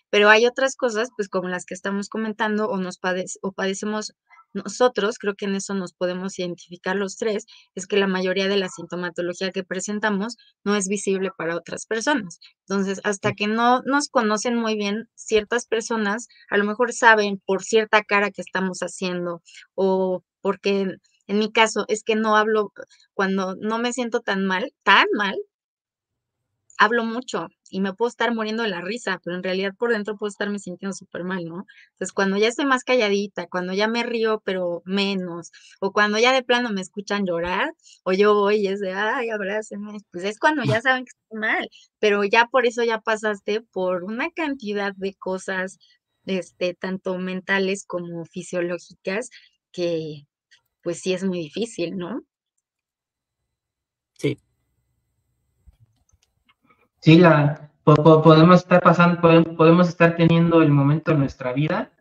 pero 0.10 0.30
hay 0.30 0.46
otras 0.46 0.76
cosas, 0.76 1.10
pues 1.16 1.30
como 1.30 1.50
las 1.50 1.66
que 1.66 1.74
estamos 1.74 2.10
comentando 2.10 2.68
o 2.68 2.78
nos 2.78 2.98
padece, 3.00 3.40
o 3.42 3.52
padecemos 3.54 4.14
nosotros, 4.54 5.18
creo 5.18 5.36
que 5.36 5.46
en 5.46 5.56
eso 5.56 5.74
nos 5.74 5.94
podemos 5.94 6.38
identificar 6.40 6.96
los 6.96 7.18
tres, 7.18 7.46
es 7.76 7.88
que 7.88 7.98
la 7.98 8.08
mayoría 8.08 8.48
de 8.48 8.58
la 8.58 8.70
sintomatología 8.70 9.52
que 9.52 9.64
presentamos 9.64 10.38
no 10.64 10.76
es 10.76 10.88
visible 10.88 11.32
para 11.38 11.56
otras 11.56 11.86
personas. 11.86 12.40
Entonces, 12.68 13.02
hasta 13.04 13.34
que 13.34 13.48
no 13.48 13.82
nos 13.84 14.10
conocen 14.10 14.56
muy 14.56 14.76
bien 14.76 15.10
ciertas 15.16 15.66
personas, 15.68 16.28
a 16.50 16.58
lo 16.58 16.66
mejor 16.66 16.94
saben 16.94 17.42
por 17.46 17.64
cierta 17.64 18.04
cara 18.04 18.32
que 18.32 18.42
estamos 18.42 18.80
haciendo 18.80 19.42
o 19.76 20.24
porque 20.42 20.98
en, 21.28 21.40
mi 21.40 21.52
caso 21.52 21.86
es 21.88 22.04
que 22.04 22.16
no 22.16 22.36
hablo 22.36 22.74
cuando 23.14 23.56
no 23.56 23.78
me 23.80 23.94
siento 23.94 24.22
tan 24.22 24.46
mal, 24.46 24.74
tan 24.84 25.06
mal, 25.14 25.36
hablo 26.82 27.06
mucho 27.06 27.48
y 27.70 27.80
me 27.80 27.94
puedo 27.94 28.10
estar 28.10 28.34
muriendo 28.34 28.64
de 28.64 28.70
la 28.70 28.82
risa, 28.82 29.22
pero 29.24 29.36
en 29.36 29.44
realidad 29.44 29.76
por 29.78 29.92
dentro 29.92 30.18
puedo 30.18 30.30
estarme 30.30 30.58
sintiendo 30.58 30.96
súper 30.96 31.24
mal, 31.24 31.46
¿no? 31.46 31.68
Entonces, 31.92 32.12
cuando 32.12 32.38
ya 32.38 32.48
estoy 32.48 32.66
más 32.66 32.84
calladita, 32.84 33.46
cuando 33.48 33.74
ya 33.74 33.88
me 33.88 34.02
río, 34.02 34.42
pero 34.44 34.82
menos, 34.84 35.52
o 35.80 35.92
cuando 35.94 36.18
ya 36.18 36.34
de 36.34 36.42
plano 36.44 36.72
me 36.72 36.82
escuchan 36.82 37.28
llorar, 37.28 37.72
o 38.04 38.14
yo 38.14 38.34
voy 38.34 38.62
y 38.62 38.68
es 38.68 38.80
de, 38.80 38.94
ay, 38.94 39.30
abrácenme, 39.30 40.00
pues 40.12 40.24
es 40.24 40.40
cuando 40.40 40.64
ya 40.64 40.82
saben 40.82 41.06
que 41.06 41.12
estoy 41.12 41.40
mal, 41.40 41.70
pero 42.00 42.24
ya 42.24 42.48
por 42.48 42.66
eso 42.66 42.84
ya 42.84 43.00
pasaste 43.00 43.62
por 43.62 44.04
una 44.04 44.32
cantidad 44.32 44.94
de 44.96 45.14
cosas, 45.14 45.78
este, 46.26 46.74
tanto 46.74 47.20
mentales 47.20 47.86
como 47.86 48.26
fisiológicas, 48.26 49.30
que 49.72 50.26
pues 50.82 51.00
sí 51.02 51.14
es 51.14 51.24
muy 51.24 51.40
difícil, 51.40 51.96
¿no? 51.96 52.24
Sí, 54.18 54.38
Sí, 57.02 57.18
la, 57.18 57.70
po- 57.84 57.96
po- 57.96 58.22
podemos 58.22 58.58
estar 58.62 58.82
pasando, 58.82 59.20
podem- 59.22 59.56
podemos 59.56 59.90
estar 59.90 60.16
teniendo 60.16 60.62
el 60.62 60.70
momento 60.72 61.12
de 61.12 61.18
nuestra 61.18 61.52
vida 61.52 61.92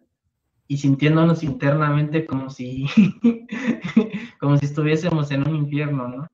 y 0.68 0.76
sintiéndonos 0.78 1.42
internamente 1.42 2.26
como 2.26 2.50
si, 2.50 2.86
como 4.40 4.56
si 4.58 4.66
estuviésemos 4.66 5.30
en 5.30 5.48
un 5.48 5.56
infierno, 5.56 6.06
¿no? 6.08 6.28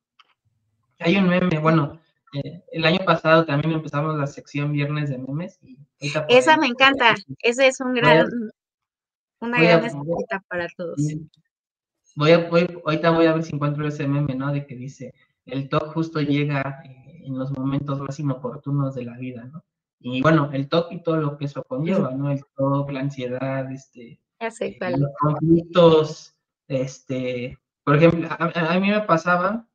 Hay 0.98 1.16
un 1.16 1.28
meme, 1.28 1.58
bueno, 1.58 1.98
eh, 2.32 2.62
el 2.72 2.84
año 2.84 2.98
pasado 3.06 3.44
también 3.46 3.72
empezamos 3.72 4.16
la 4.16 4.26
sección 4.26 4.72
viernes 4.72 5.10
de 5.10 5.18
memes 5.18 5.58
y 5.62 5.78
Esa 6.00 6.26
ahí- 6.54 6.58
me 6.60 6.66
encanta, 6.66 7.14
ese 7.40 7.68
es 7.68 7.80
un 7.80 7.96
a- 7.96 8.00
gran, 8.00 8.28
una 9.40 9.62
gran 9.62 9.84
escuelita 9.84 10.42
para 10.48 10.66
todos. 10.76 10.96
Voy 12.16 12.30
a, 12.32 12.48
voy- 12.48 12.80
ahorita 12.84 13.10
voy 13.10 13.26
a 13.26 13.34
ver 13.34 13.42
si 13.44 13.54
encuentro 13.54 13.86
ese 13.86 14.08
meme, 14.08 14.34
¿no? 14.34 14.50
De 14.52 14.66
que 14.66 14.74
dice, 14.74 15.14
el 15.44 15.68
TOC 15.68 15.92
justo 15.92 16.20
llega 16.20 16.80
eh, 16.84 17.05
en 17.26 17.38
los 17.38 17.50
momentos 17.58 18.00
más 18.00 18.18
inoportunos 18.20 18.94
de 18.94 19.04
la 19.04 19.16
vida, 19.18 19.44
¿no? 19.44 19.62
Y 20.00 20.22
bueno, 20.22 20.50
el 20.52 20.68
TOC 20.68 20.92
y 20.92 21.02
todo 21.02 21.16
lo 21.16 21.36
que 21.36 21.46
eso 21.46 21.62
conlleva, 21.64 22.10
¿no? 22.12 22.30
El 22.30 22.44
TOC, 22.56 22.90
la 22.92 23.00
ansiedad, 23.00 23.70
este, 23.72 24.20
eh, 24.92 24.98
los 24.98 25.10
conflictos, 25.20 26.34
este, 26.68 27.58
por 27.84 27.96
ejemplo, 27.96 28.28
a, 28.30 28.34
a- 28.34 28.74
a 28.74 28.80
mí 28.80 28.90
me 28.90 29.00
pasaba 29.02 29.66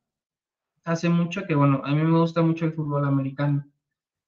hace 0.84 1.08
mucho 1.08 1.44
que, 1.46 1.54
bueno, 1.54 1.80
a 1.84 1.90
mí 1.94 2.02
me 2.02 2.18
gusta 2.18 2.42
mucho 2.42 2.64
el 2.66 2.72
fútbol 2.72 3.04
americano. 3.04 3.64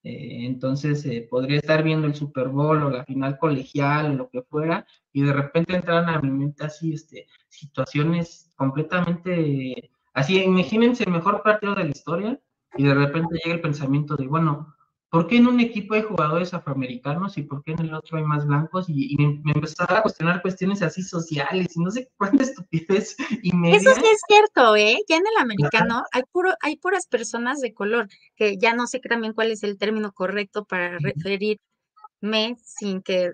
Eh, 0.03 0.45
entonces 0.45 1.05
eh, 1.07 1.27
podría 1.31 1.59
estar 1.59 1.83
viendo 1.83 2.07
el 2.07 2.15
Super 2.15 2.49
Bowl 2.49 2.83
o 2.83 2.91
la 2.91 3.05
final 3.05 3.39
colegial 3.39 4.11
o 4.13 4.15
lo 4.15 4.29
que 4.29 4.43
fuera, 4.43 4.87
y 5.13 5.23
de 5.23 5.33
repente 5.33 5.75
entran 5.77 6.09
a 6.11 6.21
mi 6.21 6.31
mente 6.31 6.65
así, 6.65 6.93
este, 6.93 7.27
situaciones 7.49 8.53
completamente, 8.57 9.91
así, 10.13 10.43
imagínense 10.43 11.05
el 11.05 11.13
mejor 11.13 11.43
partido 11.43 11.75
de 11.75 11.85
la 11.85 11.91
historia, 11.91 12.41
y 12.77 12.85
de 12.85 12.95
repente 12.95 13.39
llega 13.43 13.57
el 13.57 13.61
pensamiento 13.61 14.17
de, 14.17 14.27
bueno, 14.27 14.75
¿por 15.11 15.29
qué 15.29 15.37
en 15.37 15.47
un 15.47 15.61
equipo 15.61 15.95
hay 15.95 16.03
jugadores 16.03 16.53
afroamericanos 16.55 17.39
y 17.39 17.43
por 17.43 17.63
qué 17.63 17.73
en 17.73 17.81
el 17.81 17.95
otro 17.95 18.19
hay 18.19 18.25
más 18.25 18.47
blancos? 18.47 18.89
Y, 18.89 19.15
y 19.15 19.17
me, 19.17 19.41
me 19.45 19.53
empezaba 19.53 19.99
a 19.99 20.03
cuestionar 20.03 20.43
cuestiones 20.43 20.83
así 20.83 21.03
sociales, 21.03 21.77
y 21.77 21.81
no 21.81 21.91
sé 21.91 22.11
cuánta 22.17 22.43
estupidez 22.43 23.17
y 23.43 23.53
media. 23.53 23.77
Eso 23.77 23.95
sí 23.95 24.07
es 24.13 24.21
cierto, 24.27 24.75
¿eh? 24.77 24.99
Ya 25.09 25.17
en 25.17 25.27
el 25.27 25.43
americano 25.43 26.03
hay 26.13 26.23
puro, 26.33 26.53
hay 26.61 26.77
puras 26.77 27.07
personas 27.07 27.61
de 27.61 27.73
color, 27.73 28.09
que 28.35 28.57
ya 28.59 28.75
no 28.75 28.87
sé 28.87 28.99
también 29.01 29.35
cuál 29.35 29.53
es 29.53 29.63
el 29.63 29.79
término 29.79 30.13
correcto 30.13 30.65
para 30.65 30.99
referirme 30.99 32.57
sin 32.63 33.03
que 33.03 33.33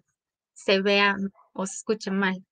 se 0.53 0.83
vea 0.83 1.17
o 1.53 1.67
se 1.67 1.77
escuche 1.77 2.11
mal. 2.11 2.45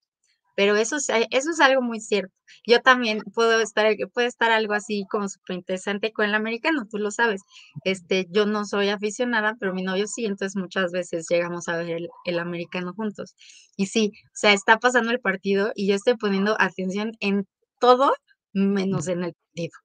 Pero 0.58 0.74
eso 0.74 0.96
es, 0.96 1.08
eso 1.08 1.50
es 1.52 1.60
algo 1.60 1.82
muy 1.82 2.00
cierto. 2.00 2.34
Yo 2.66 2.80
también 2.80 3.20
puedo 3.32 3.60
estar, 3.60 3.86
puede 4.12 4.26
estar 4.26 4.50
algo 4.50 4.74
así 4.74 5.06
como 5.08 5.28
súper 5.28 5.54
interesante 5.54 6.12
con 6.12 6.24
el 6.24 6.34
americano, 6.34 6.84
tú 6.90 6.98
lo 6.98 7.12
sabes. 7.12 7.42
Este, 7.84 8.26
yo 8.30 8.44
no 8.44 8.64
soy 8.64 8.88
aficionada, 8.88 9.54
pero 9.60 9.72
mi 9.72 9.84
novio 9.84 10.08
sí, 10.08 10.24
entonces 10.26 10.56
muchas 10.56 10.90
veces 10.90 11.28
llegamos 11.30 11.68
a 11.68 11.76
ver 11.76 11.90
el, 11.90 12.08
el 12.24 12.40
americano 12.40 12.92
juntos. 12.92 13.36
Y 13.76 13.86
sí, 13.86 14.10
o 14.24 14.30
sea, 14.34 14.52
está 14.52 14.78
pasando 14.78 15.12
el 15.12 15.20
partido 15.20 15.70
y 15.76 15.86
yo 15.86 15.94
estoy 15.94 16.16
poniendo 16.16 16.56
atención 16.58 17.12
en 17.20 17.46
todo 17.78 18.12
menos 18.52 19.06
en 19.06 19.22
el 19.22 19.34
partido. 19.34 19.78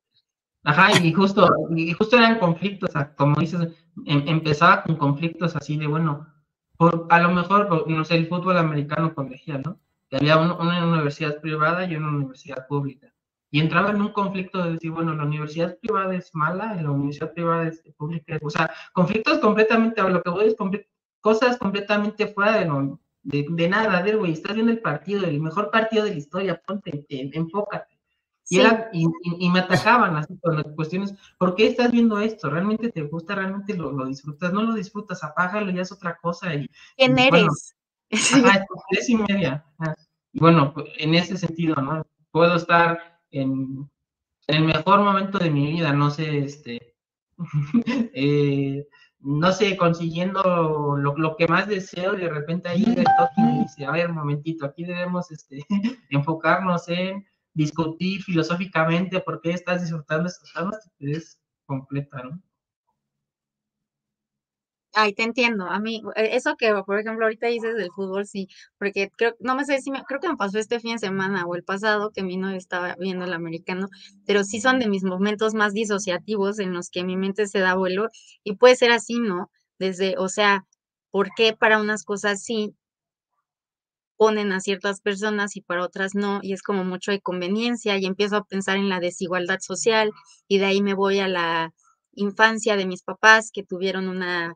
Ajá, 0.64 1.06
y 1.06 1.14
justo, 1.14 1.48
y 1.76 1.94
justo 1.94 2.18
eran 2.18 2.40
conflictos, 2.40 2.90
o 2.90 2.94
sea, 2.94 3.14
como 3.14 3.40
dices, 3.40 3.62
em, 4.08 4.28
empezaba 4.28 4.82
con 4.82 4.96
conflictos 4.96 5.56
así 5.56 5.78
de, 5.78 5.86
bueno, 5.86 6.34
por, 6.78 7.06
a 7.12 7.20
lo 7.20 7.30
mejor, 7.30 7.68
por, 7.68 7.88
no 7.88 8.04
sé, 8.04 8.16
el 8.16 8.28
fútbol 8.28 8.58
americano 8.58 9.14
colegial, 9.14 9.62
¿no? 9.64 9.80
Que 10.14 10.18
había 10.18 10.38
un, 10.38 10.52
una 10.52 10.86
universidad 10.86 11.42
privada 11.42 11.86
y 11.86 11.96
una 11.96 12.10
universidad 12.10 12.68
pública. 12.68 13.12
Y 13.50 13.60
entraba 13.60 13.90
en 13.90 14.00
un 14.00 14.14
conflicto 14.14 14.64
de 14.64 14.74
decir, 14.74 14.92
bueno, 14.92 15.16
la 15.16 15.24
universidad 15.24 15.76
privada 15.80 16.16
es 16.16 16.30
mala, 16.36 16.80
la 16.80 16.92
universidad 16.92 17.34
privada 17.34 17.68
es 17.68 17.82
pública, 17.98 18.38
o 18.44 18.50
sea, 18.52 18.72
conflictos 18.94 19.40
completamente, 19.40 20.02
a 20.02 20.10
lo 20.10 20.22
que 20.22 20.30
voy 20.30 20.46
es 20.46 20.56
cosas 21.20 21.58
completamente 21.58 22.28
fuera 22.28 22.60
de, 22.60 22.66
lo, 22.66 23.00
de, 23.24 23.48
de 23.50 23.70
nada, 23.70 24.04
de, 24.04 24.16
güey, 24.16 24.34
estás 24.34 24.54
viendo 24.54 24.72
el 24.72 24.82
partido, 24.82 25.26
el 25.26 25.42
mejor 25.42 25.72
partido 25.72 26.04
de 26.04 26.12
la 26.12 26.18
historia, 26.18 26.62
ponte, 26.64 27.08
enfócate. 27.10 27.98
Y, 28.50 28.60
era, 28.60 28.90
y, 28.94 29.06
y, 29.06 29.46
y, 29.48 29.50
me 29.50 29.62
atacaban 29.62 30.16
así 30.16 30.38
con 30.40 30.58
las 30.58 30.68
cuestiones, 30.76 31.16
¿por 31.40 31.56
qué 31.56 31.66
estás 31.66 31.92
viendo 31.92 32.20
esto? 32.20 32.52
¿Realmente 32.52 32.92
te 32.92 33.02
gusta? 33.02 33.34
¿Realmente 33.34 33.76
lo, 33.76 33.92
lo 33.92 34.06
disfrutas? 34.06 34.54
No 34.54 34.62
lo 34.62 34.74
disfrutas, 34.76 35.24
apágalo, 35.24 35.72
ya 35.72 35.82
es 35.82 35.92
otra 35.92 36.18
cosa. 36.18 36.54
Y, 36.54 36.70
¿Quién 36.98 37.18
y, 37.18 37.22
eres? 37.22 37.32
Bueno, 37.32 37.52
Es 38.92 39.10
y 39.10 39.16
media. 39.16 39.66
Bueno, 40.34 40.74
pues, 40.74 40.88
en 40.98 41.16
ese 41.16 41.38
sentido, 41.38 41.76
¿no? 41.76 42.06
Puedo 42.32 42.56
estar 42.56 43.20
en, 43.32 43.90
el 44.48 44.64
mejor 44.64 45.02
momento 45.02 45.40
de 45.40 45.50
mi 45.50 45.72
vida, 45.72 45.94
no 45.94 46.10
sé, 46.10 46.40
este, 46.40 46.96
eh, 48.14 48.88
no 49.20 49.52
sé, 49.52 49.78
consiguiendo 49.78 50.42
lo, 50.98 51.18
lo, 51.18 51.36
que 51.38 51.48
más 51.48 51.68
deseo 51.68 52.16
y 52.16 52.22
de 52.22 52.30
repente 52.30 52.70
ahí 52.70 52.84
el 52.84 53.04
toque 53.04 53.42
y 53.42 53.60
dice, 53.62 53.86
a 53.86 53.92
ver, 53.92 54.10
un 54.10 54.18
momentito, 54.18 54.66
aquí 54.66 54.84
debemos 54.84 55.32
este, 55.32 55.66
enfocarnos 56.10 56.90
en 56.90 57.26
discutir 57.54 58.22
filosóficamente 58.24 59.22
por 59.22 59.40
qué 59.42 59.52
estás 59.52 59.82
disfrutando 59.82 60.28
esta 60.28 60.70
estupidez 60.72 61.40
completa, 61.66 62.24
¿no? 62.24 62.42
Ay, 64.96 65.14
te 65.14 65.24
entiendo. 65.24 65.66
A 65.70 65.80
mí, 65.80 66.02
e, 66.16 66.36
eso 66.36 66.56
que, 66.56 66.72
por 66.86 67.00
ejemplo, 67.00 67.26
ahorita 67.26 67.48
dices 67.48 67.76
del 67.76 67.90
fútbol, 67.92 68.28
sí, 68.28 68.48
porque 68.78 69.10
creo, 69.18 69.34
no 69.40 69.56
me 69.56 69.66
sé 69.66 69.82
si 69.82 69.90
me, 69.92 70.04
creo 70.04 70.20
que 70.20 70.28
me 70.30 70.38
pasó 70.38 70.60
este 70.60 70.80
fin 70.80 70.94
de 70.94 71.00
semana 71.00 71.46
o 71.48 71.56
el 71.56 71.64
pasado 71.64 72.12
que 72.12 72.22
mi 72.24 72.38
novio 72.38 72.58
estaba 72.58 72.96
viendo 73.00 73.26
el 73.26 73.34
americano, 73.34 73.88
pero 74.28 74.44
sí 74.44 74.62
son 74.62 74.80
de 74.80 74.88
mis 74.88 75.04
momentos 75.04 75.56
más 75.56 75.74
disociativos 75.74 76.60
en 76.60 76.74
los 76.74 76.90
que 76.92 77.04
mi 77.04 77.18
mente 77.18 77.48
se 77.48 77.60
da 77.60 77.74
vuelo 77.76 78.10
y 78.44 78.56
puede 78.56 78.76
ser 78.76 78.92
así, 78.92 79.20
¿no? 79.20 79.50
Desde, 79.80 80.16
o 80.20 80.30
sea, 80.30 80.64
¿por 81.10 81.30
qué 81.36 81.54
para 81.58 81.80
unas 81.82 82.04
cosas 82.04 82.44
sí 82.44 82.76
ponen 84.20 84.52
a 84.52 84.60
ciertas 84.60 85.02
personas 85.02 85.56
y 85.56 85.62
para 85.62 85.84
otras 85.84 86.14
no? 86.16 86.40
Y 86.42 86.54
es 86.54 86.62
como 86.64 86.84
mucho 86.84 87.12
de 87.12 87.22
conveniencia 87.22 87.98
y 87.98 88.06
empiezo 88.06 88.38
a 88.38 88.44
pensar 88.46 88.78
en 88.78 88.90
la 88.90 89.00
desigualdad 89.00 89.60
social 89.60 90.12
y 90.48 90.60
de 90.60 90.66
ahí 90.66 90.82
me 90.82 90.94
voy 90.94 91.20
a 91.20 91.28
la 91.28 91.72
infancia 92.14 92.76
de 92.76 92.86
mis 92.86 93.04
papás 93.04 93.50
que 93.52 93.64
tuvieron 93.64 94.08
una, 94.08 94.54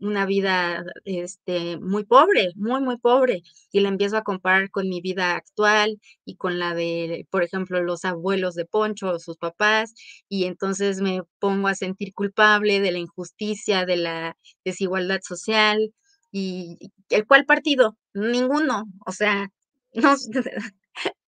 una 0.00 0.26
vida 0.26 0.84
este, 1.04 1.78
muy 1.78 2.04
pobre, 2.04 2.52
muy, 2.56 2.80
muy 2.80 2.96
pobre, 2.98 3.42
y 3.72 3.80
la 3.80 3.88
empiezo 3.88 4.16
a 4.16 4.22
comparar 4.24 4.70
con 4.70 4.88
mi 4.88 5.00
vida 5.00 5.36
actual 5.36 6.00
y 6.24 6.36
con 6.36 6.58
la 6.58 6.74
de, 6.74 7.26
por 7.30 7.42
ejemplo, 7.44 7.82
los 7.82 8.04
abuelos 8.04 8.54
de 8.54 8.64
Poncho 8.66 9.10
o 9.12 9.18
sus 9.18 9.36
papás, 9.36 9.94
y 10.28 10.44
entonces 10.46 11.00
me 11.00 11.22
pongo 11.38 11.68
a 11.68 11.74
sentir 11.74 12.12
culpable 12.14 12.80
de 12.80 12.92
la 12.92 12.98
injusticia, 12.98 13.84
de 13.86 13.96
la 13.98 14.36
desigualdad 14.64 15.20
social, 15.22 15.92
y 16.32 16.78
¿el 17.10 17.26
cuál 17.26 17.44
partido? 17.46 17.96
Ninguno, 18.14 18.84
o 19.06 19.12
sea, 19.12 19.48
no, 19.94 20.14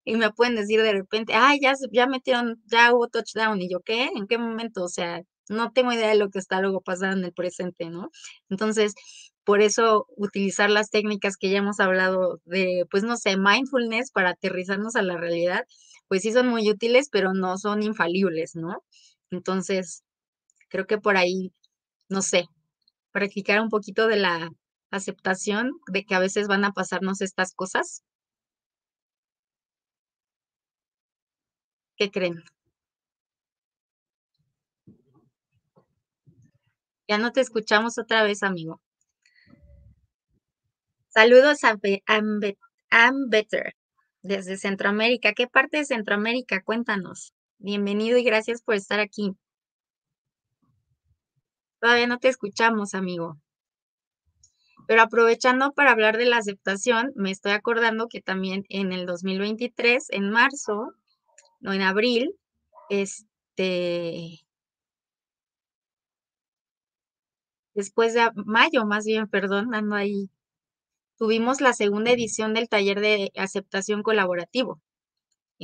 y 0.04 0.16
me 0.16 0.32
pueden 0.32 0.56
decir 0.56 0.82
de 0.82 0.92
repente, 0.92 1.34
ay, 1.34 1.60
ya, 1.62 1.74
ya 1.92 2.06
metieron, 2.06 2.62
ya 2.66 2.94
hubo 2.94 3.08
touchdown, 3.08 3.60
y 3.62 3.70
yo, 3.70 3.80
¿qué? 3.80 4.10
¿En 4.16 4.26
qué 4.26 4.38
momento? 4.38 4.84
O 4.84 4.88
sea, 4.88 5.22
no 5.48 5.72
tengo 5.72 5.92
idea 5.92 6.08
de 6.08 6.16
lo 6.16 6.30
que 6.30 6.38
está 6.38 6.60
luego 6.60 6.80
pasando 6.82 7.18
en 7.18 7.24
el 7.24 7.32
presente, 7.32 7.90
¿no? 7.90 8.10
Entonces, 8.50 8.94
por 9.44 9.60
eso 9.60 10.06
utilizar 10.16 10.70
las 10.70 10.90
técnicas 10.90 11.36
que 11.36 11.50
ya 11.50 11.58
hemos 11.58 11.80
hablado 11.80 12.40
de, 12.44 12.86
pues 12.90 13.02
no 13.04 13.16
sé, 13.16 13.36
mindfulness 13.36 14.10
para 14.12 14.30
aterrizarnos 14.30 14.96
a 14.96 15.02
la 15.02 15.16
realidad, 15.18 15.64
pues 16.08 16.22
sí 16.22 16.32
son 16.32 16.48
muy 16.48 16.70
útiles, 16.70 17.08
pero 17.10 17.32
no 17.34 17.58
son 17.58 17.82
infalibles, 17.82 18.54
¿no? 18.54 18.82
Entonces, 19.30 20.04
creo 20.68 20.86
que 20.86 20.98
por 20.98 21.16
ahí, 21.16 21.52
no 22.08 22.22
sé, 22.22 22.46
practicar 23.12 23.60
un 23.62 23.70
poquito 23.70 24.08
de 24.08 24.16
la 24.16 24.50
aceptación 24.90 25.72
de 25.92 26.04
que 26.04 26.14
a 26.16 26.20
veces 26.20 26.48
van 26.48 26.64
a 26.64 26.72
pasarnos 26.72 27.20
estas 27.22 27.54
cosas. 27.54 28.02
¿Qué 31.98 32.10
creen? 32.10 32.42
Ya 37.12 37.18
no 37.18 37.30
te 37.30 37.42
escuchamos 37.42 37.98
otra 37.98 38.22
vez, 38.22 38.42
amigo. 38.42 38.80
Saludos 41.08 41.58
a 41.62 41.76
Better 43.28 43.76
desde 44.22 44.56
Centroamérica. 44.56 45.34
¿Qué 45.34 45.46
parte 45.46 45.76
de 45.76 45.84
Centroamérica? 45.84 46.62
Cuéntanos. 46.62 47.34
Bienvenido 47.58 48.16
y 48.16 48.24
gracias 48.24 48.62
por 48.62 48.76
estar 48.76 48.98
aquí. 48.98 49.36
Todavía 51.82 52.06
no 52.06 52.18
te 52.18 52.28
escuchamos, 52.28 52.94
amigo. 52.94 53.36
Pero 54.86 55.02
aprovechando 55.02 55.72
para 55.72 55.90
hablar 55.90 56.16
de 56.16 56.24
la 56.24 56.38
aceptación, 56.38 57.12
me 57.14 57.30
estoy 57.30 57.52
acordando 57.52 58.08
que 58.08 58.22
también 58.22 58.64
en 58.70 58.90
el 58.90 59.04
2023, 59.04 60.06
en 60.12 60.30
marzo, 60.30 60.94
no 61.60 61.74
en 61.74 61.82
abril, 61.82 62.34
este, 62.88 64.46
después 67.74 68.14
de 68.14 68.30
mayo, 68.34 68.86
más 68.86 69.04
bien, 69.04 69.28
perdón, 69.28 69.74
ando 69.74 69.96
ahí, 69.96 70.30
tuvimos 71.18 71.60
la 71.60 71.72
segunda 71.74 72.12
edición 72.12 72.54
del 72.54 72.68
taller 72.68 73.00
de 73.00 73.32
aceptación 73.36 74.02
colaborativo. 74.02 74.80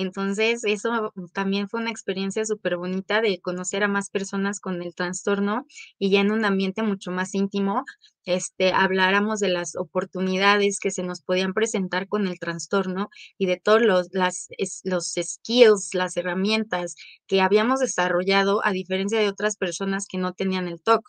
Entonces, 0.01 0.63
eso 0.65 1.13
también 1.33 1.69
fue 1.69 1.81
una 1.81 1.91
experiencia 1.91 2.45
súper 2.45 2.77
bonita 2.77 3.21
de 3.21 3.41
conocer 3.41 3.83
a 3.83 3.89
más 3.89 4.11
personas 4.11 4.61
con 4.61 4.81
el 4.81 4.95
trastorno 4.95 5.67
y 5.99 6.11
ya 6.11 6.21
en 6.21 6.31
un 6.31 6.45
ambiente 6.45 6.85
mucho 6.85 7.11
más 7.11 7.35
íntimo, 7.35 7.83
este, 8.25 8.73
habláramos 8.73 9.41
de 9.41 9.49
las 9.49 9.75
oportunidades 9.75 10.79
que 10.79 10.93
se 10.93 11.03
nos 11.03 11.21
podían 11.23 11.53
presentar 11.53 12.07
con 12.07 12.29
el 12.29 12.39
trastorno 12.39 13.09
y 13.39 13.47
de 13.47 13.57
todos 13.59 13.83
los, 13.83 14.09
las, 14.13 14.47
los 14.85 15.15
skills, 15.21 15.95
las 15.95 16.17
herramientas 16.17 16.95
que 17.27 17.41
habíamos 17.41 17.81
desarrollado 17.81 18.65
a 18.65 18.71
diferencia 18.71 19.19
de 19.19 19.29
otras 19.29 19.57
personas 19.57 20.07
que 20.09 20.19
no 20.19 20.33
tenían 20.33 20.69
el 20.69 20.81
TOC. 20.81 21.03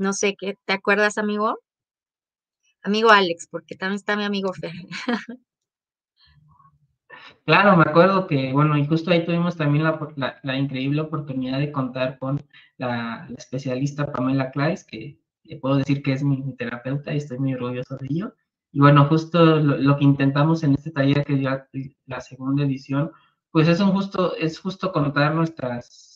No 0.00 0.14
sé, 0.14 0.34
¿qué, 0.34 0.56
¿te 0.64 0.72
acuerdas, 0.72 1.18
amigo? 1.18 1.58
Amigo 2.82 3.10
Alex, 3.10 3.46
porque 3.50 3.76
también 3.76 3.96
está 3.96 4.16
mi 4.16 4.24
amigo 4.24 4.50
Fer. 4.54 4.72
Claro, 7.44 7.76
me 7.76 7.82
acuerdo 7.82 8.26
que, 8.26 8.50
bueno, 8.54 8.78
y 8.78 8.86
justo 8.86 9.10
ahí 9.10 9.26
tuvimos 9.26 9.58
también 9.58 9.84
la, 9.84 10.56
increíble 10.56 11.02
oportunidad 11.02 11.58
de 11.58 11.70
contar 11.70 12.18
con 12.18 12.40
la, 12.78 13.28
especialista 13.36 14.10
Pamela 14.10 14.50
Claes, 14.50 14.84
que 14.84 15.20
puedo 15.60 15.76
decir 15.76 16.02
que 16.02 16.14
es 16.14 16.22
mi, 16.22 16.56
terapeuta 16.56 17.12
y 17.12 17.18
estoy 17.18 17.38
muy 17.38 17.52
orgulloso 17.52 17.98
de 17.98 18.06
ello. 18.08 18.34
Y 18.72 18.80
bueno, 18.80 19.04
justo 19.04 19.56
lo, 19.56 19.96
que 19.98 20.04
intentamos 20.04 20.62
en 20.62 20.72
este 20.72 20.92
taller, 20.92 21.26
que 21.26 21.42
ya 21.42 21.68
la 22.06 22.22
segunda 22.22 22.64
edición, 22.64 23.10
pues 23.50 23.68
es 23.68 23.80
un 23.80 23.92
justo, 23.92 24.34
es 24.36 24.58
justo 24.58 24.92
contar 24.92 25.34
nuestras, 25.34 26.09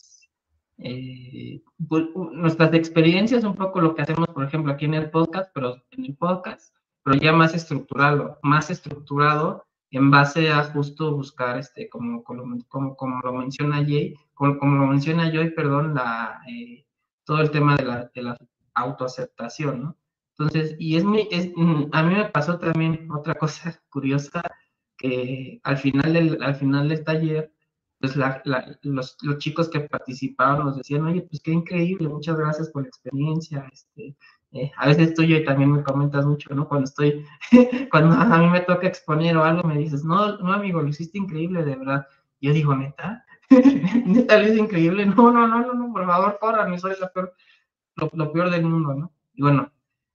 eh, 0.77 1.61
pues, 1.87 2.05
nuestras 2.33 2.73
experiencias, 2.73 3.43
un 3.43 3.55
poco 3.55 3.81
lo 3.81 3.95
que 3.95 4.01
hacemos, 4.01 4.27
por 4.29 4.43
ejemplo, 4.43 4.73
aquí 4.73 4.85
en 4.85 4.95
el 4.95 5.09
podcast, 5.09 5.51
pero 5.53 5.81
en 5.91 6.05
el 6.05 6.15
podcast, 6.15 6.75
pero 7.03 7.17
ya 7.17 7.31
más 7.31 7.53
estructurado, 7.53 8.39
más 8.43 8.69
estructurado 8.69 9.65
en 9.91 10.11
base 10.11 10.51
a 10.51 10.63
justo 10.63 11.15
buscar, 11.15 11.57
este, 11.57 11.87
como, 11.89 12.23
como, 12.23 12.95
como, 12.97 13.21
lo 13.23 13.33
menciona 13.33 13.77
Jay, 13.77 14.13
como, 14.33 14.57
como, 14.57 14.77
lo 14.77 14.87
menciona 14.87 15.31
Joy, 15.31 15.51
perdón, 15.51 15.93
la, 15.93 16.41
eh, 16.49 16.85
todo 17.23 17.39
el 17.39 17.51
tema 17.51 17.75
de 17.77 17.85
la, 17.85 18.11
de 18.13 18.21
la 18.21 18.37
autoaceptación, 18.73 19.83
¿no? 19.83 19.97
Entonces, 20.37 20.75
y 20.79 20.97
es, 20.97 21.05
es 21.31 21.51
mm, 21.55 21.85
a 21.93 22.03
mí 22.03 22.13
me 22.13 22.25
pasó 22.25 22.59
también 22.59 23.09
otra 23.11 23.35
cosa 23.39 23.79
curiosa, 23.89 24.41
que 24.97 25.59
al 25.63 25.77
final 25.77 26.13
del, 26.13 26.43
al 26.43 26.55
final 26.55 26.89
del 26.89 27.03
taller, 27.03 27.53
pues 27.99 28.15
la, 28.15 28.41
los, 28.81 29.17
los, 29.21 29.37
chicos 29.37 29.69
que 29.69 29.81
participaban 29.81 30.65
nos 30.65 30.77
decían, 30.77 31.05
oye, 31.05 31.21
pues 31.21 31.41
qué 31.41 31.51
increíble, 31.51 32.09
muchas 32.09 32.37
gracias 32.37 32.69
por 32.69 32.83
la 32.83 32.89
experiencia, 32.89 33.67
este, 33.71 34.15
eh, 34.55 34.71
a 34.77 34.87
veces 34.87 35.13
tú 35.13 35.21
y 35.23 35.43
también 35.43 35.71
me 35.71 35.83
comentas 35.83 36.25
mucho, 36.25 36.55
¿no? 36.55 36.67
Cuando 36.67 36.85
estoy, 36.85 37.25
cuando 37.91 38.15
a 38.15 38.37
mí 38.37 38.47
me 38.47 38.61
toca 38.61 38.87
exponer 38.87 39.35
o 39.35 39.43
algo, 39.43 39.67
me 39.67 39.77
dices, 39.77 40.05
no, 40.05 40.37
no, 40.37 40.53
amigo, 40.53 40.81
lo 40.81 40.87
hiciste 40.87 41.17
increíble, 41.17 41.65
de 41.65 41.75
verdad. 41.75 42.07
Yo 42.39 42.53
digo, 42.53 42.73
neta, 42.73 43.25
neta, 44.05 44.37
lo 44.37 44.47
hice 44.47 44.59
increíble. 44.59 45.05
No, 45.05 45.31
no, 45.31 45.45
no, 45.45 45.59
no, 45.59 45.73
no, 45.73 45.91
por 45.91 46.05
favor, 46.05 46.37
corran, 46.39 46.79
soy 46.79 46.93
la 47.01 47.09
peor, 47.09 47.33
lo, 47.95 48.31
peor 48.31 48.49
del 48.49 48.63
mundo, 48.63 48.93
¿no? 48.93 49.11
Y 49.33 49.41
bueno, 49.41 49.73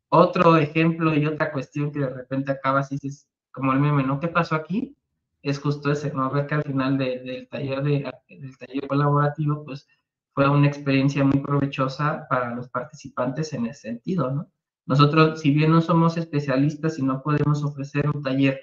otro 0.08 0.56
ejemplo 0.56 1.14
y 1.14 1.26
otra 1.26 1.52
cuestión 1.52 1.92
que 1.92 2.00
de 2.00 2.08
repente 2.08 2.50
acabas 2.50 2.90
y 2.92 2.96
dices, 2.98 3.28
como 3.50 3.74
el 3.74 3.80
meme, 3.80 4.04
¿no? 4.04 4.20
¿Qué 4.20 4.28
pasó 4.28 4.54
aquí? 4.54 4.96
Es 5.42 5.58
justo 5.58 5.90
ese, 5.90 6.12
¿no? 6.12 6.30
Ver 6.30 6.46
que 6.46 6.54
al 6.56 6.62
final 6.62 6.98
del 6.98 7.48
taller 7.48 7.82
de, 7.82 8.12
del 8.28 8.58
taller 8.58 8.86
colaborativo, 8.86 9.64
pues 9.64 9.88
fue 10.34 10.48
una 10.48 10.66
experiencia 10.68 11.24
muy 11.24 11.40
provechosa 11.40 12.26
para 12.28 12.54
los 12.54 12.68
participantes 12.68 13.52
en 13.52 13.66
ese 13.66 13.88
sentido, 13.88 14.30
¿no? 14.30 14.50
Nosotros, 14.86 15.40
si 15.40 15.52
bien 15.52 15.70
no 15.70 15.80
somos 15.80 16.16
especialistas 16.16 16.98
y 16.98 17.02
no 17.02 17.22
podemos 17.22 17.62
ofrecer 17.62 18.08
un 18.08 18.22
taller 18.22 18.60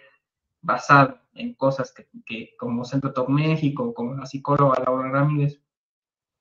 basado 0.62 1.20
en 1.34 1.54
cosas 1.54 1.94
que, 2.26 2.56
como 2.58 2.84
Centro 2.84 3.14
Top 3.14 3.30
México, 3.30 3.94
como 3.94 4.16
la 4.16 4.26
psicóloga 4.26 4.84
Laura 4.86 5.10
Ramírez, 5.10 5.62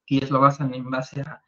que 0.06 0.20
lo 0.30 0.40
basan 0.40 0.74
en 0.74 0.90
base 0.90 1.20
a, 1.20 1.42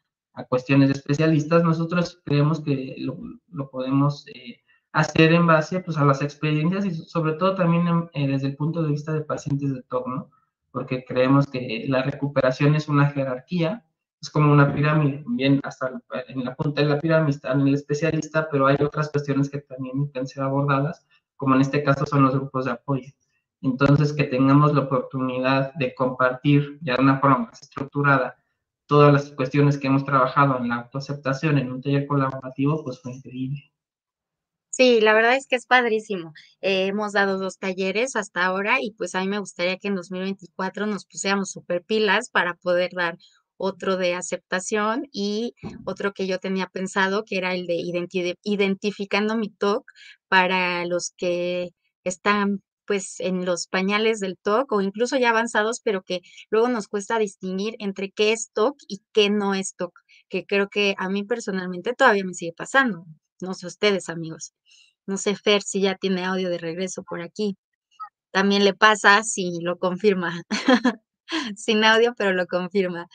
cuestiones 0.47 0.87
de 0.87 0.93
especialistas, 0.93 1.63
nosotros 1.65 2.21
creemos 2.23 2.61
que 2.61 2.95
lo, 2.99 3.69
podemos 3.69 4.25
eh, 4.27 4.61
hacer 4.91 5.33
en 5.33 5.47
base 5.47 5.79
pues, 5.81 5.97
a 5.97 6.05
las 6.05 6.21
experiencias 6.21 6.85
y 6.85 6.93
sobre 6.93 7.33
todo 7.33 7.55
también 7.55 8.09
eh, 8.13 8.27
desde 8.27 8.47
el 8.47 8.55
punto 8.55 8.81
de 8.81 8.89
vista 8.89 9.13
de 9.13 9.21
pacientes 9.21 9.73
de 9.73 9.83
TOC, 9.83 10.07
¿no? 10.07 10.29
porque 10.71 11.03
creemos 11.05 11.47
que 11.47 11.85
la 11.87 12.03
recuperación 12.03 12.75
es 12.75 12.87
una 12.87 13.09
jerarquía, 13.09 13.85
es 14.21 14.29
como 14.29 14.51
una 14.51 14.73
pirámide, 14.73 15.23
bien 15.27 15.59
hasta 15.63 16.01
en 16.27 16.43
la 16.43 16.55
punta 16.55 16.81
de 16.81 16.89
la 16.89 16.99
pirámide 16.99 17.31
está 17.31 17.53
el 17.53 17.73
especialista, 17.73 18.49
pero 18.51 18.67
hay 18.67 18.77
otras 18.81 19.09
cuestiones 19.09 19.49
que 19.49 19.59
también 19.59 20.11
pueden 20.11 20.27
ser 20.27 20.43
abordadas, 20.43 21.05
como 21.37 21.55
en 21.55 21.61
este 21.61 21.83
caso 21.83 22.05
son 22.05 22.23
los 22.23 22.35
grupos 22.35 22.65
de 22.65 22.71
apoyo. 22.71 23.11
Entonces, 23.61 24.13
que 24.13 24.23
tengamos 24.25 24.73
la 24.73 24.81
oportunidad 24.81 25.73
de 25.73 25.93
compartir 25.95 26.79
ya 26.81 26.95
de 26.95 27.03
una 27.03 27.19
forma 27.19 27.39
más 27.39 27.61
estructurada 27.61 28.37
todas 28.85 29.13
las 29.13 29.31
cuestiones 29.31 29.77
que 29.77 29.87
hemos 29.87 30.03
trabajado 30.05 30.57
en 30.57 30.69
la 30.69 30.75
autoaceptación 30.75 31.57
en 31.57 31.71
un 31.71 31.81
taller 31.81 32.07
colaborativo, 32.07 32.83
pues 32.83 33.01
fue 33.01 33.13
increíble. 33.13 33.68
Sí, 34.79 35.01
la 35.01 35.13
verdad 35.13 35.35
es 35.35 35.45
que 35.45 35.57
es 35.57 35.65
padrísimo. 35.65 36.31
Eh, 36.61 36.87
hemos 36.87 37.11
dado 37.11 37.37
dos 37.37 37.57
talleres 37.59 38.15
hasta 38.15 38.45
ahora 38.45 38.77
y 38.81 38.91
pues 38.91 39.13
a 39.13 39.19
mí 39.21 39.27
me 39.27 39.39
gustaría 39.39 39.75
que 39.77 39.89
en 39.89 39.95
2024 39.95 40.85
nos 40.85 41.05
pusiéramos 41.05 41.51
super 41.51 41.83
pilas 41.83 42.29
para 42.29 42.53
poder 42.55 42.91
dar 42.93 43.17
otro 43.57 43.97
de 43.97 44.13
aceptación 44.15 45.03
y 45.11 45.53
otro 45.85 46.13
que 46.13 46.27
yo 46.27 46.39
tenía 46.39 46.67
pensado 46.67 47.25
que 47.25 47.37
era 47.37 47.53
el 47.55 47.67
de 47.67 47.75
identificando 48.43 49.35
mi 49.35 49.49
TOC 49.49 49.83
para 50.29 50.85
los 50.85 51.11
que 51.17 51.71
están 52.05 52.63
pues 52.85 53.19
en 53.19 53.43
los 53.45 53.67
pañales 53.67 54.21
del 54.21 54.37
TOC 54.41 54.71
o 54.71 54.81
incluso 54.81 55.17
ya 55.17 55.31
avanzados, 55.31 55.81
pero 55.83 56.03
que 56.03 56.21
luego 56.49 56.69
nos 56.69 56.87
cuesta 56.87 57.19
distinguir 57.19 57.75
entre 57.79 58.11
qué 58.11 58.31
es 58.31 58.49
TOC 58.53 58.77
y 58.87 59.01
qué 59.11 59.29
no 59.29 59.53
es 59.55 59.75
TOC, 59.75 59.91
que 60.29 60.45
creo 60.45 60.69
que 60.69 60.95
a 60.97 61.09
mí 61.09 61.25
personalmente 61.25 61.93
todavía 61.93 62.23
me 62.25 62.33
sigue 62.33 62.53
pasando. 62.55 63.05
No 63.41 63.53
sé 63.53 63.67
ustedes, 63.67 64.09
amigos. 64.09 64.53
No 65.07 65.17
sé, 65.17 65.35
Fer, 65.35 65.61
si 65.61 65.81
ya 65.81 65.95
tiene 65.95 66.25
audio 66.25 66.49
de 66.49 66.57
regreso 66.57 67.03
por 67.03 67.21
aquí. 67.21 67.57
También 68.31 68.65
le 68.65 68.73
pasa 68.73 69.23
si 69.23 69.59
lo 69.61 69.77
confirma. 69.79 70.43
Sin 71.57 71.83
audio, 71.83 72.13
pero 72.17 72.33
lo 72.33 72.47
confirma. 72.47 73.07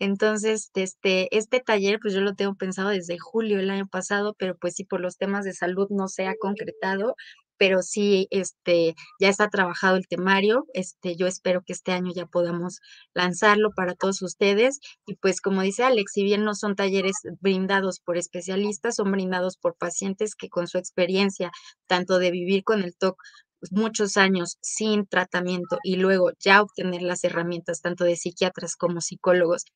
Entonces, 0.00 0.70
este, 0.74 1.36
este 1.36 1.60
taller, 1.60 2.00
pues 2.00 2.14
yo 2.14 2.20
lo 2.22 2.34
tengo 2.34 2.56
pensado 2.56 2.90
desde 2.90 3.18
julio 3.18 3.58
del 3.58 3.70
año 3.70 3.86
pasado, 3.88 4.34
pero 4.38 4.56
pues 4.58 4.74
sí, 4.74 4.84
por 4.84 5.00
los 5.00 5.16
temas 5.18 5.44
de 5.44 5.54
salud 5.54 5.88
no 5.90 6.08
se 6.08 6.26
ha 6.26 6.34
concretado, 6.40 7.16
pero 7.62 7.80
sí, 7.80 8.26
este, 8.32 8.96
ya 9.20 9.28
está 9.28 9.48
trabajado 9.48 9.94
el 9.96 10.08
temario. 10.08 10.66
Este, 10.74 11.14
yo 11.14 11.28
espero 11.28 11.62
que 11.64 11.72
este 11.72 11.92
año 11.92 12.10
ya 12.12 12.26
podamos 12.26 12.80
lanzarlo 13.14 13.70
para 13.70 13.94
todos 13.94 14.20
ustedes. 14.22 14.80
Y 15.06 15.14
pues, 15.14 15.40
como 15.40 15.62
dice 15.62 15.84
Alex, 15.84 16.10
si 16.12 16.24
bien 16.24 16.42
no 16.42 16.56
son 16.56 16.74
talleres 16.74 17.14
brindados 17.40 18.00
por 18.00 18.16
especialistas, 18.16 18.96
son 18.96 19.12
brindados 19.12 19.58
por 19.58 19.76
pacientes 19.76 20.34
que 20.34 20.48
con 20.48 20.66
su 20.66 20.76
experiencia, 20.76 21.52
tanto 21.86 22.18
de 22.18 22.32
vivir 22.32 22.64
con 22.64 22.82
el 22.82 22.96
TOC 22.96 23.22
muchos 23.70 24.16
años 24.16 24.58
sin 24.60 25.06
tratamiento 25.06 25.78
y 25.84 25.94
luego 25.98 26.32
ya 26.40 26.62
obtener 26.62 27.02
las 27.02 27.22
herramientas 27.22 27.80
tanto 27.80 28.02
de 28.02 28.16
psiquiatras 28.16 28.74
como 28.74 29.00
psicólogos, 29.00 29.66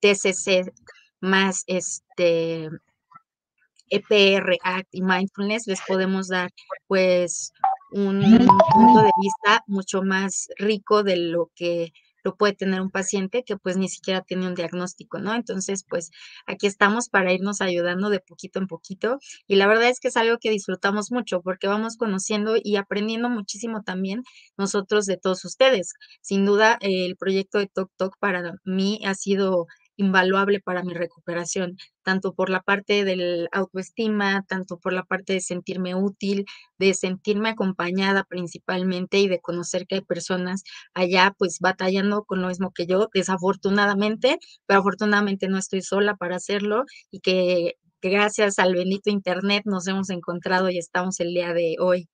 TCC 0.00 0.70
más 1.22 1.64
este 1.66 2.68
EPR, 3.92 4.56
ACT 4.62 4.88
y 4.92 5.02
Mindfulness, 5.02 5.66
les 5.66 5.80
podemos 5.86 6.28
dar 6.28 6.50
pues 6.86 7.52
un 7.92 8.20
punto 8.72 9.00
de 9.02 9.10
vista 9.20 9.62
mucho 9.66 10.02
más 10.02 10.48
rico 10.58 11.02
de 11.02 11.16
lo 11.16 11.50
que 11.54 11.92
lo 12.24 12.36
puede 12.36 12.54
tener 12.54 12.80
un 12.80 12.90
paciente 12.90 13.42
que 13.44 13.56
pues 13.56 13.76
ni 13.76 13.88
siquiera 13.88 14.22
tiene 14.22 14.46
un 14.46 14.54
diagnóstico, 14.54 15.18
¿no? 15.18 15.34
Entonces, 15.34 15.84
pues 15.88 16.10
aquí 16.46 16.66
estamos 16.66 17.08
para 17.08 17.32
irnos 17.32 17.60
ayudando 17.60 18.10
de 18.10 18.20
poquito 18.20 18.58
en 18.60 18.66
poquito 18.66 19.18
y 19.46 19.56
la 19.56 19.66
verdad 19.66 19.88
es 19.88 20.00
que 20.00 20.08
es 20.08 20.16
algo 20.16 20.38
que 20.38 20.50
disfrutamos 20.50 21.10
mucho 21.10 21.42
porque 21.42 21.66
vamos 21.66 21.96
conociendo 21.96 22.54
y 22.62 22.76
aprendiendo 22.76 23.28
muchísimo 23.28 23.82
también 23.82 24.22
nosotros 24.56 25.06
de 25.06 25.16
todos 25.16 25.44
ustedes. 25.44 25.94
Sin 26.20 26.44
duda, 26.44 26.78
el 26.80 27.16
proyecto 27.16 27.58
de 27.58 27.66
Tok 27.66 27.90
Tok 27.96 28.16
para 28.18 28.54
mí 28.64 29.00
ha 29.04 29.14
sido 29.14 29.66
invaluable 29.96 30.60
para 30.60 30.82
mi 30.82 30.94
recuperación, 30.94 31.76
tanto 32.02 32.34
por 32.34 32.50
la 32.50 32.62
parte 32.62 33.04
del 33.04 33.48
autoestima, 33.52 34.44
tanto 34.48 34.78
por 34.78 34.92
la 34.92 35.04
parte 35.04 35.34
de 35.34 35.40
sentirme 35.40 35.94
útil, 35.94 36.46
de 36.78 36.94
sentirme 36.94 37.50
acompañada 37.50 38.24
principalmente 38.24 39.18
y 39.18 39.28
de 39.28 39.40
conocer 39.40 39.86
que 39.86 39.96
hay 39.96 40.00
personas 40.02 40.62
allá 40.94 41.34
pues 41.38 41.58
batallando 41.60 42.24
con 42.24 42.42
lo 42.42 42.48
mismo 42.48 42.72
que 42.72 42.86
yo, 42.86 43.08
desafortunadamente, 43.14 44.38
pero 44.66 44.80
afortunadamente 44.80 45.48
no 45.48 45.58
estoy 45.58 45.82
sola 45.82 46.16
para 46.16 46.36
hacerlo 46.36 46.84
y 47.10 47.20
que, 47.20 47.76
gracias 48.02 48.58
al 48.58 48.74
bendito 48.74 49.10
Internet 49.10 49.62
nos 49.64 49.86
hemos 49.86 50.10
encontrado 50.10 50.70
y 50.70 50.78
estamos 50.78 51.20
el 51.20 51.34
día 51.34 51.54
de 51.54 51.76
hoy 51.78 52.08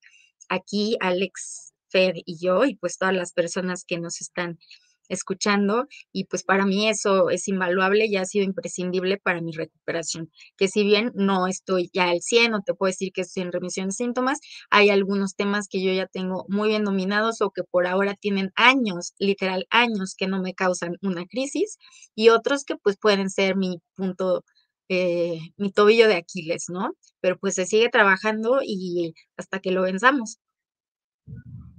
aquí, 0.51 0.97
Alex, 1.01 1.73
Fer 1.89 2.15
y 2.27 2.39
yo, 2.39 2.65
y 2.67 2.77
pues 2.77 2.99
todas 2.99 3.15
las 3.15 3.33
personas 3.33 3.85
que 3.87 3.99
nos 3.99 4.21
están 4.21 4.59
escuchando 5.09 5.86
y 6.12 6.24
pues 6.24 6.44
para 6.44 6.66
mí 6.66 6.89
eso 6.89 7.30
es 7.30 7.48
invaluable 7.48 8.06
y 8.06 8.16
ha 8.16 8.24
sido 8.24 8.44
imprescindible 8.44 9.18
para 9.18 9.40
mi 9.40 9.52
recuperación, 9.52 10.30
que 10.56 10.68
si 10.68 10.85
bien 10.85 11.12
no 11.14 11.47
estoy 11.47 11.90
ya 11.93 12.10
al 12.10 12.20
100 12.22 12.55
o 12.55 12.62
te 12.62 12.74
puedo 12.74 12.90
decir 12.90 13.12
que 13.12 13.22
estoy 13.22 13.43
en 13.44 13.52
remisión 13.52 13.89
de 13.89 13.93
síntomas, 13.93 14.40
hay 14.70 14.90
algunos 14.90 15.35
temas 15.35 15.68
que 15.68 15.82
yo 15.82 15.93
ya 15.93 16.06
tengo 16.06 16.44
muy 16.48 16.68
bien 16.68 16.85
dominados 16.85 17.40
o 17.40 17.51
que 17.51 17.64
por 17.64 17.86
ahora 17.86 18.14
tienen 18.14 18.51
años, 18.56 19.14
literal 19.18 19.66
años 19.70 20.14
que 20.16 20.26
no 20.26 20.40
me 20.40 20.55
causan 20.55 20.97
una 21.02 21.26
crisis 21.26 21.78
y 22.14 22.28
otros 22.30 22.64
que 22.64 22.76
pues 22.76 22.97
pueden 22.98 23.30
ser 23.30 23.56
mi 23.56 23.80
punto 23.94 24.44
eh, 24.89 25.40
mi 25.56 25.70
tobillo 25.72 26.09
de 26.09 26.16
Aquiles, 26.16 26.66
¿no? 26.68 26.93
Pero 27.20 27.39
pues 27.39 27.55
se 27.55 27.66
sigue 27.66 27.90
trabajando 27.90 28.60
y 28.64 29.14
hasta 29.36 29.60
que 29.60 29.70
lo 29.70 29.82
venzamos. 29.82 30.39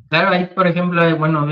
Claro, 0.09 0.29
ahí, 0.29 0.47
por 0.47 0.65
ejemplo, 0.65 1.03
eh, 1.03 1.13
bueno, 1.13 1.47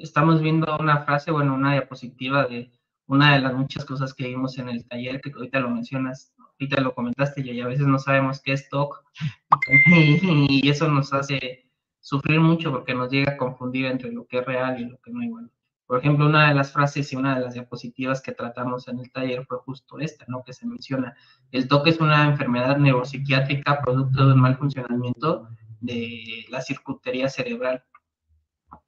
estamos 0.00 0.42
viendo 0.42 0.76
una 0.78 1.04
frase, 1.04 1.30
bueno, 1.30 1.54
una 1.54 1.72
diapositiva 1.72 2.46
de 2.46 2.72
una 3.06 3.34
de 3.34 3.40
las 3.40 3.54
muchas 3.54 3.84
cosas 3.84 4.12
que 4.12 4.26
vimos 4.26 4.58
en 4.58 4.68
el 4.68 4.84
taller, 4.88 5.20
que 5.20 5.30
ahorita 5.30 5.60
lo 5.60 5.70
mencionas, 5.70 6.34
ahorita 6.36 6.80
lo 6.80 6.94
comentaste, 6.94 7.42
y 7.42 7.60
a 7.60 7.66
veces 7.68 7.86
no 7.86 8.00
sabemos 8.00 8.40
qué 8.42 8.54
es 8.54 8.68
TOC, 8.68 9.04
y 9.86 10.68
eso 10.68 10.88
nos 10.88 11.12
hace 11.12 11.70
sufrir 12.00 12.40
mucho 12.40 12.72
porque 12.72 12.94
nos 12.94 13.08
llega 13.10 13.32
a 13.32 13.36
confundir 13.36 13.86
entre 13.86 14.10
lo 14.10 14.26
que 14.26 14.38
es 14.38 14.46
real 14.46 14.80
y 14.80 14.86
lo 14.86 14.98
que 14.98 15.12
no 15.12 15.22
igual. 15.22 15.50
Por 15.86 15.98
ejemplo, 15.98 16.26
una 16.26 16.48
de 16.48 16.54
las 16.54 16.72
frases 16.72 17.12
y 17.12 17.16
una 17.16 17.36
de 17.36 17.42
las 17.42 17.54
diapositivas 17.54 18.20
que 18.20 18.32
tratamos 18.32 18.88
en 18.88 18.98
el 18.98 19.12
taller 19.12 19.44
fue 19.46 19.58
justo 19.58 20.00
esta, 20.00 20.24
¿no? 20.26 20.42
Que 20.42 20.52
se 20.52 20.66
menciona, 20.66 21.14
el 21.52 21.68
TOC 21.68 21.86
es 21.86 22.00
una 22.00 22.26
enfermedad 22.26 22.78
neuropsiquiátrica 22.78 23.80
producto 23.80 24.26
de 24.26 24.32
un 24.32 24.40
mal 24.40 24.56
funcionamiento 24.56 25.48
de 25.80 26.46
la 26.48 26.60
circuitería 26.62 27.28
cerebral 27.28 27.84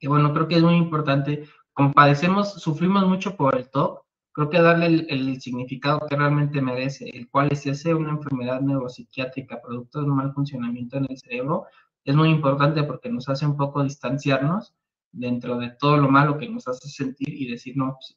bueno, 0.07 0.33
creo 0.33 0.49
que 0.49 0.57
es 0.57 0.63
muy 0.63 0.77
importante, 0.77 1.47
como 1.73 1.93
padecemos, 1.93 2.55
sufrimos 2.55 3.07
mucho 3.07 3.37
por 3.37 3.57
el 3.57 3.71
TOC, 3.71 4.05
creo 4.33 4.51
que 4.51 4.61
darle 4.61 5.07
el, 5.09 5.41
significado 5.41 6.01
que 6.09 6.17
realmente 6.17 6.61
merece, 6.61 7.09
el 7.11 7.29
cual 7.31 7.49
es 7.53 7.67
ese, 7.67 7.95
una 7.95 8.11
enfermedad 8.11 8.61
neuropsiquiátrica 8.61 9.63
producto 9.63 10.01
de 10.01 10.07
un 10.07 10.17
mal 10.17 10.33
funcionamiento 10.35 10.97
en 10.97 11.07
el 11.09 11.19
cerebro, 11.19 11.67
es 12.05 12.15
muy 12.15 12.31
importante 12.31 12.83
porque 12.85 13.09
nos 13.11 13.29
hace 13.29 13.47
un 13.47 13.57
poco 13.57 13.83
distanciarnos 13.83 14.75
dentro 15.13 15.57
de 15.59 15.71
todo 15.71 15.97
lo 15.97 16.09
malo 16.09 16.39
que 16.39 16.49
nos 16.49 16.67
hace 16.69 16.89
sentir 16.89 17.29
y 17.29 17.51
decir, 17.51 17.77
no, 17.77 17.97
pues, 17.97 18.17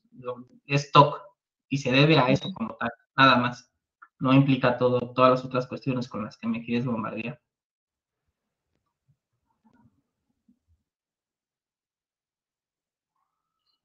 es 0.65 0.91
TOC 0.91 1.21
y 1.69 1.77
se 1.77 1.91
debe 1.91 2.17
a 2.17 2.29
eso 2.29 2.51
como 2.53 2.75
tal, 2.75 2.91
nada 3.15 3.37
más. 3.37 3.71
No 4.19 4.33
implica 4.33 4.77
todo, 4.77 5.13
todas 5.13 5.31
las 5.31 5.45
otras 5.45 5.67
cuestiones 5.67 6.07
con 6.07 6.23
las 6.23 6.37
que 6.37 6.47
me 6.47 6.63
quieres 6.63 6.85
bombardear. 6.85 7.39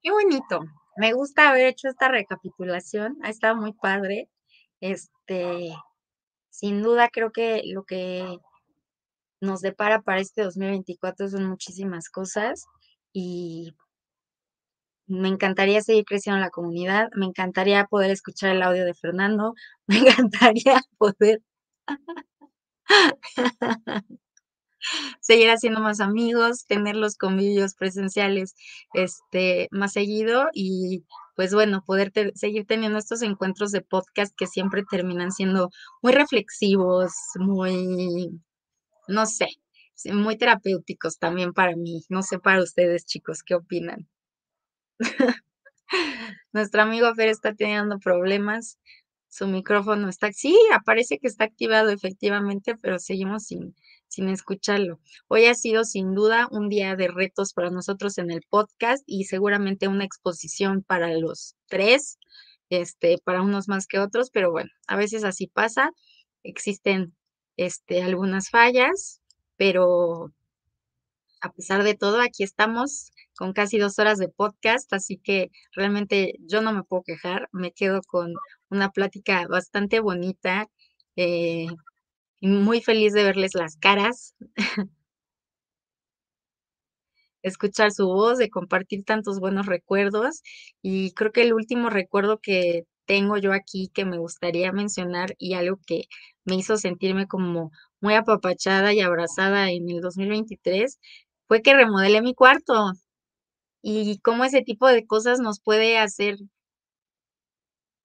Qué 0.03 0.11
bonito. 0.11 0.61
Me 0.97 1.13
gusta 1.13 1.51
haber 1.51 1.67
hecho 1.69 1.89
esta 1.89 2.09
recapitulación. 2.09 3.19
Ha 3.23 3.31
estado 3.31 3.57
muy 3.57 3.73
padre. 3.73 4.29
Este, 4.81 5.73
sin 6.51 6.83
duda 6.83 7.09
creo 7.11 7.33
que 7.33 7.63
lo 7.67 7.85
que 7.85 8.39
nos 9.43 9.61
depara 9.61 10.01
para 10.01 10.21
este 10.23 10.43
2024 10.43 11.29
son 11.29 11.45
muchísimas 11.45 12.09
cosas 12.09 12.65
y 13.13 13.75
me 15.07 15.29
encantaría 15.29 15.81
seguir 15.81 16.05
creciendo 16.05 16.39
en 16.39 16.43
la 16.43 16.51
comunidad, 16.51 17.09
me 17.15 17.27
encantaría 17.27 17.85
poder 17.87 18.11
escuchar 18.11 18.51
el 18.51 18.63
audio 18.63 18.85
de 18.85 18.95
Fernando, 18.95 19.55
me 19.87 19.99
encantaría 19.99 20.81
poder 20.99 21.41
seguir 25.21 25.51
haciendo 25.51 25.81
más 25.81 26.01
amigos, 26.01 26.67
tener 26.67 26.97
los 26.97 27.17
convivios 27.17 27.75
presenciales 27.75 28.55
este, 28.95 29.69
más 29.71 29.93
seguido 29.93 30.49
y 30.53 31.05
pues 31.35 31.55
bueno, 31.55 31.83
poder 31.87 32.13
seguir 32.35 32.67
teniendo 32.67 32.99
estos 32.99 33.23
encuentros 33.23 33.73
de 33.73 33.81
podcast 33.81 34.35
que 34.37 34.47
siempre 34.47 34.85
terminan 34.89 35.33
siendo 35.33 35.71
muy 36.03 36.13
reflexivos, 36.13 37.13
muy, 37.37 38.31
no 39.09 39.27
sé, 39.27 39.49
muy 40.13 40.37
terapéuticos 40.37 41.19
también 41.19 41.53
para 41.53 41.77
mí. 41.77 42.03
No 42.09 42.23
sé 42.23 42.39
para 42.39 42.63
ustedes, 42.63 43.07
chicos, 43.07 43.43
¿qué 43.43 43.55
opinan? 43.55 44.09
Nuestro 46.53 46.83
amigo 46.83 47.15
Fer 47.15 47.29
está 47.29 47.55
teniendo 47.55 47.99
problemas. 47.99 48.79
Su 49.29 49.47
micrófono 49.47 50.09
está, 50.09 50.31
sí, 50.33 50.57
aparece 50.75 51.19
que 51.19 51.29
está 51.29 51.45
activado 51.45 51.91
efectivamente, 51.91 52.77
pero 52.77 52.99
seguimos 52.99 53.45
sin, 53.47 53.75
sin 54.13 54.29
escucharlo. 54.29 55.01
Hoy 55.29 55.47
ha 55.47 55.55
sido 55.55 55.85
sin 55.85 56.15
duda 56.15 56.47
un 56.51 56.69
día 56.69 56.97
de 56.97 57.09
retos 57.09 57.55
para 57.55 57.71
nosotros 57.71 58.19
en 58.19 58.31
el 58.31 58.43
podcast 58.49 59.03
y 59.07 59.25
seguramente 59.25 59.89
una 59.89 60.05
exposición 60.05 60.83
para 60.83 61.09
los 61.17 61.57
tres, 61.67 62.19
este, 62.69 63.17
para 63.25 63.41
unos 63.43 63.69
más 63.69 63.87
que 63.87 63.99
otros, 63.99 64.31
pero 64.31 64.51
bueno, 64.51 64.71
a 64.87 64.97
veces 64.97 65.25
así 65.25 65.47
pasa. 65.47 65.91
Existen 66.43 67.17
este, 67.57 68.03
algunas 68.03 68.51
fallas, 68.51 69.23
pero 69.57 70.31
a 71.41 71.51
pesar 71.53 71.83
de 71.83 71.95
todo, 71.95 72.21
aquí 72.21 72.43
estamos 72.43 73.13
con 73.37 73.55
casi 73.55 73.79
dos 73.79 73.99
horas 73.99 74.19
de 74.19 74.29
podcast, 74.29 74.93
así 74.93 75.17
que 75.17 75.51
realmente 75.75 76.35
yo 76.41 76.61
no 76.61 76.73
me 76.75 76.85
puedo 76.85 77.03
quejar, 77.03 77.49
me 77.51 77.73
quedo 77.73 78.03
con 78.03 78.35
una 78.69 78.91
plática 78.91 79.47
bastante 79.49 80.01
bonita. 80.01 80.69
Eh, 81.17 81.67
muy 82.49 82.81
feliz 82.83 83.13
de 83.13 83.25
verles 83.25 83.55
las 83.55 83.77
caras, 83.77 84.35
escuchar 87.43 87.93
su 87.93 88.07
voz, 88.07 88.39
de 88.39 88.51
compartir 88.51 89.05
tantos 89.05 89.41
buenos 89.41 89.67
recuerdos. 89.67 90.43
Y 90.83 91.13
creo 91.15 91.33
que 91.33 91.43
el 91.43 91.55
último 91.55 91.91
recuerdo 91.91 92.39
que 92.41 92.85
tengo 93.07 93.37
yo 93.39 93.53
aquí 93.53 93.91
que 93.95 94.05
me 94.05 94.19
gustaría 94.19 94.73
mencionar 94.73 95.35
y 95.39 95.55
algo 95.55 95.79
que 95.87 96.05
me 96.45 96.57
hizo 96.57 96.77
sentirme 96.77 97.27
como 97.27 97.71
muy 98.01 98.15
apapachada 98.15 98.93
y 98.93 99.01
abrazada 99.01 99.71
en 99.71 99.89
el 99.91 100.01
2023 100.01 100.99
fue 101.49 101.63
que 101.63 101.75
remodelé 101.75 102.23
mi 102.23 102.35
cuarto 102.35 102.93
y 103.83 104.19
cómo 104.21 104.45
ese 104.45 104.63
tipo 104.63 104.89
de 104.89 105.07
cosas 105.07 105.41
nos 105.41 105.61
puede 105.61 105.99
hacer 105.99 106.37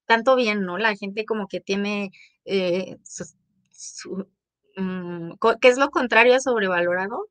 tanto 0.05 0.35
bien, 0.35 0.63
¿no? 0.63 0.77
La 0.77 0.95
gente 0.95 1.25
como 1.25 1.47
que 1.47 1.59
tiene 1.59 2.11
eh, 2.45 2.97
Mm, 4.75 5.33
¿qué 5.61 5.67
es 5.67 5.77
lo 5.77 5.89
contrario 5.89 6.35
a 6.35 6.39
sobrevalorado? 6.39 7.27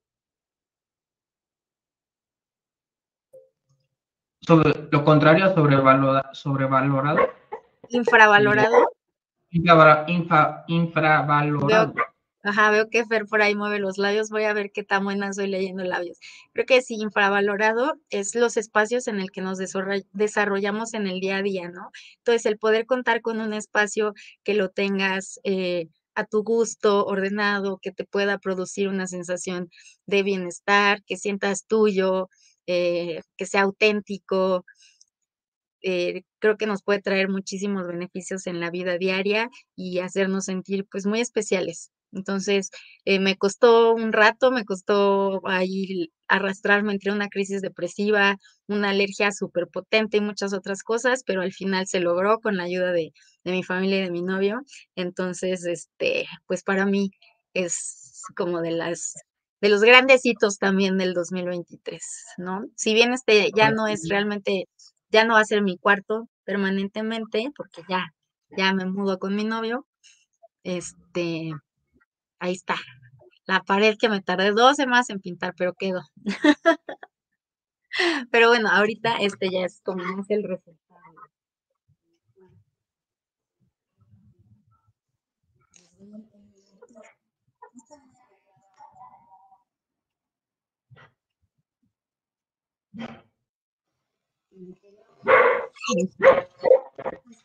sobre, 4.47 4.89
lo 4.91 5.05
contrario 5.05 5.47
a 5.47 5.55
sobrevalorado. 5.55 6.35
sobrevalorado. 6.35 7.19
Infravalorado. 7.89 8.91
infravalorado. 10.69 11.95
Ajá, 12.43 12.71
veo 12.71 12.89
que 12.89 13.05
Fer 13.05 13.27
por 13.27 13.43
ahí 13.43 13.57
mueve 13.57 13.81
los 13.81 13.99
labios. 13.99 14.31
Voy 14.31 14.45
a 14.45 14.53
ver 14.53 14.71
qué 14.71 14.85
tan 14.85 15.03
buena 15.03 15.33
soy 15.33 15.49
leyendo 15.49 15.83
labios. 15.83 16.21
Creo 16.53 16.65
que 16.65 16.81
sí, 16.81 16.95
infravalorado 16.95 17.95
es 18.09 18.37
los 18.37 18.57
espacios 18.57 19.09
en 19.09 19.19
el 19.19 19.33
que 19.33 19.41
nos 19.41 19.59
desarrollamos 20.13 20.95
en 20.95 21.09
el 21.09 21.19
día 21.19 21.39
a 21.39 21.43
día, 21.43 21.69
¿no? 21.69 21.91
Entonces, 22.19 22.47
el 22.47 22.57
poder 22.57 22.87
contar 22.87 23.21
con 23.21 23.41
un 23.41 23.53
espacio 23.53 24.15
que 24.45 24.55
lo 24.55 24.69
tengas 24.69 25.41
eh, 25.43 25.89
a 26.17 26.25
tu 26.27 26.43
gusto, 26.45 27.05
ordenado, 27.07 27.79
que 27.83 27.93
te 27.93 28.05
pueda 28.05 28.39
producir 28.39 28.89
una 28.89 29.07
sensación 29.07 29.71
de 30.07 30.23
bienestar, 30.25 31.03
que 31.07 31.17
sientas 31.17 31.67
tuyo, 31.67 32.29
eh, 32.67 33.21
que 33.37 33.47
sea 33.47 33.63
auténtico, 33.63 34.65
eh, 35.83 36.23
creo 36.41 36.57
que 36.57 36.67
nos 36.67 36.83
puede 36.83 37.01
traer 37.03 37.29
muchísimos 37.29 37.87
beneficios 37.87 38.47
en 38.47 38.61
la 38.61 38.71
vida 38.71 38.99
diaria 38.99 39.51
y 39.77 39.99
hacernos 40.01 40.47
sentir 40.47 40.87
pues 40.91 41.07
muy 41.07 41.21
especiales. 41.21 41.91
Entonces, 42.13 42.71
eh, 43.05 43.21
me 43.21 43.37
costó 43.37 43.95
un 43.95 44.13
rato, 44.13 44.51
me 44.51 44.65
costó 44.65 45.47
ahí 45.47 46.11
arrastrarme 46.29 46.93
entre 46.93 47.13
una 47.13 47.29
crisis 47.29 47.63
depresiva, 47.63 48.37
una 48.67 48.91
alergia 48.91 49.33
súper 49.33 49.69
potente 49.69 50.17
y 50.17 50.21
muchas 50.21 50.53
otras 50.53 50.83
cosas, 50.83 51.23
pero 51.25 51.43
al 51.43 51.53
final 51.53 51.87
se 51.87 52.01
logró 52.01 52.41
con 52.41 52.57
la 52.57 52.65
ayuda 52.65 52.93
de, 52.93 53.13
de, 53.45 53.53
mi 53.53 53.63
familia 53.63 53.99
y 53.99 54.03
de 54.03 54.11
mi 54.11 54.23
novio. 54.23 54.63
Entonces, 54.97 55.65
este, 55.65 56.27
pues 56.47 56.63
para 56.63 56.87
mí 56.87 57.11
es 57.55 58.23
como 58.37 58.61
de 58.61 58.73
las 58.73 59.15
de 59.61 59.71
los 59.71 59.81
grandes 59.81 60.25
hitos 60.27 60.59
también 60.59 60.99
del 60.99 61.15
2023, 61.15 62.03
¿no? 62.39 62.65
Si 62.77 62.93
bien 62.93 63.13
este 63.15 63.51
ya 63.57 63.71
no 63.71 63.87
es 63.87 64.07
realmente, 64.11 64.67
ya 65.11 65.25
no 65.25 65.35
va 65.35 65.41
a 65.41 65.45
ser 65.45 65.63
mi 65.63 65.79
cuarto 65.79 66.29
permanentemente, 66.45 67.51
porque 67.57 67.83
ya, 67.89 68.13
ya 68.57 68.75
me 68.75 68.85
mudo 68.85 69.19
con 69.19 69.35
mi 69.35 69.45
novio, 69.45 69.87
este, 70.63 71.53
Ahí 72.39 72.53
está. 72.53 72.77
La 73.47 73.63
pared 73.63 73.97
que 73.99 74.09
me 74.09 74.21
tardé 74.21 74.51
dos 74.51 74.77
semanas 74.77 75.09
en 75.11 75.21
pintar, 75.21 75.55
pero 75.57 75.75
quedó. 75.75 76.03
pero 78.31 78.49
bueno, 78.49 78.69
ahorita 78.71 79.17
este 79.19 79.51
ya 79.51 79.61
es 79.65 79.81
como 79.83 80.03
más 80.05 80.29
el 80.31 80.43
resultado. 80.43 80.87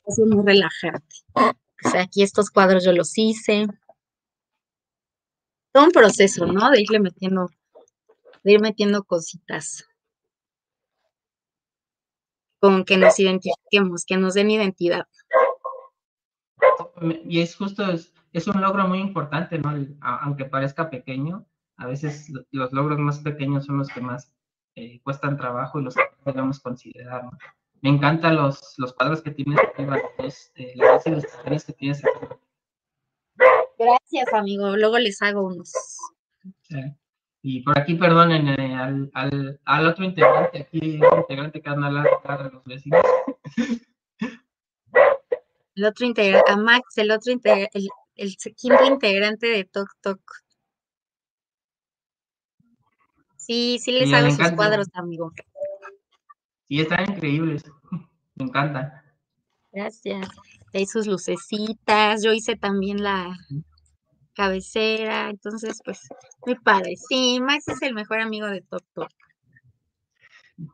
Es 0.07 0.19
muy 0.19 0.45
relajante. 0.45 1.15
O 1.33 1.89
sea, 1.89 2.03
aquí 2.03 2.23
estos 2.23 2.49
cuadros 2.49 2.83
yo 2.83 2.91
los 2.91 3.17
hice 3.17 3.67
todo 5.71 5.85
un 5.85 5.91
proceso, 5.91 6.45
¿no? 6.45 6.69
De 6.69 6.81
irle 6.81 6.99
metiendo, 6.99 7.49
de 8.43 8.51
ir 8.51 8.61
metiendo 8.61 9.03
cositas 9.03 9.87
con 12.59 12.85
que 12.85 12.97
nos 12.97 13.19
identifiquemos, 13.19 14.05
que 14.05 14.17
nos 14.17 14.35
den 14.35 14.51
identidad. 14.51 15.07
Y 17.25 17.41
es 17.41 17.55
justo, 17.55 17.83
es, 17.91 18.47
un 18.47 18.61
logro 18.61 18.87
muy 18.87 18.99
importante, 18.99 19.57
¿no? 19.57 19.73
aunque 20.01 20.45
parezca 20.45 20.89
pequeño, 20.89 21.47
a 21.77 21.87
veces 21.87 22.31
los 22.51 22.71
logros 22.71 22.99
más 22.99 23.19
pequeños 23.19 23.65
son 23.65 23.79
los 23.79 23.89
que 23.89 24.01
más 24.01 24.31
eh, 24.75 25.01
cuestan 25.01 25.37
trabajo 25.37 25.79
y 25.79 25.83
los 25.83 25.95
que 25.95 26.03
debemos 26.23 26.59
considerar, 26.59 27.23
¿no? 27.23 27.31
Me 27.81 27.89
encantan 27.89 28.35
los, 28.35 28.75
los 28.77 28.93
cuadros 28.93 29.23
que 29.23 29.31
tienes 29.31 29.59
aquí, 29.59 29.83
este, 30.19 30.73
las 30.75 31.05
ilustraciones 31.07 31.65
que 31.65 31.73
tienes 31.73 32.05
aquí 32.05 32.27
Gracias, 33.81 34.31
amigo. 34.33 34.75
Luego 34.77 34.99
les 34.99 35.19
hago 35.23 35.41
unos. 35.41 35.73
Y 37.41 37.63
por 37.63 37.77
aquí, 37.79 37.95
perdonen 37.95 38.47
eh, 38.47 38.75
al, 38.75 39.09
al, 39.15 39.59
al, 39.65 39.87
otro 39.87 40.05
integrante, 40.05 40.59
aquí, 40.59 40.79
el 40.79 41.01
integrante 41.17 41.61
anda 41.65 41.87
a 41.87 42.49
los 42.49 42.63
vecinos. 42.65 43.01
El 45.73 45.85
otro 45.85 46.05
integrante, 46.05 46.51
a 46.51 46.57
Max, 46.57 46.97
el 46.97 47.09
otro 47.09 47.31
integrante, 47.31 47.79
el, 47.79 47.89
el 48.15 48.35
quinto 48.55 48.85
integrante 48.85 49.47
de 49.47 49.63
Tok 49.63 49.89
Tok. 50.01 50.21
Sí, 53.37 53.79
sí 53.81 53.91
les 53.93 54.13
hago 54.13 54.29
sus 54.29 54.51
cuadros, 54.51 54.87
amigo. 54.93 55.31
Sí, 56.67 56.81
están 56.81 57.11
increíbles. 57.11 57.63
Me 58.35 58.45
encantan. 58.45 58.91
Gracias. 59.71 60.27
Hay 60.73 60.85
sus 60.85 61.07
lucecitas. 61.07 62.21
Yo 62.23 62.31
hice 62.31 62.55
también 62.55 63.01
la, 63.01 63.35
cabecera, 64.35 65.29
entonces 65.29 65.81
pues 65.83 66.07
muy 66.45 66.55
padre. 66.55 66.95
Sí, 66.95 67.39
Max 67.41 67.67
es 67.67 67.81
el 67.81 67.93
mejor 67.93 68.19
amigo 68.21 68.47
de 68.47 68.61
Top 68.61 68.83
Top. 68.93 69.09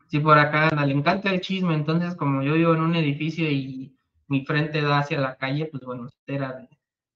Sí, 0.08 0.20
por 0.20 0.38
acá 0.38 0.70
le 0.86 0.94
encanta 0.94 1.32
el 1.32 1.42
chisme, 1.42 1.74
entonces 1.74 2.16
como 2.16 2.42
yo 2.44 2.54
vivo 2.54 2.74
en 2.74 2.82
un 2.82 2.96
edificio 2.96 3.50
y 3.50 3.96
mi 4.28 4.46
frente 4.46 4.82
da 4.82 5.00
hacia 5.00 5.20
la 5.20 5.38
calle, 5.38 5.68
pues 5.68 5.84
bueno, 5.84 6.08
era 6.26 6.68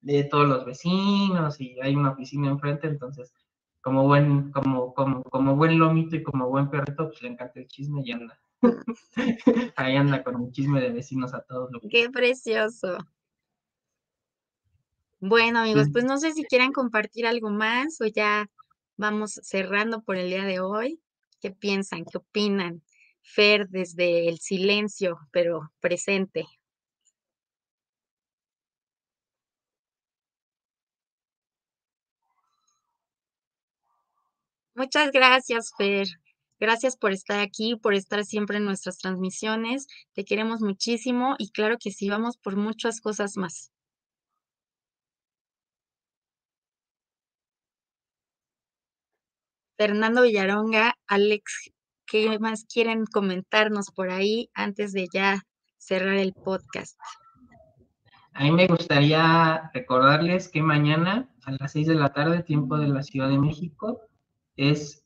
de, 0.02 0.24
todos 0.26 0.48
los 0.48 0.66
vecinos 0.66 1.60
y 1.60 1.80
hay 1.82 1.96
una 1.96 2.12
oficina 2.12 2.50
enfrente, 2.50 2.88
entonces 2.88 3.34
como 3.82 4.04
buen, 4.04 4.52
como, 4.52 4.94
como, 4.94 5.24
como 5.24 5.56
buen 5.56 5.80
lomito 5.80 6.16
y 6.16 6.24
como 6.24 6.48
buen 6.50 6.70
perrito, 6.70 7.08
pues 7.08 7.22
le 7.22 7.30
encanta 7.30 7.60
el 7.60 7.68
chisme 7.68 8.02
y 8.06 8.12
anda. 8.12 8.40
Ahí 9.76 9.96
anda 9.96 10.24
con 10.24 10.36
un 10.36 10.52
chisme 10.52 10.80
de 10.80 10.92
vecinos 10.92 11.34
a 11.34 11.42
todos. 11.42 11.72
Qué 11.90 12.10
precioso. 12.10 12.98
Bueno, 15.22 15.60
amigos, 15.60 15.90
pues 15.92 16.04
no 16.04 16.18
sé 16.18 16.34
si 16.34 16.44
quieren 16.46 16.72
compartir 16.72 17.28
algo 17.28 17.52
más 17.52 18.02
o 18.02 18.08
ya 18.08 18.48
vamos 18.98 19.40
cerrando 19.44 20.02
por 20.02 20.18
el 20.18 20.30
día 20.30 20.46
de 20.46 20.60
hoy. 20.60 21.00
¿Qué 21.40 21.52
piensan? 21.52 22.06
¿Qué 22.06 22.18
opinan? 22.18 22.82
Fer 23.22 23.68
desde 23.70 24.28
el 24.28 24.40
silencio, 24.40 25.20
pero 25.32 25.72
presente. 25.80 26.46
Muchas 34.76 35.12
gracias, 35.14 35.72
Fer. 35.78 36.08
Gracias 36.60 36.98
por 36.98 37.14
estar 37.14 37.40
aquí, 37.40 37.78
por 37.78 37.94
estar 37.94 38.26
siempre 38.26 38.58
en 38.58 38.66
nuestras 38.66 38.98
transmisiones. 38.98 39.88
Te 40.14 40.26
queremos 40.26 40.60
muchísimo 40.62 41.36
y 41.38 41.52
claro 41.52 41.78
que 41.80 41.92
sí, 41.92 42.10
vamos 42.10 42.36
por 42.38 42.58
muchas 42.58 43.00
cosas 43.00 43.38
más. 43.38 43.72
Fernando 49.82 50.22
Villaronga, 50.22 50.94
Alex, 51.08 51.72
¿qué 52.06 52.38
más 52.38 52.66
quieren 52.72 53.08
comentarnos 53.08 53.90
por 53.90 54.12
ahí 54.12 54.52
antes 54.54 54.94
de 54.94 55.08
ya 55.12 55.42
cerrar 55.80 56.18
el 56.18 56.34
podcast? 56.34 57.00
A 58.34 58.44
mí 58.44 58.52
me 58.52 58.68
gustaría 58.68 59.72
recordarles 59.74 60.50
que 60.50 60.62
mañana 60.62 61.34
a 61.46 61.54
las 61.54 61.72
6 61.72 61.88
de 61.88 61.96
la 61.96 62.14
tarde, 62.14 62.44
tiempo 62.44 62.78
de 62.78 62.90
la 62.90 63.02
Ciudad 63.02 63.28
de 63.28 63.40
México, 63.40 64.02
es, 64.56 65.04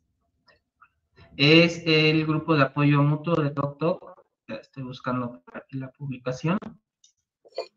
es 1.37 1.81
el 1.85 2.25
grupo 2.25 2.57
de 2.57 2.63
apoyo 2.63 3.01
mutuo 3.01 3.35
de 3.35 3.51
TokTok. 3.51 4.25
estoy 4.47 4.83
buscando 4.83 5.41
aquí 5.53 5.77
la 5.77 5.89
publicación. 5.89 6.57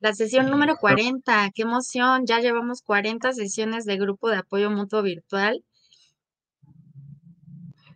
La 0.01 0.15
sesión 0.15 0.51
número 0.51 0.75
40, 0.75 1.53
qué 1.55 1.62
emoción, 1.62 2.27
ya 2.27 2.41
llevamos 2.41 2.83
40 2.83 3.35
sesiones 3.35 3.85
de 3.85 3.99
grupo 3.99 4.31
de 4.31 4.39
apoyo 4.39 4.69
mutuo 4.69 5.01
virtual 5.03 5.62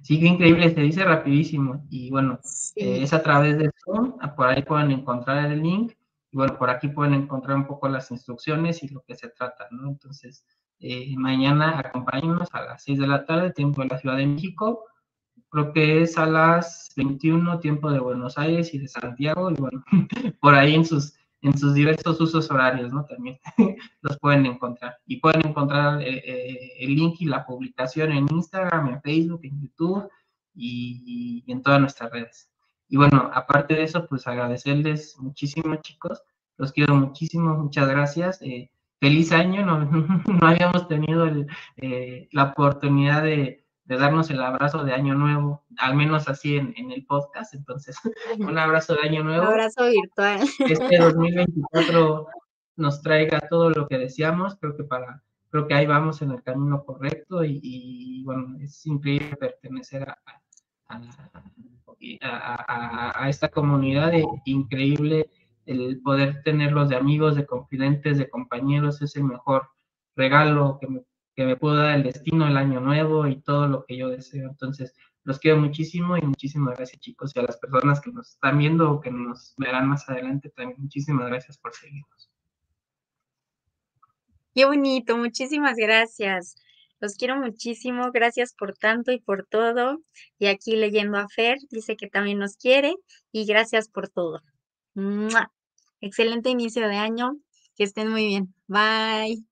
Sí, 0.03 0.19
qué 0.19 0.27
increíble, 0.27 0.74
se 0.74 0.81
dice 0.81 1.05
rapidísimo. 1.05 1.87
Y 1.89 2.11
bueno, 2.11 2.41
eh, 2.74 3.03
es 3.03 3.12
a 3.12 3.23
través 3.23 3.59
de 3.59 3.70
Zoom, 3.85 4.19
por 4.37 4.49
ahí 4.49 4.62
pueden 4.62 4.91
encontrar 4.91 5.51
el 5.51 5.62
link. 5.62 5.93
Y 6.33 6.37
bueno, 6.37 6.59
por 6.59 6.70
aquí 6.70 6.89
pueden 6.89 7.15
encontrar 7.15 7.57
un 7.57 7.66
poco 7.66 7.89
las 7.89 8.11
instrucciones 8.11 8.83
y 8.83 8.89
lo 8.89 9.03
que 9.03 9.15
se 9.15 9.29
trata, 9.29 9.69
¿no? 9.70 9.89
Entonces, 9.89 10.45
eh, 10.81 11.15
mañana 11.16 11.79
acompáñenos 11.79 12.49
a 12.53 12.62
las 12.62 12.83
6 12.83 12.99
de 12.99 13.07
la 13.07 13.24
tarde, 13.24 13.53
tiempo 13.53 13.83
de 13.83 13.89
la 13.89 13.99
Ciudad 13.99 14.16
de 14.16 14.27
México. 14.27 14.85
Creo 15.51 15.73
que 15.73 16.03
es 16.03 16.19
a 16.19 16.27
las 16.27 16.93
21, 16.97 17.61
tiempo 17.61 17.91
de 17.93 18.01
Buenos 18.01 18.39
Aires 18.39 18.74
y 18.74 18.79
de 18.79 18.89
Santiago. 18.89 19.51
Y 19.51 19.55
bueno, 19.55 19.85
por 20.41 20.55
ahí 20.55 20.74
en 20.74 20.85
sus 20.85 21.15
en 21.43 21.59
sus 21.59 21.74
diversos 21.74 22.20
usos 22.20 22.51
horarios, 22.51 22.93
¿no? 22.93 23.05
También 23.05 23.39
los 24.01 24.19
pueden 24.19 24.47
encontrar. 24.47 24.97
Y 25.06 25.19
pueden 25.19 25.47
encontrar 25.47 26.01
eh, 26.01 26.23
eh, 26.24 26.73
el 26.78 26.94
link 26.94 27.16
y 27.20 27.27
la 27.27 27.44
publicación 27.44 28.12
en 28.12 28.28
Instagram, 28.31 28.89
en 28.89 29.02
Facebook, 29.02 29.40
en 29.43 29.60
YouTube 29.60 30.09
y, 30.55 31.44
en 31.48 31.62
todas 31.62 31.81
nuestras 31.81 32.10
redes. 32.12 32.51
Y 32.89 32.97
bueno, 32.97 33.31
aparte 33.35 33.74
de 33.74 33.82
eso, 33.82 34.06
pues 34.06 34.27
agradecerles 34.27 35.16
muchísimo, 35.19 35.77
chicos. 35.77 36.23
Los 36.56 36.73
quiero 36.73 36.94
muchísimo, 36.94 37.56
muchas 37.56 37.89
gracias. 37.89 38.40
Eh, 38.43 38.70
feliz 39.01 39.32
año, 39.32 39.66
no, 39.66 39.81
no 40.40 40.47
habíamos 40.47 40.86
tenido 40.86 41.27
la 42.31 42.44
oportunidad 42.44 43.24
de, 43.24 43.61
de 43.93 43.98
darnos 43.98 44.31
el 44.31 44.40
abrazo 44.40 44.85
de 44.85 44.94
Año 44.94 45.14
Nuevo, 45.14 45.64
al 45.77 45.94
menos 45.94 46.27
así 46.27 46.56
en, 46.56 46.73
en 46.78 46.90
el 46.93 47.05
podcast. 47.05 47.55
Entonces, 47.55 47.94
un 48.39 48.56
abrazo 48.56 48.94
de 48.94 49.06
Año 49.06 49.23
Nuevo. 49.23 49.43
Un 49.43 49.48
abrazo 49.48 49.86
virtual. 49.86 50.40
Este 50.60 50.98
2024 50.98 52.27
nos 52.77 53.02
traiga 53.02 53.40
todo 53.51 53.69
lo 53.69 53.86
que 53.86 53.98
deseamos. 53.98 54.56
Creo 54.59 54.74
que 54.77 54.85
para 54.85 55.23
creo 55.51 55.66
que 55.69 55.74
ahí 55.74 55.85
vamos 55.86 56.23
en 56.23 56.31
el 56.31 56.43
camino 56.43 56.82
correcto 56.86 57.44
y, 57.44 57.60
y 57.62 58.24
bueno, 58.24 58.56
es 58.62 58.86
increíble 58.86 59.36
pertenecer 59.36 60.09
a, 60.09 60.19
a, 60.89 61.01
a, 62.23 63.24
a 63.24 63.28
esta 63.28 63.51
comunidad, 63.51 64.14
increíble 64.47 65.28
el 65.66 66.01
poder 66.01 66.43
tenerlos 66.43 66.89
de 66.89 66.97
amigos, 66.97 67.36
de 67.36 67.44
confidentes, 67.44 68.16
de 68.16 68.31
compañeros, 68.31 69.02
es 69.02 69.14
el 69.16 69.24
mejor 69.24 69.69
regalo 70.16 70.78
que 70.81 70.89
me, 70.89 71.02
que 71.34 71.44
me 71.44 71.56
pudo 71.56 71.76
dar 71.76 71.96
el 71.96 72.02
destino, 72.02 72.46
el 72.46 72.56
año 72.56 72.80
nuevo 72.80 73.26
y 73.26 73.40
todo 73.40 73.66
lo 73.66 73.84
que 73.84 73.96
yo 73.96 74.09
deseo. 74.09 74.50
Entonces, 74.50 74.94
los 75.24 75.38
quiero 75.38 75.59
muchísimo 75.59 76.16
y 76.16 76.22
muchísimas 76.22 76.76
gracias 76.76 77.00
chicos 77.00 77.32
y 77.34 77.38
a 77.38 77.42
las 77.42 77.56
personas 77.56 78.00
que 78.00 78.10
nos 78.10 78.30
están 78.30 78.59
viendo 78.59 78.90
o 78.90 79.00
que 79.00 79.10
nos 79.10 79.54
verán 79.56 79.88
más 79.88 80.09
adelante 80.09 80.50
también. 80.50 80.80
Muchísimas 80.80 81.28
gracias 81.28 81.59
por 81.59 81.74
seguirnos. 81.74 82.30
Qué 84.54 84.64
bonito, 84.66 85.16
muchísimas 85.16 85.76
gracias. 85.76 86.56
Los 87.00 87.16
quiero 87.16 87.36
muchísimo, 87.36 88.12
gracias 88.12 88.54
por 88.54 88.74
tanto 88.74 89.12
y 89.12 89.20
por 89.20 89.46
todo. 89.46 90.02
Y 90.38 90.46
aquí 90.46 90.76
leyendo 90.76 91.18
a 91.18 91.28
Fer, 91.28 91.59
dice 91.70 91.96
que 91.96 92.09
también 92.09 92.38
nos 92.38 92.56
quiere 92.56 92.94
y 93.32 93.46
gracias 93.46 93.88
por 93.88 94.09
todo. 94.09 94.42
Excelente 96.00 96.50
inicio 96.50 96.88
de 96.88 96.96
año, 96.96 97.38
que 97.76 97.84
estén 97.84 98.09
muy 98.09 98.26
bien. 98.26 98.54
Bye. 98.66 99.52